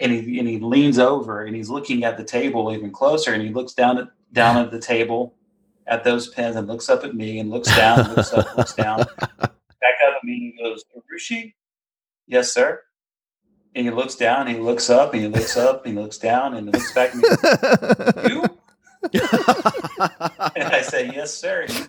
and 0.00 0.12
he 0.12 0.38
and 0.38 0.48
he 0.48 0.60
leans 0.60 1.00
over 1.00 1.44
and 1.44 1.56
he's 1.56 1.68
looking 1.68 2.04
at 2.04 2.16
the 2.16 2.24
table 2.24 2.72
even 2.72 2.92
closer, 2.92 3.32
and 3.32 3.42
he 3.42 3.48
looks 3.48 3.74
down 3.74 3.98
at 3.98 4.08
down 4.32 4.56
at 4.56 4.70
the 4.70 4.80
table 4.80 5.34
at 5.86 6.04
those 6.04 6.28
pens 6.28 6.56
and 6.56 6.68
looks 6.68 6.88
up 6.88 7.04
at 7.04 7.14
me 7.14 7.40
and 7.40 7.50
looks 7.50 7.74
down, 7.76 8.14
looks 8.14 8.32
up, 8.32 8.56
looks 8.56 8.74
down, 8.74 8.98
back 9.18 9.98
up 10.06 10.14
at 10.16 10.24
me 10.24 10.54
and 10.56 10.64
goes, 10.64 10.84
Urushi, 10.96 11.52
Yes, 12.26 12.52
sir 12.52 12.80
and 13.74 13.86
he 13.86 13.90
looks 13.90 14.14
down, 14.14 14.46
he 14.46 14.56
looks 14.56 14.90
up, 14.90 15.14
and 15.14 15.22
he 15.22 15.28
looks 15.28 15.56
up, 15.56 15.84
and 15.86 15.96
he 15.96 16.02
looks 16.02 16.18
down, 16.18 16.54
and 16.54 16.68
he 16.68 16.72
looks 16.72 16.92
back 16.92 17.14
at 17.14 18.24
me. 18.24 18.30
you? 18.30 18.44
and 20.56 20.68
I 20.68 20.80
say, 20.82 21.10
yes, 21.14 21.34
sir. 21.34 21.66
Goes, 21.66 21.88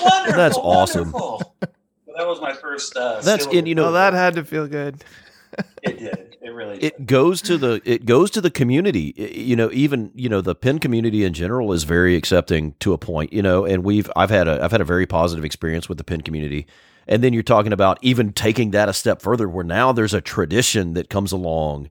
wonderful. 0.00 0.36
That's 0.36 0.56
awesome. 0.56 1.12
Wonderful. 1.12 1.54
that 1.60 2.26
was 2.26 2.40
my 2.40 2.52
first. 2.52 2.96
Uh, 2.96 3.20
That's 3.20 3.46
and 3.46 3.66
you 3.66 3.74
know 3.74 3.84
well, 3.84 3.92
that 3.92 4.14
had 4.14 4.34
to 4.34 4.44
feel 4.44 4.66
good. 4.66 5.02
it 5.82 5.98
did. 5.98 6.36
It 6.40 6.48
really 6.48 6.62
really 6.72 6.84
it 6.84 7.06
goes 7.06 7.42
to 7.42 7.56
the 7.56 7.80
it 7.84 8.04
goes 8.04 8.30
to 8.32 8.40
the 8.40 8.50
community 8.50 9.14
I- 9.18 9.38
you 9.38 9.56
know 9.56 9.70
even 9.72 10.10
you 10.14 10.28
know 10.28 10.40
the 10.40 10.54
pin 10.54 10.78
community 10.78 11.24
in 11.24 11.32
general 11.32 11.72
is 11.72 11.84
very 11.84 12.16
accepting 12.16 12.74
to 12.80 12.92
a 12.92 12.98
point 12.98 13.32
you 13.32 13.42
know 13.42 13.64
and 13.64 13.84
we've 13.84 14.10
i've 14.16 14.30
had 14.30 14.48
a 14.48 14.62
i've 14.62 14.72
had 14.72 14.80
a 14.80 14.84
very 14.84 15.06
positive 15.06 15.44
experience 15.44 15.88
with 15.88 15.98
the 15.98 16.04
pin 16.04 16.20
community 16.20 16.66
and 17.06 17.22
then 17.22 17.32
you're 17.32 17.42
talking 17.42 17.72
about 17.72 17.98
even 18.02 18.32
taking 18.32 18.70
that 18.70 18.88
a 18.88 18.92
step 18.92 19.22
further 19.22 19.48
where 19.48 19.64
now 19.64 19.92
there's 19.92 20.14
a 20.14 20.20
tradition 20.20 20.94
that 20.94 21.10
comes 21.10 21.32
along 21.32 21.90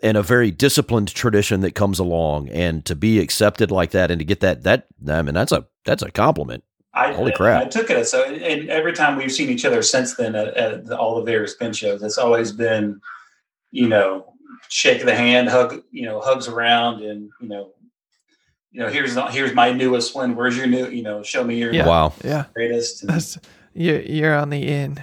and 0.00 0.16
a 0.16 0.22
very 0.22 0.50
disciplined 0.50 1.12
tradition 1.12 1.60
that 1.60 1.74
comes 1.74 1.98
along 1.98 2.48
and 2.50 2.84
to 2.84 2.94
be 2.94 3.18
accepted 3.18 3.70
like 3.70 3.90
that 3.90 4.10
and 4.10 4.18
to 4.18 4.24
get 4.24 4.40
that 4.40 4.62
that 4.62 4.86
i 5.08 5.22
mean 5.22 5.34
that's 5.34 5.52
a 5.52 5.66
that's 5.84 6.02
a 6.02 6.10
compliment 6.10 6.64
I, 6.94 7.12
Holy 7.12 7.32
crap. 7.32 7.62
I 7.62 7.66
took 7.66 7.90
it 7.90 7.96
as 7.96 8.10
so, 8.10 8.24
and 8.24 8.68
every 8.70 8.92
time 8.92 9.16
we've 9.16 9.30
seen 9.30 9.50
each 9.50 9.64
other 9.64 9.82
since 9.82 10.16
then 10.16 10.34
at, 10.34 10.48
at 10.56 10.90
all 10.90 11.16
the 11.16 11.22
various 11.22 11.54
pin 11.54 11.72
shows, 11.72 12.02
it's 12.02 12.18
always 12.18 12.50
been, 12.50 13.00
you 13.70 13.88
know, 13.88 14.32
shake 14.68 15.04
the 15.04 15.14
hand, 15.14 15.48
hug, 15.48 15.82
you 15.92 16.06
know, 16.06 16.20
hugs 16.20 16.48
around, 16.48 17.02
and 17.02 17.30
you 17.40 17.48
know, 17.48 17.72
you 18.72 18.80
know, 18.80 18.88
here's 18.88 19.16
here's 19.30 19.54
my 19.54 19.70
newest 19.70 20.14
one. 20.14 20.34
Where's 20.34 20.56
your 20.56 20.66
new? 20.66 20.88
You 20.88 21.02
know, 21.02 21.22
show 21.22 21.44
me 21.44 21.58
your 21.58 21.72
Yeah. 21.72 21.86
wow 21.86 22.12
Yeah, 22.24 22.46
greatest. 22.54 23.02
And, 23.02 23.10
that's 23.10 23.38
you're 23.74 24.00
you're 24.00 24.34
on 24.34 24.50
the 24.50 24.66
in. 24.66 25.02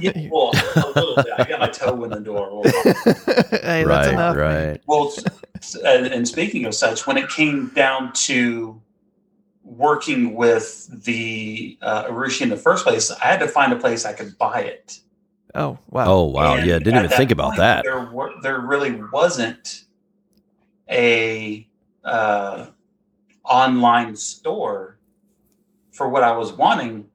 yeah, 0.00 0.28
well, 0.30 0.50
a 0.76 0.92
little 0.94 1.16
bit. 1.16 1.26
I 1.38 1.44
got 1.44 1.60
my 1.60 1.68
toe 1.68 2.02
in 2.04 2.10
the 2.10 2.20
door. 2.20 2.62
Well, 2.62 2.72
hey, 2.84 3.84
that's 3.84 3.86
right 3.86 4.12
enough. 4.12 4.36
man. 4.36 4.70
right 4.70 4.80
Well, 4.86 5.12
and, 5.84 6.06
and 6.06 6.26
speaking 6.26 6.64
of 6.64 6.74
such, 6.74 7.06
when 7.06 7.16
it 7.16 7.28
came 7.28 7.68
down 7.68 8.12
to 8.14 8.80
working 9.62 10.34
with 10.34 10.88
the 11.04 11.76
uh, 11.82 12.04
Urushi 12.04 12.42
in 12.42 12.48
the 12.48 12.56
first 12.56 12.84
place, 12.84 13.10
I 13.10 13.26
had 13.26 13.40
to 13.40 13.48
find 13.48 13.72
a 13.72 13.76
place 13.76 14.04
I 14.04 14.12
could 14.12 14.36
buy 14.38 14.62
it. 14.62 15.00
Oh 15.54 15.78
wow. 15.88 16.04
oh 16.06 16.24
wow 16.24 16.56
And 16.56 16.66
yeah 16.66 16.78
didn't 16.78 17.04
even 17.04 17.10
think 17.16 17.30
about 17.30 17.50
point, 17.50 17.58
that 17.58 17.84
There, 17.84 18.10
were, 18.12 18.32
there 18.42 18.60
really 18.60 19.00
wasn't 19.10 19.84
a 20.90 21.66
uh, 22.04 22.66
online 23.42 24.14
store 24.16 24.98
for 25.92 26.08
what 26.08 26.22
I 26.22 26.36
was 26.36 26.52
wanting. 26.52 27.06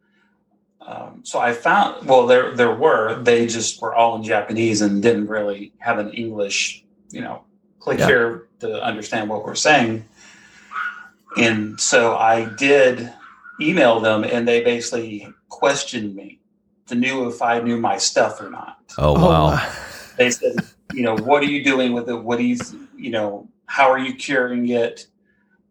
Um, 0.92 1.22
so 1.24 1.39
I 1.39 1.54
found 1.54 2.06
well 2.08 2.28
there 2.28 2.54
there 2.56 2.76
were 2.76 3.22
they 3.22 3.48
just 3.48 3.82
were 3.82 3.96
all 3.96 4.16
in 4.18 4.24
Japanese 4.24 4.82
and 4.82 5.02
didn't 5.02 5.28
really 5.28 5.72
have 5.80 5.98
an 6.00 6.12
English 6.12 6.84
you 7.10 7.22
know 7.22 7.44
click 7.80 8.00
Yeah. 8.00 8.08
here 8.08 8.48
to 8.60 8.84
understand 8.84 9.30
what 9.30 9.46
we're 9.46 9.56
saying. 9.56 10.06
And 11.38 11.80
so 11.80 12.18
I 12.18 12.46
did 12.58 13.12
email 13.62 14.00
them 14.00 14.24
and 14.24 14.46
they 14.48 14.62
basically 14.64 15.28
questioned 15.50 16.14
me 16.16 16.39
to 16.88 16.96
knew 16.96 17.28
if 17.30 17.42
I 17.42 17.60
knew 17.62 17.78
my 17.78 17.98
stuff 17.98 18.42
or 18.42 18.50
not 18.50 18.78
oh 18.98 19.16
Oh, 19.16 19.28
wow 19.28 19.72
they 20.18 20.30
said, 20.30 20.56
you 20.94 21.04
know, 21.04 21.16
what 21.18 21.42
are 21.42 21.48
you 21.48 21.64
doing 21.64 21.94
with 21.94 22.10
it? 22.10 22.16
What 22.16 22.38
do 22.38 22.44
you, 22.44 22.58
you 22.96 23.12
know, 23.12 23.48
how 23.66 23.89
are 23.89 23.98
you 23.98 24.14
curing 24.14 24.68
it, 24.70 25.08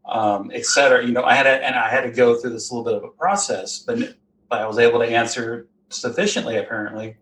um, 0.07 0.51
et 0.53 0.65
cetera. 0.65 1.05
You 1.07 1.13
know, 1.13 1.23
I 1.23 1.35
had 1.35 1.45
to, 1.45 1.51
and 1.51 1.77
I 1.77 1.89
had 1.89 2.03
to 2.03 2.11
go 2.11 2.37
through 2.37 2.51
this 2.51 2.73
little 2.73 2.85
bit 2.85 2.95
of 2.95 3.05
a 3.05 3.09
process, 3.09 3.79
but, 3.79 4.17
but 4.51 4.61
I 4.61 4.67
was 4.67 4.79
able 4.79 4.99
to 4.99 5.07
answer 5.07 5.69
sufficiently 5.89 6.59
apparently. 6.59 7.17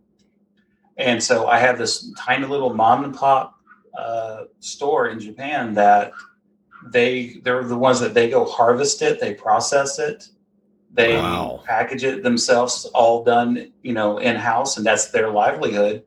And 0.97 1.23
so 1.23 1.47
I 1.47 1.59
have 1.59 1.79
this 1.79 2.13
tiny 2.19 2.47
little 2.47 2.75
mom 2.75 3.05
and 3.05 3.15
pop 3.15 3.61
uh, 3.97 4.45
store 4.59 5.09
in 5.09 5.21
Japan 5.21 5.75
that 5.75 6.13
they 6.87 7.41
they're 7.45 7.63
the 7.63 7.79
ones 7.79 8.01
that 8.01 8.15
they 8.15 8.29
go 8.29 8.45
harvest 8.45 9.03
it, 9.03 9.21
they 9.21 9.35
process 9.35 9.99
it, 10.01 10.29
they 10.93 11.15
Wow. 11.15 11.63
package 11.65 12.03
it 12.03 12.23
themselves, 12.25 12.85
all 12.95 13.23
done, 13.23 13.73
you 13.83 13.93
know, 13.93 14.19
in 14.19 14.35
house, 14.35 14.77
and 14.77 14.85
that's 14.85 15.11
their 15.11 15.31
livelihood 15.31 16.03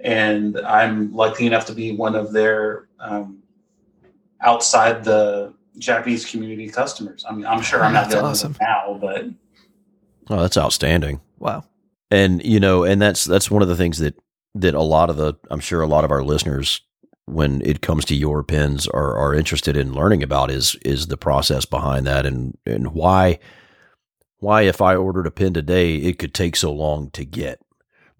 and 0.00 0.58
I'm 0.60 1.12
lucky 1.14 1.46
enough 1.46 1.66
to 1.66 1.72
be 1.72 1.92
one 1.92 2.14
of 2.14 2.32
their 2.32 2.88
um, 3.00 3.42
outside 4.40 5.04
the 5.04 5.54
Japanese 5.78 6.24
community 6.24 6.68
customers. 6.68 7.24
I 7.28 7.32
mean, 7.32 7.46
I'm 7.46 7.62
sure 7.62 7.82
I'm 7.82 7.92
not 7.92 8.10
doing 8.10 8.24
awesome. 8.24 8.56
now, 8.60 8.98
but 9.00 9.24
oh 10.30 10.40
that's 10.40 10.56
outstanding 10.56 11.20
wow. 11.38 11.64
and 12.10 12.44
you 12.44 12.60
know 12.60 12.84
and 12.84 13.00
that's 13.00 13.24
that's 13.24 13.50
one 13.50 13.62
of 13.62 13.68
the 13.68 13.76
things 13.76 13.98
that 13.98 14.14
that 14.54 14.74
a 14.74 14.82
lot 14.82 15.10
of 15.10 15.16
the 15.16 15.34
i'm 15.50 15.60
sure 15.60 15.82
a 15.82 15.86
lot 15.86 16.04
of 16.04 16.10
our 16.10 16.22
listeners 16.22 16.80
when 17.26 17.60
it 17.62 17.80
comes 17.80 18.04
to 18.04 18.14
your 18.14 18.42
pins 18.42 18.86
are 18.88 19.16
are 19.16 19.34
interested 19.34 19.76
in 19.76 19.92
learning 19.92 20.22
about 20.22 20.50
is 20.50 20.76
is 20.84 21.08
the 21.08 21.16
process 21.16 21.64
behind 21.64 22.06
that 22.06 22.24
and 22.24 22.56
and 22.64 22.92
why 22.92 23.38
why 24.38 24.62
if 24.62 24.80
i 24.80 24.94
ordered 24.94 25.26
a 25.26 25.30
pin 25.30 25.52
today 25.52 25.96
it 25.96 26.18
could 26.18 26.32
take 26.32 26.56
so 26.56 26.72
long 26.72 27.10
to 27.10 27.24
get 27.24 27.60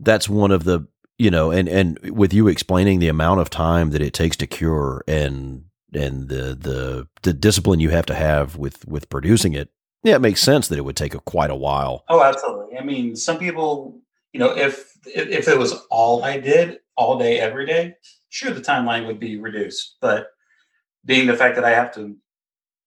that's 0.00 0.28
one 0.28 0.50
of 0.50 0.64
the 0.64 0.86
you 1.18 1.30
know 1.30 1.50
and 1.50 1.68
and 1.68 1.98
with 2.10 2.34
you 2.34 2.48
explaining 2.48 2.98
the 2.98 3.08
amount 3.08 3.40
of 3.40 3.48
time 3.48 3.90
that 3.90 4.02
it 4.02 4.12
takes 4.12 4.36
to 4.36 4.46
cure 4.46 5.02
and 5.06 5.64
and 5.94 6.28
the 6.28 6.54
the 6.54 7.08
the 7.22 7.32
discipline 7.32 7.80
you 7.80 7.90
have 7.90 8.06
to 8.06 8.14
have 8.14 8.56
with 8.56 8.86
with 8.86 9.08
producing 9.08 9.54
it 9.54 9.70
yeah 10.06 10.16
it 10.16 10.20
makes 10.20 10.40
sense 10.40 10.68
that 10.68 10.78
it 10.78 10.84
would 10.84 10.96
take 10.96 11.14
a, 11.14 11.20
quite 11.20 11.50
a 11.50 11.54
while 11.54 12.04
oh, 12.08 12.22
absolutely. 12.22 12.78
I 12.78 12.82
mean, 12.82 13.16
some 13.16 13.38
people, 13.38 14.00
you 14.32 14.40
know, 14.40 14.56
if 14.56 14.92
if 15.06 15.48
it 15.48 15.58
was 15.58 15.72
all 15.90 16.24
I 16.24 16.38
did 16.38 16.80
all 16.96 17.18
day, 17.18 17.38
every 17.38 17.66
day, 17.66 17.94
sure, 18.28 18.52
the 18.52 18.60
timeline 18.60 19.06
would 19.06 19.20
be 19.20 19.38
reduced. 19.38 19.96
But 20.00 20.28
being 21.04 21.26
the 21.26 21.36
fact 21.36 21.56
that 21.56 21.64
I 21.64 21.70
have 21.70 21.94
to 21.94 22.16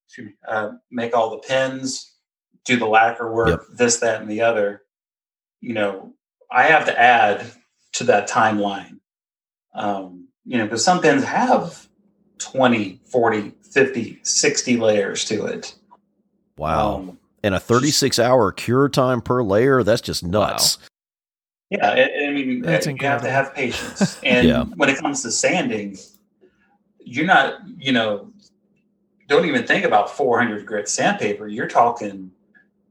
excuse 0.05 0.27
me, 0.27 0.33
uh, 0.47 0.71
make 0.91 1.15
all 1.15 1.31
the 1.31 1.37
pins, 1.37 2.15
do 2.65 2.77
the 2.77 2.87
lacquer 2.87 3.31
work, 3.31 3.65
this, 3.75 3.97
that, 3.97 4.21
and 4.21 4.29
the 4.29 4.41
other, 4.41 4.83
you 5.61 5.73
know, 5.73 6.13
I 6.51 6.63
have 6.63 6.85
to 6.85 6.99
add 6.99 7.45
to 7.93 8.03
that 8.05 8.29
timeline. 8.29 8.99
Um, 9.73 10.27
you 10.45 10.57
know, 10.57 10.65
because 10.65 10.83
some 10.83 11.01
pins 11.01 11.23
have 11.23 11.87
20, 12.39 13.01
40, 13.05 13.53
50, 13.71 14.19
60 14.23 14.77
layers 14.77 15.25
to 15.25 15.45
it. 15.45 15.75
Wow 16.59 16.95
Um, 16.97 17.17
and 17.43 17.55
a 17.55 17.59
36 17.59 18.19
hour 18.19 18.51
cure 18.51 18.89
time 18.89 19.21
per 19.21 19.41
layer 19.41 19.81
that's 19.81 20.01
just 20.01 20.23
nuts 20.23 20.77
Yeah, 21.71 21.87
I, 21.89 22.25
I 22.27 22.31
mean, 22.31 22.61
That's 22.61 22.85
you 22.87 22.95
have 23.01 23.21
to 23.21 23.29
have 23.29 23.53
patience. 23.55 24.19
And 24.23 24.47
Yeah. 24.47 24.63
when 24.75 24.89
it 24.89 24.97
comes 24.97 25.21
to 25.21 25.31
sanding, 25.31 25.97
you're 26.99 27.27
not, 27.27 27.59
you 27.77 27.91
know, 27.91 28.31
don't 29.27 29.45
even 29.45 29.67
think 29.67 29.85
about 29.85 30.09
400 30.09 30.65
grit 30.65 30.89
sandpaper. 30.89 31.47
You're 31.47 31.67
talking 31.67 32.31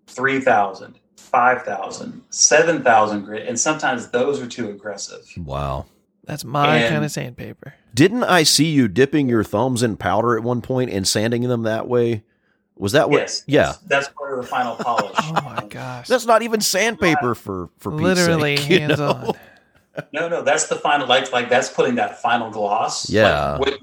3,000, 0.07 0.95
5,000, 1.17 2.23
7,000 2.31 3.25
grit. 3.25 3.49
And 3.49 3.59
sometimes 3.59 4.11
those 4.11 4.41
are 4.41 4.47
too 4.47 4.71
aggressive. 4.71 5.27
wow 5.37 5.87
That's 6.25 6.45
my 6.45 6.77
And- 6.79 6.93
kind 6.93 7.05
of 7.05 7.11
sandpaper. 7.11 7.75
didn't 7.95 8.23
i 8.25 8.43
see 8.45 8.67
you 8.71 8.87
dipping 8.87 9.29
your 9.29 9.43
thumbs 9.43 9.83
in 9.83 9.97
powder 9.97 10.37
at 10.37 10.43
one 10.45 10.61
point 10.63 10.91
and 10.91 11.07
sanding 11.09 11.43
them 11.49 11.63
that 11.65 11.89
way 11.89 12.23
was 12.79 12.93
that 12.93 13.11
what 13.11 13.21
yes. 13.21 13.45
yeah 13.47 13.65
That's, 13.67 13.79
that's 13.79 14.09
part 14.11 14.39
of 14.39 14.43
the 14.45 14.47
final 14.49 14.77
oh 14.81 14.83
polish. 14.85 15.17
Oh 15.19 15.33
my 15.45 15.67
gosh. 15.69 16.09
that's 16.09 16.27
not 16.27 16.43
even 16.43 16.61
sandpaper 16.61 17.35
for 17.35 17.69
for 17.79 17.91
Pete's 17.93 18.03
Literally 18.03 18.57
sake, 18.57 18.71
you 18.81 18.89
know? 18.89 19.35
on. 19.97 20.05
No, 20.13 20.29
no, 20.29 20.43
that's 20.43 20.69
the 20.69 20.77
final, 20.77 21.09
like, 21.09 21.33
like 21.33 21.49
that's 21.51 21.69
putting 21.71 21.97
that 21.97 22.23
final 22.23 22.51
gloss. 22.51 23.11
Yeah. 23.11 23.53
Like 23.57 23.61
what, 23.61 23.79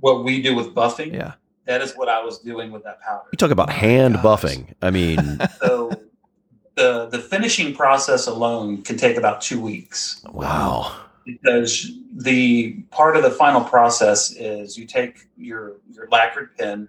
what 0.00 0.24
we 0.24 0.42
do 0.42 0.54
with 0.56 0.74
buffing. 0.74 1.12
Yeah. 1.12 1.34
That 1.66 1.80
is 1.80 1.92
what 1.92 2.08
I 2.08 2.20
was 2.24 2.38
doing 2.40 2.72
with 2.72 2.82
that 2.82 3.00
powder. 3.00 3.22
you 3.32 3.36
talk 3.36 3.52
about 3.52 3.68
Oh 3.70 3.72
hand 3.72 4.14
gosh. 4.14 4.24
buffing 4.24 4.74
i 4.82 4.90
mean 4.90 5.38
So 5.62 5.92
the 6.74 7.06
the 7.06 7.18
finishing 7.20 7.74
process 7.74 8.26
alone 8.26 8.82
can 8.82 8.96
take 8.96 9.16
about 9.16 9.40
two 9.40 9.60
weeks 9.60 10.22
wow 10.32 10.96
because 11.24 11.92
the 12.16 12.72
part 12.90 13.16
of 13.16 13.22
the 13.22 13.30
final 13.30 13.60
process 13.60 14.32
is 14.32 14.76
you 14.76 14.86
take 14.86 15.28
your 15.36 15.76
your 15.92 16.08
lacquered 16.10 16.56
pin, 16.56 16.88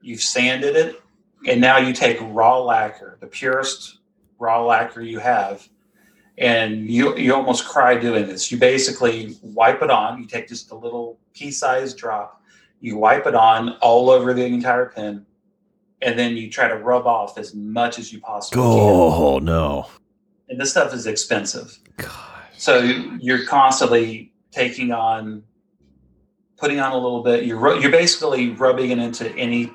you've 0.00 0.22
sanded 0.22 0.76
it, 0.76 1.02
and 1.46 1.60
now 1.60 1.78
you 1.78 1.92
take 1.92 2.18
raw 2.20 2.58
lacquer, 2.58 3.16
the 3.20 3.26
purest 3.26 3.98
raw 4.38 4.64
lacquer 4.64 5.02
you 5.02 5.18
have, 5.18 5.68
and 6.38 6.88
you 6.88 7.16
you 7.16 7.34
almost 7.34 7.66
cry 7.66 7.96
doing 7.96 8.26
this. 8.26 8.50
You 8.50 8.58
basically 8.58 9.36
wipe 9.42 9.82
it 9.82 9.90
on. 9.90 10.20
You 10.20 10.26
take 10.26 10.48
just 10.48 10.70
a 10.70 10.74
little 10.74 11.18
pea-sized 11.34 11.96
drop. 11.98 12.42
You 12.80 12.96
wipe 12.96 13.26
it 13.26 13.34
on 13.34 13.76
all 13.80 14.10
over 14.10 14.32
the 14.32 14.44
entire 14.44 14.86
pin, 14.86 15.26
and 16.02 16.18
then 16.18 16.36
you 16.36 16.50
try 16.50 16.68
to 16.68 16.76
rub 16.76 17.06
off 17.06 17.38
as 17.38 17.54
much 17.54 17.98
as 17.98 18.12
you 18.12 18.20
possibly 18.20 18.62
can. 18.62 18.70
oh 18.70 19.38
no 19.38 19.86
And 20.48 20.60
this 20.60 20.70
stuff 20.70 20.94
is 20.94 21.06
expensive. 21.06 21.78
Gosh. 21.96 22.10
So 22.56 22.78
you're 22.80 23.46
constantly 23.46 24.32
taking 24.50 24.92
on, 24.92 25.42
putting 26.56 26.80
on 26.80 26.92
a 26.92 26.98
little 26.98 27.22
bit. 27.22 27.44
You're 27.44 27.78
you're 27.78 27.90
basically 27.90 28.50
rubbing 28.50 28.90
it 28.90 28.98
into 28.98 29.30
any, 29.36 29.72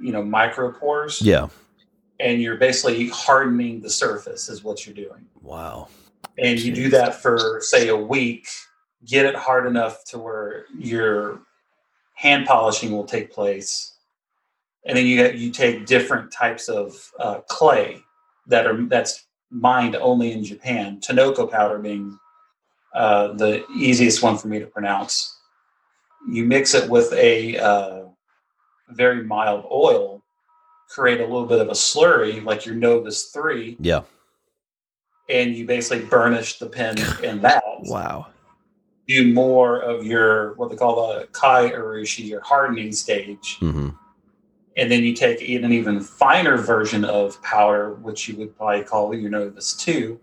you 0.00 0.12
know, 0.12 0.22
micro 0.22 0.70
pores, 0.72 1.20
yeah 1.22 1.48
and 2.20 2.40
you're 2.40 2.56
basically 2.56 3.08
hardening 3.08 3.80
the 3.80 3.90
surface 3.90 4.48
is 4.48 4.62
what 4.62 4.86
you're 4.86 4.94
doing. 4.94 5.26
wow 5.42 5.88
And 6.38 6.58
you 6.58 6.72
do 6.72 6.88
that 6.90 7.14
for 7.14 7.60
say 7.60 7.88
a 7.88 7.96
week, 7.96 8.48
get 9.04 9.26
it 9.26 9.34
hard 9.34 9.66
enough 9.66 10.04
to 10.06 10.18
where 10.18 10.66
your 10.76 11.40
hand 12.14 12.46
polishing 12.46 12.92
will 12.92 13.04
take 13.04 13.32
place, 13.32 13.96
and 14.84 14.96
then 14.96 15.06
you 15.06 15.16
get 15.16 15.36
you 15.36 15.50
take 15.50 15.86
different 15.86 16.32
types 16.32 16.68
of 16.68 17.12
uh, 17.18 17.40
clay 17.48 18.00
that 18.46 18.66
are 18.66 18.82
that's 18.86 19.26
mined 19.50 19.96
only 19.96 20.32
in 20.32 20.44
Japan. 20.44 21.00
Tonoko 21.00 21.50
powder 21.50 21.78
being 21.78 22.18
uh, 22.94 23.32
the 23.34 23.64
easiest 23.76 24.22
one 24.22 24.36
for 24.36 24.48
me 24.48 24.58
to 24.58 24.66
pronounce. 24.66 25.38
You 26.28 26.44
mix 26.44 26.74
it 26.74 26.88
with 26.88 27.12
a 27.12 27.58
uh, 27.58 28.03
very 28.90 29.24
mild 29.24 29.64
oil, 29.70 30.22
create 30.88 31.20
a 31.20 31.24
little 31.24 31.46
bit 31.46 31.60
of 31.60 31.68
a 31.68 31.72
slurry, 31.72 32.42
like 32.44 32.66
your 32.66 32.74
Novus 32.74 33.30
3, 33.30 33.76
Yeah. 33.80 34.02
and 35.28 35.54
you 35.54 35.66
basically 35.66 36.04
burnish 36.06 36.58
the 36.58 36.66
pen 36.66 36.96
in 37.22 37.40
that. 37.42 37.62
Wow. 37.80 38.26
Do 39.06 39.32
more 39.34 39.80
of 39.80 40.04
your, 40.06 40.54
what 40.54 40.70
they 40.70 40.76
call 40.76 41.08
the 41.14 41.26
Kai 41.32 41.70
Urushi, 41.70 42.26
your 42.26 42.40
hardening 42.40 42.92
stage. 42.92 43.56
hmm 43.60 43.90
And 44.76 44.90
then 44.90 45.02
you 45.02 45.14
take 45.14 45.40
an 45.42 45.72
even 45.72 46.00
finer 46.00 46.56
version 46.56 47.04
of 47.04 47.40
powder, 47.42 47.94
which 47.94 48.28
you 48.28 48.36
would 48.36 48.56
probably 48.56 48.82
call 48.82 49.14
your 49.14 49.30
Novus 49.30 49.74
2, 49.74 50.18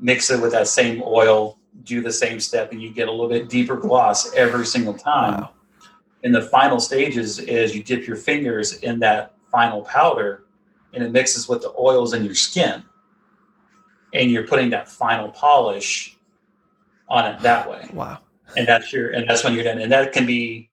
mix 0.00 0.30
it 0.30 0.40
with 0.40 0.52
that 0.52 0.68
same 0.68 1.02
oil, 1.04 1.58
do 1.84 2.00
the 2.00 2.12
same 2.12 2.40
step, 2.40 2.72
and 2.72 2.80
you 2.82 2.90
get 2.90 3.08
a 3.08 3.10
little 3.10 3.28
bit 3.28 3.48
deeper 3.48 3.76
gloss 3.76 4.32
every 4.34 4.66
single 4.66 4.94
time. 4.94 5.40
Wow. 5.42 5.50
In 6.26 6.32
the 6.32 6.42
final 6.42 6.80
stages 6.80 7.38
is 7.38 7.72
you 7.76 7.84
dip 7.84 8.04
your 8.04 8.16
fingers 8.16 8.78
in 8.78 8.98
that 8.98 9.34
final 9.48 9.82
powder 9.82 10.42
and 10.92 11.04
it 11.04 11.12
mixes 11.12 11.48
with 11.48 11.62
the 11.62 11.72
oils 11.78 12.14
in 12.14 12.24
your 12.24 12.34
skin. 12.34 12.82
And 14.12 14.28
you're 14.32 14.46
putting 14.48 14.70
that 14.70 14.88
final 14.88 15.28
polish 15.30 16.16
on 17.08 17.26
it 17.32 17.38
that 17.42 17.70
way 17.70 17.88
Wow. 17.92 18.18
and 18.56 18.66
that's 18.66 18.92
your 18.92 19.10
and 19.10 19.30
that's 19.30 19.44
when 19.44 19.54
you're 19.54 19.62
done 19.62 19.78
and 19.80 19.92
that 19.92 20.12
can 20.12 20.26
be 20.26 20.68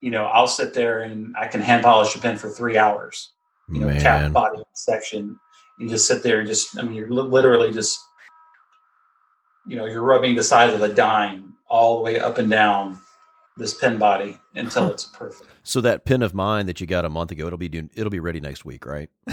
you 0.00 0.10
know 0.10 0.24
i'll 0.24 0.48
sit 0.48 0.74
there 0.74 1.02
and 1.02 1.32
i 1.38 1.46
can 1.46 1.60
hand 1.60 1.84
polish 1.84 2.16
a 2.16 2.18
pen 2.18 2.36
for 2.36 2.48
three 2.50 2.76
hours 2.76 3.34
you 3.72 3.78
know 3.78 3.88
cap 4.00 4.22
Man. 4.22 4.32
body 4.32 4.60
section 4.74 5.38
you 5.78 5.88
just 5.88 6.08
sit 6.08 6.24
there 6.24 6.40
and 6.40 6.48
just 6.48 6.76
i 6.76 6.82
mean 6.82 6.94
you're 6.94 7.08
li- 7.08 7.22
literally 7.22 7.70
just 7.72 8.00
you 9.68 9.76
know 9.76 9.84
you're 9.84 10.02
rubbing 10.02 10.34
the 10.34 10.42
sides 10.42 10.74
of 10.74 10.82
a 10.82 10.92
dime 10.92 11.54
all 11.68 11.98
the 11.98 12.02
way 12.02 12.18
up 12.18 12.38
and 12.38 12.50
down 12.50 12.98
this 13.58 13.74
pin 13.74 13.98
body 13.98 14.38
until 14.54 14.88
it's 14.92 15.04
perfect 15.04 15.50
So 15.62 15.80
that 15.82 16.04
pin 16.04 16.22
of 16.22 16.32
mine 16.32 16.66
that 16.66 16.80
you 16.80 16.86
got 16.86 17.04
a 17.04 17.10
month 17.10 17.30
ago, 17.30 17.46
it'll 17.46 17.58
be 17.58 17.68
doing, 17.68 17.90
it'll 17.94 18.10
be 18.10 18.20
ready 18.20 18.40
next 18.40 18.64
week, 18.64 18.86
right? 18.86 19.10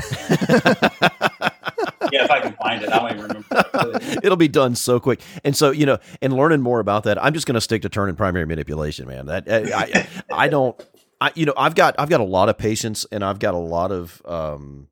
yeah 2.11 2.23
if 2.23 2.29
i 2.29 2.39
can 2.39 2.53
find 2.53 2.83
it 2.83 2.89
i 2.91 2.99
don't 2.99 3.11
even 3.11 3.23
remember 3.23 3.39
if 3.51 3.51
I 3.51 3.63
put 3.63 3.95
it. 3.95 4.19
It'll 4.23 4.37
be 4.37 4.47
done 4.47 4.75
so 4.75 4.99
quick. 4.99 5.21
And 5.43 5.55
so, 5.55 5.71
you 5.71 5.85
know, 5.85 5.97
and 6.21 6.33
learning 6.33 6.61
more 6.61 6.79
about 6.79 7.03
that, 7.03 7.23
I'm 7.23 7.33
just 7.33 7.45
going 7.45 7.55
to 7.55 7.61
stick 7.61 7.81
to 7.83 7.89
turn 7.89 8.09
and 8.09 8.17
primary 8.17 8.45
manipulation, 8.45 9.07
man. 9.07 9.25
That 9.27 9.49
I, 9.49 9.73
I, 9.73 10.07
I 10.45 10.47
don't, 10.47 10.81
I, 11.21 11.31
you 11.35 11.45
know, 11.45 11.53
I've 11.57 11.75
got, 11.75 11.95
I've 11.97 12.09
got 12.09 12.21
a 12.21 12.25
lot 12.25 12.49
of 12.49 12.57
patience 12.57 13.05
and 13.11 13.23
I've 13.23 13.39
got 13.39 13.53
a 13.53 13.59
lot 13.59 13.91
of, 13.91 14.21
um, 14.25 14.87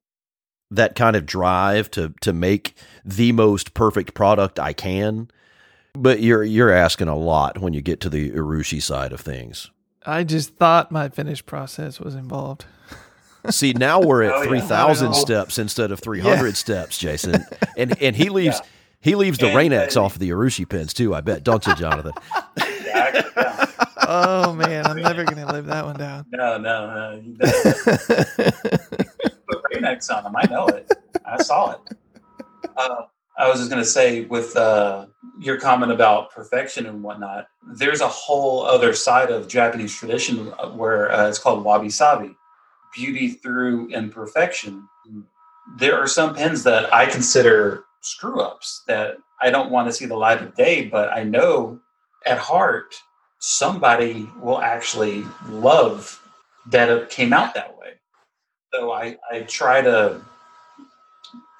that 0.71 0.95
kind 0.95 1.15
of 1.15 1.25
drive 1.25 1.91
to, 1.91 2.13
to 2.21 2.33
make 2.33 2.75
the 3.05 3.31
most 3.31 3.73
perfect 3.73 4.13
product 4.13 4.59
I 4.59 4.73
can. 4.73 5.29
But 5.95 6.21
you're, 6.21 6.43
you're 6.43 6.71
asking 6.71 7.07
a 7.07 7.15
lot 7.15 7.59
when 7.59 7.73
you 7.73 7.81
get 7.81 7.99
to 8.01 8.09
the 8.09 8.31
Urushi 8.31 8.81
side 8.81 9.13
of 9.13 9.21
things. 9.21 9.69
I 10.05 10.23
just 10.23 10.55
thought 10.55 10.91
my 10.91 11.09
finish 11.09 11.45
process 11.45 11.99
was 11.99 12.15
involved. 12.15 12.65
See, 13.49 13.73
now 13.73 14.01
we're 14.01 14.23
at 14.23 14.33
Oh, 14.33 14.41
yeah. 14.41 14.47
3,000 14.47 15.07
Oh, 15.09 15.11
steps 15.11 15.59
instead 15.59 15.91
of 15.91 15.99
300 15.99 16.57
steps, 16.57 16.97
Jason. 16.97 17.45
And, 17.77 17.95
and 18.01 18.15
he 18.15 18.29
leaves, 18.29 18.59
Yeah. 18.63 18.69
he 19.01 19.15
leaves 19.15 19.37
the 19.37 19.47
And, 19.47 19.55
Rain-X 19.55 19.95
uh, 19.95 20.03
off 20.03 20.13
of 20.15 20.19
the 20.19 20.29
Urushi 20.31 20.67
pins 20.67 20.93
too, 20.93 21.13
I 21.13 21.21
bet. 21.21 21.43
Don't 21.43 21.65
you, 21.67 21.75
Jonathan? 21.75 22.13
Yeah, 22.57 22.63
I- 22.95 23.23
yeah. 23.37 23.65
Oh 24.05 24.53
man, 24.53 24.85
I'm 24.85 24.97
never 25.01 25.23
gonna 25.23 25.49
live 25.51 25.65
that 25.67 25.85
one 25.85 25.95
down. 25.97 26.25
no 26.31 26.57
no 26.57 27.21
no 27.21 27.37
put 29.47 29.61
Rain-X 29.73 30.09
on 30.09 30.23
them. 30.25 30.35
I 30.35 30.45
know 30.49 30.67
it. 30.67 30.91
I 31.25 31.41
saw 31.41 31.71
it. 31.71 31.79
Uh, 32.75 33.03
I 33.37 33.49
was 33.49 33.59
just 33.59 33.71
going 33.71 33.81
to 33.81 33.89
say, 33.89 34.25
with 34.25 34.55
uh, 34.55 35.07
your 35.39 35.59
comment 35.59 35.91
about 35.91 36.31
perfection 36.31 36.85
and 36.85 37.01
whatnot, 37.01 37.47
there's 37.75 38.01
a 38.01 38.07
whole 38.07 38.63
other 38.63 38.93
side 38.93 39.31
of 39.31 39.47
Japanese 39.47 39.95
tradition 39.95 40.47
where 40.75 41.11
uh, 41.11 41.29
it's 41.29 41.39
called 41.39 41.63
wabi 41.63 41.89
sabi, 41.89 42.35
beauty 42.93 43.29
through 43.29 43.87
imperfection. 43.89 44.87
There 45.77 45.97
are 45.97 46.07
some 46.07 46.35
pens 46.35 46.63
that 46.63 46.93
I 46.93 47.07
consider 47.07 47.85
screw 48.01 48.41
ups 48.41 48.83
that 48.87 49.17
I 49.41 49.49
don't 49.49 49.71
want 49.71 49.87
to 49.87 49.93
see 49.93 50.05
the 50.05 50.15
light 50.15 50.41
of 50.41 50.55
day, 50.55 50.85
but 50.85 51.11
I 51.11 51.23
know 51.23 51.79
at 52.25 52.37
heart 52.37 52.93
somebody 53.39 54.29
will 54.39 54.61
actually 54.61 55.25
love 55.47 56.21
that 56.67 56.89
it 56.89 57.09
came 57.09 57.33
out 57.33 57.53
that 57.55 57.77
way. 57.77 57.93
So 58.73 58.91
I, 58.91 59.17
I 59.31 59.41
try 59.41 59.81
to 59.81 60.21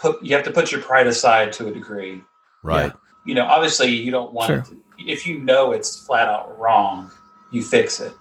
put 0.03 0.21
you 0.21 0.35
have 0.35 0.43
to 0.45 0.51
put 0.51 0.71
your 0.71 0.81
pride 0.81 1.07
aside 1.07 1.53
to 1.53 1.67
a 1.67 1.71
degree. 1.71 2.21
Right. 2.61 2.91
You 3.25 3.35
know, 3.35 3.45
obviously 3.45 3.88
you 3.88 4.11
don't 4.11 4.34
want 4.34 4.47
Sure. 4.47 4.61
to, 4.61 4.77
if 5.13 5.25
you 5.25 5.39
know 5.39 5.71
it's 5.71 6.05
flat 6.05 6.27
out 6.27 6.59
wrong, 6.59 7.09
you 7.51 7.61
fix 7.63 7.99
it. 8.01 8.13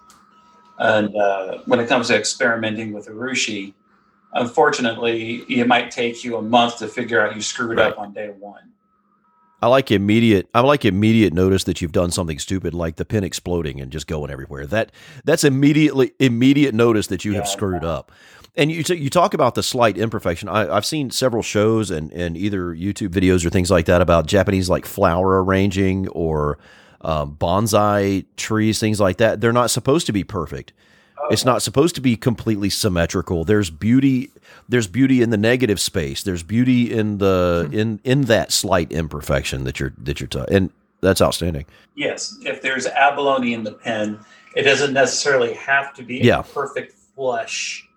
And 0.79 1.15
uh, 1.17 1.59
when 1.67 1.81
it 1.81 1.89
comes 1.89 2.09
to 2.09 2.17
experimenting 2.17 2.93
with 2.93 3.07
Urushi, 3.09 3.75
unfortunately, 4.33 5.45
it 5.49 5.67
might 5.67 5.91
take 5.91 6.25
you 6.25 6.37
a 6.37 6.43
month 6.43 6.79
to 6.79 6.89
figure 6.89 7.21
out 7.25 7.35
you 7.37 7.43
screwed 7.43 7.79
Right. 7.79 7.93
up 7.93 7.99
on 7.99 8.13
day 8.13 8.29
one. 8.39 8.63
I 9.61 9.69
like 9.69 9.93
immediate. 9.93 10.49
I 10.55 10.61
like 10.61 10.85
immediate 10.85 11.33
notice 11.33 11.65
that 11.65 11.81
you've 11.81 11.93
done 11.93 12.11
something 12.11 12.41
stupid, 12.41 12.75
like 12.75 12.97
the 12.97 13.05
pin 13.05 13.23
exploding 13.23 13.81
and 13.81 13.93
just 13.93 14.09
going 14.09 14.29
everywhere. 14.31 14.67
That 14.67 14.91
that's 15.25 15.45
immediately 15.45 16.13
immediate 16.19 16.75
notice 16.75 17.07
that 17.09 17.25
you 17.25 17.35
have 17.35 17.45
Yeah, 17.45 17.51
screwed 17.51 17.85
up. 17.85 18.11
And 18.55 18.71
you 18.71 18.83
you 18.95 19.09
talk 19.09 19.33
about 19.33 19.55
the 19.55 19.63
slight 19.63 19.97
imperfection. 19.97 20.49
I, 20.49 20.75
I've 20.75 20.85
seen 20.85 21.11
several 21.11 21.43
shows 21.43 21.91
and 21.91 22.13
and 22.13 22.37
either 22.37 22.75
YouTube 22.75 23.09
videos 23.09 23.47
or 23.47 23.51
things 23.51 23.71
like 23.71 23.87
that 23.87 24.03
about 24.03 24.27
Japanese 24.27 24.69
like 24.69 24.85
flower 24.85 25.43
arranging 25.43 26.09
or 26.09 26.59
um, 27.01 27.35
bonsai 27.41 28.27
trees, 28.37 28.79
things 28.79 29.01
like 29.01 29.17
that. 29.17 29.41
They're 29.41 29.53
not 29.55 29.71
supposed 29.71 30.07
to 30.07 30.13
be 30.13 30.23
perfect. 30.23 30.73
It's 31.31 31.45
not 31.45 31.63
supposed 31.63 31.95
to 31.95 32.01
be 32.01 32.17
completely 32.17 32.69
symmetrical. 32.69 33.45
There's 33.45 33.71
beauty. 33.71 34.31
There's 34.69 34.89
beauty 34.89 35.23
in 35.23 35.31
the 35.31 35.37
negative 35.39 35.81
space. 35.81 36.23
There's 36.25 36.43
beauty 36.43 36.93
in 36.93 37.19
the 37.19 37.71
in 37.73 38.01
in 38.05 38.23
that 38.23 38.53
slight 38.53 38.91
imperfection 38.93 39.65
that 39.65 39.79
you're 39.81 39.93
that 39.99 40.21
you're 40.21 40.27
t- 40.27 40.45
and 40.51 40.71
that's 41.01 41.23
outstanding. 41.23 41.65
Yes, 41.95 42.37
if 42.43 42.61
there's 42.61 42.87
abalone 42.87 43.55
in 43.55 43.63
the 43.63 43.73
pen, 43.73 44.19
it 44.57 44.63
doesn't 44.63 44.93
necessarily 44.93 45.55
have 45.55 45.95
to 45.95 46.03
be 46.03 46.19
Yeah. 46.19 46.41
a 46.41 46.43
perfect 46.43 46.93
flush 47.15 47.89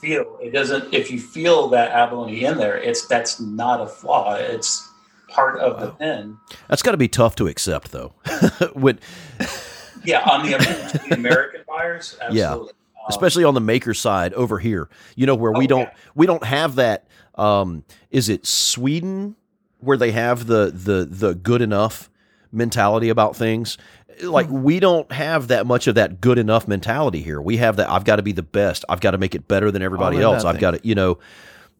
feel. 0.00 0.38
It 0.42 0.50
doesn't. 0.52 0.92
If 0.94 1.10
you 1.10 1.20
feel 1.20 1.68
that 1.68 1.90
abalone 1.90 2.44
in 2.44 2.56
there, 2.58 2.76
it's 2.76 3.06
that's 3.06 3.40
not 3.40 3.80
a 3.80 3.86
flaw. 3.86 4.34
It's 4.34 4.88
part 5.28 5.58
of 5.60 5.80
the 5.80 5.90
pen. 5.90 6.38
That's 6.68 6.82
got 6.82 6.92
to 6.92 6.96
be 6.96 7.08
tough 7.08 7.36
to 7.36 7.46
accept 7.48 7.92
though. 7.92 8.14
when 8.74 8.98
Yeah, 10.04 10.20
on 10.28 10.46
the, 10.46 10.56
the 11.08 11.14
American 11.14 11.62
buyers, 11.68 12.16
Yeah. 12.32 12.46
absolutely. 12.50 12.70
Um, 12.70 13.04
especially 13.10 13.44
on 13.44 13.54
the 13.54 13.60
maker 13.60 13.94
side 13.94 14.32
over 14.34 14.58
here, 14.58 14.88
you 15.16 15.26
know 15.26 15.34
where 15.34 15.52
we 15.52 15.64
Oh, 15.64 15.68
don't 15.68 15.80
yeah. 15.80 15.94
we 16.14 16.26
don't 16.26 16.44
have 16.44 16.76
that 16.76 17.06
um 17.36 17.84
is 18.10 18.28
it 18.28 18.46
Sweden 18.46 19.36
where 19.80 19.96
they 19.96 20.10
have 20.12 20.46
the 20.46 20.70
the 20.74 21.04
the 21.08 21.34
good 21.34 21.62
enough 21.62 22.10
mentality 22.52 23.08
about 23.10 23.36
things? 23.36 23.76
Like 24.22 24.46
Hmm. 24.48 24.62
we 24.62 24.80
don't 24.80 25.10
have 25.12 25.48
that 25.48 25.66
much 25.66 25.86
of 25.86 25.94
that 25.96 26.20
good 26.20 26.38
enough 26.38 26.66
mentality 26.68 27.20
here. 27.22 27.40
We 27.40 27.56
have 27.58 27.76
that 27.76 27.90
I've 27.90 28.04
got 28.04 28.16
to 28.16 28.22
be 28.22 28.32
the 28.32 28.42
best. 28.42 28.84
I've 28.88 29.00
got 29.00 29.12
to 29.12 29.18
make 29.18 29.34
it 29.34 29.48
better 29.48 29.70
than 29.70 29.82
everybody 29.82 30.20
else. 30.20 30.44
I've 30.44 30.58
got 30.58 30.72
to, 30.72 30.80
you 30.82 30.94
know, 30.94 31.18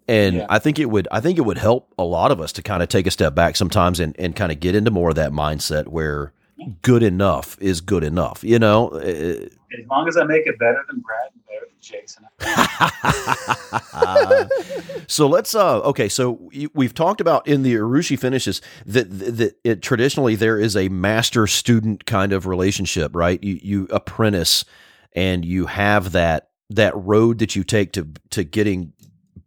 and 0.07 0.37
Yeah. 0.37 0.47
I 0.49 0.59
think 0.59 0.79
it 0.79 0.87
would 0.87 1.09
I 1.11 1.21
think 1.21 1.39
it 1.39 1.43
would 1.43 1.59
help 1.59 1.93
a 1.99 2.05
lot 2.05 2.31
of 2.31 2.41
us 2.41 2.53
to 2.53 2.63
kind 2.63 2.83
of 2.83 2.89
take 2.89 3.07
a 3.07 3.11
step 3.11 3.35
back 3.35 3.57
sometimes 3.57 4.01
and 4.01 4.15
and 4.19 4.35
kind 4.37 4.53
of 4.53 4.61
get 4.61 4.75
into 4.75 4.91
more 4.91 5.11
of 5.11 5.17
that 5.17 5.33
mindset 5.33 5.89
where 5.89 6.33
good 6.83 7.03
enough 7.03 7.57
is 7.61 7.81
good 7.81 8.05
enough, 8.05 8.43
you 8.43 8.59
know? 8.59 8.89
Uh, 8.89 9.01
as 9.01 9.87
long 9.91 10.09
as 10.09 10.17
I 10.17 10.25
make 10.25 10.47
it 10.47 10.59
better 10.59 10.83
than 10.91 11.01
Brad 11.01 11.31
and 11.33 11.47
better 11.47 11.67
than 11.67 11.77
Jason, 11.81 12.25
so 15.07 15.27
let's 15.27 15.55
uh 15.55 15.81
okay 15.81 16.09
so 16.09 16.51
we've 16.75 16.95
talked 16.95 17.21
about 17.21 17.47
in 17.47 17.63
the 17.63 17.75
urushi 17.75 18.19
finishes 18.19 18.61
that 18.87 19.11
that 19.11 19.57
it 19.65 19.83
traditionally 19.83 20.35
there 20.35 20.59
is 20.59 20.77
a 20.77 20.89
master 20.89 21.47
student 21.47 22.07
kind 22.07 22.33
of 22.33 22.47
relationship 22.47 23.15
right 23.15 23.43
you 23.43 23.59
you 23.63 23.87
apprentice 23.91 24.65
and 25.13 25.45
you 25.45 25.67
have 25.67 26.13
that 26.13 26.51
that 26.71 26.95
road 26.97 27.39
that 27.39 27.57
you 27.57 27.65
take 27.65 27.93
to 27.93 28.09
to 28.31 28.45
getting 28.45 28.93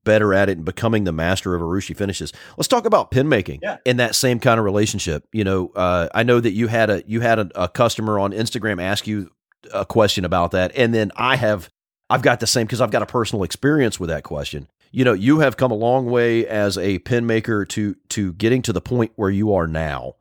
better 0.03 0.33
at 0.33 0.49
it 0.49 0.57
and 0.57 0.65
becoming 0.65 1.03
the 1.03 1.11
master 1.11 1.53
of 1.55 1.61
Urushi 1.61 1.95
finishes 1.95 2.33
let's 2.57 2.67
talk 2.67 2.85
about 2.85 3.11
pin 3.11 3.29
making 3.29 3.59
Yeah. 3.61 3.77
in 3.85 3.97
that 3.97 4.15
same 4.15 4.39
kind 4.39 4.59
of 4.59 4.65
relationship 4.65 5.27
you 5.31 5.43
know 5.43 5.71
uh 5.75 6.07
i 6.13 6.23
know 6.23 6.39
that 6.39 6.51
you 6.51 6.67
had 6.67 6.89
a 6.89 7.03
you 7.05 7.21
had 7.21 7.39
a, 7.39 7.49
a 7.55 7.67
customer 7.67 8.17
on 8.19 8.31
instagram 8.31 8.81
ask 8.81 9.05
you 9.07 9.31
a 9.73 9.85
question 9.85 10.25
about 10.25 10.51
that 10.51 10.71
and 10.75 10.93
then 10.93 11.11
i 11.15 11.35
have 11.35 11.69
I've 12.09 12.21
got 12.23 12.41
the 12.41 12.47
same 12.47 12.67
because 12.67 12.81
I've 12.81 12.91
got 12.91 13.01
a 13.03 13.05
personal 13.05 13.43
experience 13.43 13.97
with 13.97 14.09
that 14.09 14.23
question. 14.25 14.67
You 14.91 15.05
know, 15.05 15.13
you 15.13 15.39
have 15.39 15.55
come 15.55 15.71
a 15.71 15.75
long 15.75 16.07
way 16.07 16.45
as 16.45 16.77
a 16.77 16.99
pen 16.99 17.25
maker 17.25 17.63
to 17.67 17.95
to 18.09 18.33
getting 18.33 18.61
to 18.63 18.73
the 18.73 18.81
point 18.81 19.13
where 19.15 19.29
you 19.29 19.53
are 19.53 19.65
now. 19.65 20.15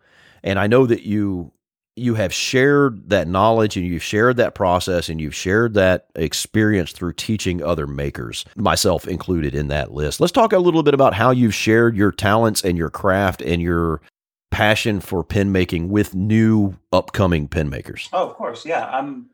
And 0.45 0.57
I 0.61 0.69
know 0.69 0.87
that 0.87 1.03
you 1.03 1.51
you 1.97 2.15
have 2.15 2.33
shared 2.33 3.11
that 3.11 3.29
knowledge 3.29 3.77
and 3.77 3.87
you've 3.87 4.03
shared 4.03 4.37
that 4.39 4.55
process 4.55 5.09
and 5.09 5.21
you've 5.21 5.35
shared 5.35 5.75
that 5.75 6.07
experience 6.15 6.93
through 6.93 7.13
teaching 7.13 7.63
other 7.63 7.87
makers, 7.87 8.45
myself 8.57 9.07
included 9.07 9.55
in 9.55 9.69
that 9.69 9.93
list. 9.93 10.21
Let's 10.21 10.33
talk 10.33 10.53
a 10.53 10.59
little 10.59 10.83
bit 10.83 10.95
about 10.95 11.15
how 11.15 11.31
you've 11.31 11.55
shared 11.55 11.97
your 11.97 12.13
talents 12.13 12.63
and 12.63 12.79
your 12.79 12.91
craft 12.91 13.43
and 13.43 13.61
your 13.61 14.01
passion 14.51 15.01
for 15.01 15.23
pen 15.23 15.53
making 15.53 15.89
with 15.91 16.15
new 16.15 16.77
upcoming 16.93 17.49
pen 17.49 17.69
makers. 17.69 18.09
Oh, 18.13 18.29
of 18.29 18.37
course, 18.37 18.65
yeah. 18.65 18.87
I'm 18.87 19.27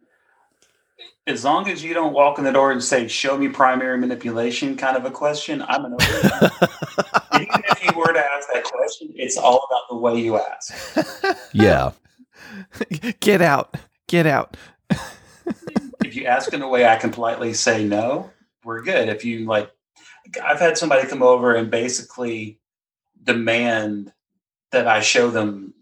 as 1.26 1.44
long 1.44 1.68
as 1.68 1.82
you 1.82 1.92
don't 1.92 2.12
walk 2.12 2.38
in 2.38 2.44
the 2.44 2.52
door 2.52 2.70
and 2.70 2.82
say, 2.82 3.08
"Show 3.08 3.36
me 3.36 3.48
primary 3.48 3.98
manipulation," 3.98 4.76
kind 4.76 4.96
of 4.96 5.04
a 5.04 5.10
question. 5.10 5.62
I'm 5.66 5.84
an 5.84 5.94
open. 5.94 6.50
Even 7.34 7.62
if 7.68 7.84
you 7.84 7.98
were 7.98 8.12
to 8.12 8.24
ask 8.24 8.48
that 8.52 8.64
question, 8.64 9.12
it's 9.14 9.36
all 9.36 9.66
about 9.68 9.88
the 9.90 9.96
way 9.96 10.20
you 10.20 10.38
ask. 10.38 10.72
Yeah. 11.52 11.90
Get 13.20 13.43
out. 13.43 13.77
Get 14.09 14.27
out. 14.27 14.56
if 16.05 16.14
you 16.14 16.27
ask 16.27 16.52
in 16.52 16.62
a 16.62 16.68
way 16.68 16.86
I 16.86 16.97
can 16.97 17.10
politely 17.10 17.52
say 17.55 17.85
no, 17.85 18.31
we're 18.64 18.82
good. 18.82 19.09
If 19.09 19.24
you 19.24 19.47
like, 19.47 19.70
I've 20.44 20.59
had 20.60 20.77
somebody 20.78 21.06
come 21.09 21.23
over 21.23 21.55
and 21.55 21.70
basically 21.70 22.59
demand 23.23 24.12
that 24.73 24.86
I 24.89 25.01
show 25.01 25.31
them 25.31 25.74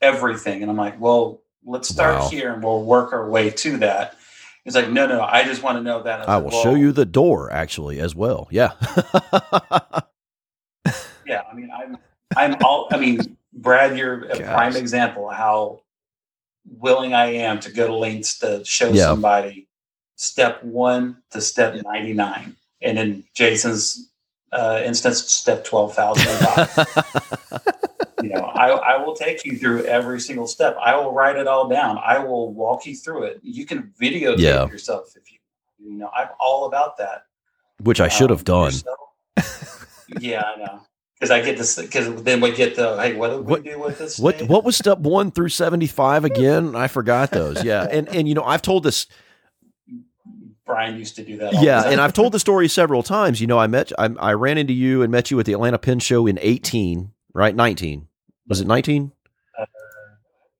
everything, 0.00 0.62
and 0.62 0.70
I'm 0.70 0.76
like, 0.76 1.00
well, 1.00 1.42
let's 1.64 1.88
start 1.88 2.18
Wow. 2.20 2.28
here 2.28 2.52
and 2.54 2.62
we'll 2.62 2.84
work 2.84 3.12
our 3.12 3.28
way 3.28 3.50
to 3.50 3.76
that. 3.78 4.16
He's 4.64 4.74
like, 4.74 4.90
no, 4.90 5.06
no, 5.06 5.22
I 5.22 5.44
just 5.44 5.62
want 5.62 5.78
to 5.78 5.82
know 5.82 6.02
that. 6.02 6.28
I 6.28 6.36
was 6.36 6.52
will 6.52 6.58
like, 6.58 6.62
show 6.64 6.74
you 6.74 6.92
the 6.92 7.04
door 7.06 7.50
actually 7.52 8.00
as 8.00 8.14
well. 8.14 8.48
Yeah. 8.50 8.72
Yeah, 11.26 11.42
I 11.50 11.54
mean, 11.54 11.70
I'm, 11.72 11.96
I'm 12.36 12.56
all. 12.64 12.88
I 12.90 12.96
mean, 12.96 13.36
Brad, 13.52 13.96
you're 13.96 14.24
a 14.24 14.38
Gosh. 14.38 14.52
prime 14.52 14.74
example 14.76 15.30
of 15.30 15.36
how 15.36 15.82
willing 16.78 17.14
I 17.14 17.26
am 17.34 17.60
to 17.60 17.70
go 17.72 17.86
to 17.86 17.94
lengths 17.94 18.38
to 18.40 18.64
show 18.64 18.88
Yeah. 18.90 19.04
somebody 19.06 19.68
step 20.16 20.62
one 20.62 21.16
to 21.30 21.40
step 21.40 21.74
ninety 21.84 22.12
nine, 22.12 22.56
and 22.82 22.98
in 22.98 23.24
Jason's 23.34 24.10
uh, 24.52 24.80
instance, 24.84 25.24
step 25.24 25.64
twelve 25.64 25.94
thousand. 25.94 26.26
you 28.22 28.28
know, 28.30 28.42
I, 28.44 28.68
I 28.70 28.96
will 29.04 29.14
take 29.14 29.44
you 29.44 29.56
through 29.56 29.84
every 29.84 30.20
single 30.20 30.46
step. 30.46 30.76
I 30.82 30.94
will 30.96 31.12
write 31.12 31.36
it 31.36 31.46
all 31.46 31.68
down. 31.68 31.98
I 32.04 32.18
will 32.18 32.52
walk 32.52 32.84
you 32.86 32.94
through 32.96 33.24
it. 33.24 33.40
You 33.42 33.64
can 33.64 33.92
videotape 34.00 34.38
Yeah. 34.40 34.66
yourself 34.68 35.14
if 35.16 35.30
you. 35.32 35.38
You 35.82 35.94
know, 35.98 36.10
I'm 36.14 36.28
all 36.38 36.66
about 36.66 36.98
that. 36.98 37.24
Which 37.82 38.00
I 38.00 38.08
should 38.08 38.28
have 38.30 38.40
Um, 38.40 38.44
done. 38.44 38.72
yourself- 38.72 40.04
yeah, 40.20 40.42
I 40.42 40.56
know. 40.58 40.80
Because 41.20 41.30
I 41.30 41.42
get 41.42 41.58
this. 41.58 41.76
Because 41.76 42.22
then 42.22 42.40
we 42.40 42.50
get 42.52 42.76
the 42.76 42.96
hey, 43.00 43.14
what 43.14 43.44
What- 43.44 43.62
we 43.62 43.70
do 43.70 43.78
with 43.78 43.98
this? 43.98 44.18
What 44.18 44.38
thing? 44.38 44.48
what 44.48 44.64
was 44.64 44.74
step 44.76 44.98
one 45.00 45.30
through 45.30 45.50
seventy 45.50 45.86
five 45.86 46.24
again? 46.24 46.74
I 46.74 46.88
forgot 46.88 47.30
those. 47.30 47.62
Yeah, 47.62 47.86
and 47.90 48.08
and 48.08 48.26
you 48.26 48.34
know 48.34 48.42
I've 48.44 48.62
told 48.62 48.84
this. 48.84 49.06
Brian 50.64 50.96
used 50.96 51.16
to 51.16 51.24
do 51.24 51.36
that. 51.38 51.60
Yeah, 51.62 51.82
and 51.82 52.00
I've 52.00 52.12
told 52.12 52.32
the 52.32 52.38
story 52.38 52.68
several 52.68 53.02
times. 53.02 53.40
You 53.40 53.46
know, 53.48 53.58
I 53.58 53.66
met 53.66 53.92
I, 53.98 54.06
I 54.18 54.32
ran 54.34 54.56
into 54.56 54.72
you 54.72 55.02
and 55.02 55.10
met 55.12 55.30
you 55.30 55.38
at 55.40 55.46
the 55.46 55.52
Atlanta 55.52 55.78
Pen 55.78 55.98
Show 55.98 56.26
in 56.26 56.38
eighteen, 56.40 57.12
right? 57.34 57.54
Nineteen 57.54 58.06
was 58.46 58.60
it 58.60 58.66
nineteen? 58.66 59.12
Uh, 59.58 59.66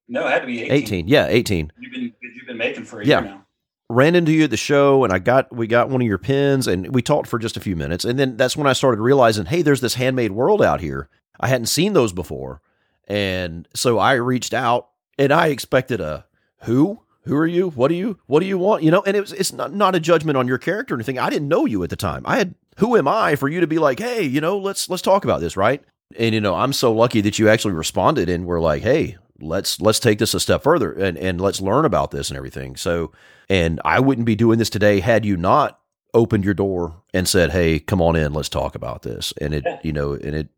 no, 0.08 0.26
it 0.26 0.30
had 0.30 0.40
to 0.40 0.46
be 0.46 0.62
18. 0.62 0.72
Eighteen, 0.72 1.08
yeah, 1.08 1.26
eighteen. 1.28 1.72
You've 1.78 1.92
been 1.92 2.12
you've 2.20 2.46
been 2.46 2.58
making 2.58 2.84
for 2.84 3.00
a 3.00 3.06
Yeah. 3.06 3.20
year 3.22 3.30
now. 3.30 3.46
Ran 3.90 4.14
into 4.14 4.32
you 4.32 4.44
at 4.44 4.50
the 4.50 4.56
show 4.56 5.02
and 5.02 5.12
I 5.12 5.18
got 5.18 5.54
we 5.54 5.66
got 5.66 5.90
one 5.90 6.00
of 6.00 6.06
your 6.06 6.18
pins 6.18 6.68
and 6.68 6.94
we 6.94 7.02
talked 7.02 7.26
for 7.26 7.38
just 7.38 7.56
a 7.56 7.60
few 7.60 7.74
minutes. 7.74 8.04
And 8.04 8.18
then 8.18 8.36
that's 8.36 8.56
when 8.56 8.66
I 8.66 8.72
started 8.72 9.00
realizing 9.00 9.46
hey 9.46 9.62
there's 9.62 9.80
this 9.80 9.94
handmade 9.94 10.32
world 10.32 10.62
out 10.62 10.80
here. 10.80 11.08
I 11.40 11.48
hadn't 11.48 11.66
seen 11.66 11.92
those 11.92 12.12
before. 12.12 12.62
And 13.08 13.66
so 13.74 13.98
I 13.98 14.12
reached 14.12 14.54
out 14.54 14.90
and 15.18 15.32
I 15.32 15.48
expected 15.48 16.00
a 16.00 16.26
who? 16.62 17.00
Who 17.24 17.36
are 17.36 17.46
you? 17.46 17.70
What 17.70 17.88
do 17.88 17.94
you 17.94 18.18
what 18.26 18.40
do 18.40 18.46
you 18.46 18.58
want? 18.58 18.84
You 18.84 18.92
know 18.92 19.02
and 19.02 19.16
it 19.16 19.20
was 19.20 19.32
it's 19.32 19.52
not 19.52 19.74
not 19.74 19.96
a 19.96 20.00
judgment 20.00 20.38
on 20.38 20.46
your 20.46 20.58
character 20.58 20.94
or 20.94 20.96
anything. 20.96 21.18
I 21.18 21.28
didn't 21.28 21.48
know 21.48 21.66
you 21.66 21.82
at 21.82 21.90
the 21.90 21.96
time. 21.96 22.22
I 22.24 22.36
had 22.36 22.54
who 22.76 22.96
am 22.96 23.08
I 23.08 23.34
for 23.34 23.48
you 23.48 23.60
to 23.60 23.66
be 23.66 23.78
like 23.78 23.98
hey 23.98 24.22
you 24.22 24.40
know 24.40 24.56
let's 24.56 24.88
let's 24.88 25.02
talk 25.02 25.24
about 25.24 25.40
this 25.40 25.56
right? 25.56 25.82
And 26.16 26.32
you 26.32 26.40
know 26.40 26.54
I'm 26.54 26.72
so 26.72 26.92
lucky 26.92 27.20
that 27.22 27.40
you 27.40 27.48
actually 27.48 27.74
responded 27.74 28.28
and 28.28 28.46
were 28.46 28.60
like 28.60 28.82
hey 28.82 29.16
let's 29.40 29.80
let's 29.80 29.98
take 29.98 30.18
this 30.18 30.34
a 30.34 30.40
step 30.40 30.62
further 30.62 30.92
and 30.92 31.16
and 31.18 31.40
let's 31.40 31.60
learn 31.60 31.84
about 31.84 32.10
this 32.10 32.28
and 32.28 32.36
everything 32.36 32.76
so 32.76 33.12
and 33.48 33.80
I 33.84 33.98
wouldn't 34.00 34.26
be 34.26 34.36
doing 34.36 34.58
this 34.58 34.70
today 34.70 35.00
had 35.00 35.24
you 35.24 35.36
not 35.36 35.80
opened 36.14 36.44
your 36.44 36.54
door 36.54 36.94
and 37.12 37.28
said, 37.28 37.50
"Hey, 37.50 37.78
come 37.78 38.00
on 38.00 38.16
in, 38.16 38.32
let's 38.32 38.48
talk 38.48 38.74
about 38.74 39.02
this." 39.02 39.32
And 39.40 39.54
it, 39.54 39.64
you 39.82 39.92
know, 39.92 40.12
and 40.12 40.34
it, 40.34 40.48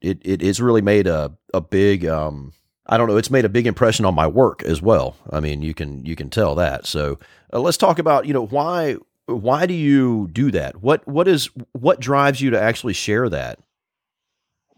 it, 0.00 0.18
it, 0.22 0.42
it's 0.42 0.60
really 0.60 0.82
made 0.82 1.06
a 1.06 1.32
a 1.54 1.60
big, 1.60 2.06
um, 2.06 2.52
I 2.86 2.96
don't 2.96 3.08
know, 3.08 3.16
it's 3.16 3.30
made 3.30 3.44
a 3.44 3.50
big 3.50 3.66
impression 3.66 4.04
on 4.04 4.14
my 4.14 4.26
work 4.26 4.62
as 4.62 4.82
well. 4.82 5.16
I 5.30 5.40
mean, 5.40 5.62
you 5.62 5.74
can 5.74 6.04
you 6.04 6.16
can 6.16 6.30
tell 6.30 6.54
that. 6.56 6.86
So 6.86 7.18
uh, 7.52 7.60
let's 7.60 7.76
talk 7.76 7.98
about, 7.98 8.26
you 8.26 8.32
know, 8.32 8.46
why 8.46 8.96
why 9.26 9.66
do 9.66 9.74
you 9.74 10.28
do 10.32 10.50
that? 10.50 10.82
What 10.82 11.06
what 11.06 11.28
is 11.28 11.50
what 11.72 12.00
drives 12.00 12.40
you 12.40 12.50
to 12.50 12.60
actually 12.60 12.94
share 12.94 13.28
that? 13.28 13.58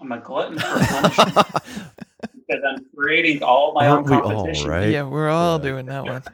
I'm 0.00 0.12
a 0.12 0.18
glutton 0.18 0.58
for 0.58 0.84
punishment 0.84 1.46
because 2.52 2.64
I'm 2.68 2.86
creating 2.94 3.42
all 3.42 3.72
my 3.74 3.86
Aren't 3.86 4.06
own 4.06 4.10
we 4.10 4.16
all, 4.16 4.30
competition. 4.32 4.70
right? 4.70 4.90
Yeah, 4.90 5.04
we're 5.04 5.30
all 5.30 5.58
Yeah. 5.58 5.62
doing 5.62 5.86
that 5.86 6.04
one. 6.04 6.22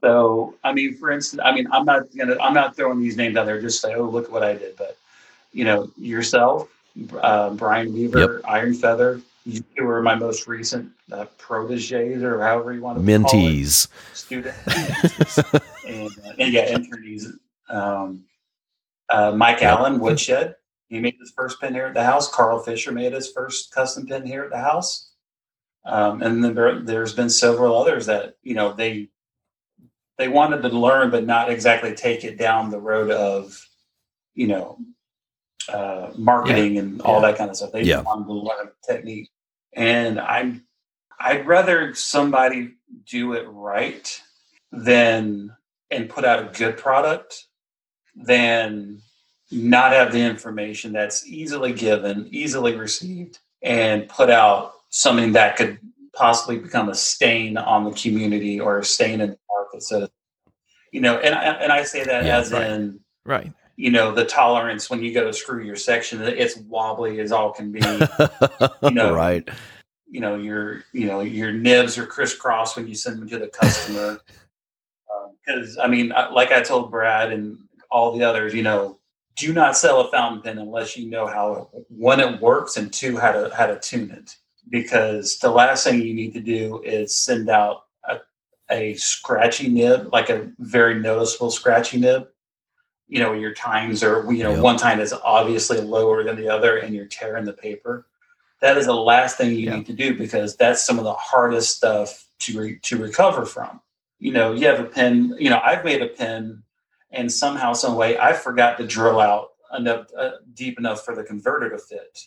So, 0.00 0.54
I 0.62 0.72
mean, 0.72 0.94
for 0.94 1.10
instance, 1.10 1.42
I 1.44 1.52
mean, 1.52 1.66
I'm 1.72 1.84
not 1.84 2.04
gonna, 2.16 2.36
I'm 2.40 2.54
not 2.54 2.76
throwing 2.76 3.00
these 3.00 3.16
names 3.16 3.36
out 3.36 3.46
there 3.46 3.60
just 3.60 3.80
to 3.80 3.88
say, 3.88 3.94
oh, 3.94 4.04
look 4.04 4.30
what 4.30 4.44
I 4.44 4.54
did, 4.54 4.76
but 4.76 4.96
you 5.52 5.64
know, 5.64 5.90
yourself, 5.96 6.68
uh, 7.20 7.50
Brian 7.50 7.92
Weaver, 7.92 8.40
Iron 8.44 8.74
Feather, 8.74 9.20
you 9.46 9.64
were 9.78 10.00
my 10.00 10.14
most 10.14 10.46
recent 10.46 10.92
uh, 11.10 11.24
proteges 11.38 12.22
or 12.22 12.40
however 12.40 12.72
you 12.72 12.82
want 12.82 12.98
to 12.98 13.04
Mentees. 13.04 13.88
student, 14.12 14.54
and, 15.86 16.08
uh, 16.24 16.32
and 16.38 16.52
yeah, 16.52 16.68
internees. 16.76 17.32
Um, 17.68 18.24
uh, 19.08 19.32
Mike 19.32 19.60
Yep. 19.62 19.70
Allen, 19.78 19.98
Woodshed, 19.98 20.54
he 20.94 21.00
made 21.00 21.16
his 21.18 21.32
first 21.36 21.60
pin 21.60 21.74
here 21.74 21.86
at 21.86 21.94
the 21.94 22.04
house. 22.04 22.30
Carl 22.32 22.60
Fisher 22.60 22.92
made 22.92 23.12
his 23.12 23.30
first 23.32 23.72
custom 23.72 24.06
pin 24.06 24.24
here 24.24 24.44
at 24.44 24.50
the 24.50 24.58
house. 24.58 25.10
Um, 25.84 26.22
and 26.22 26.42
then 26.42 26.54
there, 26.54 26.80
there's 26.80 27.12
been 27.14 27.28
several 27.28 27.76
others 27.76 28.06
that 28.06 28.36
you 28.42 28.54
know 28.54 28.72
they 28.72 29.08
they 30.18 30.28
wanted 30.28 30.62
to 30.62 30.68
learn, 30.68 31.10
but 31.10 31.26
not 31.26 31.50
exactly 31.50 31.94
take 31.94 32.24
it 32.24 32.38
down 32.38 32.70
the 32.70 32.80
road 32.80 33.10
of 33.10 33.60
you 34.34 34.46
know 34.46 34.78
uh, 35.68 36.12
marketing 36.16 36.78
and 36.78 37.02
all 37.02 37.20
Yeah. 37.20 37.28
that 37.32 37.38
kind 37.38 37.50
of 37.50 37.56
stuff. 37.56 37.72
They 37.72 37.82
Yeah. 37.82 37.96
just 37.96 38.06
wanted 38.06 38.26
to 38.26 38.32
learn 38.34 38.70
technique, 38.86 39.30
and 39.74 40.20
I'm 40.20 40.66
I'd 41.20 41.46
rather 41.46 41.94
somebody 41.94 42.74
do 43.10 43.32
it 43.34 43.46
right 43.48 44.20
than 44.72 45.54
and 45.90 46.08
put 46.08 46.24
out 46.24 46.40
a 46.40 46.58
good 46.58 46.78
product 46.78 47.46
than 48.16 49.00
not 49.50 49.92
have 49.92 50.12
the 50.12 50.20
information 50.20 50.92
that's 50.92 51.26
easily 51.26 51.72
given, 51.72 52.28
easily 52.30 52.76
received, 52.76 53.38
and 53.62 54.08
put 54.08 54.30
out 54.30 54.74
something 54.90 55.32
that 55.32 55.56
could 55.56 55.78
possibly 56.14 56.58
become 56.58 56.88
a 56.88 56.94
stain 56.94 57.56
on 57.56 57.84
the 57.84 57.90
community 57.92 58.60
or 58.60 58.78
a 58.78 58.84
stain 58.84 59.20
in 59.20 59.30
the 59.30 59.38
market. 59.48 59.82
So, 59.82 60.08
you 60.92 61.00
know, 61.00 61.18
and 61.18 61.34
I, 61.34 61.44
and 61.54 61.72
I 61.72 61.82
say 61.82 62.04
that 62.04 62.24
Yeah, 62.24 62.38
as 62.38 62.52
right. 62.52 62.70
in, 62.70 63.00
Right. 63.26 63.52
you 63.76 63.90
know, 63.90 64.12
the 64.12 64.24
tolerance 64.24 64.88
when 64.90 65.02
you 65.02 65.12
go 65.12 65.24
to 65.24 65.32
screw 65.32 65.64
your 65.64 65.76
section, 65.76 66.22
it's 66.22 66.56
wobbly 66.56 67.20
as 67.20 67.32
all 67.32 67.52
can 67.52 67.72
be. 67.72 67.80
You 67.80 68.90
know, 68.92 69.12
right. 69.14 69.48
you 70.08 70.20
know 70.20 70.36
your 70.36 70.84
you 70.92 71.06
know 71.06 71.20
your 71.20 71.50
nibs 71.52 71.98
are 71.98 72.06
crisscross 72.06 72.76
when 72.76 72.86
you 72.86 72.94
send 72.94 73.20
them 73.20 73.28
to 73.28 73.38
the 73.38 73.48
customer 73.48 74.20
um, 75.12 75.34
because 75.44 75.76
i 75.78 75.88
mean 75.88 76.12
I- 76.12 76.28
like 76.30 76.52
i 76.52 76.60
told 76.60 76.90
brad 76.90 77.32
and 77.32 77.58
all 77.90 78.12
the 78.16 78.22
others 78.22 78.54
you 78.54 78.62
know 78.62 79.00
do 79.36 79.52
not 79.52 79.76
sell 79.76 80.00
a 80.00 80.10
fountain 80.10 80.42
pen 80.42 80.58
unless 80.58 80.96
you 80.96 81.08
know 81.10 81.26
how 81.26 81.68
one 81.88 82.20
it 82.20 82.40
works 82.40 82.76
and 82.76 82.92
two 82.92 83.16
how 83.16 83.32
to 83.32 83.50
how 83.54 83.66
to 83.66 83.78
tune 83.80 84.10
it 84.10 84.36
because 84.70 85.38
the 85.38 85.50
last 85.50 85.84
thing 85.84 86.00
you 86.00 86.14
need 86.14 86.32
to 86.32 86.40
do 86.40 86.80
is 86.84 87.16
send 87.16 87.48
out 87.50 87.84
a, 88.08 88.18
a 88.70 88.94
scratchy 88.94 89.68
nib 89.68 90.12
like 90.12 90.30
a 90.30 90.50
very 90.58 90.98
noticeable 91.00 91.50
scratchy 91.50 91.98
nib 91.98 92.28
you 93.08 93.18
know 93.20 93.32
your 93.32 93.52
times 93.52 94.02
are 94.02 94.30
you 94.32 94.42
know 94.42 94.52
Yep. 94.54 94.62
one 94.62 94.76
time 94.76 95.00
is 95.00 95.12
obviously 95.24 95.80
lower 95.80 96.24
than 96.24 96.36
the 96.36 96.48
other 96.48 96.78
and 96.78 96.94
you're 96.94 97.06
tearing 97.06 97.44
the 97.44 97.52
paper 97.52 98.06
that 98.60 98.78
is 98.78 98.86
the 98.86 98.94
last 98.94 99.36
thing 99.36 99.50
you 99.50 99.66
Yeah. 99.66 99.76
need 99.76 99.86
to 99.86 99.92
do 99.92 100.16
because 100.16 100.56
that's 100.56 100.84
some 100.84 100.98
of 100.98 101.04
the 101.04 101.12
hardest 101.14 101.76
stuff 101.76 102.26
to 102.40 102.58
re- 102.60 102.78
to 102.82 102.96
recover 102.96 103.44
from. 103.44 103.80
You 104.18 104.32
know, 104.32 104.52
you 104.52 104.66
have 104.66 104.80
a 104.80 104.84
pen. 104.84 105.34
You 105.38 105.50
know, 105.50 105.60
I've 105.62 105.84
made 105.84 106.00
a 106.02 106.08
pen, 106.08 106.62
and 107.14 107.30
somehow, 107.30 107.72
some 107.72 107.96
way, 107.96 108.18
I 108.18 108.32
forgot 108.32 108.78
to 108.78 108.86
drill 108.86 109.20
out 109.20 109.50
enough 109.76 110.06
uh, 110.18 110.30
deep 110.54 110.78
enough 110.78 111.04
for 111.04 111.14
the 111.14 111.24
converter 111.24 111.70
to 111.70 111.78
fit. 111.78 112.18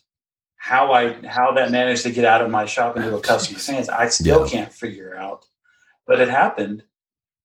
How 0.55 0.91
I 0.91 1.14
how 1.27 1.51
that 1.53 1.72
managed 1.72 2.03
to 2.03 2.11
get 2.11 2.26
out 2.26 2.41
of 2.41 2.49
my 2.49 2.65
shop 2.65 2.97
into 2.97 3.15
a 3.15 3.22
customer's 3.22 3.68
hands, 3.73 3.89
I 3.89 4.07
still 4.09 4.43
Yeah. 4.43 4.49
can't 4.51 4.73
figure 4.73 5.15
out. 5.15 5.45
But 6.05 6.19
it 6.19 6.30
happened, 6.30 6.84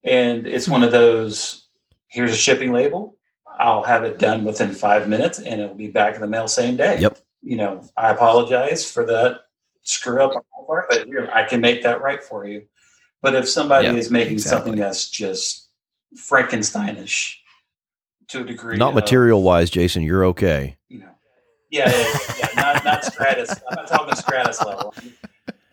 and 0.04 0.46
it's 0.46 0.68
one 0.68 0.82
of 0.82 0.92
those. 0.92 1.66
Here's 2.08 2.32
a 2.32 2.36
shipping 2.36 2.72
label. 2.72 3.16
I'll 3.58 3.82
have 3.84 4.04
it 4.04 4.18
done 4.18 4.44
within 4.44 4.72
five 4.72 5.08
minutes, 5.08 5.38
and 5.38 5.60
it'll 5.60 5.74
be 5.74 5.88
back 5.88 6.14
in 6.14 6.20
the 6.20 6.26
mail 6.26 6.48
same 6.48 6.76
day 6.76 6.98
Yep. 7.00 7.18
you 7.42 7.56
know, 7.56 7.82
I 7.96 8.10
apologize 8.10 8.90
for 8.90 9.04
that 9.06 9.40
screw 9.82 10.22
up 10.22 10.32
part, 10.66 10.86
but 10.88 11.06
I 11.32 11.44
can 11.44 11.60
make 11.60 11.82
that 11.82 12.00
right 12.00 12.22
for 12.22 12.46
you. 12.46 12.64
But 13.20 13.34
if 13.34 13.48
somebody 13.48 13.88
Yeah, 13.88 13.94
is 13.94 14.10
making 14.10 14.34
exactly. 14.34 14.58
something 14.70 14.80
that's 14.80 15.08
just 15.10 15.61
Frankensteinish 16.18 17.36
to 18.28 18.40
a 18.42 18.44
degree, 18.44 18.76
Not 18.76 18.94
material 18.94 19.42
wise, 19.42 19.70
Jason, 19.70 20.02
you're 20.02 20.24
okay. 20.26 20.76
you 20.88 21.00
know, 21.00 21.08
yeah, 21.70 21.90
yeah, 21.90 21.96
yeah, 21.98 22.36
yeah, 22.38 22.48
not, 22.56 22.74
not 22.76 22.84
not 22.84 23.04
Stratus. 23.04 23.50
I'm 23.50 23.74
not 23.76 23.88
talking 23.88 24.14
Stratus 24.14 24.62
level. 24.64 24.94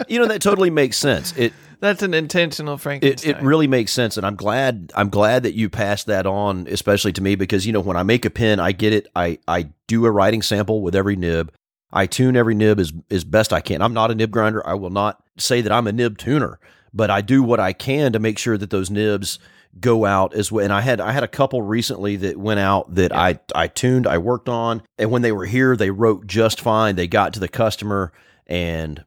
You 0.07 0.19
know 0.19 0.27
that 0.27 0.41
totally 0.41 0.69
makes 0.69 0.97
sense. 0.97 1.37
It 1.37 1.53
That's 1.81 2.01
an 2.03 2.13
intentional 2.13 2.75
it, 2.75 2.79
Frankenstein. 2.81 3.35
it 3.35 3.41
really 3.41 3.67
makes 3.67 3.91
sense 3.91 4.17
and 4.17 4.25
i'm 4.25 4.35
glad 4.35 4.91
i'm 4.95 5.09
glad 5.09 5.43
that 5.43 5.53
you 5.55 5.69
passed 5.69 6.07
that 6.07 6.25
on 6.25 6.67
especially 6.69 7.13
to 7.13 7.21
me 7.21 7.35
because 7.35 7.65
you 7.65 7.71
know 7.73 7.79
when 7.81 7.95
i 7.97 8.03
make 8.03 8.25
a 8.25 8.29
pen, 8.29 8.59
i 8.59 8.71
get 8.71 8.93
it 8.93 9.07
i 9.15 9.37
i 9.47 9.69
do 9.87 10.05
a 10.05 10.11
writing 10.11 10.41
sample 10.41 10.81
with 10.81 10.95
every 10.95 11.15
nib 11.15 11.51
i 11.91 12.05
tune 12.05 12.35
every 12.35 12.55
nib 12.55 12.79
as 12.79 12.91
as 13.09 13.23
best 13.23 13.51
i 13.53 13.61
can 13.61 13.81
i'm 13.81 13.93
not 13.93 14.11
a 14.11 14.15
nib 14.15 14.31
grinder 14.31 14.65
i 14.67 14.73
will 14.73 14.89
not 14.89 15.21
say 15.37 15.61
that 15.61 15.71
i'm 15.71 15.87
a 15.87 15.91
nib 15.91 16.17
tuner 16.17 16.59
but 16.93 17.09
i 17.09 17.21
do 17.21 17.41
what 17.43 17.59
i 17.59 17.71
can 17.73 18.11
to 18.13 18.19
make 18.19 18.37
sure 18.37 18.57
that 18.57 18.69
those 18.69 18.89
nibs 18.89 19.37
go 19.79 20.05
out 20.05 20.33
as 20.33 20.51
well 20.51 20.63
and 20.63 20.73
i 20.73 20.81
had 20.81 20.99
i 20.99 21.11
had 21.11 21.23
a 21.23 21.27
couple 21.27 21.61
recently 21.61 22.15
that 22.15 22.37
went 22.37 22.59
out 22.59 22.93
that 22.95 23.15
i 23.15 23.39
i 23.53 23.67
tuned 23.67 24.07
i 24.07 24.17
worked 24.17 24.49
on 24.49 24.81
and 24.97 25.11
when 25.11 25.21
they 25.21 25.31
were 25.31 25.45
here 25.45 25.75
they 25.75 25.91
wrote 25.91 26.25
just 26.25 26.59
fine 26.59 26.95
they 26.95 27.07
got 27.07 27.33
to 27.33 27.39
the 27.39 27.47
customer 27.47 28.11
and 28.47 29.05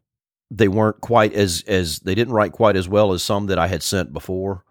they 0.54 0.68
weren't 0.68 1.00
quite 1.00 1.32
as 1.32 1.64
as 1.66 1.98
they 2.00 2.14
didn't 2.14 2.34
write 2.34 2.52
quite 2.52 2.76
as 2.76 2.88
well 2.88 3.12
as 3.12 3.22
some 3.22 3.46
that 3.46 3.58
I 3.58 3.68
had 3.68 3.82
sent 3.82 4.12
before. 4.12 4.64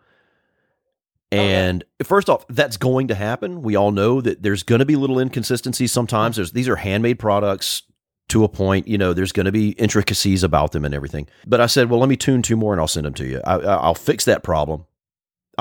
Oh, 1.34 1.38
and 1.38 1.84
first 2.04 2.30
off, 2.30 2.46
that's 2.50 2.78
going 2.78 3.08
to 3.08 3.16
happen. 3.16 3.62
We 3.62 3.76
all 3.76 3.92
know 3.92 4.22
that 4.22 4.44
there's 4.44 4.64
going 4.64 4.80
to 4.80 4.86
be 4.86 4.96
little 4.96 5.18
inconsistencies 5.20 5.92
sometimes. 5.92 6.36
There's 6.36 6.52
these 6.52 6.68
are 6.68 6.76
handmade 6.76 7.20
products 7.20 7.84
to 8.30 8.44
a 8.44 8.50
point. 8.50 8.88
You 8.88 8.98
know, 8.98 9.14
there's 9.14 9.32
going 9.32 9.46
to 9.46 9.52
be 9.52 9.70
intricacies 9.72 10.44
about 10.44 10.72
them 10.72 10.86
and 10.86 10.94
everything. 10.94 11.28
But 11.48 11.62
I 11.62 11.66
said, 11.66 11.90
well, 11.90 12.00
let 12.00 12.10
me 12.10 12.18
tune 12.18 12.42
two 12.42 12.58
more 12.58 12.74
and 12.74 12.82
I'll 12.82 12.88
send 12.88 13.06
them 13.06 13.14
to 13.16 13.26
you. 13.26 13.42
I- 13.46 13.60
I'll 13.60 13.96
fix 13.96 14.26
that 14.26 14.44
problem. 14.44 14.86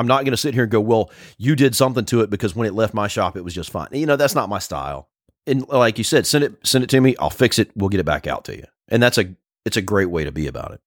I'm 0.00 0.06
not 0.06 0.24
going 0.24 0.32
to 0.32 0.36
sit 0.38 0.54
here 0.54 0.62
and 0.62 0.72
go, 0.72 0.80
well, 0.80 1.10
you 1.36 1.54
did 1.54 1.76
something 1.76 2.06
to 2.06 2.22
it 2.22 2.30
because 2.30 2.56
when 2.56 2.66
it 2.66 2.72
left 2.72 2.94
my 2.94 3.06
shop, 3.06 3.36
it 3.36 3.44
was 3.44 3.52
just 3.54 3.68
fine. 3.70 3.88
You 3.92 4.06
know, 4.06 4.16
that's 4.16 4.34
not 4.34 4.48
my 4.48 4.58
style. 4.58 5.08
And 5.46 5.68
like 5.68 5.98
you 5.98 6.04
said, 6.04 6.26
send 6.26 6.42
it 6.44 6.54
send 6.66 6.82
it 6.84 6.90
to 6.90 7.00
me. 7.00 7.14
I'll 7.18 7.28
fix 7.28 7.58
it. 7.58 7.70
We'll 7.76 7.90
get 7.90 8.00
it 8.00 8.04
back 8.06 8.26
out 8.26 8.44
to 8.46 8.56
you. 8.56 8.64
And 8.88 9.02
that's 9.02 9.18
a 9.18 9.34
it's 9.66 9.76
a 9.76 9.82
great 9.82 10.06
way 10.10 10.24
to 10.24 10.32
be 10.32 10.46
about 10.46 10.72
it. 10.72 10.80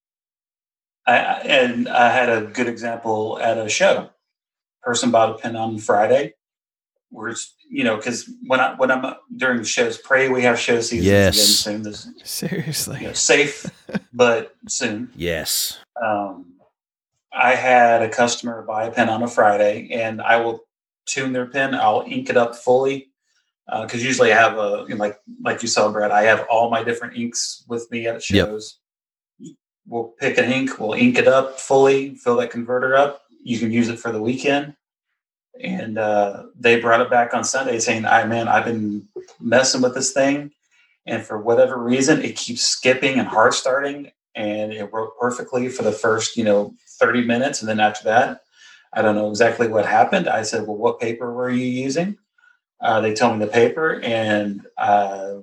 I, 1.06 1.18
I- 1.18 1.40
and 1.41 1.88
I 1.88 2.10
had 2.10 2.30
a 2.30 2.41
good 2.48 2.68
example 2.68 3.40
at 3.40 3.57
a 3.57 3.69
show. 3.69 4.10
Person 4.81 5.11
bought 5.11 5.30
a 5.30 5.34
pin 5.35 5.56
on 5.56 5.77
Friday. 5.77 6.34
Where 7.10 7.30
it's 7.30 7.53
you 7.69 7.84
know 7.84 7.95
because 7.98 8.27
when 8.48 8.60
I 8.60 8.73
when 8.76 8.90
I'm 8.90 9.14
during 9.38 9.60
the 9.60 9.64
shows, 9.65 9.98
pray 9.99 10.30
we 10.30 10.41
have 10.44 10.60
show 10.60 10.81
seasons 10.81 11.06
Yes. 11.06 11.35
again 11.68 11.84
soon. 11.84 11.84
This 11.84 12.07
Seriously. 12.23 13.02
you 13.02 13.07
know, 13.07 13.14
safe, 13.14 13.69
but 14.14 14.56
soon. 14.68 15.11
Yes. 15.15 15.77
Um, 16.03 16.52
I 17.35 17.55
had 17.55 18.01
a 18.01 18.10
customer 18.10 18.61
buy 18.61 18.85
a 18.85 18.91
pen 18.91 19.10
on 19.10 19.23
a 19.23 19.27
Friday, 19.27 19.89
and 19.91 20.22
I 20.22 20.38
will 20.38 20.61
tune 21.05 21.34
their 21.34 21.47
pen. 21.47 21.73
I'll 21.76 22.03
ink 22.07 22.30
it 22.30 22.38
up 22.38 22.55
fully 22.55 23.10
because 23.81 24.03
usually 24.03 24.31
I 24.34 24.38
have 24.38 24.57
a 24.57 24.85
you 24.88 24.95
know, 24.95 24.99
like 24.99 25.19
like 25.41 25.61
you 25.61 25.68
saw, 25.68 25.91
Brad. 25.91 26.11
I 26.11 26.23
have 26.23 26.45
all 26.49 26.69
my 26.69 26.84
different 26.84 27.18
inks 27.18 27.64
with 27.68 27.89
me 27.91 28.07
at 28.07 28.30
Yep. 28.30 28.47
shows. 28.47 28.80
We'll 29.85 30.14
pick 30.19 30.38
an 30.38 30.49
ink, 30.51 30.80
we'll 30.80 30.93
ink 30.93 31.18
it 31.18 31.27
up 31.27 31.60
fully, 31.60 32.15
fill 32.15 32.38
that 32.38 32.51
converter 32.51 32.95
up. 32.95 33.23
You 33.43 33.60
can 33.60 33.72
use 33.72 33.89
it 33.89 33.99
for 33.99 34.14
the 34.14 34.22
weekend. 34.22 34.76
And 35.61 35.97
uh, 35.97 36.43
they 36.57 36.80
brought 36.80 37.01
it 37.01 37.10
back 37.10 37.34
on 37.34 37.43
Sunday 37.43 37.80
saying, 37.80 38.05
"I 38.05 38.26
man, 38.26 38.47
I've 38.47 38.65
been 38.65 39.07
messing 39.41 39.81
with 39.81 39.93
this 39.93 40.14
thing, 40.14 40.51
and 41.05 41.23
for 41.23 41.38
whatever 41.39 41.77
reason, 41.77 42.22
it 42.23 42.35
keeps 42.38 42.61
skipping 42.61 43.19
and 43.19 43.27
hard 43.27 43.53
starting, 43.53 44.11
and 44.35 44.73
it 44.73 44.91
worked 44.91 45.19
perfectly 45.19 45.69
for 45.69 45.84
the 45.84 45.91
first, 45.91 46.38
you 46.38 46.43
know, 46.43 46.76
30 46.99 47.23
minutes. 47.26 47.61
And 47.61 47.69
then 47.69 47.80
after 47.80 48.03
that, 48.05 48.41
I 48.93 49.01
don't 49.01 49.15
know 49.15 49.30
exactly 49.30 49.68
what 49.68 49.85
happened. 49.85 50.27
I 50.27 50.43
said, 50.43 50.68
Well, 50.68 50.77
what 50.77 50.99
paper 50.99 51.31
were 51.31 51.49
you 51.49 51.65
using? 51.65 52.18
Uh, 52.81 52.99
they 53.01 53.14
told 53.14 53.39
me 53.39 53.45
the 53.45 53.51
paper, 53.51 54.01
and 54.01 54.65
uh, 54.77 55.35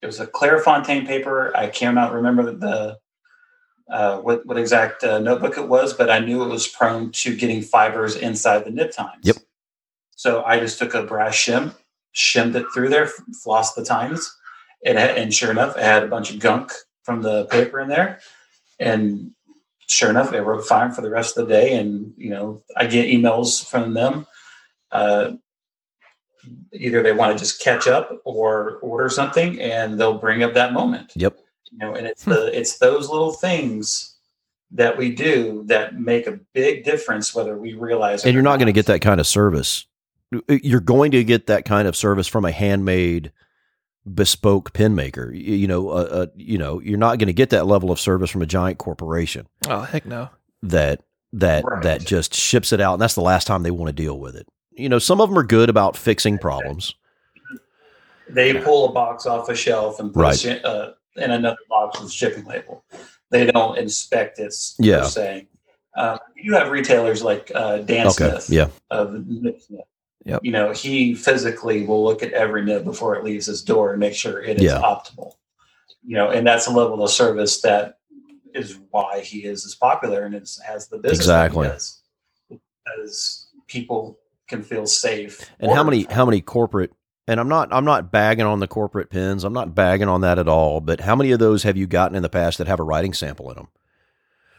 it 0.00 0.06
was 0.06 0.20
a 0.20 0.26
Clairefontaine 0.26 1.04
paper. 1.04 1.54
I 1.56 1.66
cannot 1.66 2.12
remember 2.12 2.52
the 2.52 2.98
uh, 3.90 4.18
what, 4.20 4.46
what 4.46 4.56
exact 4.56 5.04
uh, 5.04 5.18
notebook 5.18 5.58
it 5.58 5.68
was, 5.68 5.92
but 5.92 6.08
I 6.08 6.18
knew 6.20 6.42
it 6.42 6.48
was 6.48 6.66
prone 6.66 7.10
to 7.12 7.36
getting 7.36 7.60
fibers 7.60 8.16
inside 8.16 8.64
the 8.64 8.70
nib 8.70 8.92
tines. 8.92 9.20
Yep. 9.22 9.36
So 10.16 10.42
I 10.44 10.58
just 10.58 10.78
took 10.78 10.94
a 10.94 11.02
brass 11.02 11.34
shim, 11.34 11.74
shimmed 12.12 12.56
it 12.56 12.66
through 12.72 12.88
there, 12.88 13.10
flossed 13.44 13.74
the 13.74 13.84
tines, 13.84 14.34
it 14.80 14.96
had, 14.96 15.18
and 15.18 15.34
sure 15.34 15.50
enough, 15.50 15.76
it 15.76 15.82
had 15.82 16.02
a 16.02 16.08
bunch 16.08 16.32
of 16.32 16.38
gunk 16.38 16.72
from 17.04 17.22
the 17.22 17.46
paper 17.46 17.80
in 17.80 17.88
there. 17.88 18.20
And 18.80 19.30
sure 19.86 20.10
enough, 20.10 20.30
they 20.30 20.40
wrote 20.40 20.66
fine 20.66 20.92
for 20.92 21.02
the 21.02 21.10
rest 21.10 21.38
of 21.38 21.46
the 21.46 21.54
day. 21.54 21.78
And, 21.78 22.12
you 22.16 22.30
know, 22.30 22.62
I 22.76 22.86
get 22.86 23.06
emails 23.06 23.64
from 23.64 23.94
them. 23.94 24.26
Uh, 24.90 25.32
either 26.72 27.02
they 27.02 27.12
want 27.12 27.36
to 27.36 27.42
just 27.42 27.60
catch 27.60 27.86
up 27.86 28.10
or 28.24 28.78
order 28.82 29.08
something 29.08 29.60
and 29.60 29.98
they'll 29.98 30.18
bring 30.18 30.42
up 30.42 30.54
that 30.54 30.72
moment. 30.72 31.12
Yep. 31.16 31.38
You 31.70 31.78
know, 31.78 31.94
and 31.94 32.06
it's 32.06 32.24
the 32.24 32.56
it's 32.56 32.78
those 32.78 33.08
little 33.08 33.32
things 33.32 34.16
that 34.70 34.96
we 34.96 35.10
do 35.10 35.64
that 35.66 35.98
make 35.98 36.26
a 36.26 36.38
big 36.52 36.84
difference 36.84 37.34
whether 37.34 37.56
we 37.56 37.74
realize 37.74 38.24
And 38.24 38.34
you're 38.34 38.42
not 38.42 38.58
going 38.58 38.66
to 38.66 38.72
get 38.72 38.86
that 38.86 39.00
kind 39.00 39.20
of 39.20 39.26
service. 39.26 39.86
You're 40.48 40.80
going 40.80 41.12
to 41.12 41.22
get 41.22 41.46
that 41.46 41.64
kind 41.64 41.86
of 41.86 41.94
service 41.96 42.26
from 42.26 42.44
a 42.44 42.50
handmade, 42.50 43.32
bespoke 44.12 44.72
pen 44.72 44.94
maker. 44.94 45.32
You, 45.32 45.54
you 45.54 45.66
know, 45.66 45.88
uh, 45.90 46.08
uh, 46.10 46.26
you 46.36 46.58
know, 46.58 46.80
you're 46.80 46.98
not 46.98 47.18
going 47.18 47.26
to 47.28 47.32
get 47.32 47.50
that 47.50 47.66
level 47.66 47.90
of 47.90 47.98
service 48.00 48.30
from 48.30 48.42
a 48.42 48.46
giant 48.46 48.78
corporation 48.78 49.46
Oh 49.68 49.80
heck 49.80 50.04
no. 50.06 50.28
that 50.62 51.02
that 51.32 51.64
Right. 51.64 51.82
that 51.82 52.04
just 52.04 52.34
ships 52.34 52.72
it 52.72 52.80
out, 52.80 52.94
and 52.94 53.02
that's 53.02 53.14
the 53.14 53.20
last 53.22 53.46
time 53.46 53.62
they 53.62 53.70
want 53.70 53.88
to 53.88 54.02
deal 54.02 54.18
with 54.18 54.36
it. 54.36 54.46
You 54.72 54.88
know, 54.88 54.98
some 54.98 55.20
of 55.20 55.28
them 55.28 55.38
are 55.38 55.42
good 55.44 55.68
about 55.70 55.96
fixing 55.96 56.38
problems. 56.38 56.94
they 58.30 58.54
pull 58.62 58.88
a 58.88 58.92
box 58.92 59.26
off 59.26 59.48
a 59.48 59.54
shelf 59.54 60.00
and 60.00 60.12
put 60.12 60.20
Right. 60.20 60.34
a 60.34 60.38
shi- 60.38 60.62
uh, 60.64 60.90
in 61.16 61.30
another 61.30 61.58
box 61.68 62.00
with 62.00 62.08
a 62.08 62.12
shipping 62.12 62.44
label. 62.44 62.82
They 63.30 63.46
don't 63.46 63.76
inspect 63.78 64.38
it 64.38 64.54
Yeah. 64.78 65.00
per 65.00 65.04
se. 65.08 65.48
Um, 65.96 66.18
you 66.34 66.54
have 66.54 66.70
retailers 66.70 67.22
like 67.22 67.52
uh, 67.54 67.78
Dan 67.78 68.06
Okay, 68.08 68.30
Smith 68.30 68.50
yeah, 68.50 68.68
of 68.90 69.10
Nibsmith. 69.10 69.82
Yep. 70.24 70.40
You 70.42 70.52
know, 70.52 70.72
he 70.72 71.14
physically 71.14 71.84
will 71.86 72.02
look 72.02 72.22
at 72.22 72.32
every 72.32 72.64
nib 72.64 72.84
before 72.84 73.14
it 73.16 73.24
leaves 73.24 73.46
his 73.46 73.62
door 73.62 73.90
and 73.92 74.00
make 74.00 74.14
sure 74.14 74.42
it 74.42 74.56
is 74.56 74.62
Yeah. 74.64 74.80
optimal. 74.80 75.32
You 76.06 76.16
know, 76.16 76.30
and 76.30 76.46
that's 76.46 76.66
a 76.66 76.70
level 76.70 77.02
of 77.02 77.10
service 77.10 77.60
that 77.62 77.98
is 78.54 78.78
why 78.90 79.20
he 79.20 79.44
is 79.44 79.64
as 79.66 79.74
popular 79.74 80.24
and 80.24 80.34
is, 80.34 80.60
has 80.66 80.88
the 80.88 80.98
business 80.98 81.20
Exactly. 81.20 81.68
does. 81.68 82.00
Because 82.48 83.48
people 83.66 84.18
can 84.48 84.62
feel 84.62 84.86
safe. 84.86 85.50
and 85.58 85.72
how 85.72 85.82
many 85.82 86.04
how 86.04 86.24
many 86.26 86.40
corporate 86.42 86.92
and 87.26 87.40
I'm 87.40 87.48
not 87.48 87.72
I'm 87.72 87.84
not 87.86 88.12
bagging 88.12 88.44
on 88.44 88.60
the 88.60 88.68
corporate 88.68 89.08
pens. 89.10 89.42
I'm 89.44 89.54
not 89.54 89.74
bagging 89.74 90.08
on 90.08 90.20
that 90.20 90.38
at 90.38 90.48
all. 90.48 90.80
But 90.82 91.00
how 91.00 91.16
many 91.16 91.32
of 91.32 91.38
those 91.38 91.62
have 91.62 91.76
you 91.76 91.86
gotten 91.86 92.14
in 92.16 92.22
the 92.22 92.28
past 92.28 92.58
that 92.58 92.66
have 92.66 92.80
a 92.80 92.82
writing 92.84 93.14
sample 93.14 93.50
in 93.50 93.56
them, 93.56 93.68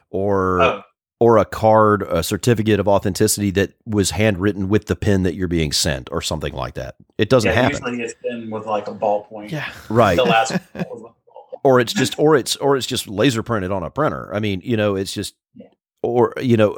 or 0.10 0.62
Oh, 0.62 0.82
or 1.20 1.38
a 1.38 1.46
card, 1.46 2.02
a 2.04 2.22
certificate 2.24 2.80
of 2.80 2.88
authenticity 2.88 3.50
that 3.52 3.74
was 3.86 4.12
handwritten 4.12 4.68
with 4.70 4.86
the 4.88 4.96
pen 4.96 5.24
that 5.24 5.34
you're 5.36 5.48
being 5.48 5.72
sent, 5.72 6.10
or 6.12 6.22
something 6.22 6.54
like 6.54 6.74
that? 6.76 6.96
It 7.18 7.30
doesn't 7.30 7.50
yeah, 7.50 7.62
happen, 7.62 7.78
usually 7.94 8.04
it's 8.04 8.14
been 8.22 8.50
with 8.50 8.66
like 8.66 8.88
a 8.88 8.94
ballpoint. 8.94 9.52
Yeah. 9.52 9.70
right? 9.90 10.16
The 10.18 10.24
last 10.26 10.52
one 10.74 10.86
was 10.90 11.02
with 11.04 11.12
a 11.12 11.16
ballpoint. 11.56 11.60
or 11.64 11.80
it's 11.80 11.94
just 11.94 12.20
or 12.20 12.36
it's 12.36 12.56
or 12.58 12.76
it's 12.76 12.88
just 12.88 13.08
laser 13.08 13.44
printed 13.44 13.72
on 13.72 13.84
a 13.84 13.90
printer. 13.90 14.34
I 14.36 14.40
mean, 14.40 14.62
you 14.64 14.76
know, 14.78 14.96
it's 14.96 15.14
just 15.14 15.36
Yeah. 15.56 15.68
or 16.04 16.34
you 16.42 16.58
know, 16.58 16.78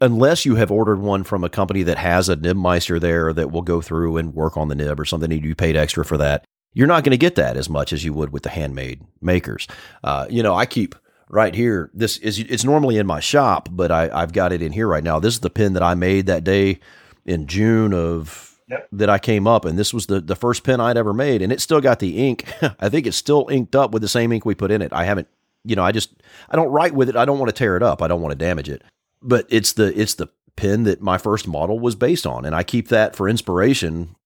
unless 0.00 0.46
you 0.46 0.54
have 0.54 0.70
ordered 0.70 1.00
one 1.00 1.24
from 1.24 1.42
a 1.42 1.48
company 1.50 1.82
that 1.82 1.98
has 1.98 2.28
a 2.28 2.36
nibmeister 2.36 3.00
there 3.00 3.32
that 3.32 3.50
will 3.50 3.62
go 3.62 3.80
through 3.80 4.16
and 4.18 4.34
work 4.34 4.56
on 4.56 4.68
the 4.68 4.74
nib 4.76 5.00
or 5.00 5.04
something, 5.04 5.32
and 5.32 5.44
you 5.44 5.54
paid 5.56 5.76
extra 5.76 6.04
for 6.04 6.16
that, 6.18 6.44
you're 6.74 6.86
not 6.86 7.02
going 7.04 7.10
to 7.10 7.16
get 7.18 7.34
that 7.34 7.56
as 7.56 7.68
much 7.68 7.92
as 7.92 8.04
you 8.04 8.12
would 8.12 8.32
with 8.32 8.44
the 8.44 8.50
handmade 8.50 9.00
makers. 9.20 9.66
Uh, 10.04 10.26
you 10.30 10.42
know, 10.42 10.54
I 10.54 10.64
keep 10.66 10.94
right 11.28 11.54
here. 11.54 11.90
This 11.94 12.18
is 12.18 12.38
it's 12.38 12.64
normally 12.64 12.96
in 12.98 13.06
my 13.06 13.20
shop, 13.20 13.68
but 13.72 13.90
I, 13.90 14.10
I've 14.12 14.32
got 14.32 14.52
it 14.52 14.62
in 14.62 14.72
here 14.72 14.86
right 14.88 15.04
now. 15.04 15.18
This 15.18 15.34
is 15.34 15.40
the 15.40 15.50
pen 15.50 15.72
that 15.74 15.82
I 15.82 15.94
made 15.94 16.26
that 16.26 16.44
day 16.44 16.80
in 17.24 17.46
June 17.46 17.92
of 17.94 18.50
Yep. 18.66 18.88
that 18.92 19.10
I 19.10 19.18
came 19.18 19.46
up, 19.46 19.66
and 19.66 19.78
this 19.78 19.92
was 19.92 20.06
the 20.06 20.22
the 20.22 20.34
first 20.34 20.64
pen 20.64 20.80
I'd 20.80 20.96
ever 20.96 21.12
made, 21.12 21.42
and 21.42 21.52
it 21.52 21.60
still 21.60 21.82
got 21.82 21.98
the 21.98 22.26
ink. 22.26 22.46
I 22.80 22.88
think 22.88 23.06
it's 23.06 23.16
still 23.16 23.46
inked 23.50 23.76
up 23.76 23.90
with 23.90 24.00
the 24.00 24.08
same 24.08 24.32
ink 24.32 24.46
we 24.46 24.54
put 24.54 24.70
in 24.70 24.80
it. 24.80 24.90
I 24.90 25.04
haven't, 25.04 25.28
you 25.64 25.76
know, 25.76 25.84
I 25.84 25.92
just 25.92 26.14
I 26.48 26.56
don't 26.56 26.70
write 26.70 26.94
with 26.94 27.10
it. 27.10 27.16
I 27.16 27.26
don't 27.26 27.38
want 27.38 27.50
to 27.50 27.54
tear 27.54 27.76
it 27.76 27.82
up. 27.82 28.00
I 28.00 28.08
don't 28.08 28.22
want 28.22 28.32
to 28.32 28.38
damage 28.42 28.70
it. 28.70 28.80
But 29.20 29.46
it's 29.50 29.74
the 29.74 29.98
it's 30.00 30.14
the 30.14 30.28
pen 30.56 30.84
that 30.84 31.02
my 31.02 31.18
first 31.18 31.46
model 31.46 31.78
was 31.78 31.94
based 31.94 32.26
on, 32.26 32.46
and 32.46 32.54
I 32.54 32.62
keep 32.62 32.88
that 32.88 33.14
for 33.14 33.28
inspiration. 33.28 34.16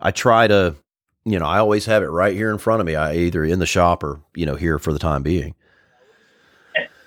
I 0.00 0.12
try 0.12 0.46
to, 0.46 0.76
you 1.26 1.38
know, 1.38 1.46
I 1.46 1.58
always 1.58 1.84
have 1.84 2.02
it 2.02 2.08
right 2.08 2.34
here 2.34 2.50
in 2.50 2.56
front 2.58 2.80
of 2.80 2.86
me. 2.86 2.94
I 2.96 3.16
either 3.16 3.44
in 3.44 3.58
the 3.58 3.66
shop 3.66 4.02
or 4.02 4.20
you 4.34 4.46
know 4.46 4.56
here 4.56 4.78
for 4.78 4.94
the 4.94 4.98
time 4.98 5.22
being. 5.22 5.54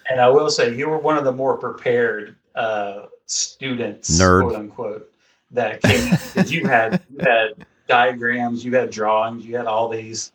And 0.09 0.21
I 0.21 0.29
will 0.29 0.49
say, 0.49 0.75
you 0.75 0.89
were 0.89 0.97
one 0.97 1.17
of 1.17 1.23
the 1.23 1.31
more 1.31 1.57
prepared 1.57 2.35
uh, 2.55 3.07
students, 3.25 4.19
Nerd. 4.19 4.43
quote 4.43 4.55
unquote, 4.55 5.11
that 5.51 5.81
came 5.81 6.17
you 6.47 6.67
had 6.67 7.03
you 7.09 7.19
had 7.19 7.65
diagrams, 7.87 8.65
you 8.65 8.75
had 8.75 8.89
drawings, 8.89 9.45
you 9.45 9.55
had 9.55 9.65
all 9.65 9.89
these, 9.89 10.31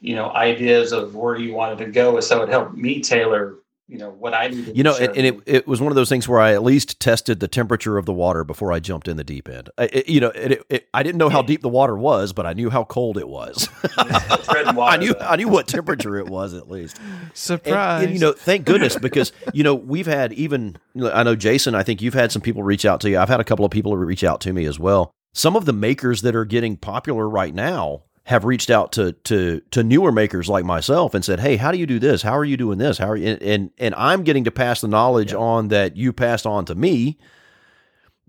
you 0.00 0.14
know, 0.14 0.30
ideas 0.30 0.92
of 0.92 1.14
where 1.14 1.36
you 1.36 1.52
wanted 1.54 1.78
to 1.78 1.90
go. 1.90 2.18
So 2.20 2.42
it 2.42 2.48
helped 2.48 2.74
me 2.74 3.00
tailor 3.00 3.56
you 3.86 3.98
know 3.98 4.10
what 4.10 4.32
I 4.32 4.48
needed. 4.48 4.76
You 4.76 4.82
know, 4.82 4.96
to 4.96 5.08
and, 5.08 5.16
and 5.16 5.26
it, 5.26 5.42
it 5.46 5.66
was 5.68 5.80
one 5.80 5.92
of 5.92 5.96
those 5.96 6.08
things 6.08 6.26
where 6.26 6.40
I 6.40 6.54
at 6.54 6.62
least 6.62 6.98
tested 7.00 7.40
the 7.40 7.48
temperature 7.48 7.98
of 7.98 8.06
the 8.06 8.14
water 8.14 8.42
before 8.42 8.72
I 8.72 8.80
jumped 8.80 9.08
in 9.08 9.18
the 9.18 9.24
deep 9.24 9.46
end. 9.46 9.68
I, 9.76 9.84
it, 9.84 10.08
you 10.08 10.20
know, 10.20 10.28
it, 10.28 10.64
it, 10.70 10.88
I 10.94 11.02
didn't 11.02 11.18
know 11.18 11.28
how 11.28 11.42
deep 11.42 11.60
the 11.60 11.68
water 11.68 11.94
was, 11.96 12.32
but 12.32 12.46
I 12.46 12.54
knew 12.54 12.70
how 12.70 12.84
cold 12.84 13.18
it 13.18 13.28
was. 13.28 13.68
water, 13.98 14.80
I 14.80 14.96
knew 14.96 15.12
though. 15.12 15.20
I 15.20 15.36
knew 15.36 15.48
what 15.48 15.68
temperature 15.68 16.16
it 16.16 16.28
was 16.28 16.54
at 16.54 16.70
least. 16.70 16.98
And, 16.98 17.30
Surprise. 17.34 18.04
and, 18.04 18.14
you 18.14 18.20
know, 18.20 18.32
thank 18.32 18.64
goodness 18.66 18.96
because 18.96 19.32
you 19.52 19.62
know 19.62 19.74
we've 19.74 20.06
had 20.06 20.32
even 20.32 20.76
you 20.94 21.02
know, 21.02 21.12
I 21.12 21.22
know 21.22 21.36
Jason. 21.36 21.74
I 21.74 21.82
think 21.82 22.00
you've 22.00 22.14
had 22.14 22.32
some 22.32 22.40
people 22.40 22.62
reach 22.62 22.86
out 22.86 23.02
to 23.02 23.10
you. 23.10 23.18
I've 23.18 23.28
had 23.28 23.40
a 23.40 23.44
couple 23.44 23.66
of 23.66 23.70
people 23.70 23.94
reach 23.96 24.24
out 24.24 24.40
to 24.42 24.52
me 24.54 24.64
as 24.64 24.78
well. 24.78 25.10
Some 25.34 25.56
of 25.56 25.66
the 25.66 25.72
makers 25.74 26.22
that 26.22 26.34
are 26.34 26.44
getting 26.44 26.76
popular 26.76 27.28
right 27.28 27.54
now 27.54 28.04
have 28.24 28.44
reached 28.44 28.70
out 28.70 28.92
to 28.92 29.12
to 29.12 29.60
to 29.70 29.82
newer 29.82 30.10
makers 30.10 30.48
like 30.48 30.64
myself 30.64 31.14
and 31.14 31.24
said, 31.24 31.40
"Hey, 31.40 31.56
how 31.56 31.70
do 31.72 31.78
you 31.78 31.86
do 31.86 31.98
this? 31.98 32.22
How 32.22 32.36
are 32.36 32.44
you 32.44 32.56
doing 32.56 32.78
this? 32.78 32.98
How 32.98 33.08
are 33.10 33.16
you?" 33.16 33.28
And 33.28 33.42
and, 33.42 33.70
and 33.78 33.94
I'm 33.96 34.24
getting 34.24 34.44
to 34.44 34.50
pass 34.50 34.80
the 34.80 34.88
knowledge 34.88 35.32
on 35.34 35.68
that 35.68 35.96
you 35.96 36.12
passed 36.12 36.46
on 36.46 36.64
to 36.66 36.74
me 36.74 37.18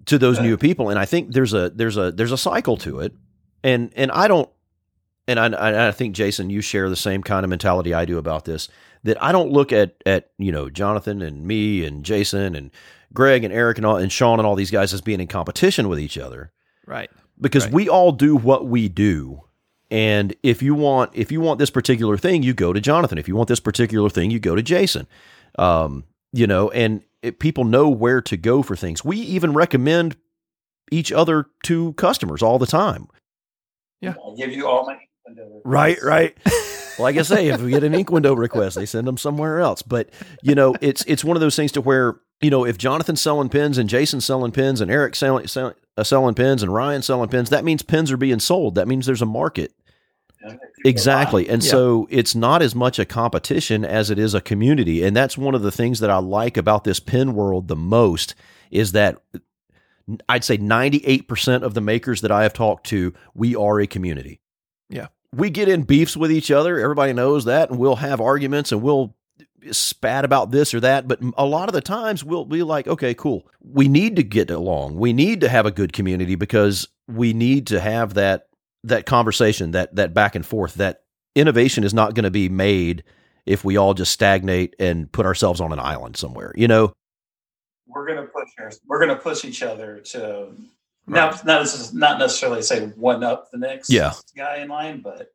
to 0.06 0.18
those 0.18 0.40
new 0.40 0.58
people. 0.58 0.90
And 0.90 1.00
I 1.00 1.06
think 1.06 1.32
there's 1.34 1.54
a 1.54 1.70
there's 1.70 1.98
a 1.98 2.12
there's 2.12 2.32
a 2.32 2.38
cycle 2.38 2.78
to 2.78 3.00
it. 3.00 3.14
And 3.64 3.92
and 3.96 4.12
I 4.12 4.28
don't 4.28 4.50
and 5.28 5.40
I, 5.40 5.48
I 5.48 5.88
I 5.88 5.92
think 5.92 6.14
Jason, 6.14 6.50
you 6.50 6.62
share 6.62 6.90
the 6.90 6.96
same 6.96 7.24
kind 7.24 7.44
of 7.44 7.50
mentality 7.50 7.94
I 7.94 8.06
do 8.06 8.18
about 8.18 8.46
this. 8.46 8.70
That 9.04 9.22
I 9.24 9.32
don't 9.32 9.52
look 9.52 9.72
at 9.72 9.96
at 10.06 10.32
you 10.38 10.52
know 10.52 10.70
Jonathan 10.70 11.22
and 11.22 11.46
me 11.46 11.86
and 11.86 12.04
Jason 12.04 12.56
and 12.56 12.70
Greg 13.14 13.44
and 13.44 13.54
Eric 13.54 13.78
and 13.78 13.86
all 13.86 13.98
and 13.98 14.12
Sean 14.12 14.40
and 14.40 14.46
all 14.46 14.56
these 14.56 14.72
guys 14.72 14.94
as 14.94 15.02
being 15.02 15.22
in 15.22 15.28
competition 15.28 15.88
with 15.88 16.00
each 16.00 16.18
other 16.18 16.52
right. 16.86 17.10
because 17.40 17.64
Right. 17.66 17.74
we 17.74 17.90
all 17.90 18.12
do 18.12 18.36
what 18.36 18.68
we 18.68 18.90
do. 18.90 19.42
And 19.92 20.36
if 20.44 20.62
you 20.62 20.74
want 20.74 21.12
if 21.14 21.32
you 21.32 21.42
want 21.42 21.60
this 21.60 21.70
particular 21.70 22.18
thing, 22.18 22.44
you 22.44 22.54
go 22.54 22.74
to 22.74 22.82
Jonathan. 22.82 23.18
If 23.18 23.28
you 23.28 23.36
want 23.36 23.50
this 23.50 23.60
particular 23.60 24.10
thing, 24.10 24.32
you 24.32 24.40
go 24.40 24.56
to 24.56 24.64
Jason. 24.64 25.08
Um, 25.58 26.06
you 26.34 26.48
know, 26.48 26.70
and 26.72 27.04
it, 27.22 27.40
people 27.40 27.64
know 27.64 27.90
where 27.90 28.22
to 28.22 28.38
go 28.38 28.62
for 28.62 28.76
things. 28.76 29.06
We 29.06 29.18
even 29.18 29.54
recommend 29.54 30.18
each 30.92 31.12
other 31.12 31.48
to 31.64 31.94
customers 31.94 32.42
all 32.42 32.60
the 32.60 32.66
time. 32.66 33.08
Yeah, 34.02 34.16
I'll 34.24 34.36
give 34.36 34.52
you 34.52 34.68
all 34.68 34.86
my 34.86 34.94
window 34.94 35.06
Right, 35.64 36.02
right. 36.04 36.38
like 37.00 37.18
I 37.18 37.22
say, 37.24 37.48
if 37.48 37.62
we 37.62 37.72
get 37.72 37.84
an 37.84 37.96
ink 37.96 38.12
window 38.12 38.34
request, 38.34 38.76
they 38.76 38.86
send 38.86 39.08
them 39.08 39.18
somewhere 39.18 39.60
else. 39.60 39.82
But 39.82 40.10
you 40.42 40.56
know, 40.56 40.76
it's 40.82 41.04
it's 41.08 41.24
one 41.24 41.38
of 41.38 41.42
those 41.42 41.56
things 41.56 41.72
to 41.74 41.82
where 41.82 42.20
you 42.42 42.50
know 42.50 42.66
if 42.66 42.78
Jonathan's 42.78 43.22
selling 43.22 43.50
pins 43.50 43.78
and 43.78 43.90
Jason's 43.90 44.26
selling 44.26 44.52
pins 44.52 44.82
and 44.82 44.92
Eric's 44.92 45.20
selling 45.20 45.48
selling, 45.48 45.76
uh, 45.98 46.04
selling 46.04 46.36
pins 46.36 46.64
and 46.64 46.74
Ryan's 46.74 47.06
selling 47.06 47.30
pins, 47.30 47.50
that 47.50 47.64
means 47.64 47.82
pins 47.82 48.12
are 48.12 48.18
being 48.18 48.40
sold. 48.40 48.76
That 48.76 48.88
means 48.88 49.06
there's 49.06 49.22
a 49.22 49.26
market. 49.26 49.74
You 50.44 50.60
Exactly. 50.86 51.50
And 51.50 51.64
Yeah. 51.64 51.72
so 51.72 52.08
it's 52.12 52.36
not 52.36 52.62
as 52.62 52.76
much 52.76 53.00
a 53.00 53.06
competition 53.06 53.84
as 53.84 54.12
it 54.12 54.20
is 54.20 54.34
a 54.34 54.42
community. 54.42 55.04
And 55.04 55.16
that's 55.16 55.38
one 55.38 55.56
of 55.56 55.64
the 55.64 55.72
things 55.72 56.00
that 56.02 56.10
I 56.10 56.18
like 56.18 56.58
about 56.58 56.84
this 56.84 57.00
pin 57.00 57.34
world 57.34 57.68
the 57.68 57.76
most 57.76 58.36
is 58.70 58.92
that 58.92 59.18
I'd 60.30 60.44
say 60.44 60.58
98% 60.58 61.64
of 61.64 61.74
the 61.74 61.82
makers 61.82 62.22
that 62.22 62.32
I 62.32 62.44
have 62.44 62.54
talked 62.54 62.86
to, 62.88 63.14
we 63.34 63.56
are 63.56 63.80
a 63.80 63.88
community. 63.88 64.40
Yeah. 64.90 65.08
We 65.36 65.50
get 65.50 65.68
in 65.68 65.84
beefs 65.84 66.16
with 66.16 66.32
each 66.32 66.52
other. 66.52 66.80
Everybody 66.80 67.14
knows 67.14 67.46
that. 67.46 67.70
And 67.70 67.80
we'll 67.80 67.98
have 67.98 68.22
arguments 68.22 68.72
and 68.72 68.82
we'll 68.82 69.16
spat 69.72 70.26
about 70.26 70.52
this 70.52 70.74
or 70.74 70.80
that. 70.82 71.08
But 71.08 71.20
a 71.38 71.46
lot 71.46 71.70
of 71.70 71.74
the 71.74 71.82
times 71.82 72.24
we'll 72.24 72.46
be 72.46 72.64
like, 72.64 72.88
okay, 72.88 73.14
cool. 73.14 73.48
We 73.62 73.88
need 73.88 74.16
to 74.18 74.24
get 74.24 74.50
along. 74.50 74.96
We 74.98 75.14
need 75.14 75.42
to 75.42 75.50
have 75.50 75.66
a 75.66 75.72
good 75.72 75.94
community 75.94 76.36
because 76.36 76.88
we 77.08 77.34
need 77.34 77.68
to 77.68 77.80
have 77.80 78.14
that 78.16 78.48
that 78.84 79.08
conversation, 79.08 79.72
that 79.72 79.96
that 79.96 80.14
back 80.14 80.36
and 80.36 80.46
forth, 80.46 80.76
that 80.76 81.02
innovation 81.34 81.84
is 81.84 81.94
not 81.94 82.14
going 82.14 82.24
to 82.24 82.32
be 82.32 82.50
made 82.50 83.04
if 83.46 83.64
we 83.64 83.78
all 83.78 83.94
just 83.94 84.12
stagnate 84.12 84.76
and 84.80 85.12
put 85.12 85.26
ourselves 85.26 85.60
on 85.62 85.72
an 85.72 85.80
island 85.80 86.18
somewhere. 86.18 86.54
You 86.56 86.68
know, 86.68 86.94
we're 87.88 88.08
gonna 88.08 88.28
push 88.28 88.50
our, 88.60 88.72
we're 88.88 89.00
gonna 89.00 89.16
push 89.16 89.46
each 89.46 89.64
other 89.64 90.00
to 90.00 90.50
now. 91.08 91.38
Now 91.46 91.60
this 91.60 91.80
is 91.80 91.94
not 91.94 92.20
necessarily 92.20 92.62
say 92.62 92.88
one 92.96 93.24
up 93.24 93.52
the 93.52 93.58
next 93.58 93.90
Yeah. 93.90 94.14
guy 94.36 94.58
in 94.58 94.70
line, 94.70 95.02
but 95.02 95.32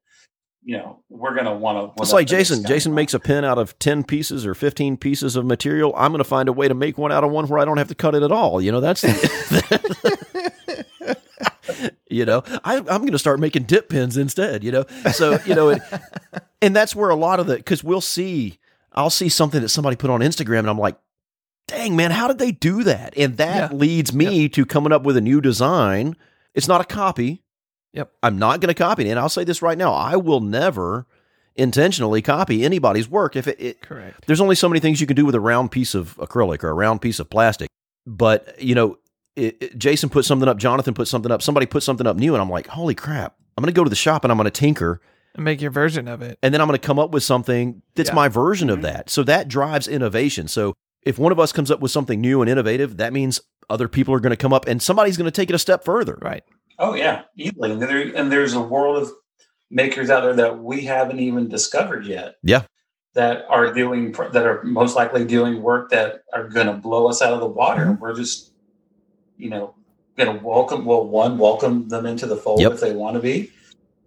you 0.63 0.77
know 0.77 1.03
we're 1.09 1.35
gonna 1.35 1.55
want 1.55 1.97
to. 1.97 2.03
it's 2.03 2.13
like 2.13 2.27
Jason. 2.27 2.65
Jason 2.65 2.95
makes 2.95 3.15
a 3.15 3.19
pin 3.19 3.45
out 3.45 3.59
of 3.59 3.79
ten 3.79 4.05
pieces 4.05 4.45
or 4.45 4.55
fifteen 4.55 4.97
pieces 4.97 5.37
of 5.37 5.47
material. 5.47 5.95
I'm 5.97 6.13
going 6.13 6.19
to 6.19 6.25
find 6.25 6.49
a 6.49 6.53
way 6.53 6.69
to 6.69 6.75
make 6.75 6.99
one 6.99 7.13
out 7.13 7.25
of 7.25 7.31
one 7.31 7.47
where 7.49 7.59
I 7.59 7.65
don't 7.65 7.79
have 7.79 7.89
to 7.89 7.95
cut 7.95 8.15
it 8.15 8.23
at 8.23 8.33
all. 8.33 8.61
You 8.61 8.73
know, 8.73 8.81
that's. 8.81 9.03
you 12.11 12.25
know, 12.25 12.43
I, 12.65 12.77
I'm 12.79 12.85
going 12.85 13.13
to 13.13 13.19
start 13.19 13.41
making 13.41 13.65
dip 13.65 13.89
pins 13.89 14.17
instead. 14.17 14.65
You 14.65 14.73
know, 14.73 14.85
so 15.13 15.39
you 15.47 15.55
know, 15.55 15.71
it, 15.71 15.83
and 16.61 16.75
that's 16.75 16.95
where 16.95 17.11
a 17.11 17.17
lot 17.17 17.41
of 17.41 17.47
the 17.47 17.57
because 17.57 17.85
we'll 17.85 18.01
see. 18.01 18.59
I'll 18.93 19.11
see 19.11 19.29
something 19.29 19.61
that 19.63 19.69
somebody 19.69 19.97
put 19.97 20.11
on 20.11 20.21
Instagram, 20.21 20.61
and 20.61 20.71
I'm 20.71 20.79
like, 20.79 20.97
"Dang 21.69 21.97
man, 21.97 22.11
how 22.11 22.29
did 22.29 22.39
they 22.39 22.53
do 22.53 22.83
that?" 22.85 23.15
And 23.17 23.37
that 23.37 23.71
Yeah. 23.73 23.77
leads 23.77 24.13
me 24.13 24.49
to 24.51 24.67
coming 24.67 24.93
up 24.93 25.03
with 25.03 25.17
a 25.17 25.21
new 25.21 25.41
design. 25.41 26.17
It's 26.55 26.69
not 26.69 26.81
a 26.81 26.85
copy. 26.85 27.43
Yep. 27.93 28.11
I'm 28.23 28.39
not 28.39 28.61
going 28.61 28.69
to 28.69 28.75
copy 28.75 29.07
it. 29.07 29.11
And 29.11 29.19
I'll 29.19 29.29
say 29.29 29.45
this 29.45 29.63
right 29.63 29.79
now: 29.79 29.93
I 29.93 30.17
will 30.17 30.41
never 30.41 31.07
intentionally 31.57 32.23
copy 32.23 32.65
anybody's 32.65 33.09
work 33.09 33.37
if 33.37 33.47
it, 33.49 33.61
it 33.61 33.83
Correct. 33.83 34.25
there's 34.27 34.41
only 34.41 34.55
so 34.55 34.69
many 34.69 34.81
things 34.81 35.01
you 35.01 35.07
can 35.07 35.17
do 35.17 35.27
with 35.27 35.35
a 35.35 35.41
round 35.41 35.71
piece 35.71 35.95
of 35.95 36.17
acrylic 36.17 36.63
or 36.63 36.71
a 36.71 36.75
round 36.75 37.03
piece 37.03 37.19
of 37.19 37.29
plastic. 37.29 37.69
But 38.07 38.61
you 38.63 38.75
know, 38.75 38.99
it, 39.37 39.57
it- 39.61 39.79
Jason 39.79 40.09
put 40.09 40.25
something 40.25 40.49
up, 40.49 40.59
Jonathan 40.59 40.95
put 40.95 41.09
something 41.09 41.31
up, 41.33 41.43
somebody 41.43 41.67
put 41.67 41.83
something 41.83 42.07
up 42.07 42.17
new, 42.17 42.35
and 42.35 42.41
I'm 42.43 42.51
like, 42.51 42.69
holy 42.69 42.95
crap! 42.95 43.35
I'm 43.57 43.63
going 43.63 43.73
to 43.75 43.79
go 43.79 43.85
to 43.85 43.91
the 43.91 43.97
shop 43.97 44.25
and 44.25 44.31
I'm 44.31 44.39
going 44.39 44.45
to 44.47 44.51
tinker, 44.51 45.01
And 45.35 45.45
make 45.45 45.61
your 45.61 45.71
version 45.73 46.09
of 46.09 46.23
it. 46.23 46.39
and 46.43 46.55
then 46.55 46.61
I'm 46.61 46.67
going 46.69 46.79
to 46.79 46.87
come 46.87 46.99
up 46.99 47.11
with 47.11 47.23
something 47.25 47.83
that's 47.97 48.11
Yeah. 48.11 48.15
my 48.15 48.29
version 48.29 48.69
Mhm. 48.69 48.73
of 48.75 48.83
that. 48.83 49.11
So 49.11 49.23
that 49.25 49.49
drives 49.49 49.87
innovation. 49.89 50.49
So 50.49 50.75
if 51.03 51.19
one 51.19 51.33
of 51.33 51.39
us 51.41 51.53
comes 51.53 51.71
up 51.71 51.81
with 51.81 51.91
something 51.91 52.21
new 52.21 52.43
and 52.43 52.51
innovative, 52.51 52.99
that 52.99 53.13
means 53.13 53.41
other 53.69 53.89
people 53.89 54.15
are 54.15 54.21
going 54.21 54.31
to 54.31 54.37
come 54.37 54.53
up, 54.53 54.67
and 54.67 54.83
somebody's 54.83 55.17
going 55.17 55.27
to 55.27 55.31
take 55.31 55.49
it 55.49 55.55
a 55.55 55.59
step 55.59 55.85
further. 55.85 56.19
Right. 56.21 56.43
Oh 56.79 56.95
yeah, 56.95 57.23
easily. 57.37 57.73
And, 57.73 57.83
there, 57.83 58.17
and 58.17 58.33
there's 58.33 58.55
a 58.55 58.61
world 58.61 59.03
of 59.03 59.11
makers 59.71 60.11
out 60.11 60.23
there 60.23 60.35
that 60.35 60.59
we 60.59 60.83
haven't 60.83 61.21
even 61.21 61.49
discovered 61.49 62.07
yet. 62.07 62.37
Yeah. 62.43 62.63
That 63.15 63.45
are 63.49 63.73
doing 63.73 64.13
that 64.13 64.47
are 64.47 64.63
most 64.63 64.95
likely 64.95 65.25
doing 65.25 65.63
work 65.63 65.91
that 65.91 66.23
are 66.33 66.49
going 66.49 66.69
to 66.69 66.75
blow 66.75 67.09
us 67.09 67.21
out 67.21 67.33
of 67.33 67.41
the 67.41 67.47
water. 67.47 67.87
Mm-hmm. 67.87 68.01
We're 68.01 68.15
just, 68.15 68.53
you 69.37 69.51
know, 69.51 69.75
going 70.17 70.39
to 70.39 70.45
welcome. 70.45 70.85
Well, 70.85 71.07
one, 71.07 71.37
welcome 71.37 71.89
them 71.89 72.07
into 72.07 72.27
the 72.27 72.37
fold 72.37 72.61
Yep. 72.61 72.73
if 72.73 72.81
they 72.81 72.93
want 72.93 73.15
to 73.15 73.21
be, 73.21 73.51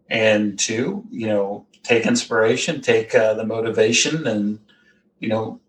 and 0.09 0.57
two, 0.57 1.03
you 1.11 1.27
know, 1.27 1.65
take 1.83 2.05
inspiration, 2.05 2.79
take 2.79 3.13
uh, 3.13 3.33
the 3.33 3.45
motivation, 3.45 4.25
and 4.25 4.59
you 5.19 5.27
know, 5.27 5.59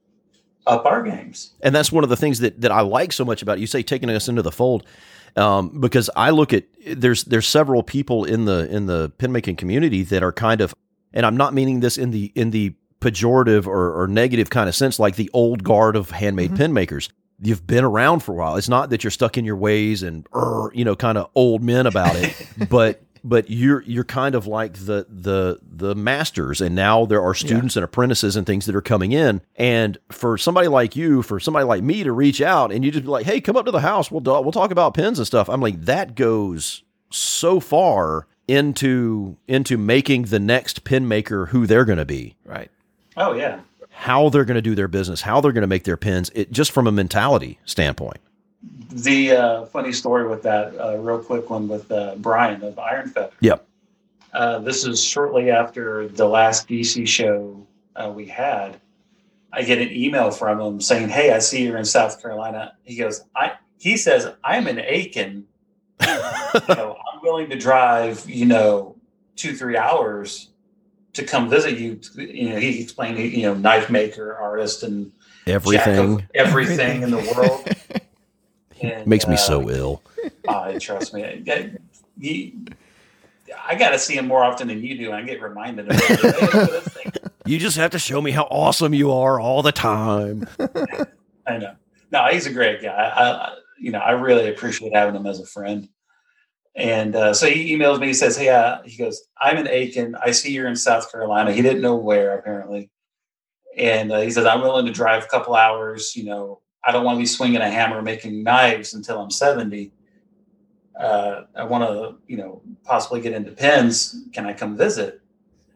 up 0.67 0.87
our 0.87 1.03
games. 1.03 1.53
and 1.63 1.75
that's 1.75 1.93
one 1.93 2.05
of 2.05 2.11
the 2.11 2.17
things 2.17 2.39
that 2.41 2.61
that 2.61 2.73
I 2.73 2.81
like 2.81 3.13
so 3.13 3.25
much 3.25 3.43
about 3.43 3.59
it. 3.59 3.61
you 3.61 3.67
say 3.67 3.83
taking 3.83 4.09
us 4.11 4.29
into 4.29 4.43
the 4.43 4.53
fold 4.53 4.85
um, 5.37 5.81
because 5.81 6.09
I 6.17 6.31
look 6.31 6.53
at 6.53 6.65
there's 6.87 7.25
there's 7.25 7.47
several 7.47 7.83
people 7.83 8.25
in 8.25 8.45
the 8.45 8.69
in 8.75 8.87
the 8.87 9.11
pin 9.19 9.33
making 9.33 9.57
community 9.57 10.03
that 10.05 10.23
are 10.23 10.33
kind 10.33 10.61
of 10.61 10.75
and 11.13 11.27
I'm 11.27 11.37
not 11.37 11.55
meaning 11.55 11.81
this 11.81 11.99
in 11.99 12.11
the 12.13 12.33
in 12.35 12.51
the 12.51 12.75
pejorative 13.01 13.67
or, 13.67 14.01
or 14.01 14.07
negative 14.09 14.49
kind 14.51 14.69
of 14.69 14.75
sense 14.75 14.99
like 14.99 15.17
the 15.17 15.29
old 15.35 15.63
guard 15.63 15.97
of 15.97 16.11
handmade 16.11 16.53
Mhm. 16.53 16.57
pin 16.57 16.73
makers 16.73 17.09
you've 17.43 17.67
been 17.67 17.85
around 17.85 18.21
for 18.21 18.33
a 18.33 18.35
while 18.37 18.57
it's 18.57 18.69
not 18.69 18.89
that 18.91 19.05
you're 19.05 19.11
stuck 19.11 19.37
in 19.37 19.45
your 19.45 19.57
ways 19.57 20.03
and 20.03 20.27
er, 20.35 20.71
you 20.73 20.85
know 20.87 20.97
kind 20.97 21.19
of 21.19 21.29
old 21.35 21.63
men 21.63 21.87
about 21.87 22.17
it 22.17 22.33
but 22.71 23.03
but 23.25 23.51
you're 23.51 23.81
you're 23.83 24.05
kind 24.05 24.35
of 24.35 24.47
like 24.47 24.75
the 24.75 25.07
the 25.09 25.59
the 25.63 25.95
masters. 25.95 26.61
And 26.61 26.75
now 26.77 27.07
there 27.07 27.23
are 27.23 27.35
students 27.35 27.75
and 27.75 27.83
apprentices 27.85 28.37
and 28.37 28.47
things 28.47 28.67
that 28.67 28.77
are 28.77 28.83
coming 28.83 29.13
in. 29.13 29.41
And 29.57 29.97
for 30.13 30.37
somebody 30.39 30.69
like 30.69 30.95
you 30.95 31.23
for 31.23 31.41
somebody 31.41 31.65
like 31.65 31.83
me 31.83 32.05
to 32.05 32.13
reach 32.13 32.41
out 32.43 32.71
and 32.71 32.85
you 32.85 32.91
just 32.91 33.05
be 33.05 33.11
like 33.11 33.27
hey 33.27 33.41
come 33.41 33.57
up 33.57 33.65
to 33.65 33.73
the 33.73 33.81
house. 33.81 34.11
We'll 34.11 34.21
do- 34.21 34.41
we'll 34.41 34.53
talk 34.53 34.71
about 34.71 34.95
pins 34.95 35.19
and 35.19 35.27
stuff. 35.27 35.49
I'm 35.49 35.61
like 35.63 35.81
that 35.87 36.15
goes 36.15 36.83
so 37.11 37.59
far 37.61 38.27
into 38.47 39.37
into 39.49 39.79
making 39.79 40.25
the 40.25 40.39
next 40.39 40.85
pin 40.85 41.09
maker 41.09 41.47
who 41.47 41.67
they're 41.67 41.87
going 41.87 41.99
to 41.99 42.05
be. 42.05 42.37
Right. 42.45 42.71
Oh 43.17 43.33
yeah. 43.33 43.61
how 43.89 44.29
they're 44.29 44.45
going 44.45 44.57
to 44.57 44.61
do 44.63 44.75
their 44.75 44.89
business 44.89 45.21
how 45.23 45.41
they're 45.41 45.53
going 45.53 45.63
to 45.63 45.69
make 45.69 45.85
their 45.85 45.97
pins 45.97 46.31
it 46.35 46.51
just 46.51 46.73
from 46.73 46.87
a 46.89 46.93
mentality 46.93 47.59
standpoint 47.65 48.19
The 48.91 49.33
uh, 49.33 49.67
funny 49.67 49.93
story 49.93 50.29
with 50.29 50.43
that, 50.43 50.79
uh, 50.79 50.97
real 50.99 51.19
quick 51.19 51.51
one 51.51 51.69
with 51.69 51.91
uh, 51.91 52.15
Brian 52.17 52.63
of 52.63 52.79
Iron 52.79 53.09
Feather. 53.11 53.33
Yep. 53.41 53.67
Uh, 54.33 54.59
this 54.59 54.85
is 54.85 55.03
shortly 55.03 55.51
after 55.51 56.09
the 56.09 56.27
last 56.27 56.69
DC 56.69 57.07
show 57.07 57.67
uh, 57.95 58.13
we 58.15 58.27
had. 58.27 58.81
I 59.53 59.63
get 59.63 59.79
an 59.79 59.93
email 59.93 60.33
from 60.33 60.61
him 60.61 60.81
saying, 60.81 61.09
"Hey, 61.09 61.33
I 61.33 61.39
see 61.39 61.63
you're 61.63 61.77
in 61.77 61.85
South 61.85 62.21
Carolina." 62.21 62.73
He 62.83 62.97
goes, 62.97 63.25
"I." 63.37 63.53
He 63.79 63.97
says, 63.97 64.29
"I'm 64.43 64.67
in 64.67 64.81
Aiken. 64.81 65.47
You 66.01 66.07
know, 66.07 66.97
I'm 67.13 67.21
willing 67.23 67.51
to 67.51 67.57
drive. 67.57 68.29
You 68.29 68.47
know, 68.47 68.97
two 69.37 69.55
three 69.55 69.77
hours 69.77 70.51
to 71.13 71.25
come 71.25 71.49
visit 71.49 71.79
you." 71.79 72.01
You 72.17 72.51
know, 72.51 72.57
he 72.57 72.83
explained, 72.83 73.19
you 73.19 73.43
know, 73.43 73.55
knife 73.55 73.91
maker, 73.91 74.35
artist, 74.35 74.83
and 74.83 75.13
everything 75.47 76.27
everything 76.35 77.03
in 77.03 77.13
the 77.13 77.35
world. 77.37 77.69
And, 78.83 79.07
makes 79.07 79.27
me 79.27 79.35
uh, 79.35 79.39
so 79.39 79.71
ill 79.71 80.03
uh, 80.49 80.79
trust 80.81 81.15
me. 81.15 81.25
I, 81.25 81.71
you, 82.19 82.53
I 83.67 83.75
got 83.75 83.91
to 83.91 83.99
see 83.99 84.15
him 84.17 84.27
more 84.27 84.43
often 84.43 84.69
than 84.69 84.83
you 84.83 84.97
do, 84.97 85.07
and 85.07 85.17
I 85.17 85.23
get 85.23 85.41
reminded 85.41 85.89
of 85.89 85.97
it. 85.97 86.03
Hey, 86.03 86.17
look 86.17 86.55
at 86.55 86.71
this 86.71 86.89
thing. 86.89 87.13
You 87.47 87.59
just 87.59 87.77
have 87.77 87.91
to 87.91 87.99
show 87.99 88.23
me 88.23 88.31
how 88.31 88.45
awesome 88.45 88.95
you 88.95 89.13
are 89.13 89.39
all 89.39 89.61
the 89.61 89.71
time. 89.71 90.49
I 91.47 91.59
know. 91.59 91.75
No, 92.11 92.27
he's 92.29 92.47
a 92.47 92.53
great 92.53 92.81
guy. 92.81 92.89
I, 92.89 93.31
I, 93.33 93.55
you 93.79 93.91
know, 93.91 93.99
I 93.99 94.13
really 94.13 94.49
appreciate 94.49 94.95
having 94.95 95.15
him 95.15 95.27
as 95.27 95.41
a 95.41 95.45
friend. 95.45 95.87
And 96.75 97.15
uh, 97.15 97.35
so 97.35 97.47
he 97.47 97.77
emails 97.77 98.01
me. 98.01 98.07
He 98.07 98.15
says, 98.15 98.39
"Hey, 98.39 98.49
uh, 98.49 98.79
he 98.83 98.97
goes, 98.97 99.27
I'm 99.39 99.59
in 99.59 99.69
Aiken. 99.69 100.17
I 100.17 100.31
see 100.31 100.53
you're 100.53 100.67
in 100.67 100.75
South 100.75 101.13
Carolina. 101.13 101.53
He 101.53 101.61
didn't 101.61 101.83
know 101.83 101.97
where 101.97 102.39
apparently, 102.39 102.91
and 103.77 104.11
uh, 104.11 104.21
he 104.21 104.31
says 104.31 104.47
I'm 104.47 104.63
willing 104.63 104.87
to 104.87 104.93
drive 104.93 105.25
a 105.25 105.29
couple 105.29 105.55
hours. 105.55 106.17
You 106.17 106.25
know, 106.25 106.61
I 106.87 106.93
don't 106.93 107.05
want 107.05 107.17
to 107.17 107.21
be 107.21 107.27
swinging 107.27 107.61
a 107.61 107.71
hammer 107.71 108.03
making 108.03 108.43
knives 108.43 108.95
until 108.95 109.21
I'm 109.21 109.31
70. 109.31 109.93
Uh, 110.99 111.43
I 111.57 111.65
want 111.65 111.85
to, 111.85 112.17
you 112.27 112.37
know, 112.37 112.63
possibly 112.85 113.21
get 113.21 113.33
into 113.33 113.51
pens. 113.51 114.25
Can 114.33 114.47
I 114.47 114.53
come 114.53 114.77
visit?" 114.77 115.21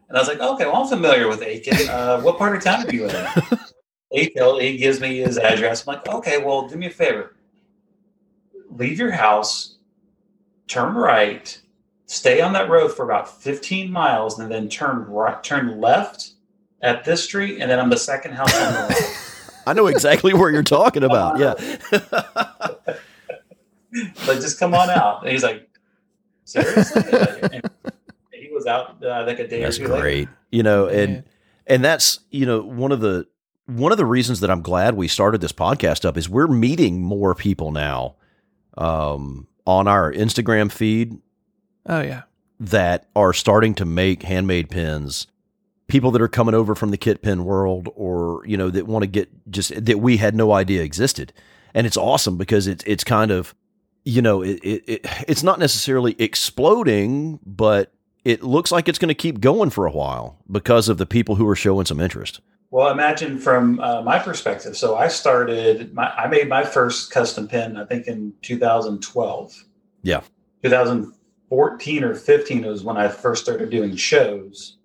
And 0.07 0.17
I 0.17 0.21
was 0.21 0.27
like, 0.27 0.39
"Okay, 0.39 0.65
well, 0.65 0.83
I'm 0.83 0.87
familiar 0.87 1.27
with 1.27 1.41
Aiken. 1.41 1.89
Uh, 1.89 2.21
what 2.21 2.37
part 2.37 2.55
of 2.55 2.63
town 2.63 2.87
are 2.87 2.93
you 2.93 3.05
in?" 3.05 3.27
he, 4.11 4.29
tell, 4.29 4.59
he 4.59 4.77
gives 4.77 4.99
me 4.99 5.19
his 5.19 5.37
address. 5.37 5.85
I'm 5.87 5.95
like, 5.95 6.07
"Okay, 6.07 6.37
well, 6.37 6.67
do 6.67 6.77
me 6.77 6.87
a 6.87 6.91
favor. 6.91 7.35
Leave 8.69 8.99
your 8.99 9.11
house." 9.11 9.75
turn 10.69 10.93
right, 10.93 11.59
stay 12.05 12.39
on 12.39 12.53
that 12.53 12.69
road 12.69 12.95
for 12.95 13.03
about 13.03 13.41
15 13.41 13.91
miles, 13.91 14.39
and 14.39 14.49
then 14.49 14.69
turn 14.69 14.99
right, 15.05 15.43
turn 15.43 15.81
left 15.81 16.33
at 16.81 17.03
this 17.03 17.23
street, 17.23 17.59
and 17.59 17.69
then 17.69 17.79
I'm 17.79 17.89
the 17.89 17.97
second 17.97 18.33
house 18.33 18.55
on 18.55 18.73
the 18.73 18.79
right. 18.93 19.25
I 19.69 19.73
know 19.73 19.87
exactly 19.87 20.33
where 20.33 20.49
you're 20.49 20.63
talking 20.63 21.03
about. 21.03 21.39
Yeah. 21.39 21.53
but 24.25 24.35
just 24.35 24.59
come 24.59 24.73
on 24.73 24.89
out. 24.89 25.23
And 25.23 25.31
he's 25.31 25.43
like, 25.43 25.69
seriously? 26.45 27.01
And 27.51 27.63
he 28.31 28.49
was 28.51 28.65
out, 28.65 29.03
uh, 29.03 29.11
I 29.11 29.25
think, 29.25 29.39
a 29.39 29.47
day 29.47 29.61
that's 29.63 29.77
or 29.77 29.81
two 29.83 29.87
great. 29.87 30.01
later. 30.01 30.37
You 30.51 30.63
know, 30.63 30.87
and 30.87 31.15
Yeah. 31.15 31.21
and 31.67 31.83
that's 31.85 32.19
you 32.31 32.45
know 32.45 32.61
one 32.61 32.91
of 32.91 32.99
the 33.01 33.27
one 33.67 33.91
of 33.91 33.97
the 33.99 34.05
reasons 34.05 34.39
that 34.39 34.49
I'm 34.49 34.61
glad 34.61 34.95
we 34.95 35.07
started 35.07 35.41
this 35.41 35.51
podcast 35.51 36.05
up 36.05 36.17
is 36.17 36.27
we're 36.27 36.47
meeting 36.47 37.01
more 37.03 37.35
people 37.35 37.71
now 37.71 38.15
um, 38.77 39.47
on 39.67 39.87
our 39.87 40.11
Instagram 40.11 40.71
feed 40.71 41.17
Oh 41.85 42.01
yeah. 42.01 42.23
that 42.59 43.07
are 43.15 43.31
starting 43.33 43.75
to 43.75 43.85
make 43.85 44.23
handmade 44.23 44.69
pins. 44.71 45.27
People 45.89 46.11
that 46.11 46.21
are 46.21 46.29
coming 46.29 46.55
over 46.55 46.75
from 46.75 46.91
the 46.91 46.97
kit 46.97 47.21
pin 47.21 47.43
world, 47.43 47.89
or 47.95 48.43
you 48.45 48.55
know, 48.55 48.69
that 48.69 48.87
want 48.87 49.03
to 49.03 49.07
get 49.07 49.29
just 49.51 49.85
that 49.85 49.99
we 49.99 50.17
had 50.17 50.35
no 50.35 50.53
idea 50.53 50.81
existed, 50.81 51.33
and 51.73 51.85
it's 51.85 51.97
awesome 51.97 52.37
because 52.37 52.67
it's 52.67 52.83
it's 52.85 53.03
kind 53.03 53.31
of, 53.31 53.53
you 54.05 54.21
know, 54.21 54.41
it, 54.41 54.59
it, 54.63 54.83
it 54.87 55.05
it's 55.27 55.43
not 55.43 55.59
necessarily 55.59 56.15
exploding, 56.19 57.39
but 57.45 57.91
it 58.23 58.43
looks 58.43 58.71
like 58.71 58.87
it's 58.87 58.99
going 58.99 59.09
to 59.09 59.15
keep 59.15 59.39
going 59.41 59.69
for 59.69 59.85
a 59.85 59.91
while 59.91 60.37
because 60.51 60.89
of 60.89 60.97
the 60.97 61.05
people 61.05 61.35
who 61.35 61.47
are 61.47 61.55
showing 61.55 61.85
some 61.85 61.99
interest. 61.99 62.41
Well, 62.71 62.91
imagine 62.91 63.39
from 63.39 63.79
uh, 63.79 64.01
my 64.03 64.19
perspective. 64.19 64.77
So 64.77 64.95
I 64.95 65.07
started, 65.07 65.93
my, 65.93 66.09
I 66.11 66.27
made 66.27 66.47
my 66.47 66.63
first 66.63 67.09
custom 67.11 67.47
pin, 67.47 67.77
I 67.77 67.85
think 67.85 68.07
in 68.07 68.33
2012. 68.43 69.65
Yeah. 70.03 70.21
2014 70.63 72.03
or 72.03 72.13
15 72.13 72.65
was 72.65 72.83
when 72.83 72.97
I 72.97 73.07
first 73.07 73.43
started 73.43 73.71
doing 73.71 73.95
shows. 73.95 74.77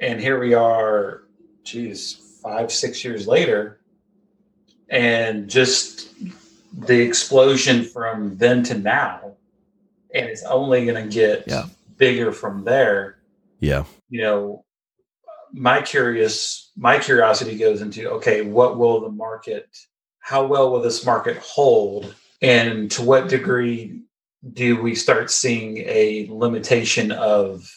And 0.00 0.20
here 0.20 0.38
we 0.38 0.54
are, 0.54 1.22
geez, 1.64 2.38
five, 2.42 2.70
six 2.70 3.04
years 3.04 3.26
later. 3.26 3.80
And 4.88 5.48
just 5.50 6.14
the 6.72 7.00
explosion 7.00 7.84
from 7.84 8.36
then 8.36 8.62
to 8.64 8.78
now. 8.78 9.32
And 10.14 10.26
it's 10.26 10.44
only 10.44 10.86
going 10.86 11.08
to 11.08 11.12
get 11.14 11.44
Yeah. 11.46 11.66
bigger 11.96 12.32
from 12.32 12.64
there 12.64 13.18
Yeah, 13.60 13.84
you 14.08 14.22
know 14.22 14.64
my 15.52 15.82
curious 15.82 16.70
my 16.76 16.98
curiosity 16.98 17.56
goes 17.58 17.80
into 17.82 18.08
okay 18.10 18.42
what 18.42 18.78
will 18.78 19.00
the 19.00 19.10
market 19.10 19.66
how 20.20 20.46
well 20.46 20.70
will 20.70 20.80
this 20.82 21.04
market 21.04 21.38
hold 21.38 22.14
and 22.42 22.90
to 22.92 23.02
what 23.02 23.28
degree 23.28 24.02
do 24.52 24.80
we 24.80 24.94
start 24.94 25.30
seeing 25.30 25.78
a 25.78 26.28
limitation 26.30 27.10
of 27.10 27.68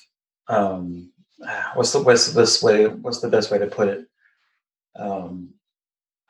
um 0.50 1.11
what's 1.74 1.92
the 1.94 2.02
what's 2.02 2.30
best 2.34 2.64
way 2.64 2.88
what's 2.88 3.22
the 3.22 3.30
best 3.30 3.52
way 3.52 3.58
to 3.58 3.68
put 3.68 3.88
it? 3.88 4.08
Um 4.96 5.54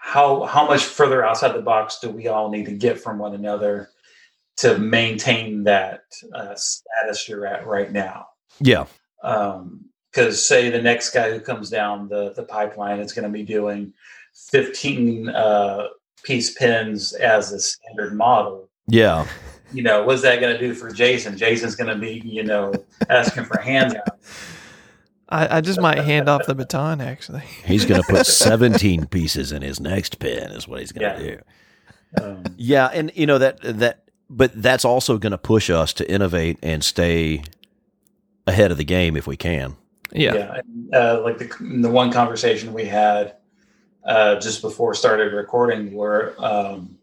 how 0.02 0.44
how 0.44 0.66
much 0.66 0.84
further 0.84 1.24
outside 1.24 1.54
the 1.54 1.62
box 1.62 2.00
do 2.00 2.10
we 2.10 2.28
all 2.28 2.50
need 2.50 2.66
to 2.66 2.74
get 2.74 3.00
from 3.00 3.20
one 3.20 3.36
another 3.36 3.90
to 4.58 4.78
maintain 4.78 5.64
that 5.64 6.02
uh, 6.34 6.56
status 6.56 7.30
you're 7.30 7.46
at 7.46 7.68
right 7.68 7.92
now? 7.92 8.28
Yeah, 8.60 8.86
because 9.22 10.44
say 10.44 10.70
the 10.70 10.82
next 10.82 11.12
guy 11.12 11.32
who 11.32 11.40
comes 11.40 11.70
down 11.70 12.10
the 12.10 12.34
the 12.34 12.44
pipeline 12.44 13.00
is 13.00 13.14
going 13.14 13.24
to 13.24 13.30
be 13.30 13.44
doing 13.44 13.94
15 14.34 15.30
uh, 15.30 15.88
piece 16.24 16.56
pins 16.56 17.14
as 17.14 17.52
a 17.52 17.60
standard 17.60 18.16
model. 18.16 18.70
Yeah. 18.88 19.28
you 19.72 19.84
know 19.84 20.04
what's 20.04 20.24
that 20.24 20.42
going 20.42 20.54
to 20.54 20.60
do 20.60 20.74
for 20.74 20.92
jason? 20.92 21.38
Jason's 21.38 21.76
going 21.76 21.94
to 21.94 22.00
be 22.00 22.22
you 22.26 22.44
know 22.44 22.74
asking 23.08 23.46
for 23.46 23.60
handouts 23.62 24.11
I, 25.32 25.58
I 25.58 25.62
just 25.62 25.80
might 25.80 26.00
hand 26.00 26.28
off 26.30 26.46
the 26.46 26.54
baton 26.56 27.00
actually. 27.02 27.42
He's 27.66 27.86
going 27.86 28.02
to 28.02 28.08
put 28.08 28.26
17 28.28 29.06
pieces 29.08 29.52
in 29.52 29.62
his 29.62 29.80
next 29.80 30.20
pin, 30.20 30.52
is 30.52 30.68
what 30.68 30.80
he's 30.82 30.92
going 30.92 31.18
to 31.18 31.24
Yeah. 31.26 31.36
do. 31.36 32.24
um, 32.24 32.44
Yeah, 32.58 32.88
and 32.94 33.12
you 33.16 33.26
know 33.26 33.38
that 33.38 33.60
that 33.62 34.04
but 34.30 34.52
that's 34.62 34.86
also 34.86 35.18
going 35.18 35.32
to 35.32 35.38
push 35.38 35.70
us 35.70 35.94
to 35.94 36.10
innovate 36.12 36.58
and 36.62 36.84
stay 36.84 37.44
ahead 38.48 38.72
of 38.72 38.78
the 38.78 38.84
game 38.86 39.16
if 39.18 39.28
we 39.28 39.38
can. 39.38 39.76
Yeah. 40.14 40.34
yeah, 40.34 40.60
and, 40.60 40.94
uh, 40.96 41.22
like 41.24 41.38
the 41.38 41.50
the 41.82 41.90
one 41.90 42.12
conversation 42.12 42.74
we 42.74 42.84
had 42.86 43.36
uh, 44.04 44.36
just 44.40 44.62
before 44.62 44.94
started 44.94 45.32
recording 45.34 45.94
where 45.94 46.34
um, 46.44 46.98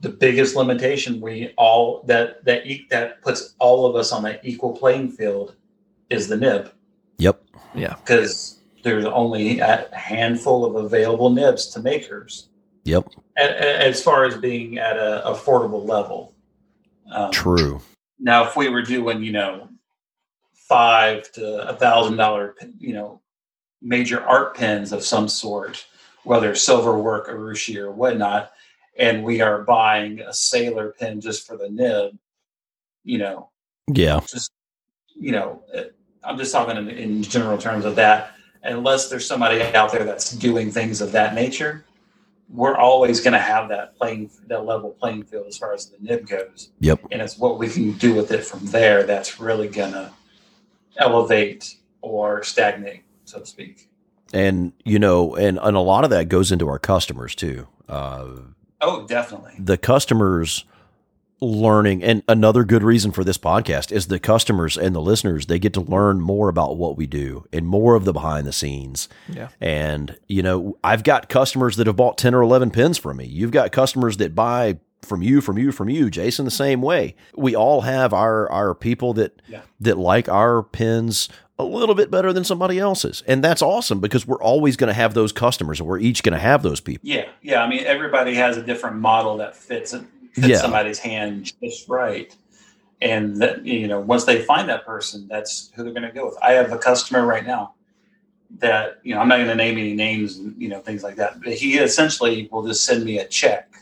the 0.00 0.08
biggest 0.08 0.56
limitation 0.56 1.20
we 1.20 1.52
all 1.56 2.02
that 2.08 2.44
that 2.44 2.66
e- 2.66 2.86
that 2.90 3.22
puts 3.22 3.54
all 3.60 3.86
of 3.86 3.94
us 3.94 4.10
on 4.10 4.24
that 4.24 4.40
equal 4.44 4.72
playing 4.72 5.08
field 5.12 5.54
is 6.10 6.26
the 6.26 6.36
nib 6.36 6.72
Yep. 7.18 7.42
Yeah. 7.74 7.94
because 7.96 8.58
there's 8.82 9.04
only 9.06 9.60
a 9.60 9.88
handful 9.94 10.64
of 10.64 10.74
available 10.84 11.30
nibs 11.30 11.66
to 11.68 11.80
makers 11.80 12.48
Yep. 12.84 13.06
a- 13.38 13.42
a- 13.42 13.78
as 13.88 14.02
far 14.02 14.24
as 14.24 14.36
being 14.36 14.78
at 14.78 14.96
a 14.96 15.22
affordable 15.26 15.86
level. 15.88 16.34
Um, 17.10 17.30
True. 17.30 17.80
Now, 18.18 18.44
if 18.44 18.56
we 18.56 18.68
were 18.68 18.82
doing, 18.82 19.22
you 19.22 19.32
know, 19.32 19.68
five 20.52 21.30
to 21.32 21.68
a 21.68 21.74
thousand 21.74 22.16
dollar, 22.16 22.56
you 22.78 22.92
know, 22.94 23.20
major 23.80 24.22
art 24.22 24.56
pens 24.56 24.92
of 24.92 25.04
some 25.04 25.28
sort, 25.28 25.86
whether 26.24 26.54
silver 26.54 26.98
work, 26.98 27.28
urushi, 27.28 27.76
or 27.76 27.90
whatnot, 27.90 28.52
and 28.98 29.24
we 29.24 29.40
are 29.40 29.62
buying 29.62 30.20
a 30.20 30.32
Sailor 30.32 30.92
pen 30.98 31.20
just 31.20 31.46
for 31.46 31.56
the 31.56 31.68
nib, 31.70 32.16
you 33.04 33.18
know, 33.18 33.50
Yeah. 33.92 34.20
just 34.28 34.50
you 35.14 35.30
know, 35.32 35.62
I'm 36.24 36.38
just 36.38 36.52
talking 36.52 36.76
in, 36.76 36.88
in 36.88 37.22
general 37.22 37.58
terms 37.58 37.84
of 37.84 37.96
that. 37.96 38.32
Unless 38.64 39.08
there's 39.08 39.26
somebody 39.26 39.60
out 39.74 39.90
there 39.92 40.04
that's 40.04 40.30
doing 40.32 40.70
things 40.70 41.00
of 41.00 41.10
that 41.12 41.34
nature, 41.34 41.84
we're 42.48 42.76
always 42.76 43.20
going 43.20 43.32
to 43.32 43.40
have 43.40 43.68
that 43.70 43.96
playing 43.96 44.30
that 44.46 44.64
level 44.64 44.90
playing 44.90 45.24
field 45.24 45.46
as 45.48 45.58
far 45.58 45.72
as 45.72 45.86
the 45.86 45.96
nib 46.00 46.28
goes. 46.28 46.70
Yep. 46.80 47.00
And 47.10 47.20
it's 47.22 47.38
what 47.38 47.58
we 47.58 47.68
can 47.68 47.92
do 47.92 48.14
with 48.14 48.30
it 48.30 48.44
from 48.44 48.64
there 48.66 49.02
that's 49.04 49.40
really 49.40 49.68
going 49.68 49.92
to 49.92 50.12
elevate 50.96 51.76
or 52.02 52.42
stagnate, 52.42 53.02
so 53.24 53.40
to 53.40 53.46
speak. 53.46 53.88
And 54.32 54.72
you 54.84 54.98
know, 54.98 55.34
and 55.34 55.58
and 55.60 55.76
a 55.76 55.80
lot 55.80 56.04
of 56.04 56.10
that 56.10 56.28
goes 56.28 56.52
into 56.52 56.68
our 56.68 56.78
customers 56.78 57.34
too. 57.34 57.66
Uh, 57.88 58.26
Oh, 58.84 59.06
definitely. 59.06 59.52
the 59.60 59.78
customers 59.78 60.64
learning 61.42 62.02
and 62.04 62.22
another 62.28 62.62
good 62.64 62.82
reason 62.84 63.10
for 63.10 63.24
this 63.24 63.36
podcast 63.36 63.90
is 63.90 64.06
the 64.06 64.18
customers 64.20 64.76
and 64.78 64.94
the 64.94 65.00
listeners 65.00 65.46
they 65.46 65.58
get 65.58 65.72
to 65.74 65.80
learn 65.80 66.20
more 66.20 66.48
about 66.48 66.76
what 66.76 66.96
we 66.96 67.06
do 67.06 67.44
and 67.52 67.66
more 67.66 67.96
of 67.96 68.04
the 68.04 68.12
behind 68.12 68.46
the 68.46 68.52
scenes 68.52 69.08
Yeah. 69.28 69.48
And, 69.60 70.16
you 70.28 70.42
know, 70.42 70.78
I've 70.84 71.02
got 71.02 71.28
customers 71.28 71.76
that 71.76 71.86
have 71.88 71.96
bought 71.96 72.16
10 72.16 72.34
or 72.34 72.42
11 72.42 72.70
pins 72.70 72.96
from 72.96 73.16
me. 73.16 73.26
You've 73.26 73.50
got 73.50 73.72
customers 73.72 74.18
that 74.18 74.34
buy 74.36 74.78
from 75.02 75.20
you, 75.20 75.40
from 75.40 75.58
you, 75.58 75.72
from 75.72 75.88
you, 75.88 76.10
Jason, 76.10 76.44
the 76.44 76.50
same 76.52 76.80
way. 76.80 77.16
We 77.34 77.56
all 77.56 77.80
have 77.80 78.12
our, 78.14 78.48
our 78.50 78.72
people 78.74 79.12
that, 79.14 79.42
Yeah. 79.48 79.62
that 79.80 79.98
like 79.98 80.28
our 80.28 80.62
pins 80.62 81.28
a 81.58 81.64
little 81.64 81.94
bit 81.96 82.08
better 82.10 82.32
than 82.32 82.44
somebody 82.44 82.78
else's. 82.78 83.22
And 83.26 83.42
that's 83.42 83.62
awesome 83.62 83.98
because 84.00 84.26
we're 84.26 84.40
always 84.42 84.76
going 84.76 84.88
to 84.88 84.94
have 84.94 85.14
those 85.14 85.32
customers 85.32 85.80
and 85.80 85.88
we're 85.88 85.98
each 85.98 86.22
going 86.22 86.32
to 86.34 86.38
have 86.38 86.62
those 86.62 86.80
people. 86.80 87.00
Yeah, 87.08 87.26
yeah. 87.42 87.62
I 87.64 87.68
mean, 87.68 87.82
everybody 87.84 88.34
has 88.34 88.56
a 88.56 88.62
different 88.62 88.96
model 88.96 89.36
that 89.38 89.56
fits 89.56 89.92
fits 90.32 90.48
Yeah. 90.48 90.56
somebody's 90.58 90.98
hand 90.98 91.52
just 91.62 91.88
right, 91.88 92.34
and 93.00 93.36
that 93.36 93.64
you 93.64 93.88
know, 93.88 94.00
once 94.00 94.24
they 94.24 94.42
find 94.42 94.68
that 94.68 94.84
person, 94.86 95.26
that's 95.28 95.70
who 95.74 95.84
they're 95.84 95.92
going 95.92 96.06
to 96.06 96.12
go 96.12 96.26
with. 96.26 96.38
I 96.42 96.52
have 96.52 96.72
a 96.72 96.78
customer 96.78 97.26
right 97.26 97.46
now 97.46 97.74
that 98.58 98.98
you 99.02 99.14
know, 99.14 99.20
I'm 99.20 99.28
not 99.28 99.36
going 99.36 99.48
to 99.48 99.54
name 99.54 99.78
any 99.78 99.94
names, 99.94 100.38
and 100.38 100.60
you 100.60 100.68
know, 100.68 100.80
things 100.80 101.02
like 101.02 101.16
that. 101.16 101.40
But 101.42 101.54
he 101.54 101.78
essentially 101.78 102.48
will 102.50 102.66
just 102.66 102.84
send 102.84 103.04
me 103.04 103.18
a 103.18 103.26
check 103.26 103.74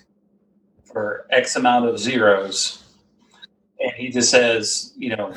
for 0.84 1.26
X 1.30 1.56
amount 1.56 1.86
of 1.86 1.98
zeros, 1.98 2.84
and 3.78 3.92
he 3.92 4.08
just 4.10 4.30
says, 4.30 4.92
you 4.96 5.16
know, 5.16 5.34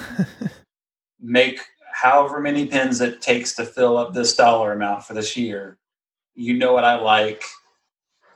make 1.21 1.59
however 1.91 2.39
many 2.39 2.65
pins 2.65 3.01
it 3.01 3.21
takes 3.21 3.55
to 3.55 3.65
fill 3.65 3.97
up 3.97 4.13
this 4.13 4.35
dollar 4.35 4.73
amount 4.73 5.03
for 5.03 5.13
this 5.13 5.37
year. 5.37 5.77
You 6.35 6.55
know 6.55 6.73
what 6.73 6.83
I 6.83 6.99
like. 6.99 7.43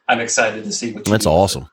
I'm 0.07 0.19
excited 0.19 0.63
to 0.63 0.71
see 0.71 0.93
what 0.93 1.05
you 1.05 1.11
That's 1.11 1.25
awesome. 1.25 1.67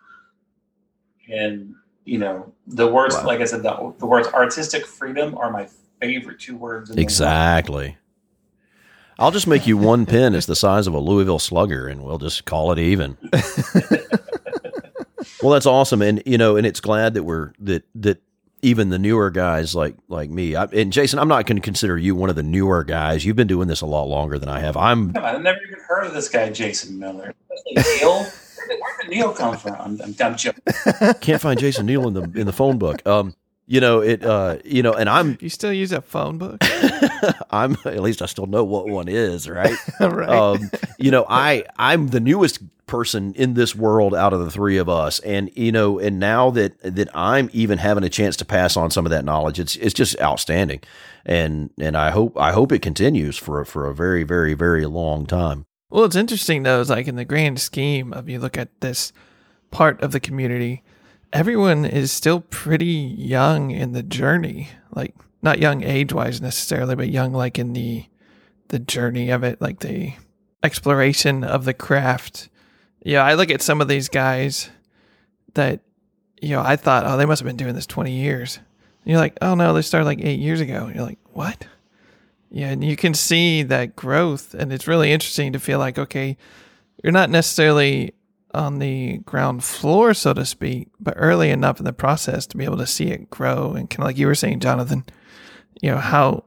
And 1.29 1.75
you 2.05 2.19
know, 2.19 2.53
the 2.67 2.87
words, 2.87 3.15
Wow. 3.15 3.27
like 3.27 3.41
I 3.41 3.45
said, 3.45 3.63
the, 3.63 3.95
the 3.99 4.07
words 4.07 4.29
artistic 4.29 4.87
freedom 4.87 5.37
are 5.39 5.51
my 5.51 5.69
favorite 6.01 6.39
two 6.39 6.57
words. 6.57 6.91
In 6.91 6.97
the. 6.97 7.03
Exactly. 7.03 7.97
I'll 9.19 9.31
just 9.31 9.47
make 9.47 9.67
you 9.67 9.77
one 9.79 10.07
pin. 10.07 10.35
It's 10.35 10.47
the 10.47 10.57
size 10.57 10.87
of 10.89 10.95
a 10.95 10.99
Louisville 10.99 11.39
Slugger, 11.39 11.87
and 11.87 12.03
we'll 12.03 12.19
just 12.19 12.45
call 12.47 12.73
it 12.73 12.79
even. 12.81 13.17
well, 15.43 15.53
that's 15.53 15.67
awesome, 15.67 16.03
and 16.03 16.23
you 16.27 16.37
know, 16.37 16.57
and 16.57 16.67
it's 16.67 16.81
glad 16.81 17.15
that 17.15 17.23
we're 17.23 17.53
that 17.61 17.85
that 17.95 18.21
even 18.63 18.89
the 18.89 18.99
newer 18.99 19.31
guys 19.31 19.75
like 19.75 19.95
like 20.09 20.31
me 20.31 20.57
I, 20.57 20.65
and 20.65 20.93
Jason. 20.93 21.19
I'm 21.19 21.29
not 21.29 21.47
going 21.47 21.57
to 21.57 21.63
consider 21.63 21.97
you 21.99 22.15
one 22.17 22.29
of 22.31 22.37
the 22.37 22.43
newer 22.43 22.83
guys. 22.83 23.25
You've 23.25 23.37
been 23.37 23.47
doing 23.47 23.69
this 23.69 23.83
a 23.83 23.87
lot 23.87 24.05
longer 24.09 24.39
than 24.39 24.49
I 24.49 24.61
have. 24.61 24.77
I'm 24.77 25.13
Come 25.13 25.23
on, 25.25 25.37
I've 25.37 25.43
never 25.43 25.61
even 25.69 25.79
heard 25.87 26.07
of 26.07 26.13
this 26.15 26.29
guy, 26.29 26.51
Jason 26.51 26.99
Miller. 26.99 27.35
Did, 27.75 27.85
where 28.57 28.97
did 29.01 29.11
Neal 29.11 29.33
come 29.33 29.57
from? 29.57 29.75
I'm, 29.75 30.01
I'm, 30.03 30.15
I'm 30.21 30.37
joking. 30.37 30.63
can't 31.21 31.41
find 31.41 31.59
Jason 31.59 31.87
Neal 31.87 32.07
in 32.09 32.15
the 32.15 32.23
in 32.39 32.47
the 32.47 32.53
phone 32.53 32.79
book. 32.79 33.07
Um, 33.07 33.35
you 33.67 33.81
know 33.81 34.01
it. 34.01 34.25
Uh, 34.25 34.59
you 34.65 34.83
know, 34.83 34.93
and 34.93 35.09
I'm 35.09 35.39
You 35.41 35.49
still 35.49 35.73
use 35.73 35.91
that 35.91 36.05
phone 36.05 36.39
book, 36.39 36.59
I'm 37.51 37.77
at 37.85 38.01
least 38.01 38.23
I 38.23 38.27
still 38.27 38.47
know 38.47 38.65
what 38.65 38.89
one 38.89 39.09
is, 39.09 39.49
right? 39.49 39.75
right? 40.01 40.29
um, 40.29 40.71
you 40.99 41.11
know, 41.11 41.25
I 41.29 41.65
I'm 41.79 42.09
the 42.09 42.21
newest 42.21 42.61
person 42.87 43.33
in 43.35 43.55
this 43.55 43.75
world 43.75 44.15
out 44.15 44.35
of 44.35 44.41
the 44.41 44.51
three 44.51 44.77
of 44.77 44.89
us, 44.89 45.19
and 45.21 45.51
you 45.55 45.73
know, 45.73 45.99
and 45.99 46.19
now 46.19 46.51
that 46.51 46.79
that 46.83 47.09
I'm 47.15 47.49
even 47.53 47.79
having 47.79 48.05
a 48.05 48.11
chance 48.11 48.37
to 48.37 48.45
pass 48.45 48.77
on 48.77 48.91
some 48.91 49.07
of 49.07 49.11
that 49.11 49.25
knowledge, 49.25 49.59
it's 49.59 49.77
it's 49.77 49.95
just 49.95 50.21
outstanding, 50.21 50.81
and 51.25 51.71
and 51.79 51.97
I 51.97 52.11
hope 52.11 52.39
I 52.39 52.53
hope 52.53 52.71
it 52.71 52.83
continues 52.83 53.39
for 53.39 53.65
for 53.65 53.89
a 53.89 53.95
very 53.95 54.25
very 54.25 54.55
very 54.55 54.85
long 54.85 55.27
time. 55.27 55.67
Well, 55.95 56.03
it's 56.03 56.17
interesting 56.17 56.65
though, 56.65 56.81
is 56.81 56.91
like 56.91 57.07
in 57.07 57.15
the 57.15 57.25
grand 57.25 57.61
scheme 57.61 58.13
of 58.13 58.29
you 58.29 58.41
look 58.41 58.59
at 58.59 58.81
this 58.81 59.13
part 59.71 60.03
of 60.03 60.11
the 60.11 60.19
community, 60.19 60.83
everyone 61.33 61.85
is 61.85 62.11
still 62.11 62.41
pretty 62.41 62.87
young 62.87 63.71
in 63.71 63.93
the 63.93 64.03
journey. 64.03 64.71
Like 64.91 65.15
not 65.41 65.61
young 65.61 65.85
age 65.85 66.13
wise 66.13 66.41
necessarily, 66.41 66.97
but 66.97 67.11
young 67.11 67.33
like 67.33 67.61
in 67.61 67.75
the 67.75 68.07
the 68.71 68.81
journey 68.81 69.31
of 69.31 69.45
it, 69.45 69.61
like 69.61 69.79
the 69.79 70.15
exploration 70.65 71.45
of 71.45 71.65
the 71.65 71.75
craft. 71.75 72.49
Yeah, 73.05 73.23
I 73.23 73.35
look 73.35 73.53
at 73.53 73.63
some 73.63 73.81
of 73.81 73.87
these 73.87 74.09
guys 74.09 74.71
that 75.55 75.79
you 76.43 76.57
know, 76.57 76.63
I 76.63 76.75
thought, 76.75 77.07
oh, 77.07 77.17
they 77.17 77.25
must 77.25 77.41
have 77.41 77.47
been 77.47 77.57
doing 77.57 77.77
this 77.77 77.87
twenty 77.87 78.15
years. 78.15 78.57
And 78.57 79.13
you're 79.13 79.21
like, 79.21 79.39
oh 79.41 79.55
no, 79.55 79.73
they 79.73 79.83
started 79.83 80.07
like 80.07 80.23
eight 80.23 80.41
years 80.41 80.61
ago. 80.61 80.87
And 80.87 80.97
you're 80.97 81.07
like, 81.07 81.21
what? 81.31 81.69
Yeah, 82.55 82.69
and 82.69 82.85
you 82.85 82.95
can 82.95 83.15
see 83.15 83.65
that 83.65 83.97
growth, 83.97 84.55
and 84.55 84.73
it's 84.73 84.87
really 84.87 85.11
interesting 85.11 85.53
to 85.55 85.59
feel 85.59 85.81
like, 85.81 85.99
okay, 85.99 86.37
you're 87.03 87.13
not 87.13 87.29
necessarily 87.29 88.15
on 88.55 88.79
the 88.79 89.19
ground 89.19 89.65
floor, 89.65 90.15
so 90.15 90.33
to 90.33 90.47
speak, 90.47 90.87
but 91.01 91.15
early 91.17 91.51
enough 91.51 91.81
in 91.81 91.85
the 91.85 91.93
process 91.93 92.47
to 92.47 92.57
be 92.57 92.65
able 92.65 92.77
to 92.77 92.87
see 92.87 93.09
it 93.09 93.29
grow. 93.29 93.73
And 93.73 93.91
kind 93.91 94.05
of 94.05 94.05
like 94.05 94.19
you 94.19 94.29
were 94.29 94.37
saying, 94.37 94.61
Jonathan, 94.61 95.05
you 95.83 95.91
know, 95.91 95.97
how, 95.97 96.45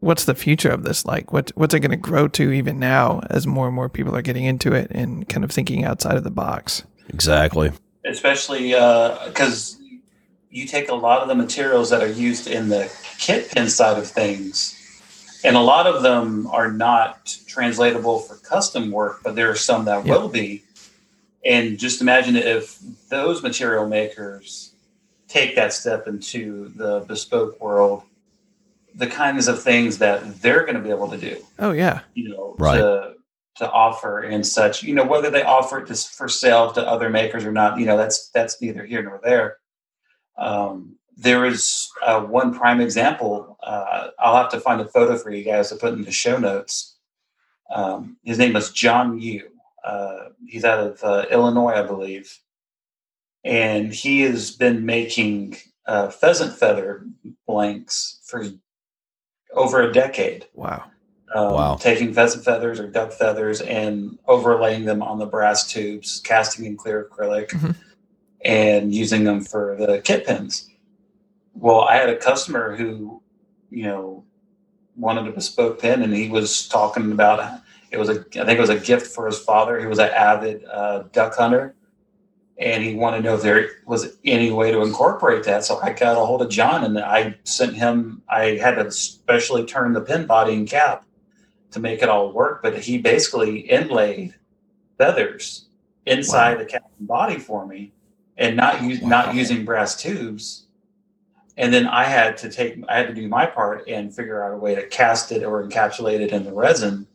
what's 0.00 0.24
the 0.24 0.34
future 0.34 0.70
of 0.70 0.82
this 0.82 1.06
like? 1.06 1.32
What, 1.32 1.52
what's 1.54 1.74
it 1.74 1.80
going 1.80 1.92
to 1.92 1.96
grow 1.96 2.26
to 2.26 2.50
even 2.50 2.80
now 2.80 3.20
as 3.30 3.46
more 3.46 3.68
and 3.68 3.76
more 3.76 3.88
people 3.88 4.16
are 4.16 4.22
getting 4.22 4.46
into 4.46 4.72
it 4.72 4.90
and 4.90 5.28
kind 5.28 5.44
of 5.44 5.52
thinking 5.52 5.84
outside 5.84 6.16
of 6.16 6.24
the 6.24 6.32
box? 6.32 6.82
Exactly. 7.08 7.70
especially 8.04 8.74
uh, 8.74 9.28
because 9.28 9.78
you 10.50 10.66
take 10.66 10.88
a 10.88 10.94
lot 10.94 11.22
of 11.22 11.28
the 11.28 11.36
materials 11.36 11.90
that 11.90 12.02
are 12.02 12.10
used 12.10 12.48
in 12.48 12.68
the 12.68 12.92
kit 13.18 13.50
pin 13.52 13.68
side 13.68 13.96
of 13.96 14.08
things, 14.08 14.76
and 15.44 15.56
a 15.56 15.60
lot 15.60 15.86
of 15.86 16.02
them 16.02 16.46
are 16.48 16.70
not 16.70 17.36
translatable 17.46 18.18
for 18.20 18.36
custom 18.36 18.90
work, 18.90 19.20
but 19.22 19.34
there 19.36 19.50
are 19.50 19.54
some 19.56 19.84
that 19.86 20.04
Yeah. 20.06 20.16
will 20.16 20.28
be. 20.28 20.62
And 21.44 21.78
just 21.78 22.00
imagine 22.00 22.36
if 22.36 22.78
those 23.08 23.42
material 23.42 23.88
makers 23.88 24.74
take 25.28 25.54
that 25.56 25.72
step 25.72 26.06
into 26.06 26.68
the 26.76 27.00
bespoke 27.00 27.60
world, 27.60 28.02
the 28.94 29.06
kinds 29.06 29.48
of 29.48 29.62
things 29.62 29.98
that 29.98 30.42
they're 30.42 30.62
going 30.62 30.74
to 30.74 30.80
be 30.82 30.90
able 30.90 31.08
to 31.08 31.16
do 31.16 31.36
Oh, 31.58 31.70
yeah. 31.72 32.00
you 32.14 32.28
know, 32.28 32.54
Right. 32.58 32.78
to 32.78 33.14
to 33.56 33.70
offer 33.70 34.20
and 34.20 34.46
such. 34.46 34.82
You 34.82 34.94
know, 34.94 35.04
whether 35.04 35.28
they 35.28 35.42
offer 35.42 35.80
it 35.80 35.86
to, 35.88 35.94
for 35.94 36.28
sale 36.28 36.72
to 36.72 36.86
other 36.86 37.10
makers 37.10 37.44
or 37.44 37.52
not, 37.52 37.78
you 37.78 37.84
know, 37.84 37.96
that's 37.96 38.28
that's 38.30 38.60
neither 38.62 38.84
here 38.84 39.02
nor 39.02 39.20
there. 39.22 39.58
Um, 40.38 40.96
there 41.20 41.44
is 41.44 41.90
uh, 42.02 42.20
one 42.22 42.54
prime 42.54 42.80
example. 42.80 43.58
Uh, 43.62 44.08
I'll 44.18 44.36
have 44.36 44.50
to 44.52 44.60
find 44.60 44.80
a 44.80 44.88
photo 44.88 45.18
for 45.18 45.30
you 45.30 45.44
guys 45.44 45.68
to 45.68 45.76
put 45.76 45.92
in 45.92 46.02
the 46.02 46.10
show 46.10 46.38
notes. 46.38 46.96
Um, 47.72 48.16
his 48.24 48.38
name 48.38 48.56
is 48.56 48.70
John 48.70 49.20
Yu. 49.20 49.48
Uh, 49.84 50.30
he's 50.46 50.64
out 50.64 50.78
of 50.78 51.04
uh, 51.04 51.26
Illinois, 51.30 51.72
I 51.74 51.82
believe, 51.82 52.38
and 53.44 53.92
he 53.92 54.22
has 54.22 54.50
been 54.50 54.86
making 54.86 55.56
uh, 55.86 56.08
pheasant 56.08 56.54
feather 56.58 57.04
blanks 57.46 58.20
for 58.24 58.46
over 59.52 59.82
a 59.82 59.92
decade 59.92 60.46
Wow. 60.54 60.84
um, 61.34 61.52
Wow. 61.52 61.74
taking 61.76 62.14
pheasant 62.14 62.44
feathers 62.44 62.80
or 62.80 62.86
duck 62.88 63.12
feathers 63.12 63.60
and 63.60 64.18
overlaying 64.26 64.84
them 64.86 65.02
on 65.02 65.18
the 65.18 65.26
brass 65.26 65.66
tubes, 65.70 66.20
casting 66.24 66.64
in 66.64 66.76
clear 66.76 67.04
acrylic, 67.10 67.48
Mhm. 67.50 67.74
and 68.42 68.94
using 68.94 69.24
them 69.24 69.40
for 69.42 69.76
the 69.76 70.00
kit 70.02 70.26
pins. 70.26 70.69
Well, 71.54 71.82
I 71.82 71.96
had 71.96 72.08
a 72.08 72.16
customer 72.16 72.76
who, 72.76 73.22
you 73.70 73.84
know, 73.84 74.24
wanted 74.96 75.26
a 75.26 75.32
bespoke 75.32 75.80
pen, 75.80 76.02
and 76.02 76.14
he 76.14 76.28
was 76.28 76.68
talking 76.68 77.12
about 77.12 77.60
it 77.90 77.98
was 77.98 78.08
a 78.08 78.20
I 78.20 78.44
think 78.44 78.50
it 78.50 78.60
was 78.60 78.70
a 78.70 78.78
gift 78.78 79.08
for 79.08 79.26
his 79.26 79.38
father. 79.38 79.80
He 79.80 79.86
was 79.86 79.98
an 79.98 80.10
avid 80.10 80.64
uh, 80.64 81.04
duck 81.12 81.34
hunter, 81.34 81.74
and 82.58 82.82
he 82.84 82.94
wanted 82.94 83.18
to 83.18 83.22
know 83.24 83.34
if 83.34 83.42
there 83.42 83.68
was 83.86 84.16
any 84.24 84.52
way 84.52 84.70
to 84.70 84.82
incorporate 84.82 85.44
that. 85.44 85.64
So 85.64 85.80
I 85.80 85.92
got 85.92 86.16
a 86.16 86.24
hold 86.24 86.42
of 86.42 86.50
John, 86.50 86.84
and 86.84 86.98
I 86.98 87.36
sent 87.44 87.74
him. 87.74 88.22
I 88.28 88.56
had 88.56 88.76
to 88.76 88.90
specially 88.90 89.64
turn 89.64 89.92
the 89.92 90.00
pen 90.00 90.26
body 90.26 90.54
and 90.54 90.68
cap 90.68 91.04
to 91.72 91.80
make 91.80 92.02
it 92.02 92.08
all 92.08 92.32
work. 92.32 92.62
But 92.62 92.78
he 92.78 92.98
basically 92.98 93.60
inlaid 93.60 94.34
feathers 94.98 95.66
inside 96.06 96.54
Wow. 96.54 96.58
the 96.58 96.64
cap 96.66 96.90
and 96.98 97.08
body 97.08 97.38
for 97.38 97.66
me, 97.66 97.92
and 98.36 98.56
not 98.56 98.82
use, 98.82 99.02
not 99.02 99.34
using 99.34 99.64
brass 99.64 100.00
tubes. 100.00 100.66
And 101.60 101.74
then 101.74 101.86
I 101.86 102.04
had 102.04 102.38
to 102.38 102.48
take 102.48 102.82
I 102.88 102.96
had 102.96 103.08
to 103.08 103.14
do 103.14 103.28
my 103.28 103.44
part 103.44 103.86
and 103.86 104.16
figure 104.16 104.42
out 104.42 104.54
a 104.54 104.56
way 104.56 104.74
to 104.74 104.86
cast 104.86 105.30
it 105.30 105.44
or 105.44 105.62
encapsulate 105.62 106.20
it 106.20 106.32
in 106.32 106.42
the 106.42 106.54
resin, 106.54 107.06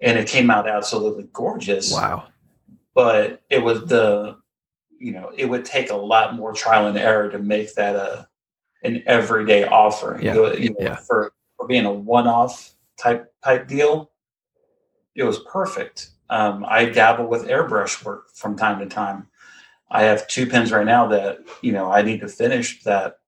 and 0.00 0.16
it 0.16 0.28
came 0.28 0.50
out 0.50 0.68
absolutely 0.68 1.28
gorgeous. 1.32 1.92
Wow. 1.92 2.28
but 2.94 3.42
it 3.50 3.58
was 3.58 3.84
the 3.86 4.36
you 5.00 5.12
know 5.12 5.32
it 5.36 5.46
would 5.46 5.64
take 5.64 5.90
a 5.90 5.96
lot 5.96 6.36
more 6.36 6.52
trial 6.52 6.86
and 6.86 6.96
error 6.96 7.28
to 7.28 7.40
make 7.40 7.74
that 7.74 7.96
a 7.96 8.28
an 8.84 9.02
everyday 9.04 9.64
offering. 9.64 10.22
Yeah, 10.22 10.34
You 10.34 10.42
know, 10.42 10.52
you 10.52 10.70
know, 10.70 10.76
yeah. 10.78 10.94
for 10.94 11.32
for 11.56 11.66
being 11.66 11.86
a 11.86 11.92
one-off 11.92 12.72
type 12.96 13.34
type 13.42 13.66
deal 13.66 14.12
it 15.16 15.24
was 15.24 15.40
perfect. 15.40 16.10
Um, 16.30 16.64
i 16.68 16.84
dabble 16.84 17.26
with 17.26 17.48
airbrush 17.48 18.04
work 18.04 18.30
from 18.32 18.56
time 18.56 18.78
to 18.78 18.86
time. 18.86 19.26
I 19.90 20.04
have 20.04 20.28
two 20.28 20.46
pins 20.46 20.70
right 20.70 20.86
now 20.86 21.08
that 21.08 21.40
you 21.62 21.72
know 21.72 21.90
i 21.90 22.02
need 22.02 22.20
to 22.20 22.28
finish 22.28 22.84
that 22.84 23.18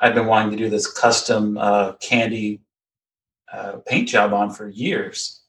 i've 0.00 0.14
been 0.14 0.26
wanting 0.26 0.50
to 0.50 0.56
do 0.56 0.68
this 0.70 0.90
custom 0.90 1.56
uh, 1.58 1.92
candy 1.94 2.60
uh, 3.52 3.72
paint 3.86 4.08
job 4.08 4.32
on 4.32 4.50
for 4.50 4.68
years 4.68 5.40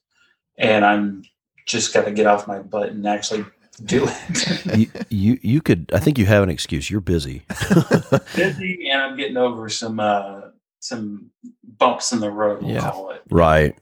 and 0.57 0.85
i'm 0.85 1.23
just 1.65 1.93
got 1.93 2.05
to 2.05 2.11
get 2.11 2.25
off 2.25 2.47
my 2.47 2.59
butt 2.59 2.89
and 2.89 3.05
actually 3.07 3.45
do 3.85 4.05
it. 4.09 4.77
you, 4.77 4.87
you 5.09 5.39
you 5.41 5.61
could. 5.61 5.89
I 5.93 5.99
think 5.99 6.17
you 6.17 6.25
have 6.25 6.43
an 6.43 6.49
excuse. 6.49 6.89
You're 6.89 6.99
busy. 6.99 7.43
Busy, 8.35 8.89
and 8.89 9.01
I'm 9.01 9.15
getting 9.15 9.37
over 9.37 9.69
some 9.69 10.01
uh, 10.01 10.41
some 10.81 11.29
bumps 11.77 12.11
in 12.11 12.19
the 12.19 12.29
road. 12.29 12.61
We'll 12.61 12.73
Yeah. 12.73 12.89
call 12.91 13.11
it. 13.11 13.21
right. 13.31 13.77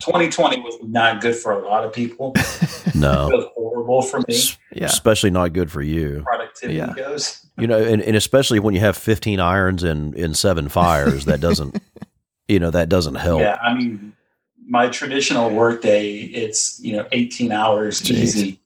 2020 0.00 0.60
was 0.60 0.76
not 0.82 1.20
good 1.22 1.34
for 1.34 1.52
a 1.52 1.66
lot 1.66 1.84
of 1.84 1.92
people. 1.92 2.34
No. 2.94 3.50
Was 3.68 3.74
horrible 3.86 4.02
for 4.02 4.18
me. 4.28 4.38
Yeah. 4.72 4.86
Especially 4.86 5.30
not 5.30 5.52
good 5.52 5.70
for 5.70 5.82
you. 5.82 6.22
Productivity 6.24 6.78
Yeah. 6.78 6.92
goes. 6.94 7.46
You 7.58 7.66
know, 7.66 7.78
and, 7.82 8.00
and 8.02 8.16
especially 8.16 8.60
when 8.60 8.74
you 8.74 8.80
have 8.80 8.96
15 8.96 9.40
irons 9.40 9.82
and 9.82 10.14
in 10.14 10.34
seven 10.34 10.68
fires, 10.68 11.24
that 11.24 11.40
doesn't, 11.40 11.80
you 12.48 12.58
know, 12.60 12.70
that 12.70 12.88
doesn't 12.88 13.16
help. 13.16 13.40
Yeah, 13.40 13.56
I 13.62 13.74
mean, 13.74 14.12
my 14.66 14.88
traditional 14.88 15.50
workday, 15.50 16.18
it's 16.18 16.78
you 16.80 16.94
know 16.96 17.06
18 17.10 17.50
hours 17.52 18.00
Jeez. 18.02 18.10
easy, 18.10 18.60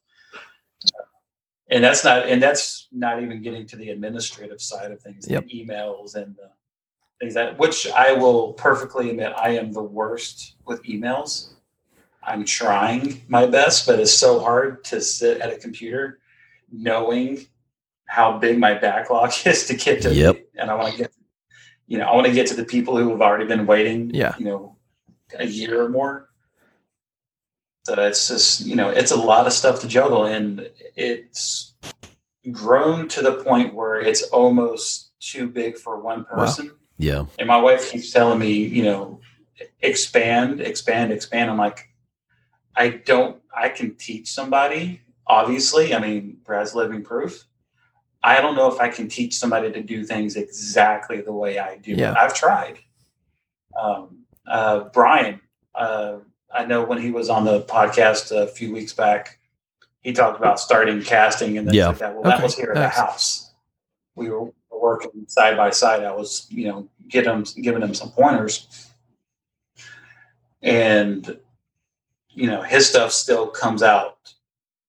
and 1.70 1.82
that's 1.84 2.04
not 2.04 2.26
and 2.28 2.42
that's 2.42 2.88
not 2.92 3.22
even 3.22 3.40
getting 3.40 3.66
to 3.68 3.76
the 3.76 3.90
administrative 3.90 4.60
side 4.60 4.90
of 4.90 5.00
things, 5.00 5.26
Yep. 5.28 5.46
the 5.46 5.64
emails 5.64 6.14
and 6.16 6.34
the 6.36 6.50
things 7.20 7.34
that 7.34 7.56
which 7.58 7.88
I 7.90 8.12
will 8.14 8.52
perfectly 8.54 9.10
admit 9.10 9.32
I 9.36 9.50
am 9.50 9.72
the 9.72 9.82
worst 9.82 10.56
with 10.66 10.82
emails. 10.82 11.50
I'm 12.24 12.44
trying 12.44 13.22
my 13.28 13.46
best, 13.46 13.86
but 13.86 13.98
it's 13.98 14.12
so 14.12 14.38
hard 14.40 14.84
to 14.84 15.00
sit 15.00 15.40
at 15.40 15.52
a 15.52 15.56
computer 15.56 16.20
knowing 16.70 17.46
how 18.06 18.38
big 18.38 18.58
my 18.58 18.74
backlog 18.74 19.32
is 19.44 19.66
to 19.66 19.74
get 19.74 20.02
to 20.02 20.14
Yep. 20.14 20.44
and 20.56 20.70
I 20.70 20.74
want 20.74 20.92
to 20.92 20.98
get 20.98 21.12
you 21.88 21.98
know, 21.98 22.04
I 22.06 22.14
want 22.14 22.26
to 22.26 22.32
get 22.32 22.46
to 22.46 22.54
the 22.54 22.64
people 22.64 22.96
who 22.96 23.10
have 23.10 23.20
already 23.20 23.44
been 23.44 23.66
waiting, 23.66 24.10
Yeah. 24.14 24.34
you 24.38 24.46
know, 24.46 24.76
a 25.38 25.44
year 25.44 25.82
or 25.82 25.88
more. 25.90 26.30
So 27.84 27.94
it's 28.00 28.28
just, 28.28 28.64
you 28.64 28.76
know, 28.76 28.88
it's 28.88 29.10
a 29.10 29.16
lot 29.16 29.46
of 29.46 29.52
stuff 29.52 29.80
to 29.80 29.88
juggle 29.88 30.24
and 30.24 30.70
it's 30.96 31.74
grown 32.50 33.08
to 33.08 33.20
the 33.20 33.42
point 33.42 33.74
where 33.74 34.00
it's 34.00 34.22
almost 34.22 35.10
too 35.20 35.48
big 35.48 35.76
for 35.76 36.00
one 36.00 36.24
person. 36.24 36.70
Yeah. 36.98 37.24
And 37.38 37.48
my 37.48 37.58
wife 37.60 37.90
keeps 37.90 38.10
telling 38.10 38.38
me, 38.38 38.52
you 38.52 38.84
know, 38.84 39.20
expand, 39.80 40.60
expand, 40.60 41.12
expand. 41.12 41.50
I'm 41.50 41.58
like, 41.58 41.88
I 42.76 42.88
don't, 42.88 43.40
I 43.54 43.68
can 43.68 43.94
teach 43.96 44.30
somebody, 44.32 45.00
obviously. 45.26 45.94
I 45.94 46.00
mean, 46.00 46.38
Brad's 46.44 46.74
living 46.74 47.02
proof. 47.02 47.44
I 48.24 48.40
don't 48.40 48.54
know 48.54 48.72
if 48.72 48.80
I 48.80 48.88
can 48.88 49.08
teach 49.08 49.34
somebody 49.34 49.72
to 49.72 49.82
do 49.82 50.04
things 50.04 50.36
exactly 50.36 51.20
the 51.20 51.32
way 51.32 51.58
I 51.58 51.76
do. 51.78 51.92
Yeah. 51.92 52.14
I've 52.16 52.34
tried. 52.34 52.78
Um, 53.80 54.20
uh, 54.46 54.84
Brian, 54.92 55.40
uh, 55.74 56.18
I 56.54 56.64
know 56.64 56.84
when 56.84 56.98
he 56.98 57.10
was 57.10 57.28
on 57.28 57.44
the 57.44 57.62
podcast 57.62 58.30
a 58.30 58.46
few 58.46 58.72
weeks 58.72 58.92
back, 58.92 59.38
he 60.00 60.12
talked 60.12 60.38
about 60.38 60.60
starting 60.60 61.02
casting 61.02 61.58
and 61.58 61.66
things 61.66 61.76
Yeah. 61.76 61.88
like 61.88 61.98
that. 61.98 62.14
Well, 62.14 62.22
that 62.24 62.42
was 62.42 62.56
here 62.56 62.70
at 62.70 62.74
the 62.74 62.88
house. 62.88 63.52
We 64.14 64.30
were 64.30 64.50
working 64.70 65.24
side 65.28 65.56
by 65.56 65.70
side. 65.70 66.04
I 66.04 66.12
was, 66.12 66.46
you 66.50 66.68
know, 66.68 66.88
get 67.08 67.26
him, 67.26 67.44
giving 67.60 67.82
him 67.82 67.94
some 67.94 68.10
pointers. 68.10 68.88
And, 70.62 71.38
you 72.34 72.46
know, 72.46 72.62
his 72.62 72.88
stuff 72.88 73.12
still 73.12 73.46
comes 73.46 73.82
out. 73.82 74.34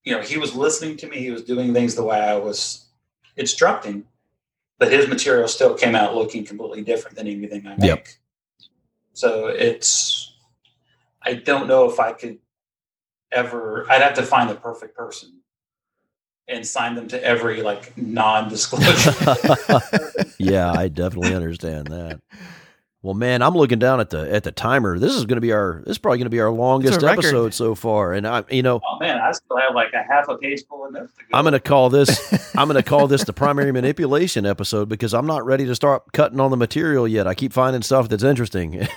You 0.03 0.15
know, 0.15 0.21
he 0.21 0.37
was 0.37 0.55
listening 0.55 0.97
to 0.97 1.07
me. 1.07 1.17
He 1.17 1.31
was 1.31 1.43
doing 1.43 1.73
things 1.73 1.95
the 1.95 2.03
way 2.03 2.19
I 2.19 2.35
was 2.35 2.85
instructing, 3.37 4.05
but 4.77 4.91
his 4.91 5.07
material 5.07 5.47
still 5.47 5.75
came 5.75 5.95
out 5.95 6.15
looking 6.15 6.45
completely 6.45 6.83
different 6.83 7.17
than 7.17 7.27
anything 7.27 7.65
I 7.65 7.75
make. 7.75 7.87
Yep. 7.87 8.07
So 9.13 9.47
it's, 9.47 10.33
I 11.21 11.35
don't 11.35 11.67
know 11.67 11.89
if 11.89 11.99
I 11.99 12.13
could 12.13 12.39
ever, 13.31 13.89
I'd 13.89 14.01
have 14.01 14.15
to 14.15 14.23
find 14.23 14.49
the 14.49 14.55
perfect 14.55 14.95
person 14.95 15.39
and 16.47 16.65
sign 16.65 16.95
them 16.95 17.07
to 17.07 17.23
every 17.23 17.61
like 17.61 17.97
non-disclosure. 17.97 19.13
yeah, 20.37 20.71
I 20.71 20.89
definitely 20.89 21.33
understand 21.33 21.87
that. 21.87 22.21
Well, 23.03 23.13
man, 23.13 23.41
I'm 23.41 23.53
looking 23.53 23.79
down 23.79 23.99
at 23.99 24.11
the 24.11 24.33
at 24.33 24.45
the 24.45 24.51
timer. 24.53 24.97
This 24.97 25.13
is 25.13 25.25
going 25.25 25.35
to 25.35 25.41
be 25.41 25.51
our 25.51 25.81
this 25.85 25.91
is 25.91 25.97
probably 25.97 26.19
going 26.19 26.27
to 26.27 26.29
be 26.29 26.39
our 26.39 26.49
longest 26.49 27.03
episode 27.03 27.53
so 27.53 27.75
far, 27.75 28.13
and 28.13 28.25
I, 28.25 28.45
you 28.49 28.63
know, 28.63 28.79
oh 28.81 28.97
man, 29.01 29.19
I 29.19 29.33
still 29.33 29.57
have 29.57 29.75
like 29.75 29.91
a 29.91 30.01
half 30.01 30.29
a 30.29 30.37
page 30.37 30.65
full 30.69 30.85
of 30.85 30.93
notes 30.93 31.11
to 31.17 31.23
go. 31.25 31.37
I'm 31.37 31.43
going 31.43 31.51
to 31.51 31.59
call 31.59 31.89
this 31.89 32.55
I'm 32.55 32.69
going 32.69 32.81
to 32.81 32.89
call 32.89 33.07
this 33.07 33.25
the 33.25 33.33
primary 33.33 33.73
manipulation 33.73 34.45
episode 34.45 34.87
because 34.87 35.13
I'm 35.13 35.25
not 35.25 35.45
ready 35.45 35.65
to 35.65 35.75
start 35.75 36.13
cutting 36.13 36.39
on 36.39 36.49
the 36.49 36.55
material 36.55 37.05
yet. 37.05 37.27
I 37.27 37.33
keep 37.33 37.51
finding 37.51 37.81
stuff 37.81 38.07
that's 38.07 38.23
interesting. 38.23 38.87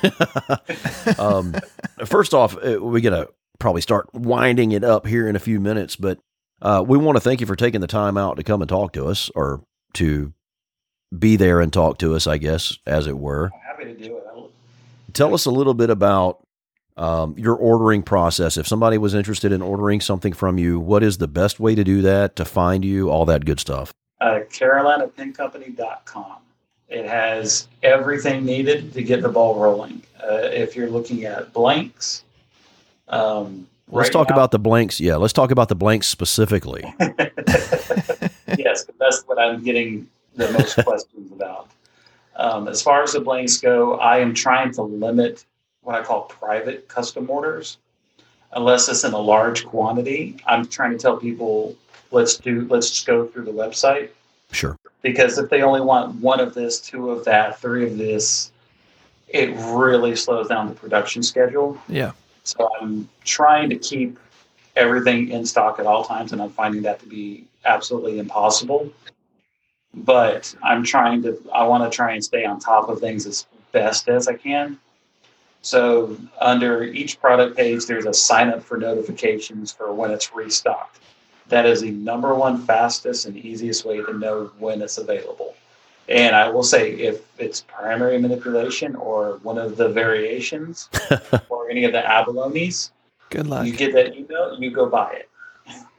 um, 1.18 1.56
first 2.04 2.32
off, 2.32 2.54
uh, 2.56 2.78
we're 2.80 3.00
going 3.00 3.26
to 3.26 3.28
probably 3.58 3.80
start 3.80 4.14
winding 4.14 4.70
it 4.70 4.84
up 4.84 5.08
here 5.08 5.28
in 5.28 5.34
a 5.34 5.40
few 5.40 5.58
minutes, 5.58 5.96
but 5.96 6.20
uh, 6.62 6.84
we 6.86 6.96
want 6.96 7.16
to 7.16 7.20
thank 7.20 7.40
you 7.40 7.46
for 7.46 7.56
taking 7.56 7.80
the 7.80 7.88
time 7.88 8.16
out 8.16 8.36
to 8.36 8.44
come 8.44 8.62
and 8.62 8.68
talk 8.68 8.92
to 8.92 9.06
us 9.06 9.32
or 9.34 9.64
to 9.94 10.32
be 11.16 11.34
there 11.34 11.60
and 11.60 11.72
talk 11.72 11.98
to 11.98 12.14
us, 12.14 12.28
I 12.28 12.38
guess, 12.38 12.78
as 12.86 13.08
it 13.08 13.18
were. 13.18 13.50
To 13.86 13.94
do 13.94 14.16
it. 14.18 14.24
Tell 15.12 15.32
us 15.34 15.46
a 15.46 15.50
little 15.50 15.74
bit 15.74 15.90
about 15.90 16.44
um, 16.96 17.34
your 17.38 17.54
ordering 17.54 18.02
process. 18.02 18.56
If 18.56 18.66
somebody 18.66 18.98
was 18.98 19.14
interested 19.14 19.52
in 19.52 19.62
ordering 19.62 20.00
something 20.00 20.32
from 20.32 20.58
you, 20.58 20.78
what 20.80 21.02
is 21.02 21.18
the 21.18 21.28
best 21.28 21.60
way 21.60 21.74
to 21.74 21.84
do 21.84 22.02
that, 22.02 22.36
to 22.36 22.44
find 22.44 22.84
you, 22.84 23.10
all 23.10 23.24
that 23.26 23.44
good 23.44 23.60
stuff? 23.60 23.92
uh, 24.20 24.40
CarolinaPenCompany.com. 24.50 26.36
It 26.88 27.04
has 27.06 27.68
everything 27.82 28.44
needed 28.44 28.92
to 28.94 29.02
get 29.02 29.20
the 29.22 29.28
ball 29.28 29.60
rolling. 29.60 30.02
Uh, 30.22 30.36
if 30.42 30.74
you're 30.76 30.88
looking 30.88 31.24
at 31.24 31.52
blanks, 31.52 32.24
um, 33.08 33.66
Let's 33.88 34.08
right 34.08 34.12
talk 34.12 34.30
now- 34.30 34.36
about 34.36 34.50
the 34.52 34.58
blanks. 34.58 35.00
Yeah, 35.00 35.16
let's 35.16 35.32
talk 35.32 35.50
about 35.50 35.68
the 35.68 35.74
blanks 35.74 36.06
specifically. 36.08 36.82
yes, 38.58 38.86
that's 38.98 39.22
what 39.26 39.38
I'm 39.38 39.62
getting 39.62 40.08
the 40.34 40.50
most 40.52 40.76
questions 40.84 41.30
about. 41.32 41.68
Um, 42.38 42.68
as 42.68 42.82
far 42.82 43.02
as 43.02 43.12
the 43.12 43.20
blanks 43.20 43.58
go, 43.58 43.94
I 43.98 44.18
am 44.18 44.34
trying 44.34 44.72
to 44.74 44.82
limit 44.82 45.44
what 45.82 45.94
I 45.94 46.04
call 46.04 46.22
private 46.22 46.88
custom 46.88 47.30
orders, 47.30 47.78
unless 48.52 48.88
it's 48.88 49.04
in 49.04 49.12
a 49.12 49.18
large 49.18 49.64
quantity. 49.64 50.36
I'm 50.46 50.66
trying 50.66 50.92
to 50.92 50.98
tell 50.98 51.16
people 51.16 51.76
let's 52.10 52.36
do 52.36 52.66
let's 52.70 52.90
just 52.90 53.06
go 53.06 53.26
through 53.26 53.44
the 53.44 53.52
website 53.52 54.10
Sure. 54.52 54.78
because 55.02 55.38
if 55.38 55.50
they 55.50 55.62
only 55.62 55.80
want 55.80 56.14
one 56.16 56.40
of 56.40 56.54
this, 56.54 56.80
two 56.80 57.10
of 57.10 57.24
that, 57.24 57.60
three 57.60 57.84
of 57.86 57.98
this, 57.98 58.52
it 59.28 59.50
really 59.74 60.14
slows 60.14 60.48
down 60.48 60.68
the 60.68 60.74
production 60.74 61.22
schedule. 61.22 61.78
Yeah. 61.88 62.12
So 62.44 62.70
I'm 62.80 63.08
trying 63.24 63.70
to 63.70 63.76
keep 63.76 64.18
everything 64.76 65.30
in 65.30 65.44
stock 65.46 65.80
at 65.80 65.86
all 65.86 66.04
times, 66.04 66.32
and 66.32 66.40
I'm 66.40 66.50
finding 66.50 66.82
that 66.82 67.00
to 67.00 67.06
be 67.06 67.44
absolutely 67.64 68.18
impossible. 68.18 68.92
But 69.96 70.54
I'm 70.62 70.84
trying 70.84 71.22
to, 71.22 71.42
I 71.54 71.66
want 71.66 71.90
to 71.90 71.94
try 71.94 72.12
and 72.12 72.22
stay 72.22 72.44
on 72.44 72.60
top 72.60 72.88
of 72.88 73.00
things 73.00 73.26
as 73.26 73.46
best 73.72 74.08
as 74.08 74.28
I 74.28 74.34
can. 74.34 74.78
So 75.62 76.16
under 76.40 76.84
each 76.84 77.18
product 77.18 77.56
page, 77.56 77.86
there's 77.86 78.06
a 78.06 78.14
sign 78.14 78.50
up 78.50 78.62
for 78.62 78.76
notifications 78.76 79.72
for 79.72 79.92
when 79.92 80.10
it's 80.10 80.34
restocked. 80.34 81.00
That 81.48 81.66
is 81.66 81.80
the 81.80 81.90
number 81.90 82.34
one 82.34 82.58
fastest 82.66 83.26
and 83.26 83.36
easiest 83.36 83.84
way 83.84 83.96
to 84.02 84.12
know 84.16 84.50
when 84.58 84.82
it's 84.82 84.98
available. 84.98 85.54
And 86.08 86.36
I 86.36 86.48
will 86.48 86.62
say, 86.62 86.92
if 86.92 87.22
it's 87.38 87.62
primary 87.62 88.18
manipulation 88.18 88.94
or 88.94 89.38
one 89.42 89.58
of 89.58 89.76
the 89.76 89.88
variations 89.88 90.88
or 91.48 91.68
any 91.68 91.84
of 91.84 91.92
the 91.92 92.02
abalones, 92.02 92.90
Good 93.30 93.48
luck. 93.48 93.66
you 93.66 93.72
get 93.72 93.92
that 93.94 94.14
email, 94.14 94.56
you 94.60 94.70
go 94.70 94.86
buy 94.86 95.14
it 95.14 95.28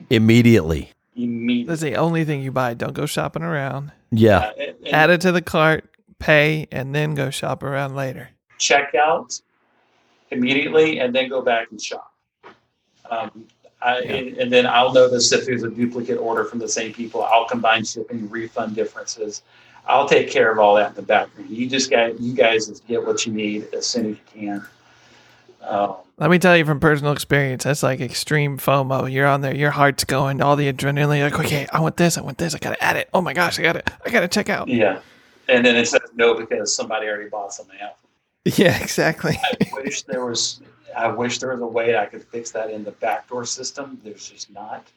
Immediately. 0.10 0.92
Immediately. 1.18 1.64
That's 1.70 1.82
the 1.82 1.96
only 1.96 2.24
thing 2.26 2.42
you 2.42 2.52
buy. 2.52 2.74
Don't 2.76 2.94
go 2.94 3.06
shopping 3.06 3.44
around. 3.44 3.92
Yeah. 4.12 4.38
Uh, 4.40 4.52
and- 4.60 4.76
and 4.86 4.88
Add 4.96 5.10
it 5.10 5.22
to 5.22 5.32
the 5.34 5.42
cart, 5.42 5.90
pay, 6.20 6.68
and 6.72 6.96
then 6.96 7.14
go 7.16 7.30
shop 7.30 7.62
around 7.64 7.96
later. 7.96 8.30
check 8.60 8.96
out 8.96 9.40
immediately 10.32 11.00
and 11.00 11.14
then 11.14 11.30
go 11.30 11.42
back 11.42 11.68
and 11.72 11.82
shop. 11.82 12.12
Um, 13.10 13.46
I, 13.82 14.00
Yeah. 14.00 14.14
and, 14.14 14.38
and 14.38 14.52
then 14.54 14.66
I'll 14.66 14.92
notice 14.94 15.32
if 15.32 15.46
there's 15.46 15.64
a 15.64 15.70
duplicate 15.70 16.18
order 16.18 16.44
from 16.46 16.60
the 16.60 16.68
same 16.68 16.94
people. 16.94 17.24
I'll 17.24 17.46
combine 17.48 17.86
shipping, 17.86 18.30
refund 18.30 18.76
differences. 18.76 19.44
I'll 19.86 20.08
take 20.08 20.30
care 20.30 20.52
of 20.52 20.58
all 20.60 20.76
that 20.76 20.90
in 20.90 20.96
the 20.96 21.02
background. 21.04 21.50
You 21.50 21.70
just 21.70 21.90
got 21.90 22.20
you 22.20 22.34
guys 22.34 22.68
just 22.68 22.86
get 22.88 23.06
what 23.06 23.26
you 23.26 23.34
need 23.34 23.68
as 23.74 23.86
soon 23.86 24.06
as 24.12 24.18
you 24.18 24.42
can. 24.42 24.66
Um, 25.68 25.96
Let 26.18 26.30
me 26.30 26.40
tell 26.40 26.56
you 26.56 26.66
from 26.66 26.80
personal 26.80 27.12
experience, 27.12 27.66
that's 27.66 27.84
like 27.84 28.00
extreme 28.00 28.58
FOMO. 28.58 29.12
You're 29.12 29.28
on 29.28 29.42
there, 29.42 29.54
your 29.54 29.72
heart's 29.72 30.06
going, 30.06 30.42
all 30.42 30.56
the 30.56 30.72
adrenaline. 30.72 31.18
You're 31.18 31.30
like, 31.30 31.40
okay, 31.46 31.68
I 31.72 31.82
want 31.82 31.98
this, 31.98 32.18
I 32.18 32.22
want 32.22 32.38
this, 32.38 32.56
I 32.56 32.60
gotta 32.60 32.82
add 32.84 32.96
it. 32.96 33.10
Oh 33.14 33.22
my 33.22 33.34
gosh, 33.34 33.60
I 33.60 33.64
gotta, 33.64 33.84
I 34.06 34.10
gotta 34.10 34.28
check 34.28 34.50
out. 34.50 34.68
yeah, 34.68 35.00
and 35.48 35.66
then 35.66 35.76
it 35.76 35.88
says 35.88 36.02
no 36.16 36.34
because 36.34 36.74
somebody 36.74 37.08
already 37.08 37.30
bought 37.30 37.54
something 37.54 37.80
else. 37.80 37.96
Yeah, 38.58 38.82
exactly. 38.82 39.38
I 39.44 39.68
wish 39.74 40.04
there 40.04 40.26
was. 40.26 40.62
I 40.96 41.10
wish 41.10 41.40
there 41.40 41.52
was 41.52 41.60
a 41.60 41.68
way 41.68 41.98
I 41.98 42.06
could 42.06 42.24
fix 42.24 42.52
that 42.52 42.70
in 42.72 42.86
the 42.86 42.92
backdoor 42.92 43.44
system. 43.44 44.00
There's 44.06 44.30
just 44.30 44.50
not. 44.50 44.88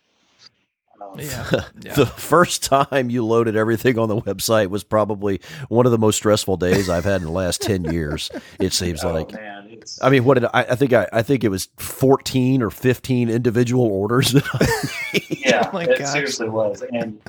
Um, 1.01 1.19
Yeah, 1.19 1.51
yeah. 1.81 1.95
The 1.95 2.07
first 2.07 2.63
time 2.63 3.11
you 3.11 3.27
loaded 3.27 3.57
everything 3.57 3.99
on 3.99 4.09
the 4.09 4.21
website 4.21 4.69
was 4.69 4.85
probably 4.85 5.41
one 5.69 5.85
of 5.85 5.91
the 5.91 5.99
most 5.99 6.17
stressful 6.17 6.59
days 6.59 6.89
I've 6.89 7.05
had 7.05 7.23
in 7.23 7.27
the 7.27 7.33
last 7.33 7.61
10 7.63 7.87
years. 7.87 8.31
It 8.61 8.73
seems 8.73 9.03
oh, 9.03 9.13
like. 9.13 9.33
man, 9.33 9.60
it's, 9.83 10.03
I 10.03 10.11
mean, 10.11 10.25
what 10.25 10.35
did 10.35 10.45
I, 10.47 10.63
I 10.71 10.75
think? 10.77 10.93
I, 10.93 11.09
I 11.13 11.23
think 11.23 11.45
it 11.45 11.49
was 11.49 11.69
14 11.77 12.63
or 12.63 12.71
15 12.71 13.29
individual 13.31 13.87
orders. 13.87 14.33
that 14.33 14.45
I 14.55 15.19
made. 15.19 15.41
yeah, 15.41 15.69
Oh 15.69 15.73
my 15.73 15.85
it 15.85 15.99
gosh. 15.99 16.13
seriously 16.13 16.49
was. 16.49 16.83
And 16.93 17.21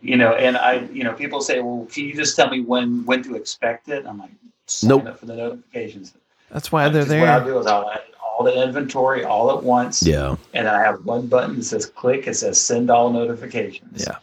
you 0.00 0.16
know, 0.16 0.32
and 0.34 0.56
I, 0.56 0.80
you 0.92 1.04
know, 1.04 1.12
people 1.12 1.40
say, 1.40 1.60
"Well, 1.60 1.86
can 1.90 2.04
you 2.04 2.14
just 2.14 2.36
tell 2.36 2.48
me 2.50 2.60
when 2.60 3.04
when 3.06 3.22
to 3.24 3.34
expect 3.34 3.88
it?" 3.88 4.06
I'm 4.06 4.18
like, 4.18 4.30
sign 4.66 4.88
Nope. 4.88 5.06
up 5.06 5.18
for 5.18 5.26
the 5.26 5.36
notifications. 5.36 6.14
That's 6.50 6.70
why 6.70 6.88
they're 6.88 7.04
Because 7.04 7.20
What 7.20 7.28
I'll 7.28 7.44
do 7.44 7.58
is 7.58 7.66
I'll 7.66 7.90
add 7.90 8.02
all 8.22 8.44
the 8.44 8.62
inventory 8.62 9.24
all 9.24 9.56
at 9.56 9.62
once. 9.64 10.02
yeah, 10.02 10.36
And 10.54 10.68
I 10.68 10.80
have 10.82 11.04
one 11.04 11.26
button 11.26 11.56
that 11.56 11.64
says 11.64 11.86
click. 11.86 12.26
It 12.28 12.34
says 12.34 12.60
send 12.60 12.90
all 12.90 13.10
notifications. 13.10 14.04
Yeah. 14.06 14.18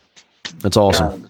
that's 0.60 0.78
awesome. 0.78 1.08
Um, 1.08 1.30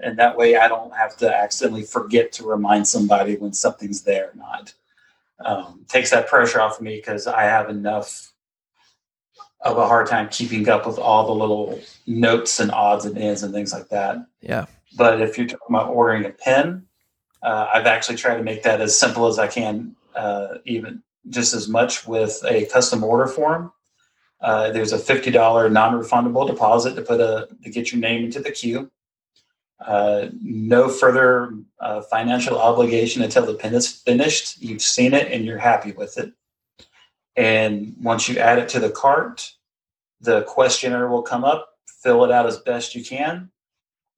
and 0.00 0.18
that 0.18 0.36
way 0.36 0.56
I 0.56 0.66
don't 0.68 0.92
have 0.94 1.16
to 1.18 1.36
accidentally 1.36 1.82
forget 1.82 2.32
to 2.32 2.44
remind 2.44 2.88
somebody 2.88 3.36
when 3.36 3.52
something's 3.52 4.02
there 4.02 4.26
or 4.28 4.34
not. 4.36 4.72
Um, 5.44 5.84
takes 5.88 6.10
that 6.10 6.26
pressure 6.26 6.60
off 6.60 6.78
of 6.78 6.82
me 6.82 6.96
because 6.96 7.26
I 7.26 7.42
have 7.42 7.70
enough 7.70 8.32
of 9.60 9.76
a 9.76 9.86
hard 9.86 10.06
time 10.06 10.28
keeping 10.30 10.68
up 10.68 10.86
with 10.86 10.98
all 10.98 11.26
the 11.26 11.32
little 11.32 11.80
notes 12.06 12.60
and 12.60 12.70
odds 12.70 13.04
and 13.04 13.16
ends 13.18 13.42
and 13.42 13.52
things 13.52 13.72
like 13.72 13.88
that. 13.88 14.18
Yeah. 14.40 14.66
But 14.96 15.20
if 15.20 15.36
you're 15.36 15.46
talking 15.46 15.66
about 15.68 15.90
ordering 15.90 16.24
a 16.24 16.30
pen, 16.30 16.86
uh, 17.42 17.68
I've 17.72 17.86
actually 17.86 18.16
tried 18.16 18.36
to 18.36 18.42
make 18.42 18.62
that 18.62 18.80
as 18.80 18.98
simple 18.98 19.26
as 19.26 19.38
I 19.38 19.46
can, 19.46 19.94
uh, 20.14 20.58
even 20.64 21.02
just 21.28 21.54
as 21.54 21.68
much 21.68 22.06
with 22.06 22.42
a 22.44 22.66
custom 22.66 23.04
order 23.04 23.26
form. 23.26 23.72
Uh, 24.40 24.70
there's 24.70 24.92
a 24.92 24.98
fifty 24.98 25.30
dollar 25.30 25.68
non 25.68 25.92
refundable 25.92 26.46
deposit 26.46 26.94
to 26.94 27.02
put 27.02 27.20
a 27.20 27.48
to 27.62 27.70
get 27.70 27.92
your 27.92 28.00
name 28.00 28.24
into 28.24 28.40
the 28.40 28.50
queue, 28.50 28.90
Uh, 29.80 30.28
no 30.42 30.88
further 30.88 31.52
uh, 31.80 32.02
financial 32.02 32.58
obligation 32.58 33.22
until 33.22 33.46
the 33.46 33.54
pin 33.54 33.74
is 33.74 33.88
finished. 33.88 34.60
You've 34.60 34.82
seen 34.82 35.14
it 35.14 35.30
and 35.32 35.44
you're 35.44 35.58
happy 35.58 35.92
with 35.92 36.18
it. 36.18 36.32
And 37.36 37.94
once 38.00 38.28
you 38.28 38.38
add 38.38 38.58
it 38.58 38.68
to 38.70 38.80
the 38.80 38.90
cart, 38.90 39.52
the 40.20 40.42
questionnaire 40.42 41.08
will 41.08 41.22
come 41.22 41.44
up. 41.44 41.74
Fill 42.02 42.24
it 42.24 42.32
out 42.32 42.46
as 42.46 42.58
best 42.58 42.94
you 42.94 43.04
can. 43.04 43.50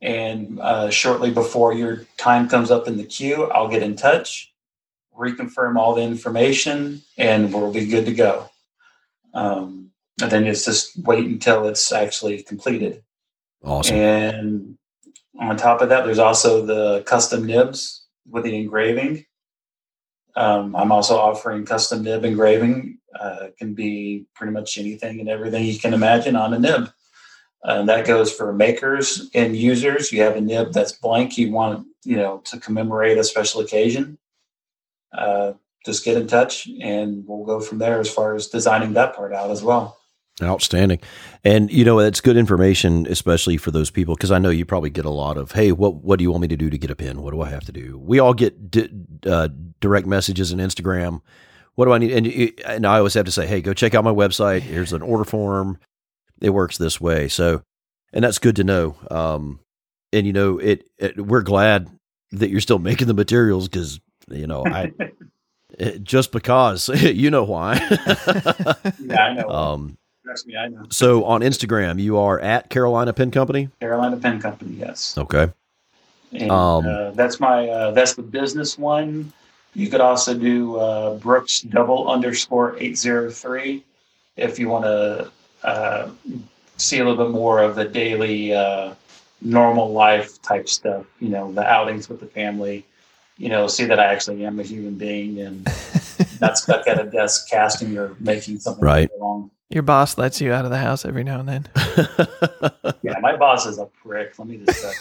And 0.01 0.59
uh, 0.61 0.89
shortly 0.89 1.31
before 1.31 1.75
your 1.75 2.07
time 2.17 2.49
comes 2.49 2.71
up 2.71 2.89
in 2.89 2.97
the 2.97 3.05
queue, 3.05 3.45
I'll 3.51 3.69
get 3.69 3.83
in 3.83 3.97
touch, 3.97 4.55
reconfirm 5.17 5.77
all 5.77 5.95
the 5.95 6.03
information, 6.03 7.03
and 7.19 7.53
we'll 7.53 7.73
be 7.73 7.87
good 7.87 8.07
to 8.07 8.15
go. 8.15 8.49
Um, 9.35 9.91
and 10.23 10.31
then 10.31 10.47
it's 10.47 10.65
just 10.65 10.99
wait 11.05 11.27
until 11.27 11.69
it's 11.69 11.93
actually 11.93 12.43
completed. 12.43 13.03
Awesome. 13.63 13.97
And 13.97 14.79
on 15.41 15.57
top 15.57 15.81
of 15.81 15.89
that, 15.89 16.05
there's 16.05 16.19
also 16.19 16.65
the 16.65 17.03
custom 17.03 17.47
nibs 17.47 18.07
with 18.29 18.45
the 18.45 18.57
engraving. 18.57 19.25
Um, 20.37 20.77
I'm 20.77 20.93
also 20.93 21.17
offering 21.17 21.65
custom 21.65 22.03
nib 22.03 22.25
engraving. 22.25 22.99
Uh, 23.19 23.49
can 23.59 23.75
be 23.75 24.27
pretty 24.35 24.53
much 24.53 24.79
anything 24.79 25.19
and 25.19 25.29
everything 25.29 25.65
you 25.65 25.79
can 25.79 25.95
imagine 25.95 26.37
on 26.37 26.55
a 26.55 26.59
nib. 26.59 26.91
And 27.65 27.89
that 27.89 28.07
goes 28.07 28.33
for 28.33 28.53
makers 28.53 29.29
and 29.35 29.57
users. 29.57 30.13
You 30.13 30.23
have 30.23 30.37
a 30.37 30.41
nib 30.41 30.73
that's 30.73 30.93
blank. 30.93 31.37
You 31.37 31.51
want 31.51 31.87
you 32.05 32.17
know 32.17 32.39
to 32.47 32.61
commemorate 32.61 33.19
a 33.19 33.25
special 33.25 33.61
occasion. 33.61 34.19
Uh, 35.13 35.55
just 35.85 36.05
get 36.05 36.17
in 36.17 36.27
touch, 36.27 36.69
and 36.81 37.25
we'll 37.27 37.45
go 37.45 37.61
from 37.61 37.79
there 37.79 37.99
as 37.99 38.13
far 38.13 38.35
as 38.35 38.49
designing 38.49 38.93
that 38.93 39.17
part 39.17 39.33
out 39.33 39.51
as 39.51 39.63
well. 39.63 40.00
Outstanding. 40.43 41.01
And 41.45 41.71
you 41.71 41.85
know, 41.85 41.99
it's 41.99 42.21
good 42.21 42.37
information, 42.37 43.07
especially 43.09 43.57
for 43.57 43.71
those 43.71 43.91
people, 43.91 44.15
because 44.15 44.31
I 44.31 44.39
know 44.39 44.51
you 44.51 44.65
probably 44.65 44.91
get 44.91 45.05
a 45.05 45.11
lot 45.11 45.37
of, 45.37 45.53
Hey, 45.53 45.73
what, 45.73 45.97
what 45.97 46.19
do 46.19 46.23
you 46.23 46.31
want 46.31 46.43
me 46.43 46.49
to 46.49 46.57
do 46.57 46.71
to 46.71 46.79
get 46.79 46.91
a 46.91 46.97
pin? 46.97 47.23
What 47.23 47.33
do 47.33 47.41
I 47.41 47.49
have 47.49 47.65
to 47.65 47.73
do? 47.73 47.99
We 47.99 48.19
all 48.19 48.35
get 48.35 48.71
di- 48.71 48.91
uh, 49.27 49.49
direct 49.81 50.07
messages 50.07 50.53
and 50.53 50.61
Instagram. 50.61 51.21
What 51.75 51.87
do 51.87 51.93
I 51.93 51.99
need? 51.99 52.13
And, 52.13 52.61
and 52.67 52.87
I 52.87 52.99
always 52.99 53.15
have 53.15 53.27
to 53.27 53.33
say, 53.33 53.47
Hey, 53.47 53.61
go 53.61 53.73
check 53.73 53.95
out 53.95 54.05
my 54.05 54.13
website. 54.13 54.61
Here's 54.61 54.93
an 54.93 55.03
order 55.03 55.25
form. 55.25 55.79
It 56.41 56.51
works 56.51 56.79
this 56.79 57.01
way. 57.01 57.29
So, 57.29 57.63
and 58.13 58.25
that's 58.25 58.39
good 58.39 58.57
to 58.57 58.65
know. 58.65 58.97
Um, 59.11 59.61
and 60.13 60.27
you 60.27 60.33
know, 60.33 60.59
it, 60.59 60.89
it 60.99 61.25
we're 61.25 61.43
glad 61.43 61.89
that 62.33 62.51
you're 62.51 62.61
still 62.61 62.79
making 62.79 63.07
the 63.07 63.15
materials 63.15 63.69
because, 63.69 64.01
you 64.29 64.47
know, 64.47 64.65
I, 64.65 64.93
just 66.03 66.33
because 66.33 66.89
you 67.03 67.31
know 67.31 67.45
why. 67.45 67.75
yeah, 69.01 69.21
I 69.21 69.35
know. 69.35 69.49
Um, 69.49 69.99
Trust 70.31 70.47
me, 70.47 70.57
I 70.57 70.69
know. 70.69 70.85
so 70.91 71.25
on 71.25 71.41
Instagram, 71.41 72.01
you 72.01 72.17
are 72.17 72.39
at 72.39 72.71
Carolina 72.71 73.13
Pen 73.13 73.33
Company. 73.33 73.69
Carolina 73.81 74.17
Pen 74.17 74.41
Company, 74.41 74.77
yes. 74.79 75.19
Okay. 75.19 75.53
And, 76.33 76.53
Um, 76.53 76.87
uh, 76.87 77.11
that's 77.11 77.41
my 77.41 77.69
uh, 77.69 77.91
that's 77.91 78.15
the 78.15 78.23
business 78.23 78.79
one. 78.79 79.33
You 79.75 79.89
could 79.89 80.01
also 80.01 80.33
do 80.35 80.77
uh, 80.77 81.15
Brooks 81.17 81.63
double 81.63 82.09
underscore 82.09 82.77
eight 82.79 82.97
zero 82.97 83.29
three 83.29 83.83
if 84.37 84.57
you 84.57 84.69
want 84.69 84.85
to 84.85 85.33
uh, 85.65 86.11
see 86.77 87.01
a 87.01 87.05
little 87.05 87.25
bit 87.27 87.33
more 87.35 87.61
of 87.61 87.75
the 87.75 87.85
daily 87.85 88.55
uh, 88.55 88.95
normal 89.43 89.93
life 89.93 90.41
type 90.43 90.69
stuff. 90.69 91.07
You 91.19 91.31
know, 91.31 91.51
the 91.53 91.67
outings 91.67 92.09
with 92.09 92.21
the 92.21 92.27
family. 92.27 92.87
You 93.37 93.49
know, 93.49 93.67
see 93.67 93.85
that 93.87 93.99
I 93.99 94.05
actually 94.05 94.45
am 94.45 94.61
a 94.61 94.63
human 94.63 94.95
being 94.95 95.41
and 95.41 95.67
not 96.41 96.57
stuck 96.57 96.87
at 96.87 97.01
a 97.05 97.11
desk 97.11 97.49
casting 97.51 97.99
or 97.99 98.15
making 98.21 98.61
something 98.61 98.85
Right. 98.85 99.11
wrong. 99.21 99.51
Your 99.71 99.83
boss 99.85 100.19
lets 100.19 100.41
you 100.41 100.53
out 100.53 100.65
of 100.65 100.71
the 100.73 100.79
house 100.79 101.05
every 101.05 101.23
now 101.25 101.41
and 101.41 101.49
then. 101.49 101.69
Yeah, 103.03 103.15
my 103.23 103.35
boss 103.37 103.65
is 103.67 103.79
a 103.79 103.87
prick. 103.87 104.39
Let 104.39 104.47
me 104.47 104.59
just 104.59 104.79
say. 104.83 104.93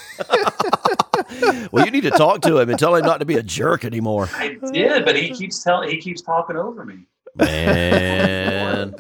well, 1.72 1.84
you 1.86 1.92
need 1.92 2.04
to 2.04 2.12
talk 2.12 2.42
to 2.44 2.58
him 2.60 2.70
and 2.70 2.80
tell 2.80 2.96
him 2.96 3.04
not 3.06 3.18
to 3.20 3.26
be 3.26 3.36
a 3.36 3.44
jerk 3.44 3.84
anymore. 3.84 4.30
I 4.34 4.58
did, 4.72 5.04
but 5.04 5.18
he 5.18 5.32
keeps 5.32 5.62
telling 5.62 5.90
he 5.90 5.98
keeps 5.98 6.22
talking 6.22 6.56
over 6.56 6.86
me. 6.86 7.00
Man. 7.36 8.96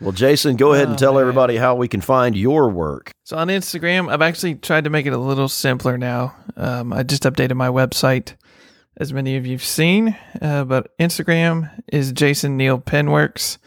Well, 0.00 0.12
Jason, 0.12 0.56
go 0.56 0.72
ahead 0.72 0.86
and 0.86 0.94
Oh, 0.94 0.98
tell 0.98 1.12
man. 1.14 1.20
everybody 1.22 1.56
how 1.56 1.76
we 1.76 1.86
can 1.86 2.00
find 2.00 2.36
your 2.36 2.68
work. 2.70 3.12
So 3.24 3.36
on 3.36 3.46
Instagram, 3.48 4.10
I've 4.12 4.22
actually 4.22 4.56
tried 4.56 4.84
to 4.84 4.90
make 4.90 5.06
it 5.06 5.12
a 5.12 5.18
little 5.18 5.48
simpler 5.48 5.96
now. 5.96 6.34
Um, 6.56 6.92
I 6.92 7.04
just 7.04 7.22
updated 7.22 7.54
my 7.54 7.68
website, 7.68 8.34
as 8.96 9.12
many 9.12 9.36
of 9.36 9.46
you've 9.46 9.64
seen. 9.64 10.16
Uh, 10.40 10.64
but 10.64 10.96
Instagram 10.98 11.70
is 11.92 12.10
Jason 12.12 12.56
Neal 12.56 12.80
Penworks, 12.80 13.58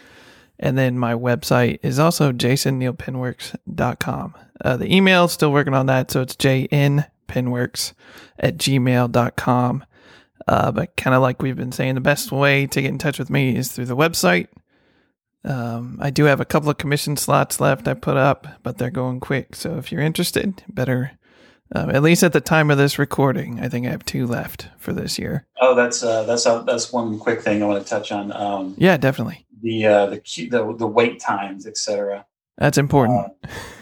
and 0.59 0.77
then 0.77 0.97
my 0.97 1.13
website 1.13 1.79
is 1.83 1.99
also 1.99 2.31
jasonnealpenworks.com. 2.31 4.35
Uh, 4.63 4.77
the 4.77 4.93
email 4.93 5.27
still 5.27 5.51
working 5.51 5.73
on 5.73 5.85
that, 5.87 6.11
so 6.11 6.21
it's 6.21 6.35
jnpenworks 6.35 7.93
at 8.39 8.57
gmail.com. 8.57 9.85
Uh, 10.47 10.71
but 10.71 10.95
kind 10.95 11.15
of 11.15 11.21
like 11.21 11.41
we've 11.41 11.55
been 11.55 11.71
saying, 11.71 11.95
the 11.95 12.01
best 12.01 12.31
way 12.31 12.67
to 12.67 12.81
get 12.81 12.89
in 12.89 12.97
touch 12.97 13.17
with 13.17 13.29
me 13.29 13.55
is 13.55 13.71
through 13.71 13.85
the 13.85 13.95
website. 13.95 14.47
Um, 15.43 15.99
I 16.01 16.09
do 16.09 16.25
have 16.25 16.39
a 16.39 16.45
couple 16.45 16.69
of 16.69 16.77
commission 16.77 17.17
slots 17.17 17.59
left 17.59 17.87
I 17.87 17.93
put 17.93 18.17
up, 18.17 18.47
but 18.63 18.77
they're 18.77 18.89
going 18.89 19.19
quick. 19.19 19.55
So 19.55 19.77
if 19.77 19.91
you're 19.91 20.01
interested, 20.01 20.63
better, 20.67 21.11
um, 21.73 21.89
at 21.89 22.03
least 22.03 22.23
at 22.23 22.33
the 22.33 22.41
time 22.41 22.71
of 22.71 22.77
this 22.77 22.97
recording, 22.97 23.59
I 23.59 23.69
think 23.69 23.85
I 23.85 23.91
have 23.91 24.05
two 24.05 24.25
left 24.25 24.69
for 24.77 24.93
this 24.93 25.19
year. 25.19 25.45
Oh, 25.59 25.75
that's 25.75 26.03
uh, 26.03 26.23
that's 26.23 26.45
uh, 26.45 26.61
that's 26.63 26.91
one 26.91 27.19
quick 27.19 27.41
thing 27.41 27.61
I 27.61 27.65
want 27.65 27.83
to 27.83 27.89
touch 27.89 28.11
on. 28.11 28.31
Um, 28.31 28.75
Yeah, 28.77 28.97
definitely. 28.97 29.45
The 29.65 29.85
uh, 29.87 30.05
the 30.07 30.21
the 30.51 30.75
the 30.77 30.87
wait 30.87 31.19
times, 31.19 31.65
etc. 31.65 32.25
That's 32.57 32.77
important. 32.77 33.33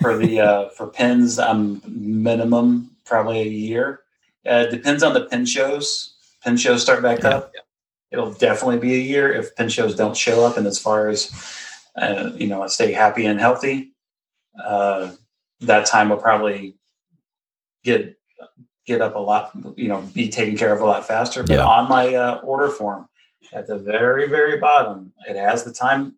For 0.02 0.18
the 0.18 0.40
uh, 0.40 0.70
for 0.70 0.88
pins, 0.88 1.38
I'm 1.40 1.82
minimum 1.86 2.92
probably 3.06 3.42
a 3.42 3.46
year. 3.70 4.00
Uh, 4.48 4.66
depends 4.68 5.04
on 5.04 5.14
the 5.14 5.26
pin 5.26 5.46
shows. 5.46 6.16
Pin 6.44 6.58
shows 6.58 6.82
start 6.82 7.02
back 7.04 7.20
Yeah. 7.24 7.30
up. 7.36 7.52
It'll 8.12 8.32
definitely 8.34 8.80
be 8.80 8.94
a 8.96 9.04
year 9.14 9.32
if 9.34 9.56
pin 9.56 9.70
shows 9.70 9.96
don't 9.96 10.16
show 10.16 10.46
up. 10.46 10.56
And 10.58 10.66
as 10.68 10.80
far 10.80 11.10
as 11.10 11.32
uh, 11.96 12.32
you 12.36 12.48
know, 12.48 12.66
stay 12.68 12.92
happy 12.92 13.26
and 13.26 13.40
healthy, 13.40 13.92
uh, 14.64 15.12
that 15.62 15.86
time 15.86 16.10
will 16.10 16.18
probably 16.18 16.76
get 17.84 18.16
get 18.86 19.02
up 19.02 19.16
a 19.16 19.20
lot. 19.20 19.52
You 19.78 19.88
know, 19.90 20.02
be 20.14 20.30
taken 20.30 20.56
care 20.58 20.74
of 20.74 20.82
a 20.82 20.86
lot 20.86 21.06
faster. 21.08 21.44
But 21.44 21.58
Yeah. 21.58 21.66
on 21.66 21.90
my 21.90 22.16
uh, 22.16 22.40
order 22.44 22.70
form, 22.70 23.08
at 23.52 23.68
the 23.68 23.78
very 23.78 24.28
very 24.28 24.60
bottom, 24.60 25.14
it 25.28 25.36
has 25.36 25.64
the 25.64 25.74
time. 25.74 26.15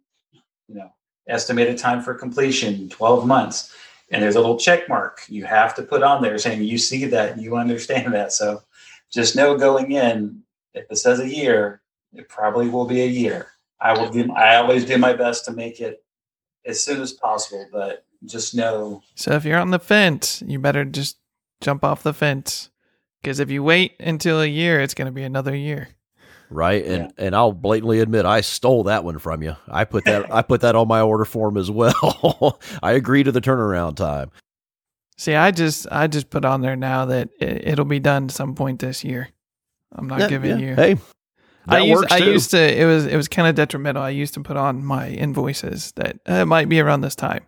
You 0.67 0.75
know, 0.75 0.91
estimated 1.27 1.77
time 1.77 2.01
for 2.01 2.13
completion, 2.13 2.89
twelve 2.89 3.25
months. 3.25 3.73
And 4.11 4.21
there's 4.21 4.35
a 4.35 4.39
little 4.39 4.59
check 4.59 4.87
mark 4.87 5.21
you 5.27 5.45
have 5.45 5.73
to 5.75 5.81
put 5.81 6.03
on 6.03 6.21
there 6.21 6.37
saying 6.37 6.61
you 6.61 6.77
see 6.77 7.05
that 7.05 7.39
you 7.39 7.57
understand 7.57 8.13
that. 8.13 8.31
So 8.33 8.61
just 9.11 9.35
know 9.35 9.57
going 9.57 9.93
in, 9.93 10.43
if 10.75 10.85
it 10.91 10.97
says 10.97 11.19
a 11.19 11.27
year, 11.27 11.81
it 12.13 12.29
probably 12.29 12.69
will 12.69 12.85
be 12.85 13.01
a 13.01 13.07
year. 13.07 13.47
I 13.81 13.93
will 13.93 14.09
do. 14.09 14.31
I 14.33 14.57
always 14.57 14.85
do 14.85 14.97
my 14.97 15.13
best 15.13 15.45
to 15.45 15.53
make 15.53 15.79
it 15.81 16.03
as 16.65 16.83
soon 16.83 17.01
as 17.01 17.13
possible, 17.13 17.67
but 17.71 18.05
just 18.25 18.55
know. 18.55 19.03
so 19.15 19.33
if 19.33 19.45
you're 19.45 19.59
on 19.59 19.71
the 19.71 19.79
fence, 19.79 20.41
you 20.47 20.57
better 20.59 20.85
just 20.85 21.17
jump 21.61 21.83
off 21.83 22.03
the 22.03 22.13
fence. 22.13 22.69
Because 23.21 23.39
if 23.39 23.49
you 23.49 23.63
wait 23.63 23.95
until 23.99 24.41
a 24.41 24.47
year, 24.47 24.81
it's 24.81 24.93
going 24.93 25.07
to 25.07 25.11
be 25.11 25.23
another 25.23 25.55
year. 25.55 25.89
Right. 26.49 26.85
And 26.85 27.13
and 27.17 27.35
I'll 27.35 27.51
blatantly 27.51 27.99
admit 27.99 28.25
I 28.25 28.41
stole 28.41 28.83
that 28.83 29.03
one 29.03 29.17
from 29.19 29.41
you. 29.41 29.55
I 29.67 29.83
put 29.85 30.05
that 30.05 30.31
I 30.31 30.41
put 30.41 30.61
that 30.61 30.75
on 30.75 30.87
my 30.87 31.01
order 31.01 31.25
form 31.25 31.57
as 31.57 31.71
well. 31.71 32.59
I 32.83 32.91
agree 32.93 33.23
to 33.23 33.31
the 33.31 33.41
turnaround 33.41 33.95
time. 33.95 34.31
See, 35.17 35.33
I 35.33 35.51
just 35.51 35.87
I 35.91 36.07
just 36.07 36.29
put 36.29 36.45
on 36.45 36.61
there 36.61 36.75
now 36.75 37.05
that 37.05 37.29
it, 37.39 37.67
it'll 37.67 37.85
be 37.85 37.99
done 37.99 38.29
some 38.29 38.53
point 38.53 38.79
this 38.79 39.03
year. 39.03 39.29
I'm 39.91 40.07
not 40.07 40.19
Yeah, 40.19 40.27
giving 40.27 40.59
yeah. 40.59 40.65
you. 40.69 40.75
Hey. 40.75 40.93
That 41.67 41.77
I 41.77 41.79
used, 41.79 42.01
works 42.01 42.13
I 42.13 42.17
used 42.17 42.51
to. 42.51 42.81
It 42.81 42.85
was 42.85 43.05
it 43.07 43.15
was 43.15 43.27
kind 43.27 43.47
of 43.47 43.55
detrimental. 43.55 44.03
I 44.03 44.09
used 44.11 44.35
to 44.35 44.41
put 44.41 44.55
on 44.55 44.85
my 44.85 45.09
invoices 45.09 45.93
that 45.93 46.19
uh, 46.29 46.33
it 46.33 46.45
might 46.45 46.69
be 46.69 46.79
around 46.79 47.01
this 47.01 47.15
time. 47.15 47.43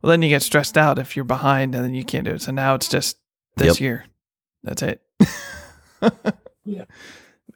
Well, 0.00 0.10
then 0.10 0.22
you 0.22 0.30
get 0.30 0.40
stressed 0.40 0.78
out 0.78 0.98
if 0.98 1.14
you're 1.14 1.26
behind, 1.26 1.74
and 1.74 1.84
then 1.84 1.92
you 1.94 2.04
can't 2.04 2.24
do 2.24 2.30
it. 2.30 2.40
So 2.40 2.52
now 2.52 2.74
it's 2.74 2.88
just 2.88 3.18
this 3.56 3.78
Yep. 3.78 3.80
year. 3.80 4.04
That's 4.62 4.82
it. 4.82 5.02
Yeah. 6.64 6.84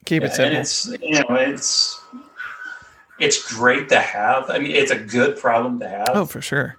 Keep 0.05 0.23
Yeah, 0.23 0.29
it 0.29 0.33
simple. 0.35 0.51
and 0.51 0.59
it's 0.59 0.87
you 1.03 1.21
know 1.21 1.35
it's 1.37 2.01
it's 3.19 3.53
great 3.55 3.89
to 3.91 3.99
have. 4.01 4.51
I 4.51 4.59
mean, 4.59 4.73
it's 4.73 4.91
a 4.91 4.99
good 4.99 5.39
problem 5.39 5.79
to 5.81 5.89
have, 5.89 6.11
Oh, 6.15 6.25
for 6.27 6.41
sure. 6.43 6.77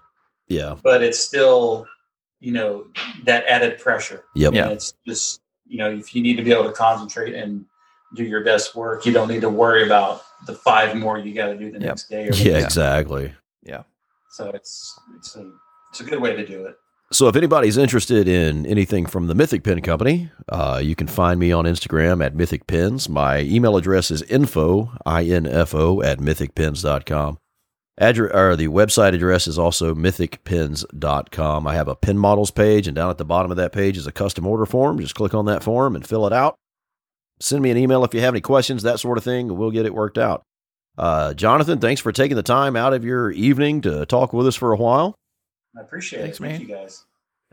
yeah. 0.47 0.75
but 0.83 1.01
it's 1.03 1.19
still 1.19 1.87
you 2.39 2.51
know 2.51 2.87
that 3.23 3.45
added 3.47 3.79
pressure. 3.79 4.23
Yep. 4.35 4.53
Yeah. 4.53 4.69
It's 4.69 4.93
just 5.07 5.41
you 5.65 5.77
know 5.77 5.89
if 5.91 6.13
you 6.15 6.21
need 6.21 6.35
to 6.37 6.43
be 6.43 6.51
able 6.51 6.65
to 6.65 6.73
concentrate 6.73 7.33
and 7.35 7.65
do 8.15 8.23
your 8.23 8.43
best 8.43 8.75
work, 8.75 9.05
you 9.05 9.11
don't 9.13 9.27
need 9.27 9.41
to 9.41 9.49
worry 9.49 9.85
about 9.85 10.21
the 10.45 10.53
five 10.53 10.95
more 10.95 11.17
you 11.17 11.33
got 11.33 11.47
to 11.47 11.57
do 11.57 11.67
the 11.71 11.79
Yep. 11.79 11.81
next 11.81 12.09
day. 12.09 12.27
Or 12.27 12.31
the 12.31 12.37
Yeah, 12.43 12.53
next- 12.53 12.65
exactly. 12.65 13.33
So 14.29 14.49
it's 14.49 14.99
it's 15.15 15.37
a 15.37 15.49
it's 15.91 16.01
a 16.01 16.03
good 16.03 16.19
way 16.19 16.35
to 16.35 16.45
do 16.45 16.65
it. 16.65 16.75
So 17.11 17.27
if 17.27 17.35
anybody's 17.35 17.77
interested 17.77 18.27
in 18.27 18.65
anything 18.65 19.05
from 19.05 19.27
the 19.27 19.35
Mythic 19.35 19.63
Pen 19.63 19.81
Company, 19.81 20.31
uh, 20.49 20.81
you 20.83 20.95
can 20.95 21.07
find 21.07 21.39
me 21.39 21.51
on 21.51 21.65
Instagram 21.65 22.25
at 22.25 22.35
Mythic 22.35 22.65
Pens. 22.65 23.07
My 23.07 23.41
email 23.41 23.77
address 23.77 24.09
is 24.09 24.23
info, 24.23 24.91
I-N-F-O, 25.05 26.01
at 26.01 26.17
mythicpens.com. 26.17 27.37
Address 27.97 28.31
or 28.33 28.55
the 28.55 28.67
website 28.67 29.13
address 29.13 29.47
is 29.47 29.59
also 29.59 29.93
mythicpens.com. 29.93 31.67
I 31.67 31.75
have 31.75 31.87
a 31.87 31.95
pin 31.95 32.17
models 32.17 32.51
page, 32.51 32.87
and 32.87 32.95
down 32.95 33.11
at 33.11 33.19
the 33.19 33.23
bottom 33.23 33.51
of 33.51 33.57
that 33.57 33.71
page 33.71 33.97
is 33.97 34.07
a 34.07 34.11
custom 34.11 34.47
order 34.47 34.65
form. 34.65 34.99
Just 34.99 35.15
click 35.15 35.33
on 35.33 35.45
that 35.45 35.63
form 35.63 35.95
and 35.95 36.05
fill 36.05 36.25
it 36.25 36.33
out. 36.33 36.55
Send 37.39 37.61
me 37.61 37.69
an 37.69 37.77
email 37.77 38.03
if 38.03 38.13
you 38.13 38.21
have 38.21 38.33
any 38.33 38.41
questions, 38.41 38.81
that 38.83 38.99
sort 38.99 39.17
of 39.17 39.23
thing, 39.23 39.55
we'll 39.55 39.71
get 39.71 39.85
it 39.85 39.93
worked 39.93 40.17
out. 40.17 40.41
Uh, 40.97 41.33
Jonathan, 41.33 41.79
thanks 41.79 42.01
for 42.01 42.11
taking 42.11 42.35
the 42.35 42.43
time 42.43 42.75
out 42.75 42.93
of 42.93 43.05
your 43.05 43.29
evening 43.31 43.81
to 43.81 44.05
talk 44.05 44.33
with 44.33 44.47
us 44.47 44.55
for 44.55 44.73
a 44.73 44.77
while. 44.77 45.15
I 45.77 45.81
appreciate 45.81 46.21
Thanks, 46.21 46.39
it. 46.39 46.43
Thank 46.43 46.59
man. 46.59 46.61
you 46.61 46.67
guys. 46.67 47.05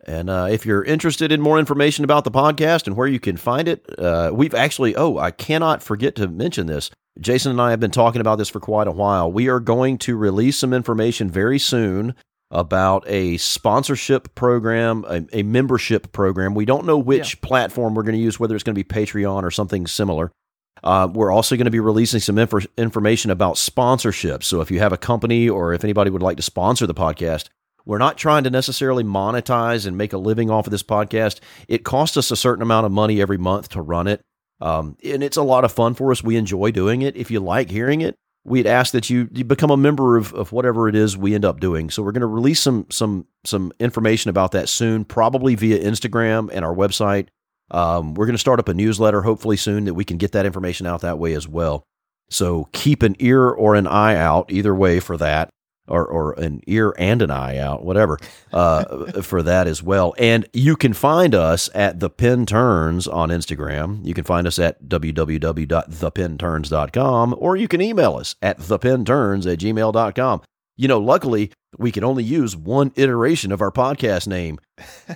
And 0.04 0.30
uh, 0.30 0.48
if 0.50 0.66
you're 0.66 0.82
interested 0.82 1.30
in 1.30 1.40
more 1.40 1.58
information 1.58 2.04
about 2.04 2.24
the 2.24 2.30
podcast 2.30 2.86
and 2.86 2.96
where 2.96 3.06
you 3.06 3.20
can 3.20 3.36
find 3.36 3.68
it, 3.68 3.84
uh, 3.98 4.30
we've 4.32 4.54
actually, 4.54 4.96
oh, 4.96 5.18
I 5.18 5.30
cannot 5.30 5.82
forget 5.82 6.16
to 6.16 6.26
mention 6.28 6.66
this. 6.66 6.90
Jason 7.20 7.52
and 7.52 7.60
I 7.60 7.70
have 7.70 7.80
been 7.80 7.90
talking 7.90 8.20
about 8.20 8.36
this 8.36 8.48
for 8.48 8.58
quite 8.58 8.88
a 8.88 8.92
while. 8.92 9.30
We 9.30 9.48
are 9.48 9.60
going 9.60 9.98
to 9.98 10.16
release 10.16 10.56
some 10.56 10.72
information 10.72 11.30
very 11.30 11.58
soon 11.58 12.14
about 12.50 13.04
a 13.06 13.36
sponsorship 13.36 14.34
program, 14.34 15.04
a, 15.08 15.24
a 15.32 15.42
membership 15.42 16.12
program. 16.12 16.54
We 16.54 16.64
don't 16.64 16.86
know 16.86 16.98
which 16.98 17.40
platform 17.40 17.94
we're 17.94 18.02
going 18.02 18.16
to 18.16 18.20
use, 18.20 18.40
whether 18.40 18.54
it's 18.54 18.64
going 18.64 18.74
to 18.74 18.82
be 18.82 18.84
Patreon 18.84 19.42
or 19.42 19.50
something 19.50 19.86
similar. 19.86 20.32
Uh, 20.82 21.08
we're 21.12 21.30
also 21.30 21.56
going 21.56 21.66
to 21.66 21.70
be 21.70 21.80
releasing 21.80 22.20
some 22.20 22.36
infor- 22.36 22.66
information 22.76 23.30
about 23.30 23.56
sponsorship. 23.56 24.42
So 24.42 24.60
if 24.60 24.70
you 24.70 24.80
have 24.80 24.92
a 24.92 24.98
company 24.98 25.48
or 25.48 25.72
if 25.72 25.84
anybody 25.84 26.10
would 26.10 26.22
like 26.22 26.38
to 26.38 26.42
sponsor 26.42 26.86
the 26.86 26.94
podcast, 26.94 27.48
we're 27.84 27.98
not 27.98 28.18
trying 28.18 28.44
to 28.44 28.50
necessarily 28.50 29.04
monetize 29.04 29.86
and 29.86 29.96
make 29.96 30.12
a 30.12 30.18
living 30.18 30.50
off 30.50 30.66
of 30.66 30.70
this 30.70 30.82
podcast. 30.82 31.40
It 31.68 31.84
costs 31.84 32.16
us 32.16 32.30
a 32.30 32.36
certain 32.36 32.62
amount 32.62 32.86
of 32.86 32.92
money 32.92 33.20
every 33.20 33.38
month 33.38 33.70
to 33.70 33.82
run 33.82 34.06
it. 34.06 34.20
Um, 34.60 34.96
and 35.04 35.22
it's 35.22 35.36
a 35.36 35.42
lot 35.42 35.64
of 35.64 35.72
fun 35.72 35.94
for 35.94 36.12
us. 36.12 36.22
We 36.22 36.36
enjoy 36.36 36.70
doing 36.70 37.02
it. 37.02 37.16
If 37.16 37.30
you 37.30 37.40
like 37.40 37.70
hearing 37.70 38.00
it, 38.00 38.14
we'd 38.44 38.66
ask 38.66 38.92
that 38.92 39.10
you, 39.10 39.28
you 39.32 39.44
become 39.44 39.70
a 39.70 39.76
member 39.76 40.16
of, 40.16 40.32
of 40.34 40.52
whatever 40.52 40.88
it 40.88 40.94
is 40.94 41.16
we 41.16 41.34
end 41.34 41.44
up 41.44 41.60
doing. 41.60 41.90
So 41.90 42.02
we're 42.02 42.12
going 42.12 42.20
to 42.20 42.26
release 42.26 42.60
some 42.60 42.86
some 42.90 43.26
some 43.44 43.72
information 43.80 44.28
about 44.28 44.52
that 44.52 44.68
soon, 44.68 45.04
probably 45.04 45.54
via 45.56 45.82
Instagram 45.82 46.48
and 46.52 46.64
our 46.64 46.74
website. 46.74 47.28
Um, 47.70 48.14
we're 48.14 48.26
going 48.26 48.34
to 48.34 48.40
start 48.40 48.60
up 48.60 48.68
a 48.68 48.74
newsletter 48.74 49.22
hopefully 49.22 49.56
soon 49.56 49.86
that 49.86 49.94
we 49.94 50.04
can 50.04 50.18
get 50.18 50.32
that 50.32 50.46
information 50.46 50.86
out 50.86 51.00
that 51.00 51.18
way 51.18 51.34
as 51.34 51.48
well. 51.48 51.82
So 52.30 52.68
keep 52.72 53.02
an 53.02 53.16
ear 53.18 53.48
or 53.48 53.74
an 53.74 53.86
eye 53.86 54.16
out 54.16 54.52
either 54.52 54.74
way 54.74 55.00
for 55.00 55.16
that 55.16 55.50
or, 55.88 56.06
or 56.06 56.34
an 56.34 56.60
ear 56.66 56.94
and 56.98 57.22
an 57.22 57.30
eye 57.30 57.56
out, 57.58 57.82
whatever, 57.84 58.18
uh, 58.52 59.22
for 59.22 59.42
that 59.42 59.66
as 59.66 59.82
well. 59.82 60.14
And 60.18 60.46
you 60.52 60.76
can 60.76 60.92
find 60.92 61.34
us 61.34 61.70
at 61.74 61.98
The 62.00 62.10
Pen 62.10 62.44
Turns 62.46 63.08
on 63.08 63.30
Instagram. 63.30 64.06
You 64.06 64.14
can 64.14 64.24
find 64.24 64.46
us 64.46 64.58
at 64.58 64.84
www.thepenturns.com, 64.84 67.34
or 67.38 67.56
you 67.56 67.68
can 67.68 67.80
email 67.80 68.16
us 68.16 68.34
at 68.40 68.58
thepenturns 68.58 69.52
at 69.52 69.58
gmail.com. 69.58 70.42
You 70.76 70.88
know, 70.88 70.98
luckily, 70.98 71.52
we 71.78 71.92
could 71.92 72.04
only 72.04 72.24
use 72.24 72.56
one 72.56 72.92
iteration 72.96 73.52
of 73.52 73.60
our 73.60 73.70
podcast 73.70 74.26
name 74.26 74.58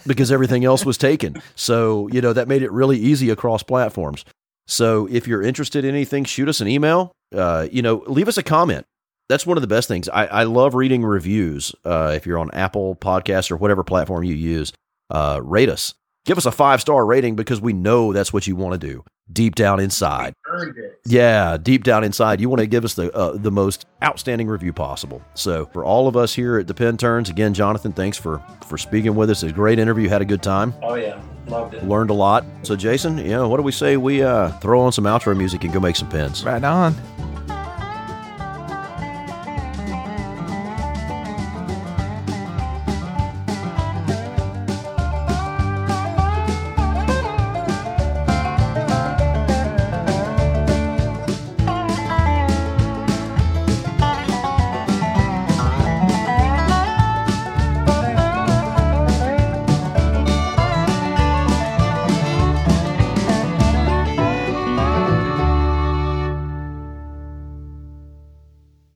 because 0.06 0.30
everything 0.30 0.64
else 0.64 0.84
was 0.84 0.98
taken. 0.98 1.40
So, 1.55 2.09
you 2.09 2.20
know, 2.20 2.34
that 2.34 2.48
made 2.48 2.62
it 2.62 2.72
really 2.72 2.98
easy 2.98 3.30
across 3.30 3.62
platforms. 3.62 4.24
So, 4.66 5.09
if 5.10 5.26
you're 5.26 5.43
interested 5.43 5.84
in 5.84 5.94
anything, 5.94 6.24
shoot 6.24 6.48
us 6.48 6.60
an 6.60 6.68
email. 6.68 7.12
Uh, 7.34 7.68
you 7.70 7.82
know, 7.82 8.05
leave 8.06 8.28
us 8.28 8.36
a 8.36 8.43
comment 8.43 8.86
that's 9.28 9.47
one 9.47 9.57
of 9.57 9.61
the 9.61 9.66
best 9.66 9.89
things. 9.89 10.09
I, 10.09 10.27
I 10.27 10.43
love 10.44 10.74
reading 10.74 11.05
reviews. 11.05 11.74
Uh, 11.85 12.12
if 12.15 12.27
you're 12.27 12.39
on 12.39 12.51
Apple 12.53 12.97
Podcasts 12.97 13.51
or 13.51 13.57
whatever 13.57 13.82
platform 13.85 14.24
you 14.24 14.35
use, 14.35 14.73
uh, 15.11 15.40
rate 15.43 15.69
us. 15.69 15.94
Give 16.24 16.39
us 16.39 16.47
a 16.47 16.53
five 16.53 16.81
star 16.81 17.07
rating 17.07 17.36
because 17.36 17.61
we 17.61 17.73
know 17.73 18.12
that's 18.12 18.32
what 18.32 18.47
you 18.47 18.57
want 18.57 18.81
to 18.81 18.86
do 18.86 19.05
deep 19.32 19.55
down 19.55 19.81
inside. 19.81 20.35
Earned 20.47 20.77
it. 20.77 21.01
Yeah, 21.05 21.57
deep 21.57 21.85
down 21.85 22.05
inside, 22.05 22.40
you 22.40 22.48
want 22.48 22.61
to 22.61 22.66
give 22.66 22.85
us 22.85 22.94
the 22.94 23.12
uh, 23.15 23.36
the 23.36 23.51
most 23.51 23.86
outstanding 24.03 24.48
review 24.48 24.73
possible. 24.73 25.23
So 25.35 25.66
for 25.66 25.85
all 25.85 26.09
of 26.09 26.16
us 26.16 26.35
here 26.35 26.59
at 26.59 26.66
the 26.66 26.74
Pen 26.74 26.97
Turns, 26.97 27.31
again, 27.31 27.55
Jonathan, 27.55 27.93
thanks 27.93 28.19
for 28.19 28.43
for 28.66 28.78
speaking 28.78 29.15
with 29.15 29.31
us. 29.31 29.43
It's 29.43 29.53
a 29.53 29.55
great 29.55 29.78
interview. 29.78 30.09
Had 30.09 30.23
a 30.23 30.27
good 30.27 30.43
time. 30.43 30.74
Oh 30.82 30.94
yeah, 30.94 31.20
loved 31.47 31.74
it. 31.74 31.85
Learned 31.85 32.11
a 32.11 32.15
lot. 32.15 32.44
So 32.62 32.77
Jason, 32.77 33.19
you 33.19 33.31
know, 33.31 33.48
what 33.48 33.59
do 33.59 33.62
we 33.62 33.73
say 33.73 33.97
we 33.97 34.23
uh, 34.23 34.51
throw 34.59 34.81
on 34.81 34.93
some 34.93 35.05
outro 35.05 35.36
music 35.36 35.65
and 35.65 35.73
go 35.73 35.81
make 35.81 35.97
some 35.97 36.09
pens? 36.09 36.44
Right 36.44 36.62
on. 36.65 36.94